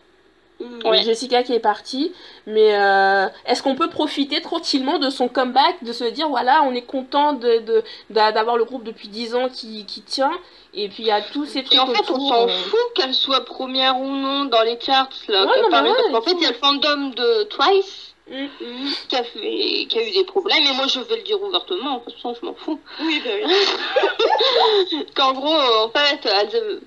Mm. 0.62 0.88
Ouais. 0.88 1.04
Jessica 1.04 1.44
qui 1.44 1.52
est 1.54 1.60
partie, 1.60 2.14
mais 2.48 2.76
euh, 2.76 3.28
est-ce 3.46 3.62
qu'on 3.62 3.76
peut 3.76 3.90
profiter 3.90 4.40
tranquillement 4.42 4.98
de 4.98 5.10
son 5.10 5.28
comeback, 5.28 5.84
de 5.84 5.92
se 5.92 6.06
dire 6.06 6.30
voilà, 6.30 6.64
on 6.64 6.74
est 6.74 6.84
content 6.86 7.34
de, 7.34 7.60
de- 7.60 7.84
d'avoir 8.10 8.56
le 8.56 8.64
groupe 8.64 8.84
depuis 8.84 9.08
10 9.10 9.36
ans 9.36 9.50
qui, 9.50 9.86
qui 9.86 10.02
tient, 10.04 10.32
et 10.74 10.88
puis 10.88 11.04
il 11.04 11.08
y 11.08 11.12
a 11.12 11.22
tous 11.22 11.46
ces 11.46 11.64
trucs 11.64 11.76
Et 11.76 11.80
en 11.80 11.88
fait, 11.88 12.10
on 12.12 12.20
s'en 12.30 12.44
euh, 12.44 12.48
fout 12.48 12.80
qu'elle 12.96 13.14
soit 13.14 13.44
première 13.44 14.00
ou 14.00 14.08
non 14.10 14.46
dans 14.46 14.62
les 14.62 14.80
charts. 14.80 15.10
Là, 15.28 15.42
Ouais, 15.46 15.62
non, 15.64 15.70
mais 15.70 15.90
ouais, 15.90 15.98
et 16.18 16.22
fait, 16.22 16.32
il 16.38 16.44
y 16.44 16.46
a 16.46 16.52
le 16.52 16.56
fandom 16.56 17.10
de 17.10 17.44
Twice 17.44 18.13
mm. 18.30 18.48
Mm. 18.62 18.92
qui 19.10 19.16
a, 19.16 19.24
fait, 19.24 19.86
qui 19.90 20.00
a 20.00 20.08
eu 20.08 20.12
des 20.12 20.24
problèmes. 20.26 20.66
Et 20.66 20.74
moi, 20.74 20.88
je 20.88 21.00
vais 21.00 21.18
le 21.18 21.24
dire 21.24 21.42
ouvertement, 21.42 22.00
de 22.00 22.04
toute 22.06 22.16
façon, 22.16 22.36
je 22.40 22.46
m'en 22.46 22.54
fous. 22.56 22.80
Oui, 23.02 23.22
bah 23.24 23.32
oui. 23.44 25.06
Qu'en 25.16 25.34
gros, 25.34 25.54
en 25.54 25.90
fait, 25.90 26.26
elles, 26.26 26.56
euh, 26.56 26.80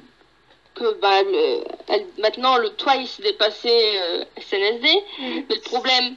que 0.74 0.94
bah, 1.00 1.22
le, 1.22 1.64
elle- 1.88 2.06
maintenant 2.18 2.56
le 2.58 2.70
Twice 2.70 3.20
dépassait 3.20 4.00
euh, 4.00 4.24
SNSD. 4.38 4.86
Mhm. 5.18 5.44
Mais 5.48 5.54
le 5.54 5.60
problème, 5.62 6.16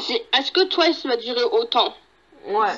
c'est 0.00 0.24
est-ce 0.38 0.52
que 0.52 0.64
Twice 0.64 1.04
va 1.06 1.16
durer 1.16 1.44
autant? 1.44 1.94
Ouais. 2.46 2.68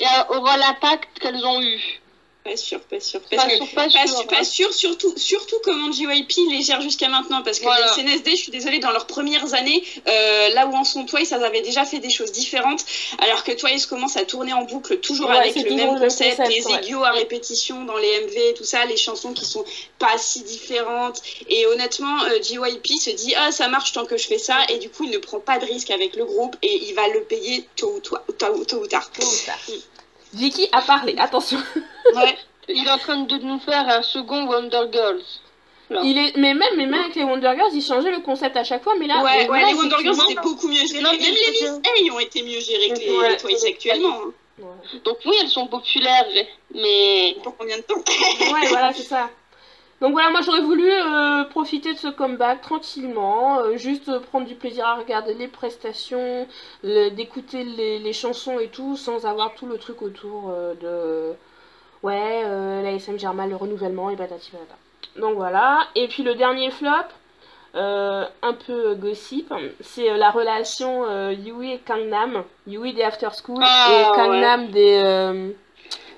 et 0.00 0.04
euh, 0.04 0.36
aura 0.36 0.56
l'impact 0.56 1.20
qu'elles 1.20 1.46
ont 1.46 1.62
eu 1.62 2.01
Pas 2.44 2.56
sûr, 2.56 2.80
pas 2.80 2.98
sûr. 2.98 3.20
Pas 3.20 3.36
que- 3.46 3.56
sûr, 3.56 3.68
pas 3.68 3.84
pas, 3.84 3.88
sûr, 3.90 4.08
sûr, 4.08 4.20
hein. 4.20 4.24
pas 4.28 4.42
sûr, 4.44 4.74
surtout, 4.74 5.14
surtout 5.16 5.54
comment 5.62 5.92
JYP 5.92 6.32
les 6.50 6.62
gère 6.62 6.80
jusqu'à 6.80 7.08
maintenant. 7.08 7.42
Parce 7.44 7.58
que 7.60 7.64
Voilà. 7.64 7.86
les 7.86 8.02
SNSD, 8.02 8.30
je 8.32 8.36
suis 8.36 8.50
désolée, 8.50 8.80
dans 8.80 8.90
leurs 8.90 9.06
premières 9.06 9.54
années, 9.54 9.84
euh, 10.08 10.48
là 10.48 10.66
où 10.66 10.74
en 10.74 10.82
sont 10.82 11.04
Twice, 11.06 11.28
ça 11.28 11.36
avait 11.36 11.60
déjà 11.60 11.84
fait 11.84 12.00
des 12.00 12.10
choses 12.10 12.32
différentes. 12.32 12.84
Alors 13.18 13.44
que 13.44 13.52
Twice 13.52 13.86
commence 13.86 14.16
à 14.16 14.24
tourner 14.24 14.52
en 14.52 14.62
boucle, 14.62 14.98
toujours 14.98 15.28
Ouais, 15.30 15.36
avec 15.36 15.54
le 15.54 15.62
toujours 15.62 15.76
même 15.76 15.94
le 15.94 16.00
concept, 16.00 16.36
concept, 16.38 16.48
les 16.56 16.66
ouais. 16.66 16.84
égos 16.88 17.04
à 17.04 17.12
répétition 17.12 17.84
dans 17.84 17.96
les 17.96 18.20
MV 18.22 18.36
et 18.50 18.54
tout 18.54 18.64
ça, 18.64 18.84
les 18.86 18.96
chansons 18.96 19.32
qui 19.32 19.44
sont 19.44 19.64
pas 20.00 20.18
si 20.18 20.42
différentes. 20.42 21.22
Et 21.48 21.64
honnêtement, 21.66 22.24
euh, 22.24 22.42
JYP 22.42 22.88
se 23.00 23.10
dit, 23.10 23.34
ah, 23.36 23.52
ça 23.52 23.68
marche 23.68 23.92
tant 23.92 24.04
que 24.04 24.16
je 24.16 24.26
fais 24.26 24.38
ça. 24.38 24.58
Et 24.68 24.78
du 24.78 24.90
coup, 24.90 25.04
il 25.04 25.10
ne 25.10 25.18
prend 25.18 25.38
pas 25.38 25.58
de 25.60 25.64
risque 25.64 25.90
avec 25.92 26.16
le 26.16 26.24
groupe 26.24 26.56
et 26.62 26.86
il 26.88 26.94
va 26.94 27.06
le 27.06 27.22
payer 27.22 27.68
tôt 27.76 27.94
ou, 27.96 28.00
tôt, 28.00 28.16
tôt- 28.36 28.64
tôt 28.64 28.80
ou 28.82 28.86
tard. 28.88 29.08
Tôt 29.12 29.22
ou 29.24 29.46
tard. 29.46 29.60
Vicky 30.34 30.66
a 30.72 30.80
parlé, 30.82 31.14
attention. 31.18 31.62
Ouais. 32.14 32.36
Il 32.68 32.86
est 32.86 32.90
en 32.90 32.98
train 32.98 33.18
de 33.18 33.38
nous 33.38 33.58
faire 33.58 33.88
un 33.88 34.02
second 34.02 34.46
Wonder 34.46 34.82
Girls. 34.92 35.22
Il 36.04 36.16
est, 36.16 36.36
mais 36.38 36.54
même, 36.54 36.74
mais 36.76 36.86
même 36.86 37.00
avec 37.02 37.16
les 37.16 37.24
Wonder 37.24 37.52
Girls, 37.54 37.70
ils 37.74 37.82
changeaient 37.82 38.10
le 38.12 38.20
concept 38.20 38.56
à 38.56 38.64
chaque 38.64 38.82
fois, 38.82 38.94
mais 38.98 39.06
là, 39.06 39.22
ouais, 39.22 39.30
mais 39.30 39.38
ouais, 39.40 39.46
voilà, 39.46 39.66
les 39.68 39.74
Wonder 39.74 39.96
Girls 40.00 40.16
étaient 40.30 40.40
beaucoup 40.40 40.68
mieux 40.68 40.86
gérés. 40.86 41.02
Non, 41.02 41.10
Même 41.10 41.20
les 41.20 41.50
Miss 41.50 41.62
A 41.64 42.14
ont 42.14 42.18
été 42.18 42.42
mieux 42.42 42.60
gérés 42.60 42.88
que 42.90 42.98
les, 43.00 43.18
Ouais. 43.18 43.28
les 43.30 43.36
Twice 43.36 43.64
actuellement. 43.64 44.08
hein. 44.26 44.32
Ouais. 44.60 45.00
Donc 45.04 45.18
oui, 45.26 45.34
elles 45.42 45.48
sont 45.48 45.66
populaires, 45.66 46.24
mais 46.74 47.36
Pour 47.42 47.56
combien 47.56 47.76
de 47.76 47.82
temps 47.82 47.96
Ouais, 47.96 48.66
voilà, 48.68 48.92
c'est 48.94 49.02
ça. 49.02 49.28
Donc 50.00 50.12
voilà, 50.12 50.30
moi 50.30 50.40
j'aurais 50.42 50.62
voulu 50.62 50.90
euh, 50.90 51.44
profiter 51.44 51.92
de 51.92 51.98
ce 51.98 52.08
comeback 52.08 52.60
tranquillement, 52.62 53.58
euh, 53.60 53.76
juste 53.76 54.08
euh, 54.08 54.18
prendre 54.18 54.46
du 54.46 54.54
plaisir 54.56 54.84
à 54.86 54.94
regarder 54.96 55.34
les 55.34 55.46
prestations, 55.46 56.46
le- 56.82 57.10
d'écouter 57.10 57.62
les, 57.64 57.98
les 57.98 58.12
chansons 58.12 58.58
et 58.58 58.68
tout, 58.68 58.96
sans 58.96 59.26
avoir 59.26 59.54
tout 59.54 59.66
le 59.66 59.78
truc 59.78 60.00
autour 60.02 60.50
euh, 60.50 60.74
de. 60.74 61.36
Ouais, 62.02 62.42
euh, 62.44 62.82
la 62.82 62.92
SM 62.92 63.18
gère 63.18 63.34
mal 63.34 63.48
le 63.50 63.56
renouvellement 63.56 64.10
et 64.10 64.16
patati 64.16 64.50
patata. 64.50 64.74
Donc 65.20 65.34
voilà. 65.36 65.80
Et 65.94 66.08
puis 66.08 66.22
le 66.22 66.34
dernier 66.34 66.70
flop, 66.70 66.88
euh, 67.74 68.24
un 68.42 68.52
peu 68.54 68.94
gossip, 68.94 69.52
c'est 69.80 70.10
euh, 70.10 70.16
la 70.16 70.30
relation 70.30 71.04
euh, 71.08 71.32
Yui 71.32 71.72
et 71.74 71.78
Kangnam. 71.78 72.42
Yui 72.66 72.92
des 72.92 73.02
After 73.02 73.28
School 73.44 73.60
Ah, 73.62 73.88
et 73.90 74.16
Kangnam 74.16 74.68
des. 74.70 75.00
euh, 75.04 75.50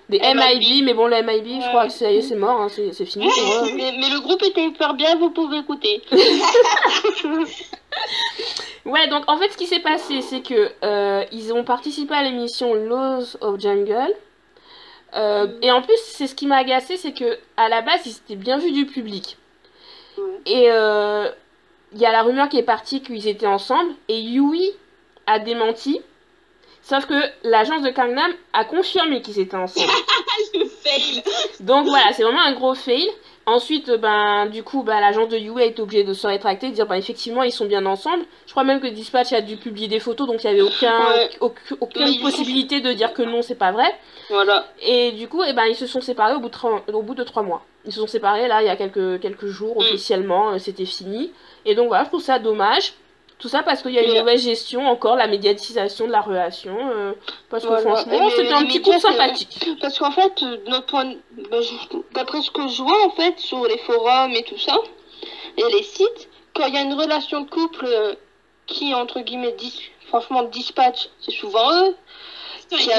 des 0.09 0.19
MIB. 0.21 0.85
Mais 0.85 0.95
bon, 0.95 1.07
le 1.07 1.17
MIB, 1.23 1.61
je 1.63 1.69
crois 1.69 1.87
que 1.87 1.93
ça 1.93 2.11
y 2.11 2.17
est, 2.17 2.23
c'est 2.23 2.35
mort, 2.37 2.61
hein, 2.61 2.69
c'est 2.69 2.93
c'est 2.93 3.05
fini 3.07 3.27
mais, 3.77 3.93
mais 4.01 4.09
le 4.11 4.21
groupe 4.21 4.43
était 4.43 4.65
hyper 4.65 4.95
bien, 4.95 5.17
vous 5.17 5.31
pouvez 5.31 5.59
écouter. 5.59 6.03
Ouais, 8.87 9.09
donc 9.09 9.25
en 9.29 9.39
fait, 9.39 9.49
ce 9.51 9.57
qui 9.57 9.67
s'est 9.67 9.81
passé, 9.81 10.21
c'est 10.21 10.43
que 10.43 10.71
euh, 10.85 11.25
ils 11.33 11.55
ont 11.55 11.65
participé 11.65 12.13
à 12.15 12.23
l'émission 12.23 12.75
Laws 12.75 13.37
of 13.41 13.59
Jungle. 13.59 14.13
Euh, 15.17 15.49
Et 15.63 15.71
en 15.71 15.83
plus, 15.83 15.99
c'est 16.05 16.27
ce 16.27 16.35
qui 16.35 16.47
m'a 16.47 16.57
agacé, 16.57 16.97
c'est 16.97 17.13
que 17.13 17.39
à 17.57 17.69
la 17.69 17.83
base, 17.83 18.01
ils 18.07 18.17
étaient 18.17 18.37
bien 18.37 18.59
vus 18.59 18.73
du 18.73 18.87
public. 18.87 19.37
Ouais. 20.19 20.25
Et 20.47 20.71
euh, 20.71 21.29
il 21.93 22.01
y 22.01 22.07
a 22.07 22.13
la 22.13 22.23
rumeur 22.23 22.49
qui 22.49 22.59
est 22.59 22.65
partie 22.65 23.03
qu'ils 23.03 23.29
étaient 23.29 23.47
ensemble, 23.47 23.93
et 24.09 24.21
Yui 24.21 24.71
a 25.27 25.39
démenti. 25.39 26.01
Sauf 26.85 27.07
que 27.07 27.15
l'agence 27.45 27.83
de 27.83 27.89
Gangnam 27.91 28.31
a 28.53 28.65
confirmé 28.67 29.23
qu'ils 29.23 29.41
étaient 29.41 29.57
ensemble. 29.57 29.91
Le 30.55 30.67
fail 30.67 31.23
Donc 31.61 31.87
voilà, 31.87 32.13
c'est 32.13 32.23
vraiment 32.23 32.43
un 32.43 32.53
gros 32.53 32.75
fail. 32.75 33.09
Ensuite, 33.47 33.91
ben, 33.91 34.47
du 34.47 34.63
coup, 34.63 34.83
ben, 34.83 35.01
l'agence 35.01 35.29
de 35.29 35.37
a 35.59 35.65
été 35.65 35.81
obligée 35.83 36.05
de 36.05 36.15
se 36.15 36.27
rétracter, 36.27 36.71
de 36.71 36.75
dire, 36.75 36.87
ben, 36.87 36.95
effectivement, 36.97 37.43
ils 37.43 37.53
sont 37.53 37.67
bien 37.67 37.85
ensemble. 37.85 38.25
Je 38.47 38.53
crois 38.53 38.65
même 38.65 38.81
que 38.81 38.87
Dispatch 38.87 39.33
a 39.35 39.41
dû 39.43 39.57
publier 39.57 39.87
des 39.89 39.99
photos, 40.01 40.27
donc 40.27 40.43
il 40.45 40.47
n'y 40.51 40.53
avait 40.61 40.63
aucun, 40.63 40.99
Ouais. 41.11 41.31
aucun- 41.41 41.77
aucune 41.81 42.05
Oui. 42.05 42.19
possibilité 42.21 42.81
de 42.81 42.93
dire 42.95 43.13
que 43.13 43.23
non, 43.23 43.43
c'est 43.43 43.55
pas 43.55 43.71
vrai. 43.73 43.95
Voilà. 44.31 44.67
Et 44.83 45.13
du 45.13 45.29
coup, 45.29 45.43
eh 45.47 45.53
ben, 45.53 45.65
ils 45.67 45.77
se 45.77 45.87
sont 45.87 46.01
séparés 46.01 46.35
au 46.35 46.41
bout 46.41 46.49
de, 46.49 46.53
trois- 46.53 46.83
au 46.93 47.03
bout 47.03 47.15
de 47.15 47.23
trois 47.25 47.43
mois. 47.43 47.63
Ils 47.85 47.93
se 47.93 48.01
sont 48.01 48.07
séparés, 48.07 48.49
là, 48.49 48.63
il 48.63 48.67
y 48.67 48.71
a 48.71 48.77
quelques, 48.77 49.21
quelques 49.21 49.47
jours, 49.47 49.77
Mm. 49.77 49.81
officiellement, 49.81 50.53
euh, 50.53 50.59
c'était 50.59 50.87
fini. 50.87 51.31
Et 51.67 51.75
donc 51.75 51.89
voilà, 51.89 52.05
je 52.05 52.09
trouve 52.09 52.23
ça 52.23 52.39
dommage. 52.39 52.95
Tout 53.45 53.51
ça 53.51 53.63
parce 53.63 53.83
qu'il 53.83 53.91
y 53.91 53.99
a 53.99 54.03
une 54.03 54.15
mauvaise 54.15 54.43
gestion, 54.43 54.87
encore, 54.89 55.17
la 55.17 55.27
médiatisation 55.27 56.07
de 56.07 56.13
la 56.13 56.23
relation. 56.23 56.75
euh, 56.81 57.13
parce 57.51 57.63
que 57.63 57.69
Voilà. 57.69 57.83
franchement, 57.97 58.31
c'était 58.35 58.53
un 58.55 58.65
petit 58.65 58.81
coup 58.81 58.99
sympathique. 58.99 59.69
Parce 59.83 59.99
qu'en 59.99 60.13
fait, 60.13 60.43
euh, 60.43 60.57
notre 60.67 60.87
point, 60.87 61.13
bah, 61.51 61.59
d'après 62.15 62.41
ce 62.41 62.51
que 62.51 62.67
je 62.69 62.83
vois 62.83 63.05
en 63.05 63.11
fait 63.11 63.39
sur 63.39 63.67
les 63.67 63.77
forums 63.77 64.33
et 64.33 64.45
tout 64.45 64.57
ça, 64.57 64.79
et 65.59 65.63
les 65.77 65.83
sites, 65.83 66.31
quand 66.55 66.65
il 66.69 66.75
y 66.75 66.79
a 66.79 66.81
une 66.81 66.95
relation 66.95 67.43
de 67.43 67.51
couple 67.51 67.85
euh, 67.87 68.15
qui 68.67 68.95
entre 68.95 69.21
guillemets 69.21 69.53
dis, 69.59 69.79
franchement 70.09 70.45
dispatch, 70.45 71.11
c'est 71.21 71.33
souvent 71.35 71.71
eux. 71.83 71.95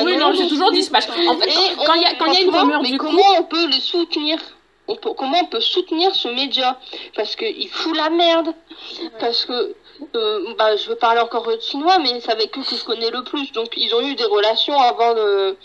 Oui, 0.03 0.17
non, 0.17 0.31
c'est 0.35 0.47
toujours 0.47 0.71
dispatch. 0.71 1.05
En 1.09 1.37
fait, 1.39 1.49
Et 1.49 1.53
quand- 1.87 1.93
il 1.95 2.03
y 2.03 2.05
a, 2.05 2.13
quand 2.19 2.25
il 2.27 2.33
y 2.33 2.37
a 2.37 2.41
une 2.41 2.55
rumeur 2.55 2.83
mais 2.83 2.91
du 2.91 2.99
coup. 2.99 3.07
comment 3.07 3.23
on 3.39 3.43
peut 3.45 3.65
les 3.67 3.79
soutenir? 3.79 4.37
On 4.87 4.95
peut, 4.95 5.09
comment 5.17 5.39
on 5.41 5.45
peut 5.47 5.59
soutenir 5.59 6.13
ce 6.13 6.27
média? 6.27 6.79
Parce 7.15 7.35
qu'il 7.35 7.67
fout 7.69 7.97
la 7.97 8.11
merde. 8.11 8.53
Parce 9.19 9.43
que, 9.45 9.73
euh, 10.15 10.53
bah, 10.57 10.75
je 10.75 10.89
veux 10.89 10.95
parler 10.95 11.21
encore 11.21 11.47
de 11.47 11.59
chinois, 11.59 11.99
mais 11.99 12.19
c'est 12.19 12.31
avec 12.31 12.57
eux 12.57 12.61
que 12.61 12.75
je 12.75 12.83
connais 12.83 13.09
le 13.09 13.23
plus. 13.23 13.51
Donc, 13.51 13.73
ils 13.77 13.93
ont 13.95 14.01
eu 14.01 14.15
des 14.15 14.25
relations 14.25 14.79
avant, 14.79 15.13
le, 15.13 15.57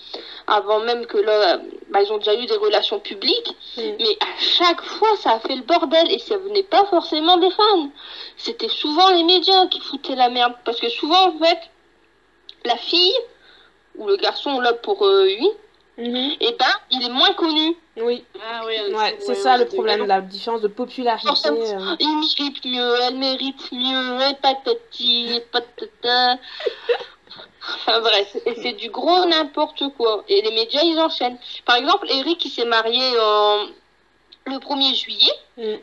avant 0.46 0.80
même 0.80 1.06
que 1.06 1.18
là, 1.18 1.58
bah, 1.90 2.02
ils 2.02 2.12
ont 2.12 2.18
déjà 2.18 2.34
eu 2.34 2.46
des 2.46 2.56
relations 2.56 3.00
publiques. 3.00 3.56
Mm. 3.76 3.82
Mais 3.98 4.18
à 4.20 4.38
chaque 4.38 4.82
fois, 4.82 5.16
ça 5.16 5.32
a 5.32 5.40
fait 5.40 5.56
le 5.56 5.62
bordel 5.62 6.10
et 6.10 6.18
ça 6.18 6.36
venait 6.38 6.62
pas 6.62 6.84
forcément 6.86 7.36
des 7.38 7.50
fans. 7.50 7.90
C'était 8.36 8.68
souvent 8.68 9.10
les 9.10 9.24
médias 9.24 9.66
qui 9.66 9.80
foutaient 9.80 10.16
la 10.16 10.28
merde. 10.28 10.54
Parce 10.64 10.80
que 10.80 10.88
souvent, 10.88 11.28
en 11.28 11.38
fait, 11.38 11.58
la 12.64 12.76
fille 12.76 13.14
ou 13.96 14.06
le 14.06 14.16
garçon, 14.16 14.60
là, 14.60 14.72
pour 14.74 15.04
euh, 15.04 15.24
lui, 15.24 15.48
Mhm. 16.00 16.36
eh 16.40 16.56
ben, 16.58 16.74
il 16.90 17.04
est 17.04 17.10
moins 17.10 17.32
connu. 17.34 17.76
Oui, 17.98 18.24
Ah 18.42 18.62
oui, 18.66 18.94
ouais, 18.94 19.18
c'est 19.20 19.34
ça 19.34 19.58
le 19.58 19.66
problème, 19.66 20.06
la 20.06 20.22
différence 20.22 20.62
de 20.62 20.68
popularité. 20.68 21.28
Euh. 21.50 21.96
Il 22.00 22.20
mérite 22.20 22.64
mieux, 22.64 22.94
elle 23.02 23.16
mérite 23.16 23.72
mieux, 23.72 24.20
et 24.30 24.34
patati, 24.34 25.40
patata. 25.52 26.38
Enfin 27.74 28.00
bref, 28.00 28.36
et 28.46 28.54
c'est 28.62 28.72
du 28.72 28.88
gros 28.88 29.26
n'importe 29.26 29.84
quoi. 29.96 30.24
Et 30.28 30.40
les 30.40 30.52
médias, 30.52 30.82
ils 30.82 30.98
enchaînent. 30.98 31.38
Par 31.66 31.76
exemple, 31.76 32.06
Eric, 32.10 32.42
il 32.46 32.50
s'est 32.50 32.64
marié 32.64 33.02
en... 33.20 33.66
le 34.46 34.56
1er 34.56 34.94
juillet. 34.94 35.32
Mm. 35.58 35.74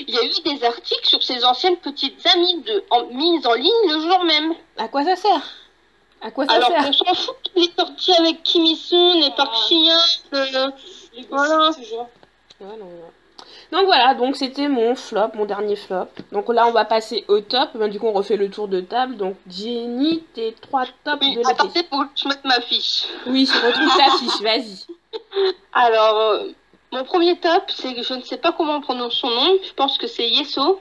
Il 0.00 0.14
y 0.14 0.18
a 0.18 0.24
eu 0.24 0.56
des 0.58 0.64
articles 0.64 1.06
sur 1.06 1.22
ses 1.22 1.44
anciennes 1.44 1.76
petites 1.76 2.26
amies 2.34 2.60
de... 2.62 2.84
en... 2.90 3.06
mises 3.06 3.46
en 3.46 3.54
ligne 3.54 3.88
le 3.88 4.00
jour 4.00 4.24
même. 4.24 4.54
À 4.76 4.88
quoi 4.88 5.04
ça 5.04 5.14
sert? 5.14 5.59
À 6.22 6.30
quoi 6.30 6.46
ça 6.46 6.52
Alors 6.54 6.68
sert 6.68 6.84
qu'on 6.84 6.92
s'en 6.92 7.14
fout 7.14 7.36
qu'il 7.42 7.64
est 7.64 7.78
sorti 7.78 8.12
avec 8.18 8.42
Kim 8.42 8.64
Il-sun 8.64 9.22
et 9.22 9.30
Park. 9.36 9.54
Ji-yeon. 9.68 9.96
euh, 10.34 10.70
Voilà. 11.30 11.70
Ouais, 12.60 12.76
non. 12.78 12.90
Donc 13.72 13.84
voilà, 13.86 14.14
donc 14.14 14.36
c'était 14.36 14.66
mon 14.68 14.96
flop, 14.96 15.28
mon 15.34 15.44
dernier 15.46 15.76
flop. 15.76 16.08
Donc 16.32 16.48
là, 16.52 16.66
on 16.66 16.72
va 16.72 16.84
passer 16.84 17.24
au 17.28 17.40
top. 17.40 17.70
Ben, 17.74 17.88
du 17.88 18.00
coup, 18.00 18.06
on 18.08 18.12
refait 18.12 18.36
le 18.36 18.50
tour 18.50 18.66
de 18.68 18.80
table. 18.80 19.16
Donc, 19.16 19.36
Jenny, 19.48 20.24
tes 20.34 20.52
trois 20.60 20.84
tops 21.04 21.18
Oui, 21.20 21.34
de 21.34 21.38
l'été. 21.38 21.50
attendez 21.52 21.82
pour 21.84 22.00
que 22.00 22.08
je 22.16 22.28
mette 22.28 22.44
ma 22.44 22.60
fiche. 22.60 23.04
Oui, 23.26 23.46
je 23.46 23.66
retrouve 23.66 23.96
ta 23.96 24.10
fiche, 24.18 24.42
vas-y. 24.42 24.86
Alors, 25.72 26.16
euh, 26.20 26.48
mon 26.92 27.04
premier 27.04 27.38
top, 27.38 27.62
c'est 27.68 27.94
que 27.94 28.02
je 28.02 28.12
ne 28.14 28.22
sais 28.22 28.38
pas 28.38 28.50
comment 28.52 28.74
on 28.74 28.80
prononce 28.80 29.14
son 29.14 29.30
nom. 29.30 29.56
Je 29.64 29.72
pense 29.72 29.96
que 29.98 30.08
c'est 30.08 30.28
Yeso. 30.28 30.80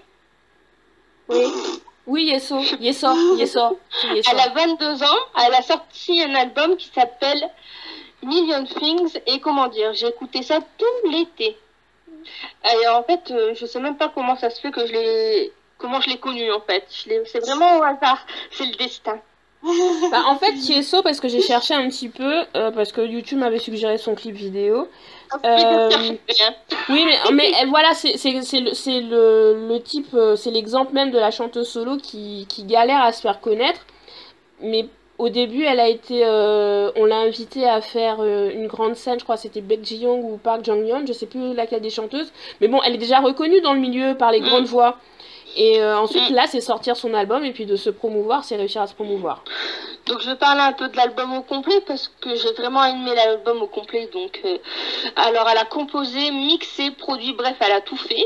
Oui. 1.30 1.46
Oui, 2.08 2.26
Yeso, 2.26 2.60
Yeso, 2.80 3.08
Yeso. 3.38 3.80
Elle 4.04 4.40
a 4.40 4.50
22 4.50 5.04
ans. 5.04 5.20
Elle 5.46 5.54
a 5.54 5.62
sorti 5.62 6.22
un 6.24 6.36
album 6.36 6.76
qui 6.78 6.90
s'appelle 6.94 7.50
Million 8.24 8.66
Things. 8.66 9.20
Et 9.28 9.40
comment 9.40 9.68
dire, 9.68 9.94
j'ai 9.94 10.08
écouté 10.08 10.42
ça 10.44 10.60
tout 10.78 11.10
l'été. 11.10 11.58
Et 12.66 12.88
en 12.88 13.04
fait, 13.04 13.32
euh, 13.32 13.54
je 13.56 13.66
sais 13.66 13.80
même 13.80 13.98
pas 13.98 14.10
comment 14.14 14.36
ça 14.36 14.50
se 14.50 14.60
fait 14.60 14.72
que 14.72 14.86
je 14.86 14.92
l'ai. 14.92 15.54
Comment 15.78 16.02
je 16.02 16.10
l'ai 16.10 16.18
connu 16.18 16.52
en 16.52 16.60
fait. 16.60 16.86
C'est 16.90 17.40
vraiment 17.40 17.78
au 17.78 17.84
hasard. 17.84 18.26
C'est 18.52 18.66
le 18.66 18.76
destin. 18.76 19.20
Bah, 19.62 20.24
en 20.28 20.38
fait, 20.38 20.54
Yeso, 20.54 21.02
parce 21.04 21.20
que 21.20 21.28
j'ai 21.28 21.42
cherché 21.42 21.74
un 21.74 21.88
petit 21.90 22.10
peu, 22.10 22.46
euh, 22.56 22.72
parce 22.72 22.92
que 22.92 23.02
YouTube 23.02 23.40
m'avait 23.40 23.60
suggéré 23.60 23.98
son 23.98 24.16
clip 24.16 24.36
vidéo. 24.36 24.88
Euh. 25.46 25.90
Oui, 26.90 27.06
mais, 27.06 27.18
mais 27.34 27.52
euh, 27.64 27.68
voilà, 27.70 27.94
c'est 27.94 28.14
le, 28.14 29.68
le, 29.68 29.80
type, 29.82 30.08
euh, 30.14 30.36
c'est 30.36 30.52
l'exemple 30.52 30.94
même 30.94 31.12
de 31.12 31.20
la 31.20 31.32
chanteuse 31.32 31.68
solo 31.70 31.98
qui, 31.98 32.46
qui 32.50 32.64
galère 32.64 33.02
à 33.02 33.12
se 33.12 33.22
faire 33.22 33.40
connaître. 33.40 33.82
Mais 34.62 34.88
au 35.18 35.30
début, 35.30 35.64
elle 35.64 35.80
a 35.80 35.88
été, 35.88 36.24
euh, 36.26 36.92
on 36.96 37.06
l'a 37.06 37.18
invitée 37.18 37.68
à 37.68 37.82
faire 37.82 38.18
euh, 38.22 38.50
une 38.52 38.68
grande 38.68 38.96
scène, 38.96 39.20
je 39.20 39.24
crois 39.24 39.36
que 39.36 39.42
c'était 39.44 39.62
Baek 39.62 39.84
Ji-young 39.86 40.24
ou 40.24 40.38
Park 40.38 40.64
Jong-yeon, 40.66 41.06
je 41.08 41.14
sais 41.14 41.28
plus 41.28 41.54
laquelle 41.54 41.82
des 41.82 41.90
chanteuses. 41.90 42.32
Mais 42.62 42.68
bon, 42.68 42.82
elle 42.84 42.96
est 42.96 43.00
déjà 43.00 43.20
reconnue 43.20 43.62
dans 43.62 43.74
le 43.74 43.80
milieu 43.80 44.16
par 44.18 44.32
les 44.32 44.42
Mm. 44.42 44.46
grandes 44.46 44.66
voix. 44.66 44.98
Et 45.56 45.82
euh, 45.82 45.98
ensuite, 45.98 46.30
Mm. 46.30 46.36
là, 46.36 46.48
c'est 46.48 46.62
sortir 46.62 46.96
son 46.96 47.14
album 47.14 47.44
et 47.44 47.52
puis 47.52 47.66
de 47.66 47.76
se 47.76 47.90
promouvoir, 47.90 48.44
c'est 48.44 48.56
réussir 48.56 48.82
à 48.82 48.88
se 48.88 48.94
promouvoir. 48.94 49.44
Donc 50.06 50.22
je 50.22 50.30
vais 50.30 50.36
parler 50.36 50.62
un 50.62 50.74
peu 50.74 50.88
de 50.88 50.96
l'album 50.96 51.34
au 51.34 51.42
complet 51.42 51.82
parce 51.86 52.08
que 52.22 52.36
j'ai 52.36 52.52
vraiment 52.54 52.84
aimé 52.86 53.14
l'album 53.16 53.62
au 53.62 53.68
complet. 53.68 54.10
Donc 54.14 54.40
euh, 54.46 54.58
alors 55.16 55.48
elle 55.50 55.58
a 55.58 55.66
composé, 55.66 56.32
mixé, 56.32 56.92
produit, 56.92 57.34
bref, 57.34 57.56
elle 57.60 57.72
a 57.74 57.82
tout 57.82 57.98
fait. 57.98 58.26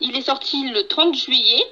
Il 0.00 0.16
est 0.16 0.22
sorti 0.22 0.68
le 0.70 0.86
30 0.86 1.14
juillet 1.14 1.64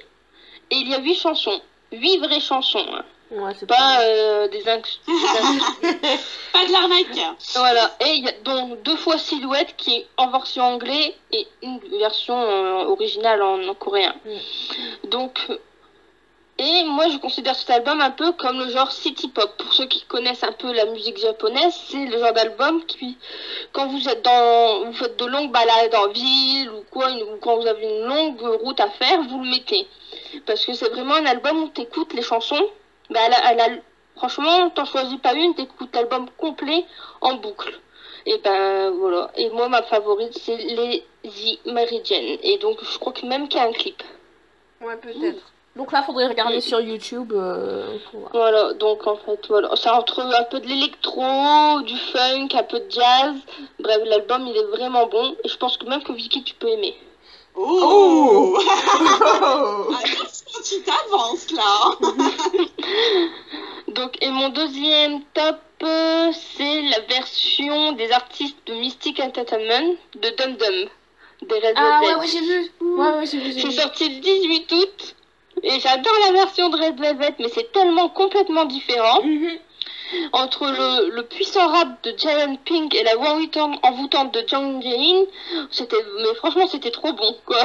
et 0.71 0.75
il 0.75 0.89
y 0.89 0.95
a 0.95 0.99
huit 0.99 1.15
chansons, 1.15 1.61
huit 1.91 2.17
vraies 2.19 2.39
chansons, 2.39 2.85
hein. 2.93 3.03
Ouais, 3.35 3.51
c'est 3.59 3.65
pas 3.65 4.01
euh, 4.01 4.47
des 4.47 4.61
inc- 4.63 4.99
des 5.07 5.13
inc- 5.13 5.73
Pas 6.53 6.65
de 6.67 6.71
l'arnaque. 6.71 7.35
voilà. 7.55 7.95
Et 8.01 8.13
il 8.13 8.23
y 8.25 8.27
a 8.29 8.31
donc 8.43 8.81
deux 8.83 8.95
fois 8.97 9.17
Silhouette 9.17 9.75
qui 9.75 9.95
est 9.95 10.07
en 10.17 10.29
version 10.29 10.63
anglais 10.63 11.15
et 11.31 11.47
une 11.63 11.79
version 11.99 12.39
euh, 12.39 12.85
originale 12.85 13.41
en, 13.41 13.67
en 13.67 13.73
coréen. 13.73 14.13
Donc 15.05 15.39
euh, 15.49 15.57
et 16.59 16.83
moi 16.83 17.09
je 17.09 17.17
considère 17.17 17.55
cet 17.55 17.71
album 17.71 17.99
un 18.01 18.11
peu 18.11 18.31
comme 18.33 18.59
le 18.59 18.69
genre 18.69 18.91
city 18.91 19.27
pop. 19.29 19.51
Pour 19.57 19.73
ceux 19.73 19.85
qui 19.87 20.03
connaissent 20.05 20.43
un 20.43 20.51
peu 20.51 20.71
la 20.71 20.85
musique 20.85 21.17
japonaise, 21.17 21.73
c'est 21.89 22.05
le 22.05 22.19
genre 22.19 22.33
d'album 22.33 22.85
qui, 22.85 23.17
quand 23.71 23.87
vous 23.87 24.07
êtes 24.07 24.21
dans, 24.21 24.85
vous 24.85 24.93
faites 24.93 25.17
de 25.17 25.25
longues 25.25 25.51
balades 25.51 25.95
en 25.95 26.09
ville 26.09 26.69
ou 26.69 26.83
quoi, 26.91 27.09
une- 27.09 27.23
ou 27.23 27.37
quand 27.41 27.55
vous 27.57 27.65
avez 27.67 27.83
une 27.83 28.05
longue 28.05 28.39
route 28.61 28.79
à 28.79 28.89
faire, 28.89 29.23
vous 29.23 29.39
le 29.43 29.49
mettez. 29.49 29.87
Parce 30.45 30.63
que 30.65 30.73
c'est 30.73 30.89
vraiment 30.89 31.15
un 31.15 31.25
album 31.25 31.63
où 31.63 31.67
t'écoutes 31.69 32.13
les 32.13 32.21
chansons. 32.21 32.69
Bah, 33.09 33.19
elle 33.25 33.33
a- 33.33 33.51
elle 33.51 33.59
a- 33.61 33.81
franchement, 34.15 34.69
t'en 34.69 34.85
choisis 34.85 35.19
pas 35.19 35.33
une, 35.33 35.55
t'écoutes 35.55 35.93
l'album 35.95 36.27
complet 36.37 36.85
en 37.21 37.35
boucle. 37.35 37.79
Et 38.25 38.37
ben 38.37 38.91
voilà. 38.91 39.31
Et 39.35 39.49
moi 39.49 39.67
ma 39.67 39.81
favorite 39.83 40.37
c'est 40.37 40.55
les 40.55 41.05
The 41.23 41.65
Meridian. 41.65 42.37
Et 42.41 42.57
donc 42.59 42.77
je 42.83 42.97
crois 42.97 43.11
que 43.13 43.25
même 43.25 43.47
qu'il 43.49 43.59
y 43.59 43.63
a 43.63 43.67
un 43.67 43.73
clip. 43.73 44.01
Ouais, 44.81 44.95
peut-être. 44.97 45.41
Donc 45.75 45.91
là, 45.91 46.03
faudrait 46.03 46.27
regarder 46.27 46.61
sur 46.61 46.79
YouTube 46.79 47.33
euh, 47.35 47.97
pour 48.11 48.19
voir. 48.19 48.31
Voilà, 48.33 48.73
donc 48.73 49.07
en 49.07 49.15
fait, 49.15 49.39
voilà. 49.49 49.75
Ça 49.75 49.97
entre 49.97 50.21
un 50.21 50.43
peu 50.43 50.59
de 50.59 50.67
l'électro, 50.67 51.81
du 51.81 51.97
funk, 51.97 52.49
un 52.53 52.63
peu 52.63 52.79
de 52.79 52.91
jazz. 52.91 53.35
Bref, 53.79 53.97
l'album 54.05 54.45
il 54.47 54.55
est 54.55 54.65
vraiment 54.65 55.07
bon. 55.07 55.35
Et 55.43 55.47
je 55.47 55.57
pense 55.57 55.77
que 55.77 55.85
même 55.87 56.03
que 56.03 56.11
Vicky, 56.13 56.43
tu 56.43 56.53
peux 56.53 56.67
aimer. 56.67 56.95
Oh, 57.55 58.57
Attention, 60.03 60.61
tu 60.63 60.81
t'avances 60.81 61.51
là. 61.51 61.91
Donc, 63.89 64.17
et 64.21 64.29
mon 64.31 64.49
deuxième 64.49 65.21
top, 65.33 65.59
euh, 65.83 66.31
c'est 66.55 66.81
la 66.81 66.99
version 67.01 67.91
des 67.93 68.11
artistes 68.11 68.57
de 68.65 68.73
Mystic 68.73 69.19
Entertainment 69.19 69.95
de 70.15 70.29
Dum 70.37 70.55
Dum. 70.55 70.89
Des 71.47 71.55
Red 71.55 71.73
Ah 71.75 71.99
Velvet. 72.01 72.15
ouais, 72.15 72.19
ouais, 72.21 72.27
j'ai 72.27 72.39
vu. 72.39 72.71
Ouais, 72.81 73.09
ouais, 73.17 73.25
j'ai 73.25 73.37
vu, 73.39 73.51
j'ai 73.51 73.61
C'est 73.61 73.81
sorti 73.81 74.07
le 74.09 74.19
18 74.21 74.71
août. 74.71 75.15
Et 75.61 75.79
j'adore 75.79 76.13
la 76.25 76.31
version 76.31 76.69
de 76.69 76.77
Red 76.77 76.99
Velvet, 76.99 77.35
mais 77.39 77.49
c'est 77.49 77.71
tellement 77.71 78.09
complètement 78.09 78.65
différent. 78.65 79.21
Mhm. 79.23 79.59
Entre 80.31 80.65
le, 80.67 81.09
le 81.09 81.23
puissant 81.23 81.67
rap 81.67 82.03
de 82.03 82.13
Giant 82.17 82.55
Pink 82.65 82.93
et 82.95 83.03
la 83.03 83.15
voix 83.15 83.29
envoûtante- 83.35 83.79
envoûtante 83.83 84.33
de 84.33 84.43
Jung 84.47 84.81
Jae-in, 84.81 85.25
c'était, 85.71 85.97
mais 86.21 86.33
franchement, 86.35 86.67
c'était 86.67 86.91
trop 86.91 87.13
bon, 87.13 87.35
quoi. 87.45 87.63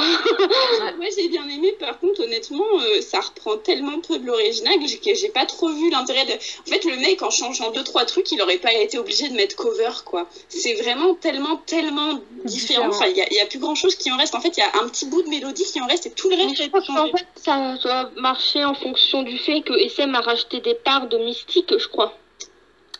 Moi 0.97 1.07
j'ai 1.17 1.29
bien 1.29 1.45
aimé, 1.49 1.73
par 1.79 1.99
contre 2.01 2.23
honnêtement 2.23 2.65
euh, 2.81 3.01
ça 3.01 3.21
reprend 3.21 3.57
tellement 3.59 4.01
peu 4.01 4.19
de 4.19 4.27
l'original 4.27 4.79
que 4.79 4.87
j'ai- 4.87 4.99
que 4.99 5.15
j'ai 5.15 5.29
pas 5.29 5.47
trop 5.47 5.69
vu 5.69 5.91
l'intérêt 5.91 6.25
de... 6.27 6.33
En 6.33 6.71
fait 6.71 6.85
le 6.85 6.97
mec 6.97 7.23
en 7.23 7.31
changeant 7.31 7.71
deux 7.71 7.85
trois 7.85 8.05
trucs 8.05 8.31
il 8.33 8.41
aurait 8.43 8.59
pas 8.59 8.73
été 8.73 8.99
obligé 8.99 9.29
de 9.29 9.35
mettre 9.35 9.57
cover 9.57 9.91
quoi. 10.05 10.27
C'est 10.49 10.75
vraiment 10.75 11.15
tellement 11.15 11.57
tellement 11.57 12.15
différent, 12.45 12.87
Différent. 12.87 12.89
enfin 12.89 13.07
il 13.07 13.17
y 13.17 13.23
a, 13.23 13.27
il 13.31 13.37
y 13.37 13.41
a 13.41 13.47
plus 13.47 13.59
grand 13.59 13.75
chose 13.75 13.95
qui 13.95 14.11
en 14.11 14.17
reste. 14.17 14.35
En 14.35 14.41
fait 14.41 14.57
il 14.57 14.61
y 14.61 14.63
a 14.63 14.83
un 14.83 14.89
petit 14.89 15.07
bout 15.07 15.23
de 15.23 15.29
mélodie 15.29 15.65
qui 15.65 15.81
en 15.81 15.87
reste 15.87 16.07
et 16.07 16.11
tout 16.11 16.29
le 16.31 16.37
Mais 16.37 16.45
reste 16.45 16.57
je 16.57 16.63
été 16.65 16.71
qu'en 16.87 17.07
fait, 17.09 17.27
ça 17.37 17.75
doit 17.83 18.11
marcher 18.17 18.65
en 18.65 18.75
fonction 18.75 19.23
du 19.23 19.39
fait 19.39 19.61
que 19.63 19.73
SM 19.75 20.15
a 20.15 20.21
racheté 20.21 20.61
des 20.61 20.75
parts 20.75 21.09
de 21.09 21.19
Mystique, 21.19 21.73
je 21.77 21.89
crois. 21.89 22.17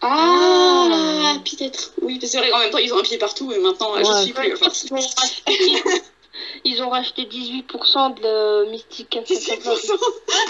Ah, 0.01 1.35
peut-être. 1.45 1.93
Oui, 2.03 2.19
c'est 2.23 2.39
vrai, 2.39 2.53
en 2.53 2.59
même 2.59 2.71
temps, 2.71 2.79
ils 2.79 2.93
ont 2.95 2.99
un 2.99 3.03
pied 3.03 3.19
partout 3.19 3.53
et 3.53 3.59
maintenant, 3.59 3.93
Ouais. 3.95 4.05
je 4.05 4.23
suis 4.25 4.33
plus. 4.33 4.49
Ils 4.49 4.55
Enfin, 4.55 4.67
ont 4.91 5.01
racheté, 5.21 6.03
ils 6.65 6.83
ont 6.83 6.89
racheté 6.91 7.23
18% 7.25 8.21
de 8.21 8.71
Mystique 8.71 9.17
Entertainment. 9.19 9.75
18%. 9.75 9.99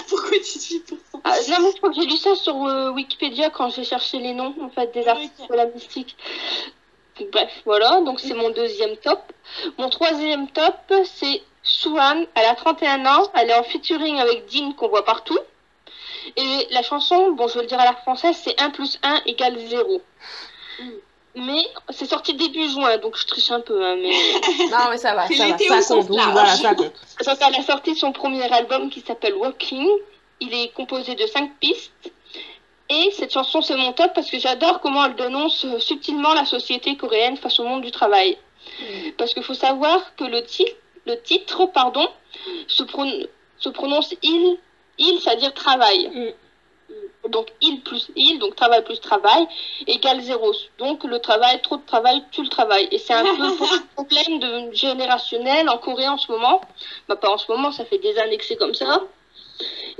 Pourquoi 0.09 0.37
18% 0.37 0.97
Ah, 1.23 1.35
non, 1.49 1.55
mais 1.61 1.71
je 1.71 1.77
crois 1.77 1.89
que 1.89 1.95
j'ai 1.95 2.05
lu 2.07 2.17
ça 2.17 2.35
sur 2.35 2.63
euh, 2.65 2.91
Wikipédia 2.91 3.49
quand 3.49 3.69
j'ai 3.69 3.83
cherché 3.83 4.19
les 4.19 4.33
noms 4.33 4.53
en 4.61 4.69
fait, 4.69 4.93
des 4.93 5.03
Ah, 5.07 5.11
artistes 5.11 5.33
ok. 5.39 5.49
de 5.49 5.55
la 5.55 5.65
mystique. 5.65 6.15
Bref, 7.33 7.51
voilà, 7.65 7.99
donc 8.01 8.19
c'est 8.21 8.33
mon 8.33 8.49
deuxième 8.51 8.95
top. 8.97 9.19
Mon 9.77 9.89
troisième 9.89 10.49
top, 10.51 10.75
c'est 11.03 11.41
Suhan. 11.63 12.23
Elle 12.35 12.45
a 12.45 12.55
31 12.55 13.05
ans, 13.05 13.27
elle 13.33 13.49
est 13.49 13.55
en 13.55 13.63
featuring 13.63 14.17
avec 14.19 14.45
Dean 14.49 14.71
qu'on 14.71 14.87
voit 14.87 15.03
partout. 15.03 15.37
Et 16.35 16.67
la 16.71 16.81
chanson, 16.81 17.31
bon, 17.31 17.47
je 17.47 17.55
vais 17.55 17.61
le 17.61 17.67
dire 17.67 17.79
à 17.79 17.85
la 17.85 17.95
française, 17.95 18.35
c'est 18.43 18.59
1 18.61 18.69
plus 18.71 18.99
1 19.03 19.21
égale 19.25 19.57
0. 19.57 20.01
Mais 21.35 21.63
c'est 21.89 22.05
sorti 22.05 22.33
début 22.33 22.67
juin, 22.69 22.97
donc 22.97 23.15
je 23.17 23.25
triche 23.25 23.51
un 23.51 23.61
peu. 23.61 23.85
Hein, 23.85 23.97
mais... 24.01 24.11
Non, 24.71 24.89
mais 24.89 24.97
ça 24.97 25.13
va, 25.13 25.27
ça 25.27 25.47
va, 25.47 25.81
ça 25.81 25.95
compte. 25.95 26.09
Voilà, 26.09 26.55
ça 26.55 26.75
compte. 26.75 26.93
Donc 27.25 27.37
elle 27.47 27.55
a 27.55 27.63
sorti 27.63 27.95
son 27.95 28.11
premier 28.11 28.51
album 28.51 28.89
qui 28.89 29.01
s'appelle 29.01 29.35
Walking. 29.35 29.87
Il 30.39 30.53
est 30.53 30.73
composé 30.73 31.15
de 31.15 31.25
cinq 31.27 31.51
pistes. 31.59 32.11
Et 32.89 33.11
cette 33.11 33.31
chanson, 33.31 33.61
c'est 33.61 33.75
mon 33.75 33.93
top 33.93 34.13
parce 34.15 34.31
que 34.31 34.39
j'adore 34.39 34.81
comment 34.81 35.05
elle 35.05 35.15
dénonce 35.15 35.63
euh, 35.65 35.79
subtilement 35.79 36.33
la 36.33 36.45
société 36.45 36.97
coréenne 36.97 37.37
face 37.37 37.59
au 37.59 37.63
monde 37.63 37.83
du 37.83 37.91
travail. 37.91 38.37
Parce 39.17 39.33
qu'il 39.33 39.43
faut 39.43 39.53
savoir 39.53 40.15
que 40.15 40.23
le, 40.23 40.43
titre, 40.43 40.75
le 41.05 41.21
titre 41.21 41.67
pardon, 41.67 42.07
se, 42.67 42.83
se 43.57 43.69
prononce 43.69 44.15
il, 44.23 44.57
il, 44.99 45.19
c'est-à-dire 45.19 45.53
travail. 45.53 46.09
Mm. 46.13 47.29
Donc 47.29 47.47
il 47.61 47.81
plus 47.81 48.09
il, 48.15 48.39
donc 48.39 48.55
travail 48.55 48.83
plus 48.83 48.99
travail, 48.99 49.45
égale 49.87 50.21
zéro. 50.21 50.53
Donc 50.77 51.03
le 51.03 51.19
travail, 51.19 51.61
trop 51.61 51.77
de 51.77 51.85
travail, 51.85 52.23
tu 52.31 52.41
le 52.41 52.47
travail. 52.47 52.87
Et 52.91 52.97
c'est 52.97 53.13
un 53.13 53.23
peu 53.23 53.43
un 53.43 53.81
problème 53.95 54.39
de 54.39 54.73
générationnel 54.73 55.69
en 55.69 55.77
Corée 55.77 56.07
en 56.07 56.17
ce 56.17 56.31
moment. 56.31 56.61
Bah 57.07 57.17
pas 57.17 57.29
en 57.29 57.37
ce 57.37 57.51
moment, 57.51 57.71
ça 57.71 57.85
fait 57.85 57.99
des 57.99 58.17
années 58.17 58.37
que 58.37 58.45
c'est 58.45 58.55
comme 58.55 58.73
ça. 58.73 59.03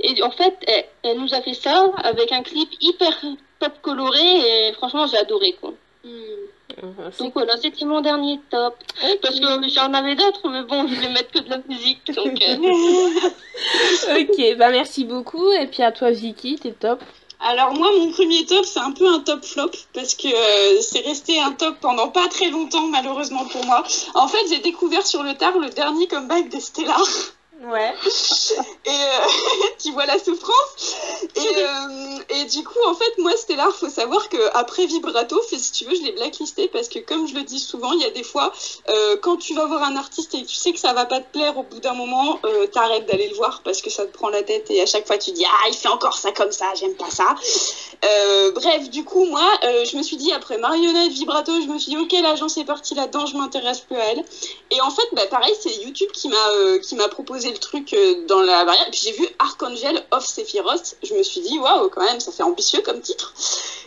Et 0.00 0.22
en 0.22 0.30
fait, 0.30 0.56
elle, 1.02 1.18
nous 1.18 1.34
a 1.34 1.42
fait 1.42 1.54
ça 1.54 1.92
avec 2.02 2.32
un 2.32 2.42
clip 2.42 2.70
hyper 2.80 3.12
top 3.58 3.80
coloré 3.82 4.68
et 4.68 4.72
franchement 4.72 5.06
j'ai 5.06 5.18
adoré 5.18 5.52
quoi. 5.60 5.72
Hmm. 6.02 6.46
Ah, 6.82 7.10
donc 7.18 7.32
voilà, 7.34 7.56
c'était 7.56 7.84
mon 7.84 8.00
dernier 8.00 8.40
top. 8.50 8.76
Parce 9.22 9.38
que 9.38 9.68
j'en 9.68 9.92
avais 9.92 10.14
d'autres, 10.16 10.48
mais 10.48 10.62
bon, 10.62 10.86
je 10.88 10.94
vais 10.94 11.08
mettre 11.08 11.30
que 11.32 11.40
de 11.40 11.50
la 11.50 11.58
musique. 11.68 12.00
Donc, 12.14 12.40
euh. 12.42 14.20
ok, 14.20 14.58
bah 14.58 14.70
merci 14.70 15.04
beaucoup. 15.04 15.50
Et 15.52 15.66
puis 15.66 15.82
à 15.82 15.92
toi, 15.92 16.10
Vicky, 16.10 16.56
t'es 16.56 16.72
top. 16.72 17.00
Alors 17.42 17.72
moi, 17.72 17.90
mon 17.98 18.12
premier 18.12 18.44
top, 18.44 18.66
c'est 18.66 18.80
un 18.80 18.92
peu 18.92 19.06
un 19.06 19.20
top 19.20 19.44
flop 19.44 19.70
parce 19.94 20.14
que 20.14 20.28
euh, 20.28 20.80
c'est 20.82 21.00
resté 21.00 21.40
un 21.40 21.52
top 21.52 21.76
pendant 21.80 22.08
pas 22.08 22.28
très 22.28 22.50
longtemps, 22.50 22.86
malheureusement 22.88 23.46
pour 23.46 23.64
moi. 23.64 23.82
En 24.14 24.28
fait, 24.28 24.46
j'ai 24.50 24.58
découvert 24.58 25.06
sur 25.06 25.22
le 25.22 25.34
tard 25.34 25.58
le 25.58 25.70
dernier 25.70 26.06
comeback 26.06 26.50
des 26.50 26.60
Stellar. 26.60 27.02
Ouais. 27.62 27.92
et 28.86 28.90
euh, 28.90 29.26
tu 29.78 29.92
vois 29.92 30.06
la 30.06 30.18
souffrance. 30.18 30.96
Et, 31.36 31.40
euh, 31.40 32.18
et, 32.30 32.44
du 32.46 32.64
coup, 32.64 32.78
en 32.86 32.94
fait, 32.94 33.18
moi, 33.18 33.32
Stellar, 33.36 33.70
faut 33.74 33.90
savoir 33.90 34.30
que 34.30 34.38
après 34.54 34.86
Vibrato, 34.86 35.38
si 35.46 35.70
tu 35.70 35.84
veux, 35.84 35.94
je 35.94 36.02
l'ai 36.02 36.12
blacklisté 36.12 36.68
parce 36.68 36.88
que, 36.88 37.00
comme 37.00 37.28
je 37.28 37.34
le 37.34 37.42
dis 37.42 37.58
souvent, 37.58 37.92
il 37.92 38.00
y 38.00 38.06
a 38.06 38.10
des 38.10 38.22
fois, 38.22 38.50
euh, 38.88 39.16
quand 39.20 39.36
tu 39.36 39.54
vas 39.54 39.66
voir 39.66 39.82
un 39.82 39.96
artiste 39.96 40.34
et 40.34 40.44
tu 40.44 40.54
sais 40.54 40.72
que 40.72 40.78
ça 40.78 40.94
va 40.94 41.04
pas 41.04 41.20
te 41.20 41.30
plaire, 41.32 41.58
au 41.58 41.62
bout 41.62 41.80
d'un 41.80 41.92
moment, 41.92 42.38
euh, 42.46 42.66
t'arrêtes 42.66 43.04
d'aller 43.06 43.28
le 43.28 43.34
voir 43.34 43.60
parce 43.62 43.82
que 43.82 43.90
ça 43.90 44.06
te 44.06 44.12
prend 44.12 44.30
la 44.30 44.42
tête 44.42 44.70
et 44.70 44.80
à 44.80 44.86
chaque 44.86 45.06
fois 45.06 45.18
tu 45.18 45.32
dis 45.32 45.44
ah 45.44 45.68
il 45.68 45.74
fait 45.74 45.88
encore 45.88 46.16
ça 46.16 46.32
comme 46.32 46.52
ça, 46.52 46.66
j'aime 46.78 46.94
pas 46.94 47.10
ça. 47.10 47.34
Euh, 48.04 48.52
bref, 48.52 48.88
du 48.88 49.04
coup, 49.04 49.26
moi, 49.26 49.46
je 49.62 49.96
me 49.96 50.02
suis 50.02 50.16
dit 50.16 50.32
après 50.32 50.56
Marionnette, 50.56 51.12
Vibrato, 51.12 51.52
je 51.60 51.66
me 51.66 51.78
suis 51.78 51.90
dit 51.90 51.98
ok, 51.98 52.12
l'agence 52.22 52.56
est 52.56 52.64
partie 52.64 52.94
là-dedans, 52.94 53.26
je 53.26 53.36
m'intéresse 53.36 53.80
plus 53.80 53.96
à 53.96 54.12
elle. 54.12 54.24
Et 54.70 54.80
en 54.80 54.90
fait, 54.90 55.06
bah, 55.12 55.26
pareil, 55.30 55.54
c'est 55.60 55.74
YouTube 55.82 56.10
qui 56.12 56.28
m'a 56.96 57.08
proposé 57.08 57.49
le 57.50 57.58
truc 57.58 57.92
euh, 57.92 58.26
dans 58.26 58.40
la 58.40 58.64
variante. 58.64 58.88
Puis 58.90 59.00
j'ai 59.04 59.12
vu 59.12 59.26
Archangel 59.38 60.04
of 60.10 60.24
Sephiroth. 60.24 60.96
Je 61.02 61.14
me 61.14 61.22
suis 61.22 61.40
dit, 61.40 61.58
waouh, 61.58 61.88
quand 61.90 62.04
même, 62.04 62.20
ça 62.20 62.32
fait 62.32 62.42
ambitieux 62.42 62.82
comme 62.82 63.00
titre. 63.00 63.32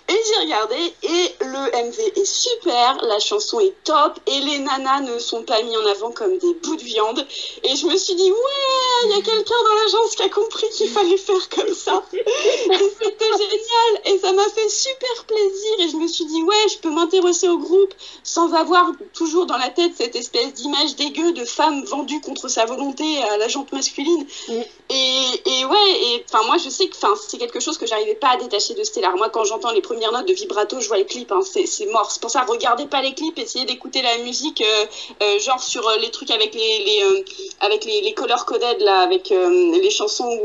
Et 0.09 0.17
j'ai 0.27 0.41
regardé 0.41 0.75
et 1.03 1.35
le 1.39 1.87
MV 1.87 2.19
est 2.19 2.25
super, 2.25 2.97
la 3.03 3.19
chanson 3.19 3.61
est 3.61 3.73
top 3.85 4.19
et 4.27 4.37
les 4.41 4.59
nanas 4.59 4.99
ne 4.99 5.17
sont 5.17 5.43
pas 5.43 5.61
mis 5.63 5.77
en 5.77 5.85
avant 5.85 6.11
comme 6.11 6.37
des 6.39 6.53
bouts 6.55 6.75
de 6.75 6.83
viande. 6.83 7.25
Et 7.63 7.73
je 7.77 7.85
me 7.87 7.95
suis 7.95 8.13
dit, 8.15 8.29
ouais, 8.29 9.05
il 9.05 9.09
y 9.11 9.13
a 9.13 9.21
quelqu'un 9.21 9.55
dans 9.63 9.75
l'agence 9.81 10.15
qui 10.17 10.23
a 10.23 10.29
compris 10.29 10.67
qu'il 10.75 10.89
fallait 10.89 11.15
faire 11.15 11.47
comme 11.49 11.73
ça. 11.73 12.03
et 12.13 12.91
c'était 13.01 13.31
génial 13.31 14.01
et 14.05 14.19
ça 14.19 14.33
m'a 14.33 14.43
fait 14.49 14.69
super 14.69 15.25
plaisir. 15.25 15.79
Et 15.79 15.89
je 15.89 15.95
me 15.95 16.07
suis 16.07 16.25
dit, 16.25 16.43
ouais, 16.43 16.67
je 16.69 16.79
peux 16.79 16.91
m'intéresser 16.91 17.47
au 17.47 17.59
groupe 17.59 17.93
sans 18.23 18.53
avoir 18.53 18.91
toujours 19.13 19.45
dans 19.45 19.57
la 19.57 19.69
tête 19.69 19.93
cette 19.97 20.17
espèce 20.17 20.53
d'image 20.53 20.97
dégueu 20.97 21.31
de 21.31 21.45
femme 21.45 21.85
vendue 21.85 22.19
contre 22.19 22.49
sa 22.49 22.65
volonté 22.65 23.23
à 23.23 23.37
la 23.37 23.47
masculine. 23.71 24.25
Mm. 24.47 24.61
Et, 24.89 25.25
et, 25.45 25.65
ouais, 25.65 25.91
et 26.01 26.25
enfin 26.29 26.45
moi 26.45 26.57
je 26.57 26.69
sais 26.69 26.87
que 26.87 26.95
c'est 27.27 27.37
quelque 27.37 27.59
chose 27.59 27.77
que 27.77 27.85
j'arrivais 27.87 28.15
pas 28.15 28.29
à 28.29 28.37
détacher 28.37 28.73
de 28.73 28.83
Stellar. 28.83 29.15
Moi 29.17 29.29
quand 29.29 29.43
j'entends 29.45 29.71
les 29.71 29.81
premières 29.81 30.11
notes 30.11 30.27
de 30.27 30.33
vibrato, 30.33 30.79
je 30.79 30.87
vois 30.87 30.97
les 30.97 31.05
clips, 31.05 31.31
hein, 31.31 31.41
c'est 31.43 31.85
mort. 31.87 32.11
C'est 32.11 32.21
pour 32.21 32.29
ça, 32.29 32.43
regardez 32.47 32.85
pas 32.85 33.01
les 33.01 33.13
clips, 33.13 33.37
essayez 33.39 33.65
d'écouter 33.65 34.01
la 34.01 34.17
musique, 34.19 34.61
euh, 34.61 34.85
euh, 35.23 35.39
genre 35.39 35.61
sur 35.61 35.87
euh, 35.87 35.97
les 35.97 36.11
trucs 36.11 36.31
avec 36.31 36.53
les, 36.53 36.83
les 36.83 37.23
avec 37.61 37.85
les, 37.85 38.01
les 38.01 38.13
color 38.13 38.45
coded 38.45 38.81
là, 38.81 38.99
avec 38.99 39.29
les 39.29 39.89
chansons 39.89 40.39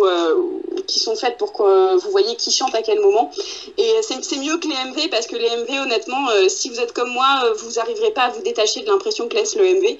qui 0.87 1.01
sont 1.01 1.17
faites 1.17 1.37
pour 1.37 1.53
que 1.53 1.97
vous 1.97 2.11
voyez 2.11 2.37
qui 2.37 2.51
chante 2.51 2.75
à 2.75 2.83
quel 2.83 3.01
moment. 3.01 3.31
Et 3.77 3.93
c'est 4.03 4.39
mieux 4.39 4.57
que 4.59 4.69
les 4.69 4.91
MV 4.91 5.09
parce 5.11 5.27
que 5.27 5.37
les 5.37 5.49
MV, 5.49 5.83
honnêtement, 5.83 6.27
si 6.49 6.71
vous 6.71 6.81
êtes 6.81 6.93
comme 6.93 7.11
moi, 7.11 7.53
vous 7.59 7.79
arriverez 7.79 8.13
pas 8.13 8.23
à 8.23 8.31
vous 8.31 8.43
détacher 8.43 8.81
de 8.81 8.87
l'impression 8.87 9.29
que 9.29 9.35
laisse 9.35 9.55
le 9.57 9.65
MV. 9.65 9.85
Et, 9.85 9.99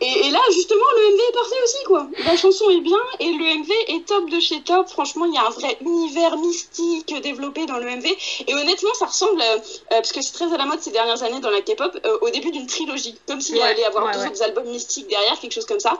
et, 0.00 0.30
là, 0.30 0.40
justement, 0.52 0.84
le 0.96 1.14
MV 1.14 1.20
est 1.28 1.32
parfait 1.32 1.56
aussi, 1.64 1.84
quoi. 1.84 2.06
Chanson 2.50 2.70
est 2.70 2.80
bien 2.80 2.98
et 3.20 3.32
le 3.32 3.44
MV 3.60 3.70
est 3.88 4.06
top 4.06 4.28
de 4.28 4.40
chez 4.40 4.60
top. 4.62 4.88
Franchement, 4.88 5.24
il 5.24 5.34
y 5.34 5.38
a 5.38 5.46
un 5.46 5.50
vrai 5.50 5.76
univers 5.80 6.36
mystique 6.36 7.14
développé 7.22 7.66
dans 7.66 7.78
le 7.78 7.84
MV. 7.84 8.06
Et 8.48 8.54
honnêtement, 8.54 8.92
ça 8.94 9.06
ressemble, 9.06 9.40
euh, 9.40 9.58
parce 9.90 10.10
que 10.10 10.20
c'est 10.20 10.32
très 10.32 10.52
à 10.52 10.56
la 10.56 10.64
mode 10.64 10.80
ces 10.80 10.90
dernières 10.90 11.22
années 11.22 11.38
dans 11.38 11.50
la 11.50 11.60
K-pop, 11.60 11.96
euh, 12.04 12.18
au 12.22 12.30
début 12.30 12.50
d'une 12.50 12.66
trilogie. 12.66 13.14
Comme 13.28 13.40
s'il 13.40 13.56
y 13.56 13.62
allait 13.62 13.84
avoir 13.84 14.12
deux 14.12 14.26
autres 14.26 14.42
albums 14.42 14.66
mystiques 14.66 15.06
derrière, 15.08 15.38
quelque 15.38 15.52
chose 15.52 15.66
comme 15.66 15.78
ça. 15.78 15.96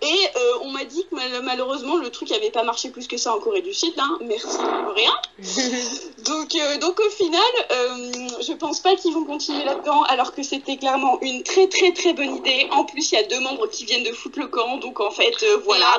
Et 0.00 0.06
euh, 0.06 0.52
on 0.62 0.70
m'a 0.70 0.84
dit 0.84 1.06
que 1.08 1.40
malheureusement, 1.40 1.96
le 1.96 2.10
truc 2.10 2.30
n'avait 2.30 2.50
pas 2.50 2.64
marché 2.64 2.90
plus 2.90 3.06
que 3.06 3.16
ça 3.16 3.32
en 3.36 3.38
Corée 3.38 3.62
du 3.62 3.72
Sud. 3.72 3.94
Hein. 3.98 4.18
Merci, 4.22 4.58
rien. 4.96 5.12
donc, 6.24 6.56
donc 6.80 6.98
au 6.98 7.10
final, 7.10 7.40
je 8.40 8.52
pense 8.54 8.80
pas 8.80 8.96
qu'ils 8.96 9.14
vont 9.14 9.24
continuer 9.24 9.62
là-dedans, 9.62 10.02
alors 10.08 10.34
que 10.34 10.42
c'était 10.42 10.76
clairement 10.76 11.20
une 11.20 11.44
très 11.44 11.68
très 11.68 11.92
très 11.92 12.12
bonne 12.12 12.36
idée. 12.36 12.66
En 12.72 12.84
plus, 12.84 13.12
il 13.12 13.14
y 13.14 13.18
a 13.18 13.22
deux 13.22 13.38
membres 13.38 13.68
qui 13.68 13.84
viennent 13.84 14.02
de 14.02 14.12
foutre 14.12 14.40
le 14.40 14.48
camp. 14.48 14.78
Donc 14.78 14.98
en 14.98 15.12
fait, 15.12 15.44
voilà. 15.64 15.91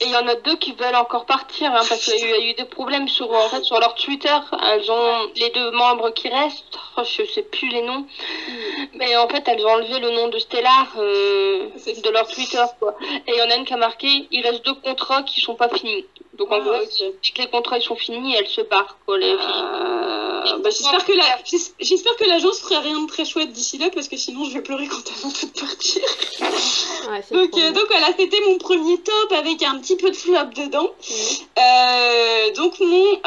Et 0.00 0.04
il 0.04 0.10
y 0.10 0.16
en 0.16 0.26
a 0.26 0.34
deux 0.34 0.56
qui 0.56 0.72
veulent 0.72 0.94
encore 0.96 1.24
partir, 1.24 1.72
hein, 1.72 1.80
parce 1.88 2.04
qu'il 2.04 2.28
y, 2.28 2.32
a 2.32 2.50
eu 2.50 2.54
des 2.54 2.64
problèmes 2.64 3.08
sur, 3.08 3.30
en 3.30 3.48
fait, 3.48 3.64
sur 3.64 3.80
leur 3.80 3.94
Twitter. 3.94 4.36
Elles 4.70 4.90
ont 4.90 5.30
les 5.36 5.50
deux 5.50 5.70
membres 5.70 6.10
qui 6.10 6.28
restent, 6.28 6.78
oh, 6.96 7.02
je 7.04 7.24
sais 7.24 7.42
plus 7.42 7.68
les 7.68 7.82
noms, 7.82 8.06
mais 8.94 9.16
en 9.16 9.28
fait, 9.28 9.46
elles 9.46 9.64
ont 9.64 9.70
enlevé 9.70 10.00
le 10.00 10.10
nom 10.10 10.28
de 10.28 10.38
Stellar 10.38 10.86
euh, 10.98 11.68
de 12.04 12.10
leur 12.10 12.28
Twitter. 12.28 12.64
Quoi. 12.78 12.94
Et 13.26 13.32
il 13.32 13.36
y 13.36 13.42
en 13.42 13.50
a 13.50 13.56
une 13.56 13.64
qui 13.64 13.74
a 13.74 13.78
marqué 13.78 14.28
il 14.30 14.42
reste 14.42 14.64
deux 14.64 14.74
contrats 14.74 15.22
qui 15.22 15.40
sont 15.40 15.54
pas 15.54 15.68
finis. 15.68 16.04
Donc 16.38 16.52
en 16.52 16.56
ah, 16.56 16.60
gros, 16.60 16.72
dès 16.72 17.30
que 17.34 17.42
les 17.42 17.48
contrats 17.48 17.78
ils 17.78 17.82
sont 17.82 17.96
finis, 17.96 18.36
elles 18.36 18.46
se 18.46 18.60
barrent. 18.60 18.96
Quoi, 19.04 19.18
les 19.18 19.34
euh, 20.46 20.58
bah, 20.58 20.70
j'espère 20.70 21.04
que 21.04 21.12
la, 21.12 21.24
j'espère 21.80 22.16
que 22.16 22.24
l'agence 22.24 22.60
ferait 22.60 22.78
rien 22.78 23.00
de 23.00 23.08
très 23.08 23.24
chouette 23.24 23.50
d'ici 23.50 23.76
là 23.78 23.88
parce 23.92 24.06
que 24.06 24.16
sinon 24.16 24.44
je 24.44 24.54
vais 24.54 24.62
pleurer 24.62 24.86
quand 24.86 25.02
elles 25.08 25.22
vont 25.22 25.30
toutes 25.30 25.60
partir. 25.60 26.02
donc, 27.32 27.58
euh, 27.58 27.72
donc 27.72 27.86
voilà, 27.88 28.08
c'était 28.16 28.40
mon 28.46 28.56
premier 28.58 28.98
top 29.00 29.32
avec 29.32 29.64
un 29.64 29.78
petit 29.78 29.96
peu 29.96 30.10
de 30.10 30.16
flop 30.16 30.44
dedans. 30.54 30.90
Euh, 31.58 32.52
donc 32.54 32.78
mon 32.78 33.20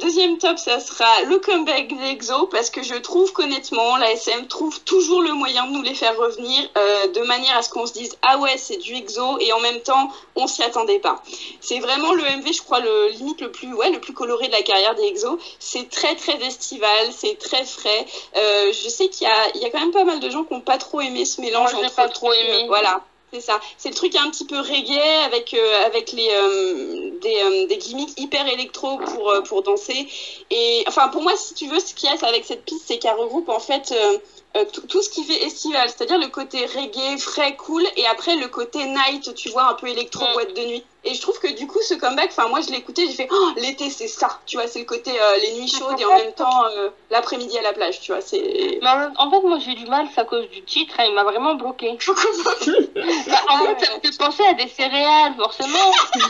deuxième 0.00 0.38
top, 0.38 0.58
ça 0.58 0.80
sera 0.80 1.22
le 1.26 1.38
comeback 1.38 1.96
d'Exo 1.96 2.46
parce 2.48 2.70
que 2.70 2.82
je 2.82 2.96
trouve 2.96 3.32
qu'honnêtement, 3.32 3.96
la 3.96 4.12
SM 4.12 4.48
trouve 4.48 4.80
toujours 4.80 5.22
le 5.22 5.32
moyen 5.34 5.66
de 5.66 5.72
nous 5.72 5.82
les 5.82 5.94
faire 5.94 6.16
revenir 6.16 6.68
de 7.14 7.20
manière 7.22 7.58
à 7.58 7.62
ce 7.62 7.70
qu'on 7.70 7.86
se 7.86 7.92
dise 7.92 8.16
ah 8.22 8.38
ouais 8.38 8.56
c'est 8.56 8.78
du 8.78 8.94
Exo 8.94 9.38
et 9.38 9.52
en 9.52 9.60
même 9.60 9.80
temps 9.80 10.10
on 10.34 10.46
s'y 10.46 10.62
attendait 10.62 10.98
pas. 10.98 11.22
C'est 11.60 11.78
vraiment 11.78 12.12
le 12.12 12.39
je 12.46 12.62
crois, 12.62 12.80
le 12.80 13.08
limite 13.10 13.40
le 13.40 13.50
plus, 13.50 13.72
ouais, 13.74 13.90
le 13.90 14.00
plus 14.00 14.12
coloré 14.12 14.46
de 14.48 14.52
la 14.52 14.62
carrière 14.62 14.94
des 14.94 15.04
EXO. 15.04 15.38
C'est 15.58 15.88
très, 15.88 16.14
très 16.16 16.40
estival, 16.42 17.08
c'est 17.12 17.38
très 17.38 17.64
frais. 17.64 18.06
Euh, 18.36 18.72
je 18.72 18.88
sais 18.88 19.08
qu'il 19.08 19.26
y 19.26 19.30
a, 19.30 19.50
il 19.54 19.60
y 19.60 19.64
a 19.64 19.70
quand 19.70 19.80
même 19.80 19.92
pas 19.92 20.04
mal 20.04 20.20
de 20.20 20.30
gens 20.30 20.44
qui 20.44 20.54
n'ont 20.54 20.60
pas 20.60 20.78
trop 20.78 21.00
aimé 21.00 21.24
ce 21.24 21.40
mélange. 21.40 21.72
Moi, 21.74 21.82
pas 21.94 22.08
trop 22.08 22.32
aimé. 22.32 22.64
voilà. 22.68 23.02
C'est 23.32 23.40
ça. 23.40 23.60
C'est 23.78 23.90
le 23.90 23.94
truc 23.94 24.16
un 24.16 24.28
petit 24.30 24.44
peu 24.44 24.58
reggae 24.58 25.24
avec, 25.24 25.54
euh, 25.54 25.86
avec 25.86 26.10
les, 26.10 26.28
euh, 26.32 27.10
des, 27.20 27.66
des, 27.66 27.76
gimmicks 27.76 28.18
hyper 28.18 28.44
électro 28.48 28.98
pour, 28.98 29.32
pour 29.44 29.62
danser. 29.62 30.08
Et 30.50 30.82
enfin, 30.88 31.06
pour 31.08 31.22
moi, 31.22 31.36
si 31.36 31.54
tu 31.54 31.68
veux, 31.68 31.78
ce 31.78 31.94
qu'il 31.94 32.08
y 32.08 32.12
a 32.12 32.26
avec 32.26 32.44
cette 32.44 32.64
piste, 32.64 32.86
c'est 32.88 32.98
qu'elle 32.98 33.14
regroupe 33.14 33.48
en 33.48 33.60
fait 33.60 33.94
euh, 34.56 34.64
tout 34.88 35.00
ce 35.00 35.08
qui 35.08 35.22
fait 35.22 35.44
estival, 35.44 35.88
c'est-à-dire 35.88 36.18
le 36.18 36.26
côté 36.26 36.66
reggae, 36.66 37.18
frais, 37.18 37.54
cool, 37.54 37.84
et 37.96 38.04
après 38.08 38.34
le 38.34 38.48
côté 38.48 38.84
night, 38.84 39.32
tu 39.36 39.48
vois, 39.50 39.68
un 39.70 39.74
peu 39.74 39.86
électro, 39.86 40.24
boîte 40.34 40.54
de 40.54 40.62
nuit. 40.62 40.84
Et 41.04 41.14
je 41.14 41.20
trouve 41.20 41.38
que 41.38 41.46
du 41.46 41.68
coup, 41.68 41.80
ce 41.80 41.94
comeback, 41.94 42.30
enfin, 42.30 42.48
moi 42.48 42.60
je 42.60 42.70
l'ai 42.70 42.78
écouté, 42.78 43.06
j'ai 43.06 43.14
fait, 43.14 43.28
oh, 43.30 43.50
l'été 43.56 43.88
c'est 43.90 44.08
ça, 44.08 44.40
tu 44.46 44.56
vois, 44.56 44.66
c'est 44.66 44.80
le 44.80 44.86
côté 44.86 45.12
euh, 45.12 45.36
les 45.40 45.52
nuits 45.54 45.68
chaudes 45.68 45.98
et 46.00 46.04
en 46.04 46.16
même 46.16 46.32
temps 46.32 46.64
euh, 46.76 46.90
l'après-midi 47.10 47.56
à 47.58 47.62
la 47.62 47.72
plage, 47.72 48.00
tu 48.00 48.10
vois, 48.10 48.20
c'est. 48.20 48.80
en 48.82 49.30
fait, 49.30 49.40
moi 49.40 49.58
j'ai 49.60 49.74
du 49.74 49.86
mal, 49.86 50.08
c'est 50.12 50.20
à 50.20 50.24
cause 50.24 50.48
du 50.50 50.62
titre, 50.62 50.96
hein, 50.98 51.04
il 51.06 51.14
m'a 51.14 51.22
vraiment 51.22 51.54
bloqué. 51.54 51.96
bah, 52.08 52.14
en 53.50 53.58
fait, 53.66 53.86
ça 53.86 53.96
me 53.96 54.00
fait 54.00 54.18
penser 54.18 54.42
à 54.44 54.54
des 54.54 54.68
céréales, 54.68 55.36
forcément. 55.36 55.92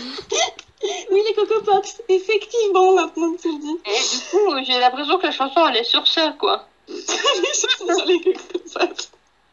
oui, 1.10 1.22
les 1.26 1.34
Coco 1.34 1.62
Pops, 1.62 2.02
effectivement, 2.08 2.92
maintenant 2.92 3.32
que 3.32 3.40
tu 3.40 3.48
le 3.50 3.58
dis. 3.58 3.78
Et 3.86 3.92
du 3.92 4.24
coup, 4.30 4.64
j'ai 4.64 4.78
l'impression 4.78 5.18
que 5.18 5.26
la 5.26 5.32
chanson 5.32 5.66
elle 5.66 5.78
est 5.78 5.84
sur 5.84 6.06
ça, 6.06 6.34
quoi. 6.38 6.66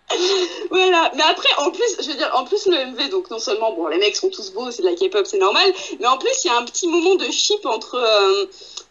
voilà, 0.70 1.12
mais 1.16 1.24
après, 1.24 1.50
en 1.58 1.72
plus, 1.72 1.98
je 2.00 2.08
veux 2.08 2.16
dire, 2.16 2.32
en 2.34 2.46
plus, 2.46 2.66
le 2.66 2.78
MV, 2.92 3.10
donc 3.10 3.30
non 3.30 3.40
seulement, 3.40 3.74
bon, 3.74 3.88
les 3.88 3.98
mecs 3.98 4.16
sont 4.16 4.30
tous 4.30 4.52
beaux, 4.52 4.72
c'est 4.72 4.82
de 4.82 4.88
la 4.88 4.96
K-pop, 4.96 5.26
c'est 5.26 5.38
normal, 5.38 5.74
mais 6.00 6.08
en 6.08 6.18
plus, 6.18 6.32
il 6.44 6.48
y 6.48 6.50
a 6.50 6.58
un 6.58 6.64
petit 6.64 6.88
moment 6.88 7.16
de 7.16 7.26
chip 7.26 7.66
entre, 7.66 7.96
euh, 7.96 8.46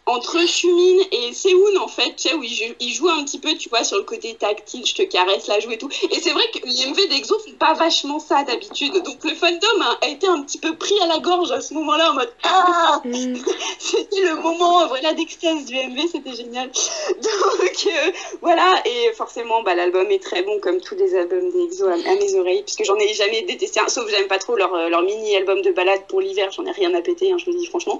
entre 0.07 0.47
Shumin 0.47 1.03
et 1.11 1.33
Seoun 1.33 1.77
en 1.77 1.87
fait, 1.89 2.15
tu 2.15 2.29
sais, 2.29 2.33
où 2.33 2.41
ils, 2.41 2.93
jouent 2.93 3.09
un 3.09 3.25
petit 3.25 3.39
peu, 3.39 3.53
tu 3.55 3.67
vois, 3.67 3.83
sur 3.83 3.97
le 3.97 4.03
côté 4.03 4.35
tactile, 4.35 4.85
je 4.85 4.95
te 4.95 5.01
caresse 5.01 5.47
la 5.47 5.59
joue 5.59 5.71
et 5.71 5.77
tout. 5.77 5.89
Et 6.11 6.21
c'est 6.21 6.31
vrai 6.31 6.43
que 6.53 6.65
les 6.65 6.85
MV 6.87 7.09
d'Exo 7.09 7.37
font 7.39 7.51
pas 7.59 7.73
vachement 7.73 8.17
ça 8.19 8.43
d'habitude. 8.43 8.93
Donc 9.03 9.23
le 9.25 9.35
fandom 9.35 9.81
a, 10.01 10.07
été 10.07 10.25
un 10.27 10.41
petit 10.43 10.59
peu 10.59 10.75
pris 10.75 10.97
à 11.01 11.07
la 11.07 11.19
gorge 11.19 11.51
à 11.51 11.59
ce 11.59 11.73
moment-là 11.73 12.11
en 12.11 12.13
mode 12.13 12.31
Ah 12.43 13.01
mm. 13.05 13.35
C'était 13.79 14.21
le 14.21 14.35
moment 14.37 14.87
voilà, 14.87 15.13
d'extase 15.13 15.65
du 15.65 15.75
MV, 15.75 15.99
c'était 16.09 16.33
génial. 16.33 16.67
Donc 17.15 17.87
euh, 17.87 18.11
voilà, 18.41 18.81
et 18.85 19.11
forcément, 19.13 19.61
bah, 19.63 19.75
l'album 19.75 20.09
est 20.09 20.23
très 20.23 20.41
bon 20.41 20.57
comme 20.61 20.79
tous 20.79 20.95
les 20.95 21.15
albums 21.15 21.51
d'Exo 21.51 21.85
à, 21.85 21.97
mes 21.97 22.35
oreilles, 22.35 22.63
puisque 22.63 22.85
j'en 22.85 22.95
ai 22.95 23.13
jamais 23.13 23.41
détesté 23.41 23.81
un, 23.81 23.89
sauf 23.89 24.09
j'aime 24.09 24.27
pas 24.27 24.39
trop 24.39 24.55
leur, 24.55 24.89
leur 24.89 25.01
mini-album 25.01 25.61
de 25.61 25.71
balade 25.71 26.03
pour 26.07 26.21
l'hiver, 26.21 26.49
j'en 26.51 26.65
ai 26.65 26.71
rien 26.71 26.93
à 26.93 27.01
péter, 27.01 27.33
hein, 27.33 27.37
je 27.37 27.51
le 27.51 27.57
dis 27.57 27.65
franchement. 27.65 27.99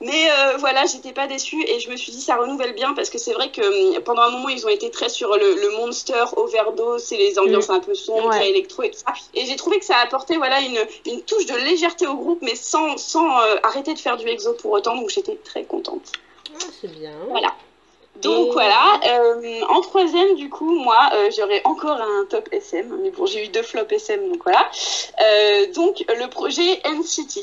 Mais 0.00 0.30
euh, 0.30 0.56
voilà, 0.58 0.86
j'étais 0.86 1.12
pas 1.12 1.26
déçue 1.32 1.62
et 1.66 1.80
je 1.80 1.90
me 1.90 1.96
suis 1.96 2.12
dit 2.12 2.20
ça 2.20 2.36
renouvelle 2.36 2.74
bien 2.74 2.94
parce 2.94 3.10
que 3.10 3.18
c'est 3.18 3.32
vrai 3.32 3.50
que 3.50 3.62
hum, 3.62 4.02
pendant 4.02 4.22
un 4.22 4.30
moment 4.30 4.48
ils 4.48 4.64
ont 4.66 4.68
été 4.68 4.90
très 4.90 5.08
sur 5.08 5.34
le, 5.36 5.76
monster 5.78 6.24
overdose 6.36 7.12
et 7.12 7.16
les 7.16 7.38
ambiances 7.38 7.68
mm. 7.68 7.74
un 7.74 7.80
peu 7.80 7.94
sombres, 7.94 8.34
électro 8.34 8.82
et 8.82 8.90
tout 8.90 8.98
ça. 8.98 9.12
Et 9.34 9.46
j'ai 9.46 9.56
trouvé 9.56 9.78
que 9.78 9.84
ça 9.84 9.96
apportait 9.96 10.36
voilà 10.36 10.60
une, 10.60 10.78
une, 11.06 11.22
touche 11.22 11.46
de 11.46 11.54
légèreté 11.54 12.06
au 12.06 12.14
groupe, 12.14 12.40
mais 12.42 12.54
sans, 12.54 12.96
sans 12.98 13.40
euh, 13.40 13.56
arrêter 13.62 13.94
de 13.94 13.98
faire 13.98 14.16
du 14.16 14.26
exo 14.28 14.52
pour 14.54 14.72
autant. 14.72 14.94
Donc 14.96 15.08
j'étais 15.10 15.36
très 15.36 15.64
contente. 15.64 16.12
Ah, 16.54 16.64
c'est 16.80 16.92
bien. 16.92 17.12
Voilà. 17.28 17.48
Donc 18.20 18.52
voilà, 18.52 19.00
euh, 19.08 19.60
en 19.70 19.80
troisième 19.80 20.36
du 20.36 20.50
coup, 20.50 20.70
moi 20.70 21.10
j'aurais 21.34 21.62
encore 21.64 21.98
un 21.98 22.26
top 22.28 22.46
SM, 22.52 22.98
mais 23.02 23.10
bon 23.10 23.24
j'ai 23.24 23.46
eu 23.46 23.48
deux 23.48 23.62
flops 23.62 23.90
SM 23.90 24.28
donc 24.28 24.42
voilà. 24.44 24.70
donc 25.74 26.04
le 26.06 26.28
projet 26.28 26.80
NCT. 26.84 27.40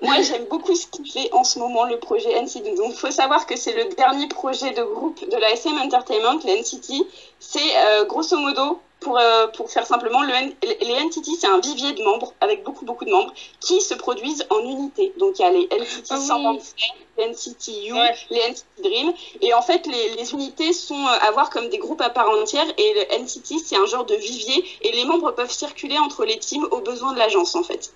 Moi, 0.00 0.22
j'aime 0.22 0.44
beaucoup 0.44 0.74
ce 0.76 0.86
qu'il 0.86 1.10
fait 1.10 1.28
en 1.32 1.42
ce 1.42 1.58
moment, 1.58 1.84
le 1.84 1.98
projet 1.98 2.30
NCT. 2.40 2.76
Donc, 2.76 2.90
il 2.90 2.96
faut 2.96 3.10
savoir 3.10 3.46
que 3.46 3.56
c'est 3.56 3.72
le 3.72 3.92
dernier 3.96 4.28
projet 4.28 4.70
de 4.70 4.82
groupe 4.82 5.28
de 5.28 5.36
la 5.36 5.50
SM 5.52 5.76
Entertainment, 5.76 6.38
l'NCT. 6.44 7.04
C'est 7.40 7.76
euh, 7.76 8.04
grosso 8.04 8.36
modo, 8.36 8.78
pour, 9.00 9.18
euh, 9.18 9.48
pour 9.48 9.70
faire 9.70 9.86
simplement, 9.86 10.22
le 10.22 10.32
les 10.62 11.04
NCT, 11.04 11.30
c'est 11.38 11.46
un 11.48 11.58
vivier 11.58 11.92
de 11.92 12.02
membres, 12.02 12.32
avec 12.40 12.62
beaucoup, 12.62 12.84
beaucoup 12.84 13.04
de 13.04 13.10
membres, 13.10 13.32
qui 13.60 13.80
se 13.80 13.94
produisent 13.94 14.46
en 14.50 14.60
unité. 14.60 15.12
Donc, 15.18 15.38
il 15.38 15.42
y 15.42 15.44
a 15.44 15.50
les 15.50 15.66
NCT 15.66 16.16
127, 16.16 16.90
les 17.18 17.26
NCT 17.26 17.88
U, 17.88 17.94
les 18.30 18.50
NCT 18.50 18.66
Dream. 18.82 19.12
Et 19.40 19.52
en 19.52 19.62
fait, 19.62 19.84
les, 19.86 20.10
les 20.10 20.32
unités 20.32 20.72
sont 20.72 20.94
euh, 20.94 21.26
à 21.26 21.32
voir 21.32 21.50
comme 21.50 21.68
des 21.70 21.78
groupes 21.78 22.02
à 22.02 22.10
part 22.10 22.30
entière. 22.30 22.66
Et 22.76 22.94
le 22.94 23.22
NCT, 23.24 23.58
c'est 23.64 23.76
un 23.76 23.86
genre 23.86 24.04
de 24.04 24.14
vivier. 24.14 24.64
Et 24.82 24.92
les 24.92 25.04
membres 25.04 25.32
peuvent 25.32 25.50
circuler 25.50 25.98
entre 25.98 26.24
les 26.24 26.38
teams 26.38 26.68
aux 26.70 26.80
besoins 26.80 27.12
de 27.12 27.18
l'agence, 27.18 27.56
en 27.56 27.64
fait. 27.64 27.92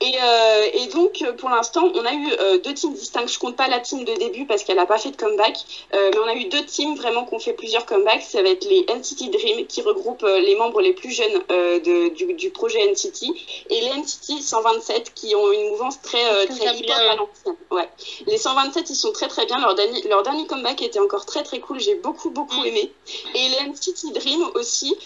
Et, 0.00 0.14
euh, 0.22 0.66
et, 0.74 0.86
donc, 0.86 1.24
pour 1.38 1.48
l'instant, 1.48 1.90
on 1.92 2.04
a 2.04 2.12
eu 2.12 2.32
euh, 2.38 2.58
deux 2.58 2.72
teams 2.72 2.94
distincts. 2.94 3.26
Je 3.26 3.38
compte 3.38 3.56
pas 3.56 3.66
la 3.66 3.80
team 3.80 4.04
de 4.04 4.14
début 4.14 4.46
parce 4.46 4.62
qu'elle 4.62 4.76
n'a 4.76 4.86
pas 4.86 4.98
fait 4.98 5.10
de 5.10 5.16
comeback, 5.16 5.58
euh, 5.92 6.10
mais 6.12 6.18
on 6.20 6.28
a 6.28 6.34
eu 6.34 6.44
deux 6.44 6.64
teams 6.64 6.94
vraiment 6.94 7.24
qui 7.24 7.34
ont 7.34 7.40
fait 7.40 7.52
plusieurs 7.52 7.84
comebacks. 7.84 8.22
Ça 8.22 8.40
va 8.42 8.48
être 8.50 8.64
les 8.64 8.86
NCT 8.88 9.30
Dream 9.30 9.66
qui 9.66 9.82
regroupent 9.82 10.22
les 10.22 10.54
membres 10.54 10.80
les 10.80 10.92
plus 10.92 11.10
jeunes 11.10 11.42
de, 11.48 12.14
du, 12.14 12.32
du, 12.34 12.50
projet 12.50 12.78
NCT 12.90 13.26
et 13.70 13.80
les 13.80 13.88
NCT 13.88 14.40
127 14.40 15.14
qui 15.14 15.34
ont 15.34 15.50
une 15.52 15.70
mouvance 15.70 16.00
très 16.00 16.46
très 16.46 16.76
hip 16.76 16.86
Ouais. 17.70 17.88
Les 18.26 18.38
127 18.38 18.90
ils 18.90 18.94
sont 18.94 19.12
très 19.12 19.28
très 19.28 19.46
bien. 19.46 19.58
Leur 19.58 19.74
dernier, 19.74 20.02
leur 20.08 20.22
dernier 20.22 20.46
comeback 20.46 20.80
était 20.80 21.00
encore 21.00 21.26
très 21.26 21.42
très 21.42 21.58
cool. 21.58 21.80
J'ai 21.80 21.96
beaucoup 21.96 22.30
beaucoup 22.30 22.60
mm. 22.62 22.66
aimé. 22.66 22.92
Et 23.34 23.48
les 23.48 23.68
NCT 23.68 24.12
Dream 24.14 24.42
aussi 24.54 24.96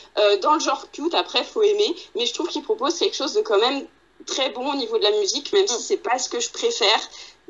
dans 0.43 0.53
le 0.53 0.61
genre 0.61 0.87
cute. 0.93 1.15
Après 1.15 1.45
faut 1.45 1.63
aimer, 1.63 1.97
mais 2.15 2.27
je 2.27 2.35
trouve 2.35 2.49
qu'ils 2.49 2.63
proposent 2.63 2.99
quelque 2.99 3.17
chose 3.17 3.33
de 3.33 3.41
quand 3.41 3.59
même 3.59 3.87
très 4.25 4.51
bon 4.51 4.73
au 4.73 4.77
niveau 4.77 4.99
de 4.99 5.05
la 5.05 5.13
musique, 5.13 5.53
même 5.53 5.67
si 5.67 5.81
c'est 5.83 5.97
pas 5.97 6.19
ce 6.19 6.29
que 6.29 6.41
je 6.41 6.51
préfère 6.51 7.01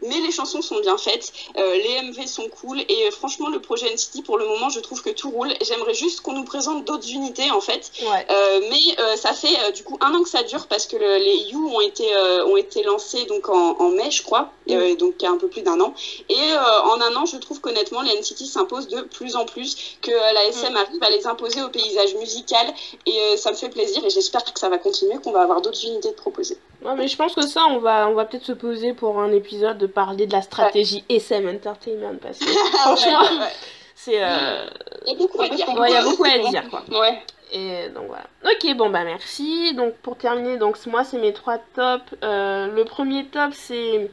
mais 0.02 0.20
les 0.20 0.30
chansons 0.30 0.62
sont 0.62 0.80
bien 0.80 0.98
faites, 0.98 1.32
euh, 1.56 1.76
les 1.76 2.02
MV 2.02 2.26
sont 2.26 2.48
cool 2.48 2.80
et 2.80 3.06
euh, 3.06 3.10
franchement 3.10 3.48
le 3.48 3.60
projet 3.60 3.86
NCT 3.92 4.24
pour 4.24 4.38
le 4.38 4.46
moment 4.46 4.68
je 4.68 4.80
trouve 4.80 5.02
que 5.02 5.10
tout 5.10 5.30
roule. 5.30 5.52
J'aimerais 5.62 5.94
juste 5.94 6.20
qu'on 6.20 6.32
nous 6.32 6.44
présente 6.44 6.84
d'autres 6.84 7.10
unités 7.10 7.50
en 7.50 7.60
fait, 7.60 7.90
euh, 8.02 8.60
mais 8.70 9.16
ça 9.16 9.32
fait 9.32 9.72
du 9.72 9.84
coup 9.84 9.98
un 10.00 10.14
an 10.14 10.22
que 10.22 10.28
ça 10.28 10.42
dure 10.42 10.66
parce 10.66 10.86
que 10.86 10.96
les 10.96 11.36
You 11.50 11.70
ont 11.74 11.80
été 11.80 12.04
ont 12.46 12.56
été 12.56 12.82
lancés 12.82 13.24
donc 13.26 13.48
en, 13.48 13.88
mai 13.90 14.10
je 14.10 14.22
crois, 14.22 14.50
mm. 14.68 14.96
donc 14.96 15.14
il 15.20 15.24
y 15.24 15.26
a 15.26 15.30
un 15.30 15.36
peu 15.36 15.48
plus 15.48 15.62
d'un 15.62 15.80
an 15.80 15.94
et 16.28 16.54
en 16.84 17.00
un 17.00 17.16
an 17.16 17.26
je 17.26 17.36
trouve 17.36 17.60
qu'honnêtement 17.60 18.02
les 18.02 18.18
NCT 18.18 18.44
s'imposent 18.46 18.88
de 18.88 19.02
plus 19.02 19.36
en 19.36 19.44
plus, 19.44 19.96
que 20.00 20.10
la 20.10 20.44
SM 20.46 20.72
mm. 20.72 20.76
arrive 20.76 21.02
à 21.02 21.10
les 21.10 21.26
imposer 21.26 21.62
au 21.62 21.68
paysage 21.68 22.14
musical 22.14 22.72
et 23.06 23.36
ça 23.36 23.50
me 23.50 23.56
fait 23.56 23.68
plaisir 23.68 24.04
et 24.04 24.10
j'espère 24.10 24.44
que 24.44 24.58
ça 24.58 24.68
va 24.68 24.78
continuer, 24.78 25.16
qu'on 25.22 25.32
va 25.32 25.42
avoir 25.42 25.60
d'autres 25.60 25.84
unités 25.84 26.10
de 26.10 26.16
proposer. 26.16 26.58
Ouais, 26.84 26.94
mais 26.96 27.08
je 27.08 27.16
pense 27.16 27.34
que 27.34 27.42
ça 27.42 27.64
on 27.68 27.78
va 27.78 28.08
on 28.08 28.14
va 28.14 28.24
peut-être 28.24 28.44
se 28.44 28.52
poser 28.52 28.92
pour 28.92 29.20
un 29.20 29.30
épisode 29.32 29.78
de 29.78 29.86
parler 29.86 30.26
de 30.26 30.32
la 30.32 30.42
stratégie 30.42 31.04
SM 31.08 31.48
Entertainment 31.48 32.16
parce 32.20 32.38
que 32.38 32.46
franchement, 32.78 33.46
c'est. 33.94 34.22
Euh, 34.22 34.66
il 35.06 35.12
y 35.12 35.14
a 35.14 35.18
beaucoup 35.18 35.42
à 35.42 35.48
dire. 35.48 35.66
il 35.68 35.92
y 35.92 35.96
a 35.96 36.02
beaucoup 36.02 36.24
à 36.24 36.50
dire, 36.50 36.68
quoi. 36.70 36.82
Ouais. 36.90 37.22
Et 37.52 37.88
donc 37.90 38.06
voilà. 38.06 38.24
Ok, 38.44 38.76
bon 38.76 38.90
bah 38.90 39.04
merci. 39.04 39.74
Donc 39.74 39.94
pour 39.96 40.16
terminer, 40.16 40.56
donc 40.56 40.76
moi 40.86 41.04
c'est 41.04 41.18
mes 41.18 41.32
trois 41.32 41.58
tops. 41.58 42.14
Euh, 42.24 42.68
le 42.68 42.84
premier 42.84 43.26
top 43.26 43.52
c'est 43.52 44.10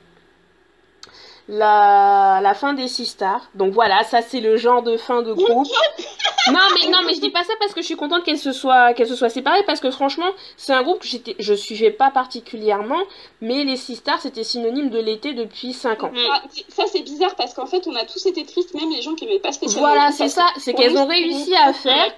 la, 1.50 2.40
la 2.44 2.54
fin 2.54 2.74
des 2.74 2.88
Six 2.88 3.08
Stars. 3.08 3.42
Donc 3.56 3.74
voilà, 3.74 4.04
ça 4.04 4.22
c'est 4.22 4.40
le 4.40 4.56
genre 4.56 4.84
de 4.84 4.98
fin 4.98 5.24
de 5.24 5.34
groupe. 5.34 5.68
non 6.52 6.60
mais 6.76 6.90
non 6.90 7.00
mais 7.06 7.14
je 7.16 7.20
dis 7.20 7.32
pas 7.32 7.44
ça 7.44 7.54
parce 7.60 7.74
que 7.74 7.82
je 7.82 7.86
suis 7.88 7.96
contente 7.96 8.24
qu'elle 8.24 8.38
se 8.38 8.52
soit 8.54 8.94
qu'elle 8.94 9.08
se 9.08 9.16
soit 9.16 9.30
séparée 9.30 9.64
parce 9.64 9.80
que 9.80 9.92
franchement 9.92 10.30
c'est 10.58 10.74
un 10.74 10.82
groupe 10.84 11.00
que 11.00 11.08
j'étais 11.08 11.36
je 11.38 11.54
suivais 11.54 11.92
pas 11.92 12.12
particulièrement 12.12 13.02
mais 13.42 13.64
les 13.66 13.76
Six 13.76 13.98
Stars 13.98 14.22
c'était 14.22 14.44
synonyme 14.44 14.90
de 14.90 15.00
l'été 15.00 15.34
depuis 15.34 15.74
5 15.74 16.04
ans. 16.04 16.12
Ah, 16.32 16.42
ça 16.70 16.84
c'est 16.88 17.02
bizarre 17.02 17.36
parce 17.36 17.54
qu'en 17.54 17.66
fait 17.66 17.86
on 17.88 17.96
a 17.96 18.06
tous 18.06 18.26
été 18.26 18.46
tristes 18.46 18.74
même 18.74 18.90
les 18.92 19.02
gens 19.02 19.16
qui 19.16 19.26
n'aimaient 19.26 19.40
pas 19.40 19.52
spécialement. 19.52 19.90
Voilà 19.90 20.12
c'est 20.12 20.30
ça 20.30 20.46
c'est 20.58 20.74
qu'elles 20.74 20.98
ont 20.98 21.08
réussi 21.08 21.56
à 21.56 21.74
faire 21.74 22.14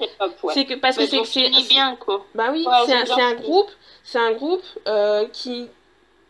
c'est 0.53 0.65
que 0.65 0.75
parce 0.75 0.97
que 0.97 1.05
c'est 1.05 1.23
c'est 1.25 1.67
bien 1.69 1.95
quoi. 1.95 2.25
Bah 2.35 2.49
oui 2.51 2.65
c'est 2.85 2.93
un, 2.93 3.27
un 3.27 3.33
groupe 3.35 3.71
c'est 4.03 4.19
un 4.19 4.33
groupe 4.33 4.63
euh, 4.87 5.25
qui 5.31 5.67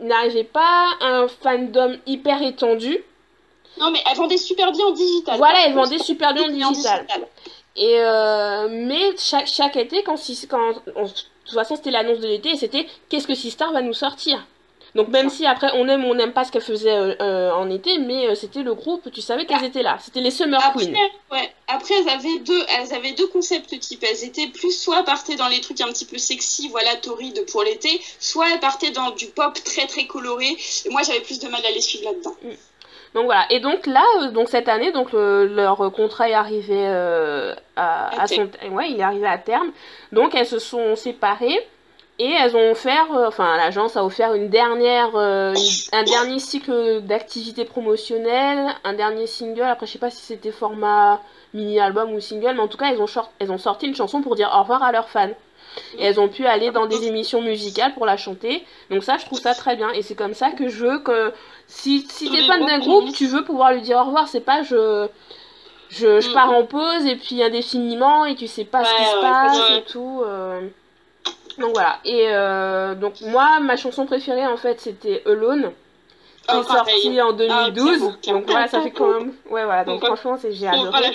n'arrivait 0.01 0.43
pas 0.43 0.89
un 1.01 1.27
fandom 1.27 1.97
hyper 2.05 2.41
étendu. 2.41 2.97
Non, 3.79 3.91
mais 3.91 3.99
elles 4.09 4.17
vendaient 4.17 4.37
super 4.37 4.71
bien 4.71 4.85
en 4.85 4.91
digital. 4.91 5.37
Voilà, 5.37 5.65
elles 5.65 5.73
vendaient 5.73 5.99
super 5.99 6.33
bien 6.33 6.45
en 6.45 6.71
digital. 6.71 7.05
Et 7.75 7.99
euh, 7.99 8.67
mais 8.69 9.15
chaque, 9.17 9.47
chaque 9.47 9.77
été, 9.77 10.03
quand, 10.03 10.15
quand 10.49 10.73
de 10.85 11.07
toute 11.07 11.53
façon 11.53 11.75
c'était 11.77 11.91
l'annonce 11.91 12.19
de 12.19 12.27
l'été, 12.27 12.55
c'était 12.57 12.85
qu'est-ce 13.09 13.27
que 13.27 13.35
Sistar 13.35 13.71
va 13.71 13.81
nous 13.81 13.93
sortir? 13.93 14.45
Donc 14.93 15.07
même 15.07 15.29
si 15.29 15.45
après 15.45 15.69
on 15.75 15.87
aime 15.87 16.03
ou 16.03 16.09
on 16.09 16.15
n'aime 16.15 16.33
pas 16.33 16.43
ce 16.43 16.51
qu'elle 16.51 16.61
faisait 16.61 16.91
euh, 16.91 17.15
euh, 17.21 17.51
en 17.51 17.69
été, 17.69 17.97
mais 17.99 18.27
euh, 18.27 18.35
c'était 18.35 18.63
le 18.63 18.73
groupe, 18.73 19.09
tu 19.11 19.21
savais 19.21 19.45
qu'elles 19.45 19.63
étaient 19.63 19.83
là. 19.83 19.97
C'était 20.01 20.19
les 20.21 20.31
Summer 20.31 20.59
Queens. 20.73 20.93
Ouais. 21.31 21.49
Après 21.67 21.93
elles 21.99 22.09
avaient 22.09 22.39
deux, 22.39 22.61
elles 22.77 22.93
avaient 22.93 23.13
deux 23.13 23.27
concepts 23.27 23.79
types. 23.79 24.03
Elles 24.03 24.25
étaient 24.25 24.47
plus 24.47 24.77
soit 24.77 25.03
partaient 25.03 25.35
dans 25.35 25.47
les 25.47 25.61
trucs 25.61 25.79
un 25.79 25.87
petit 25.87 26.05
peu 26.05 26.17
sexy, 26.17 26.67
voilà 26.69 26.95
torride 26.97 27.45
pour 27.51 27.63
l'été, 27.63 28.01
soit 28.19 28.47
elles 28.53 28.59
partaient 28.59 28.91
dans 28.91 29.11
du 29.11 29.27
pop 29.27 29.53
très 29.63 29.87
très 29.87 30.07
coloré. 30.07 30.57
Et 30.85 30.89
moi 30.89 31.01
j'avais 31.03 31.21
plus 31.21 31.39
de 31.39 31.47
mal 31.47 31.65
à 31.65 31.71
les 31.71 31.81
suivre 31.81 32.11
là-dedans. 32.11 32.35
Mm. 32.43 32.49
Donc 33.13 33.25
voilà. 33.25 33.45
Et 33.49 33.59
donc 33.59 33.87
là, 33.87 34.03
donc 34.29 34.49
cette 34.49 34.69
année, 34.69 34.91
donc 34.91 35.09
leur 35.13 35.91
contrat 35.93 36.29
est 36.29 36.33
arrivé 36.33 36.85
à, 37.75 38.21
à 38.21 38.27
son, 38.27 38.49
ouais, 38.71 38.91
il 38.91 38.99
est 38.99 39.03
arrivé 39.03 39.27
à 39.27 39.37
terme. 39.37 39.71
Donc 40.11 40.33
elles 40.35 40.47
se 40.47 40.59
sont 40.59 40.95
séparées. 40.95 41.59
Et 42.23 42.33
elles 42.33 42.55
ont 42.55 42.69
offert, 42.69 43.11
euh, 43.11 43.27
enfin 43.27 43.57
l'agence 43.57 43.97
a 43.97 44.05
offert 44.05 44.35
une 44.35 44.47
dernière, 44.47 45.15
euh, 45.15 45.55
un 45.91 46.03
dernier 46.03 46.37
cycle 46.37 47.01
d'activités 47.01 47.65
promotionnelles, 47.65 48.67
un 48.83 48.93
dernier 48.93 49.25
single. 49.25 49.63
Après 49.63 49.87
je 49.87 49.93
sais 49.93 49.97
pas 49.97 50.11
si 50.11 50.21
c'était 50.21 50.51
format 50.51 51.19
mini-album 51.55 52.13
ou 52.13 52.19
single, 52.19 52.53
mais 52.53 52.59
en 52.59 52.67
tout 52.67 52.77
cas 52.77 52.91
elles 52.91 53.01
ont, 53.01 53.07
elles 53.39 53.51
ont 53.51 53.57
sorti 53.57 53.87
une 53.87 53.95
chanson 53.95 54.21
pour 54.21 54.35
dire 54.35 54.51
au 54.55 54.59
revoir 54.61 54.83
à 54.83 54.91
leurs 54.91 55.09
fans. 55.09 55.31
Et 55.97 56.03
elles 56.03 56.19
ont 56.19 56.27
pu 56.27 56.45
aller 56.45 56.69
dans 56.69 56.85
des 56.85 57.07
émissions 57.07 57.41
musicales 57.41 57.95
pour 57.95 58.05
la 58.05 58.17
chanter. 58.17 58.63
Donc 58.91 59.03
ça, 59.03 59.17
je 59.17 59.25
trouve 59.25 59.39
ça 59.39 59.55
très 59.55 59.75
bien. 59.75 59.89
Et 59.89 60.03
c'est 60.03 60.13
comme 60.13 60.35
ça 60.35 60.51
que 60.51 60.67
je 60.67 60.85
veux 60.85 60.99
que 60.99 61.33
si, 61.65 62.05
si 62.07 62.29
t'es 62.29 62.43
fan 62.43 62.63
d'un 62.63 62.77
groupe, 62.77 63.11
tu 63.13 63.25
veux 63.25 63.43
pouvoir 63.43 63.73
lui 63.73 63.81
dire 63.81 63.97
au 63.97 64.03
revoir. 64.03 64.27
C'est 64.27 64.41
pas 64.41 64.61
je, 64.61 65.07
je, 65.89 66.21
je, 66.21 66.33
pars 66.33 66.51
en 66.51 66.65
pause 66.65 67.03
et 67.07 67.15
puis 67.15 67.41
indéfiniment 67.41 68.25
et 68.25 68.35
tu 68.35 68.45
sais 68.45 68.65
pas 68.65 68.83
ce 68.83 68.95
qui 68.95 69.05
se 69.05 69.21
passe 69.21 69.71
et 69.79 69.91
tout. 69.91 70.21
Euh. 70.23 70.69
Donc 71.57 71.73
voilà. 71.73 71.99
Et 72.05 72.27
euh, 72.29 72.95
donc 72.95 73.21
moi, 73.21 73.59
ma 73.59 73.77
chanson 73.77 74.05
préférée 74.05 74.47
en 74.47 74.57
fait, 74.57 74.79
c'était 74.79 75.23
Alone. 75.25 75.71
Qui 76.47 76.57
est 76.57 76.63
sortie 76.63 77.21
en 77.21 77.33
2012. 77.33 78.01
Ah, 78.01 78.31
donc 78.31 78.45
voilà, 78.47 78.67
ça 78.67 78.81
fait 78.81 78.91
quand 78.91 79.19
même. 79.19 79.33
Ouais, 79.49 79.63
voilà. 79.63 79.83
Donc 79.83 80.03
franchement, 80.03 80.37
c'est 80.41 80.51
j'ai 80.51 80.67
adoré. 80.67 81.11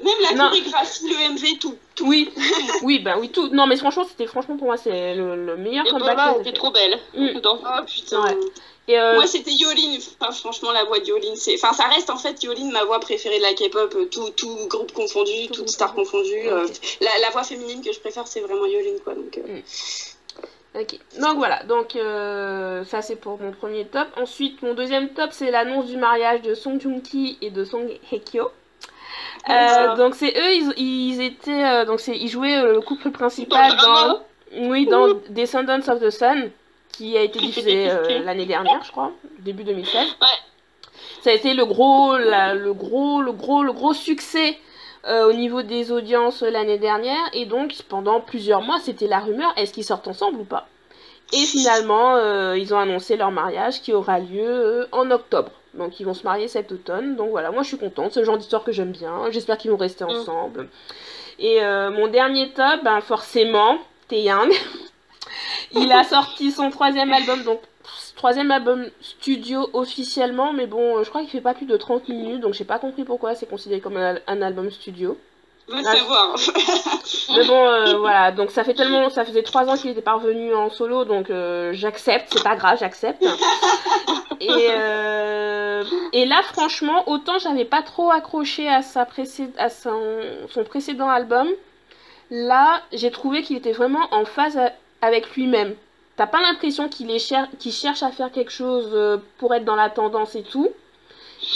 Même 0.00 0.14
la 0.22 0.48
chorégraphie, 0.48 1.08
le 1.08 1.34
MV, 1.34 1.58
tout. 1.58 1.74
Oui, 2.02 2.30
oui, 2.82 3.00
bah 3.00 3.16
oui, 3.18 3.30
tout. 3.30 3.48
Non, 3.48 3.66
mais 3.66 3.76
franchement, 3.76 4.04
c'était 4.08 4.26
franchement 4.26 4.56
pour 4.56 4.68
moi, 4.68 4.76
c'est 4.76 5.14
le, 5.16 5.56
meilleur 5.56 5.86
et 5.86 5.90
comeback. 5.90 6.16
Bah, 6.16 6.34
c'était 6.38 6.52
trop 6.52 6.70
belle. 6.70 6.98
Mm. 7.14 7.40
Oh 7.44 7.82
putain. 7.84 8.24
Euh, 8.88 9.14
Moi, 9.14 9.26
c'était 9.26 9.52
Yolin. 9.52 9.98
franchement, 10.32 10.72
la 10.72 10.84
voix 10.84 10.98
de 10.98 11.06
Yolin, 11.06 11.34
c'est. 11.34 11.54
Enfin, 11.54 11.72
ça 11.72 11.88
reste 11.88 12.10
en 12.10 12.16
fait 12.16 12.42
Yolin, 12.42 12.70
ma 12.70 12.84
voix 12.84 13.00
préférée 13.00 13.38
de 13.38 13.42
la 13.42 13.52
K-pop, 13.52 13.94
euh, 13.94 14.04
tout, 14.06 14.30
tout 14.30 14.56
groupe 14.68 14.92
confondu, 14.92 15.48
toute 15.52 15.68
star 15.68 15.94
confondue. 15.94 16.48
Euh, 16.48 16.66
la, 17.00 17.10
la, 17.20 17.30
voix 17.30 17.42
féminine 17.42 17.82
que 17.82 17.92
je 17.92 18.00
préfère, 18.00 18.26
c'est 18.26 18.40
vraiment 18.40 18.66
Yolin, 18.66 18.98
quoi. 19.04 19.14
Donc, 19.14 19.36
mm. 19.36 19.60
Ok, 20.74 20.98
donc 21.18 21.36
voilà, 21.38 21.62
donc 21.64 21.96
euh, 21.96 22.84
ça 22.84 23.00
c'est 23.00 23.16
pour 23.16 23.40
mon 23.40 23.52
premier 23.52 23.86
top. 23.86 24.06
Ensuite, 24.16 24.62
mon 24.62 24.74
deuxième 24.74 25.08
top, 25.08 25.30
c'est 25.32 25.50
l'annonce 25.50 25.86
du 25.86 25.96
mariage 25.96 26.42
de 26.42 26.54
Song 26.54 26.78
Joong-ki 26.80 27.38
et 27.40 27.50
de 27.50 27.64
Song 27.64 27.88
Hye-kyo. 28.12 28.50
Euh, 29.48 29.96
donc 29.96 30.14
c'est 30.14 30.34
eux, 30.36 30.52
ils, 30.52 30.72
ils 30.76 31.22
étaient, 31.22 31.64
euh, 31.64 31.84
donc 31.86 32.00
c'est, 32.00 32.16
ils 32.16 32.28
jouaient 32.28 32.58
euh, 32.58 32.74
le 32.74 32.80
couple 32.80 33.10
principal 33.10 33.76
dans, 33.76 34.20
oui, 34.68 34.86
dans 34.86 35.14
Descendants 35.30 35.80
of 35.88 36.00
the 36.00 36.10
Sun, 36.10 36.50
qui 36.92 37.16
a 37.16 37.22
été 37.22 37.38
diffusé 37.38 37.90
euh, 37.90 38.24
l'année 38.24 38.46
dernière, 38.46 38.82
je 38.84 38.90
crois, 38.90 39.12
début 39.40 39.64
2016. 39.64 40.06
Ça 41.22 41.30
a 41.30 41.32
été 41.32 41.54
le 41.54 41.64
gros, 41.64 42.16
la- 42.16 42.54
le 42.54 42.72
gros, 42.72 43.20
le 43.22 43.32
gros, 43.32 43.62
le 43.62 43.72
gros 43.72 43.94
succès 43.94 44.58
euh, 45.06 45.28
au 45.28 45.32
niveau 45.32 45.62
des 45.62 45.92
audiences 45.92 46.42
l'année 46.42 46.78
dernière, 46.78 47.22
et 47.32 47.46
donc 47.46 47.72
pendant 47.88 48.20
plusieurs 48.20 48.62
mois, 48.62 48.78
c'était 48.80 49.06
la 49.06 49.20
rumeur 49.20 49.52
est-ce 49.56 49.72
qu'ils 49.72 49.84
sortent 49.84 50.08
ensemble 50.08 50.40
ou 50.40 50.44
pas? 50.44 50.66
Et 51.32 51.44
finalement, 51.44 52.16
euh, 52.16 52.56
ils 52.58 52.72
ont 52.74 52.78
annoncé 52.78 53.16
leur 53.16 53.30
mariage 53.30 53.80
qui 53.82 53.92
aura 53.92 54.18
lieu 54.18 54.42
euh, 54.46 54.86
en 54.92 55.10
octobre. 55.10 55.50
Donc 55.74 56.00
ils 56.00 56.04
vont 56.04 56.14
se 56.14 56.24
marier 56.24 56.48
cet 56.48 56.72
automne. 56.72 57.16
Donc 57.16 57.30
voilà, 57.30 57.50
moi 57.50 57.62
je 57.62 57.68
suis 57.68 57.78
contente, 57.78 58.12
c'est 58.12 58.20
le 58.20 58.26
genre 58.26 58.38
d'histoire 58.38 58.64
que 58.64 58.72
j'aime 58.72 58.92
bien. 58.92 59.30
J'espère 59.30 59.58
qu'ils 59.58 59.70
vont 59.70 59.76
rester 59.76 60.04
Mm. 60.04 60.08
ensemble. 60.10 60.68
Et 61.38 61.62
euh, 61.62 61.90
mon 61.90 62.08
dernier 62.08 62.50
top, 62.50 62.82
ben 62.82 63.00
forcément, 63.00 63.78
Taeyang. 64.08 64.50
Il 65.72 65.90
a 65.92 66.04
sorti 66.04 66.50
son 66.50 66.70
troisième 66.70 67.12
album, 67.12 67.42
donc 67.42 67.60
troisième 68.16 68.50
album 68.50 68.86
studio 69.00 69.68
officiellement, 69.72 70.52
mais 70.52 70.66
bon, 70.66 71.02
je 71.04 71.08
crois 71.08 71.20
qu'il 71.22 71.30
fait 71.30 71.40
pas 71.40 71.54
plus 71.54 71.66
de 71.66 71.76
30 71.76 72.08
minutes, 72.08 72.40
donc 72.40 72.54
j'ai 72.54 72.64
pas 72.64 72.78
compris 72.78 73.04
pourquoi 73.04 73.34
c'est 73.34 73.46
considéré 73.48 73.80
comme 73.80 73.96
un, 73.96 74.16
un 74.26 74.42
album 74.42 74.70
studio. 74.70 75.16
Va 75.68 75.78
Ah. 75.84 75.96
savoir. 75.96 76.36
Mais 77.36 77.44
bon, 77.44 77.66
euh, 77.68 77.98
voilà, 77.98 78.32
donc 78.32 78.50
ça 78.50 78.64
fait 78.64 78.72
tellement, 78.72 79.10
ça 79.10 79.24
faisait 79.26 79.42
trois 79.42 79.68
ans 79.68 79.76
qu'il 79.76 79.90
était 79.90 80.00
parvenu 80.00 80.54
en 80.54 80.70
solo, 80.70 81.04
donc 81.04 81.28
euh, 81.28 81.72
j'accepte, 81.74 82.28
c'est 82.32 82.42
pas 82.42 82.56
grave, 82.56 82.78
j'accepte. 82.80 83.22
Et, 84.40 84.48
euh, 84.70 85.82
et 86.12 86.24
là, 86.24 86.40
franchement, 86.44 87.02
autant 87.08 87.38
j'avais 87.38 87.64
pas 87.64 87.82
trop 87.82 88.10
accroché 88.12 88.68
à, 88.68 88.82
sa 88.82 89.02
précé- 89.04 89.50
à 89.58 89.68
son, 89.68 90.00
son 90.50 90.62
précédent 90.62 91.08
album, 91.08 91.48
là, 92.30 92.80
j'ai 92.92 93.10
trouvé 93.10 93.42
qu'il 93.42 93.56
était 93.56 93.72
vraiment 93.72 94.06
en 94.12 94.24
phase 94.24 94.58
avec 95.02 95.30
lui-même. 95.34 95.74
T'as 96.16 96.26
pas 96.26 96.40
l'impression 96.40 96.88
qu'il 96.88 97.10
est 97.10 97.18
cher- 97.20 97.48
qu'il 97.58 97.72
cherche 97.72 98.02
à 98.02 98.10
faire 98.10 98.32
quelque 98.32 98.50
chose 98.52 98.90
euh, 98.92 99.18
pour 99.38 99.54
être 99.54 99.64
dans 99.64 99.76
la 99.76 99.88
tendance 99.90 100.34
et 100.34 100.42
tout. 100.42 100.68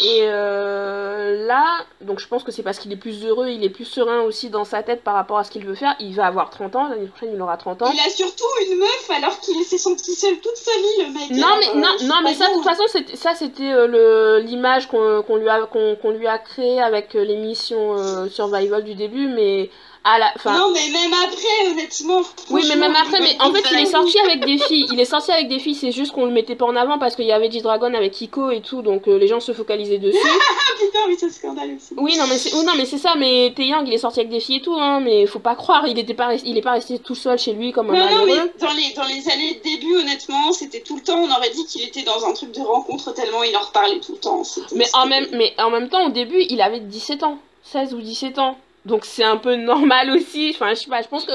Et 0.05 0.21
euh, 0.23 1.45
là, 1.47 1.65
donc 2.03 2.21
je 2.21 2.29
pense 2.29 2.45
que 2.45 2.53
c'est 2.53 2.63
parce 2.63 2.79
qu'il 2.79 2.93
est 2.93 2.97
plus 2.97 3.25
heureux, 3.27 3.49
il 3.49 3.65
est 3.65 3.69
plus 3.69 3.85
serein 3.85 4.21
aussi 4.21 4.49
dans 4.49 4.65
sa 4.65 4.85
tête 4.85 5.03
par 5.03 5.15
rapport 5.15 5.39
à 5.39 5.45
ce 5.45 5.51
qu'il 5.51 5.67
veut 5.67 5.75
faire. 5.75 5.97
Il 5.99 6.15
va 6.15 6.27
avoir 6.27 6.51
30 6.51 6.77
ans, 6.77 6.87
l'année 6.89 7.09
prochaine 7.09 7.31
il 7.35 7.43
aura 7.43 7.57
30 7.57 7.83
ans. 7.83 7.91
Il 7.93 7.99
a 7.99 8.09
surtout 8.09 8.45
une 8.71 8.79
meuf 8.79 9.11
alors 9.11 9.41
qu'il 9.41 9.61
s'est 9.65 9.79
senti 9.79 10.15
seul 10.15 10.37
toute 10.39 10.55
sa 10.57 10.71
vie, 10.71 11.07
le 11.09 11.13
mec. 11.13 11.31
Non 11.31 11.49
mais 11.59 11.69
euh, 11.71 11.81
non, 11.81 11.89
c'est 11.99 12.07
non 12.07 12.15
mais 12.23 12.35
ça 12.35 12.49
de 12.49 12.55
toute 12.55 12.63
façon 12.65 12.85
c'était 12.87 13.17
ça 13.17 13.35
c'était 13.35 13.73
euh, 13.73 14.39
l'image 14.39 14.87
qu'on 14.87 15.37
lui 15.37 15.49
a 15.49 15.69
lui 16.13 16.27
a 16.29 16.39
créé 16.39 16.81
avec 16.81 17.17
euh, 17.17 17.25
l'émission 17.25 17.97
euh, 17.99 18.29
Survival 18.29 18.85
du 18.85 18.95
début 18.95 19.27
mais 19.27 19.69
à 20.05 20.19
la 20.19 20.33
fin 20.39 20.59
Non, 20.59 20.73
mais 20.73 20.89
même 20.91 21.13
après, 21.13 21.71
honnêtement. 21.71 22.23
oui 22.51 22.65
mais 22.69 22.77
même 22.77 22.95
après 22.97 23.21
mais 23.21 23.37
en 23.41 23.53
fait 23.53 23.63
il 23.73 23.79
est 23.79 23.87
sorti 23.87 24.19
avec 24.19 24.45
des 24.45 24.59
filles 24.59 24.87
il 24.93 24.99
est 24.99 25.05
sorti 25.05 25.31
avec 25.31 25.49
des 25.49 25.59
filles 25.61 25.77
c'est 25.77 25.93
juste 25.93 26.13
qu'on 26.13 26.25
le 26.25 26.33
mettait 26.33 26.57
pas 26.57 26.65
en 26.67 26.75
avant 26.75 26.99
parce 26.99 27.15
qu'il 27.15 27.25
y 27.27 27.33
avait 27.33 27.51
G-Dragon 27.51 27.95
avec 27.95 28.13
Kiko 28.13 28.51
et 28.51 28.61
tout 28.63 28.83
donc 28.83 29.07
euh, 29.07 29.17
les 29.19 29.29
gens 29.29 29.39
se 29.41 29.53
focalisaient 29.53 29.99
dessus 29.99 30.19
Ah 30.27 30.73
putain, 30.79 30.99
oui, 31.07 31.17
c'est 31.19 31.31
scandale 31.31 31.77
aussi. 31.77 31.95
oui 31.97 32.17
non 32.19 32.25
mais 32.29 32.39
c'est 32.39 32.53
non 32.65 32.73
mais 32.77 32.85
c'est 32.85 32.99
ça 32.99 33.15
mais 33.17 33.53
Taeyang 33.55 33.85
il 33.87 33.93
est 33.95 33.99
sorti 33.99 34.21
avec 34.21 34.31
des 34.31 34.41
filles 34.41 34.57
et 34.57 34.63
tout 34.63 34.75
hein 34.75 34.99
mais 35.01 35.27
faut 35.27 35.39
pas 35.39 35.55
croire 35.55 35.87
il 35.87 35.99
était 35.99 36.15
pas 36.15 36.35
il 36.35 36.59
est 36.59 36.63
pas 36.63 36.73
resté 36.73 36.99
tout 36.99 37.15
seul 37.15 37.39
chez 37.39 37.53
lui 37.53 37.71
comme 37.73 37.91
un 37.91 37.93
Non, 37.93 37.99
non, 38.01 38.05
malheureux 38.27 38.51
mais 38.59 38.67
dans 38.67 38.73
les, 38.75 38.93
dans 38.95 39.05
les 39.05 39.29
années 39.31 39.55
de 39.55 39.63
début, 39.63 39.97
honnêtement, 39.97 40.53
c'était 40.53 40.81
tout 40.81 40.97
le 40.97 41.03
temps, 41.03 41.19
on 41.19 41.31
aurait 41.31 41.51
dit 41.51 41.65
qu'il 41.67 41.83
était 41.83 42.03
dans 42.03 42.25
un 42.25 42.33
truc 42.33 42.53
de 42.53 42.61
rencontre 42.61 43.13
tellement 43.15 43.43
il 43.43 43.57
en 43.57 43.61
reparlait 43.61 44.01
tout 44.01 44.13
le 44.13 44.19
temps. 44.19 44.43
Mais 44.75 44.87
en, 44.95 45.07
même, 45.07 45.27
mais 45.33 45.55
en 45.59 45.71
même 45.71 45.89
temps, 45.89 46.07
au 46.07 46.11
début, 46.11 46.43
il 46.49 46.61
avait 46.61 46.81
17 46.81 47.23
ans. 47.23 47.39
16 47.65 47.95
ou 47.95 48.01
17 48.01 48.39
ans. 48.39 48.57
Donc 48.85 49.05
c'est 49.05 49.25
un 49.25 49.37
peu 49.37 49.55
normal 49.57 50.11
aussi. 50.11 50.53
Enfin, 50.55 50.71
je 50.71 50.81
sais 50.81 50.91
pas, 50.91 51.03
je 51.03 51.09
pense 51.09 51.25
que. 51.25 51.33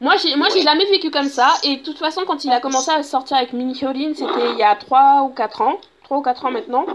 Moi, 0.00 0.14
j'ai 0.16 0.36
moi 0.36 0.48
j'ai 0.54 0.62
jamais 0.62 0.84
vécu 0.84 1.10
comme 1.10 1.28
ça. 1.28 1.54
Et 1.64 1.78
de 1.78 1.82
toute 1.82 1.98
façon, 1.98 2.22
quand 2.26 2.44
il 2.44 2.52
a 2.52 2.60
commencé 2.60 2.90
à 2.90 3.02
sortir 3.02 3.36
avec 3.36 3.52
Min 3.52 3.72
Hyolin, 3.72 4.12
c'était 4.14 4.52
il 4.52 4.58
y 4.58 4.62
a 4.62 4.76
3 4.76 5.22
ou 5.24 5.30
4 5.30 5.62
ans. 5.62 5.80
3 6.04 6.18
ou 6.18 6.22
4 6.22 6.46
ans 6.46 6.50
maintenant. 6.52 6.86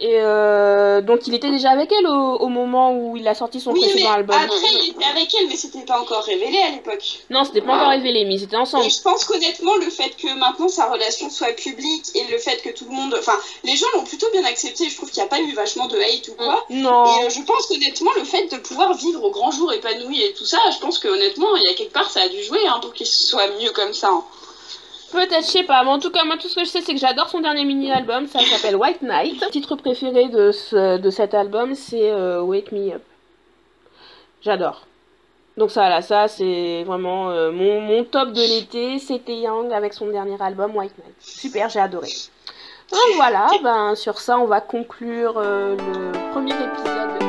Et 0.00 0.16
euh, 0.20 1.00
donc 1.02 1.26
il 1.26 1.34
était 1.34 1.50
déjà 1.50 1.70
avec 1.70 1.92
elle 1.92 2.06
au, 2.06 2.36
au 2.38 2.48
moment 2.48 2.92
où 2.92 3.16
il 3.16 3.28
a 3.28 3.34
sorti 3.34 3.60
son 3.60 3.72
Oui, 3.72 3.80
mais 3.82 3.88
précédent 3.90 4.12
album. 4.12 4.36
après, 4.36 4.56
il 4.82 4.90
était 4.90 5.04
avec 5.04 5.32
elle, 5.34 5.48
mais 5.48 5.54
c'était 5.56 5.84
pas 5.84 6.00
encore 6.00 6.24
révélé 6.24 6.58
à 6.58 6.70
l'époque. 6.70 7.20
Non, 7.30 7.44
c'était 7.44 7.60
pas 7.60 7.74
encore 7.74 7.90
révélé, 7.90 8.24
mais 8.24 8.34
ils 8.34 8.42
étaient 8.42 8.56
ensemble. 8.56 8.86
Et 8.86 8.90
je 8.90 9.00
pense 9.02 9.24
qu'honnêtement, 9.24 9.76
le 9.76 9.90
fait 9.90 10.16
que 10.16 10.34
maintenant 10.38 10.68
sa 10.68 10.90
relation 10.90 11.28
soit 11.30 11.52
publique 11.52 12.06
et 12.14 12.24
le 12.32 12.38
fait 12.38 12.62
que 12.62 12.70
tout 12.70 12.86
le 12.86 12.92
monde. 12.94 13.14
Enfin, 13.18 13.38
les 13.64 13.76
gens 13.76 13.86
l'ont 13.94 14.04
plutôt 14.04 14.26
bien 14.32 14.44
accepté. 14.44 14.88
Je 14.88 14.96
trouve 14.96 15.10
qu'il 15.10 15.22
n'y 15.22 15.26
a 15.26 15.30
pas 15.30 15.40
eu 15.40 15.52
vachement 15.52 15.86
de 15.88 15.98
hate 15.98 16.28
ou 16.28 16.34
quoi. 16.34 16.64
Non. 16.70 17.04
Et 17.20 17.24
euh, 17.26 17.30
je 17.30 17.42
pense 17.42 17.66
qu'honnêtement, 17.66 18.10
le 18.16 18.24
fait 18.24 18.46
de 18.50 18.56
pouvoir 18.56 18.94
vivre 18.94 19.22
au 19.22 19.30
grand 19.30 19.50
jour 19.50 19.72
épanoui 19.72 20.22
et 20.22 20.32
tout 20.32 20.46
ça, 20.46 20.58
je 20.72 20.78
pense 20.78 20.98
qu'honnêtement, 20.98 21.54
il 21.56 21.62
y 21.64 21.68
a 21.68 21.74
quelque 21.74 21.92
part, 21.92 22.10
ça 22.10 22.22
a 22.22 22.28
dû 22.28 22.42
jouer 22.42 22.66
hein, 22.66 22.78
pour 22.80 22.92
qu'il 22.94 23.06
soit 23.06 23.46
mieux 23.60 23.70
comme 23.70 23.92
ça. 23.92 24.08
hein. 24.10 24.24
Peut-être, 25.12 25.44
je 25.44 25.50
sais 25.50 25.62
pas, 25.64 25.84
mais 25.84 25.90
en 25.90 25.98
tout 25.98 26.10
cas, 26.10 26.24
moi, 26.24 26.36
tout 26.38 26.48
ce 26.48 26.56
que 26.56 26.64
je 26.64 26.70
sais, 26.70 26.80
c'est 26.80 26.94
que 26.94 26.98
j'adore 26.98 27.28
son 27.28 27.40
dernier 27.40 27.64
mini-album, 27.64 28.26
ça 28.26 28.40
s'appelle 28.40 28.76
White 28.76 29.02
Knight. 29.02 29.40
Le 29.42 29.50
titre 29.50 29.76
préféré 29.76 30.28
de, 30.28 30.52
ce, 30.52 30.96
de 30.96 31.10
cet 31.10 31.34
album, 31.34 31.74
c'est 31.74 32.10
euh, 32.10 32.40
Wake 32.40 32.72
Me 32.72 32.94
Up. 32.94 33.02
J'adore. 34.40 34.86
Donc 35.58 35.70
ça, 35.70 35.90
là, 35.90 36.00
ça, 36.00 36.28
c'est 36.28 36.82
vraiment 36.84 37.30
euh, 37.30 37.52
mon, 37.52 37.80
mon 37.82 38.04
top 38.04 38.32
de 38.32 38.40
l'été, 38.40 38.98
c'était 38.98 39.36
Young 39.36 39.70
avec 39.72 39.92
son 39.92 40.06
dernier 40.06 40.40
album, 40.40 40.74
White 40.74 40.96
Knight. 40.98 41.14
Super, 41.20 41.68
j'ai 41.68 41.80
adoré. 41.80 42.08
Donc 42.90 43.16
voilà, 43.16 43.48
ben, 43.62 43.94
sur 43.94 44.18
ça, 44.18 44.38
on 44.38 44.46
va 44.46 44.60
conclure 44.60 45.34
euh, 45.36 45.76
le 45.76 46.32
premier 46.32 46.52
épisode. 46.52 47.21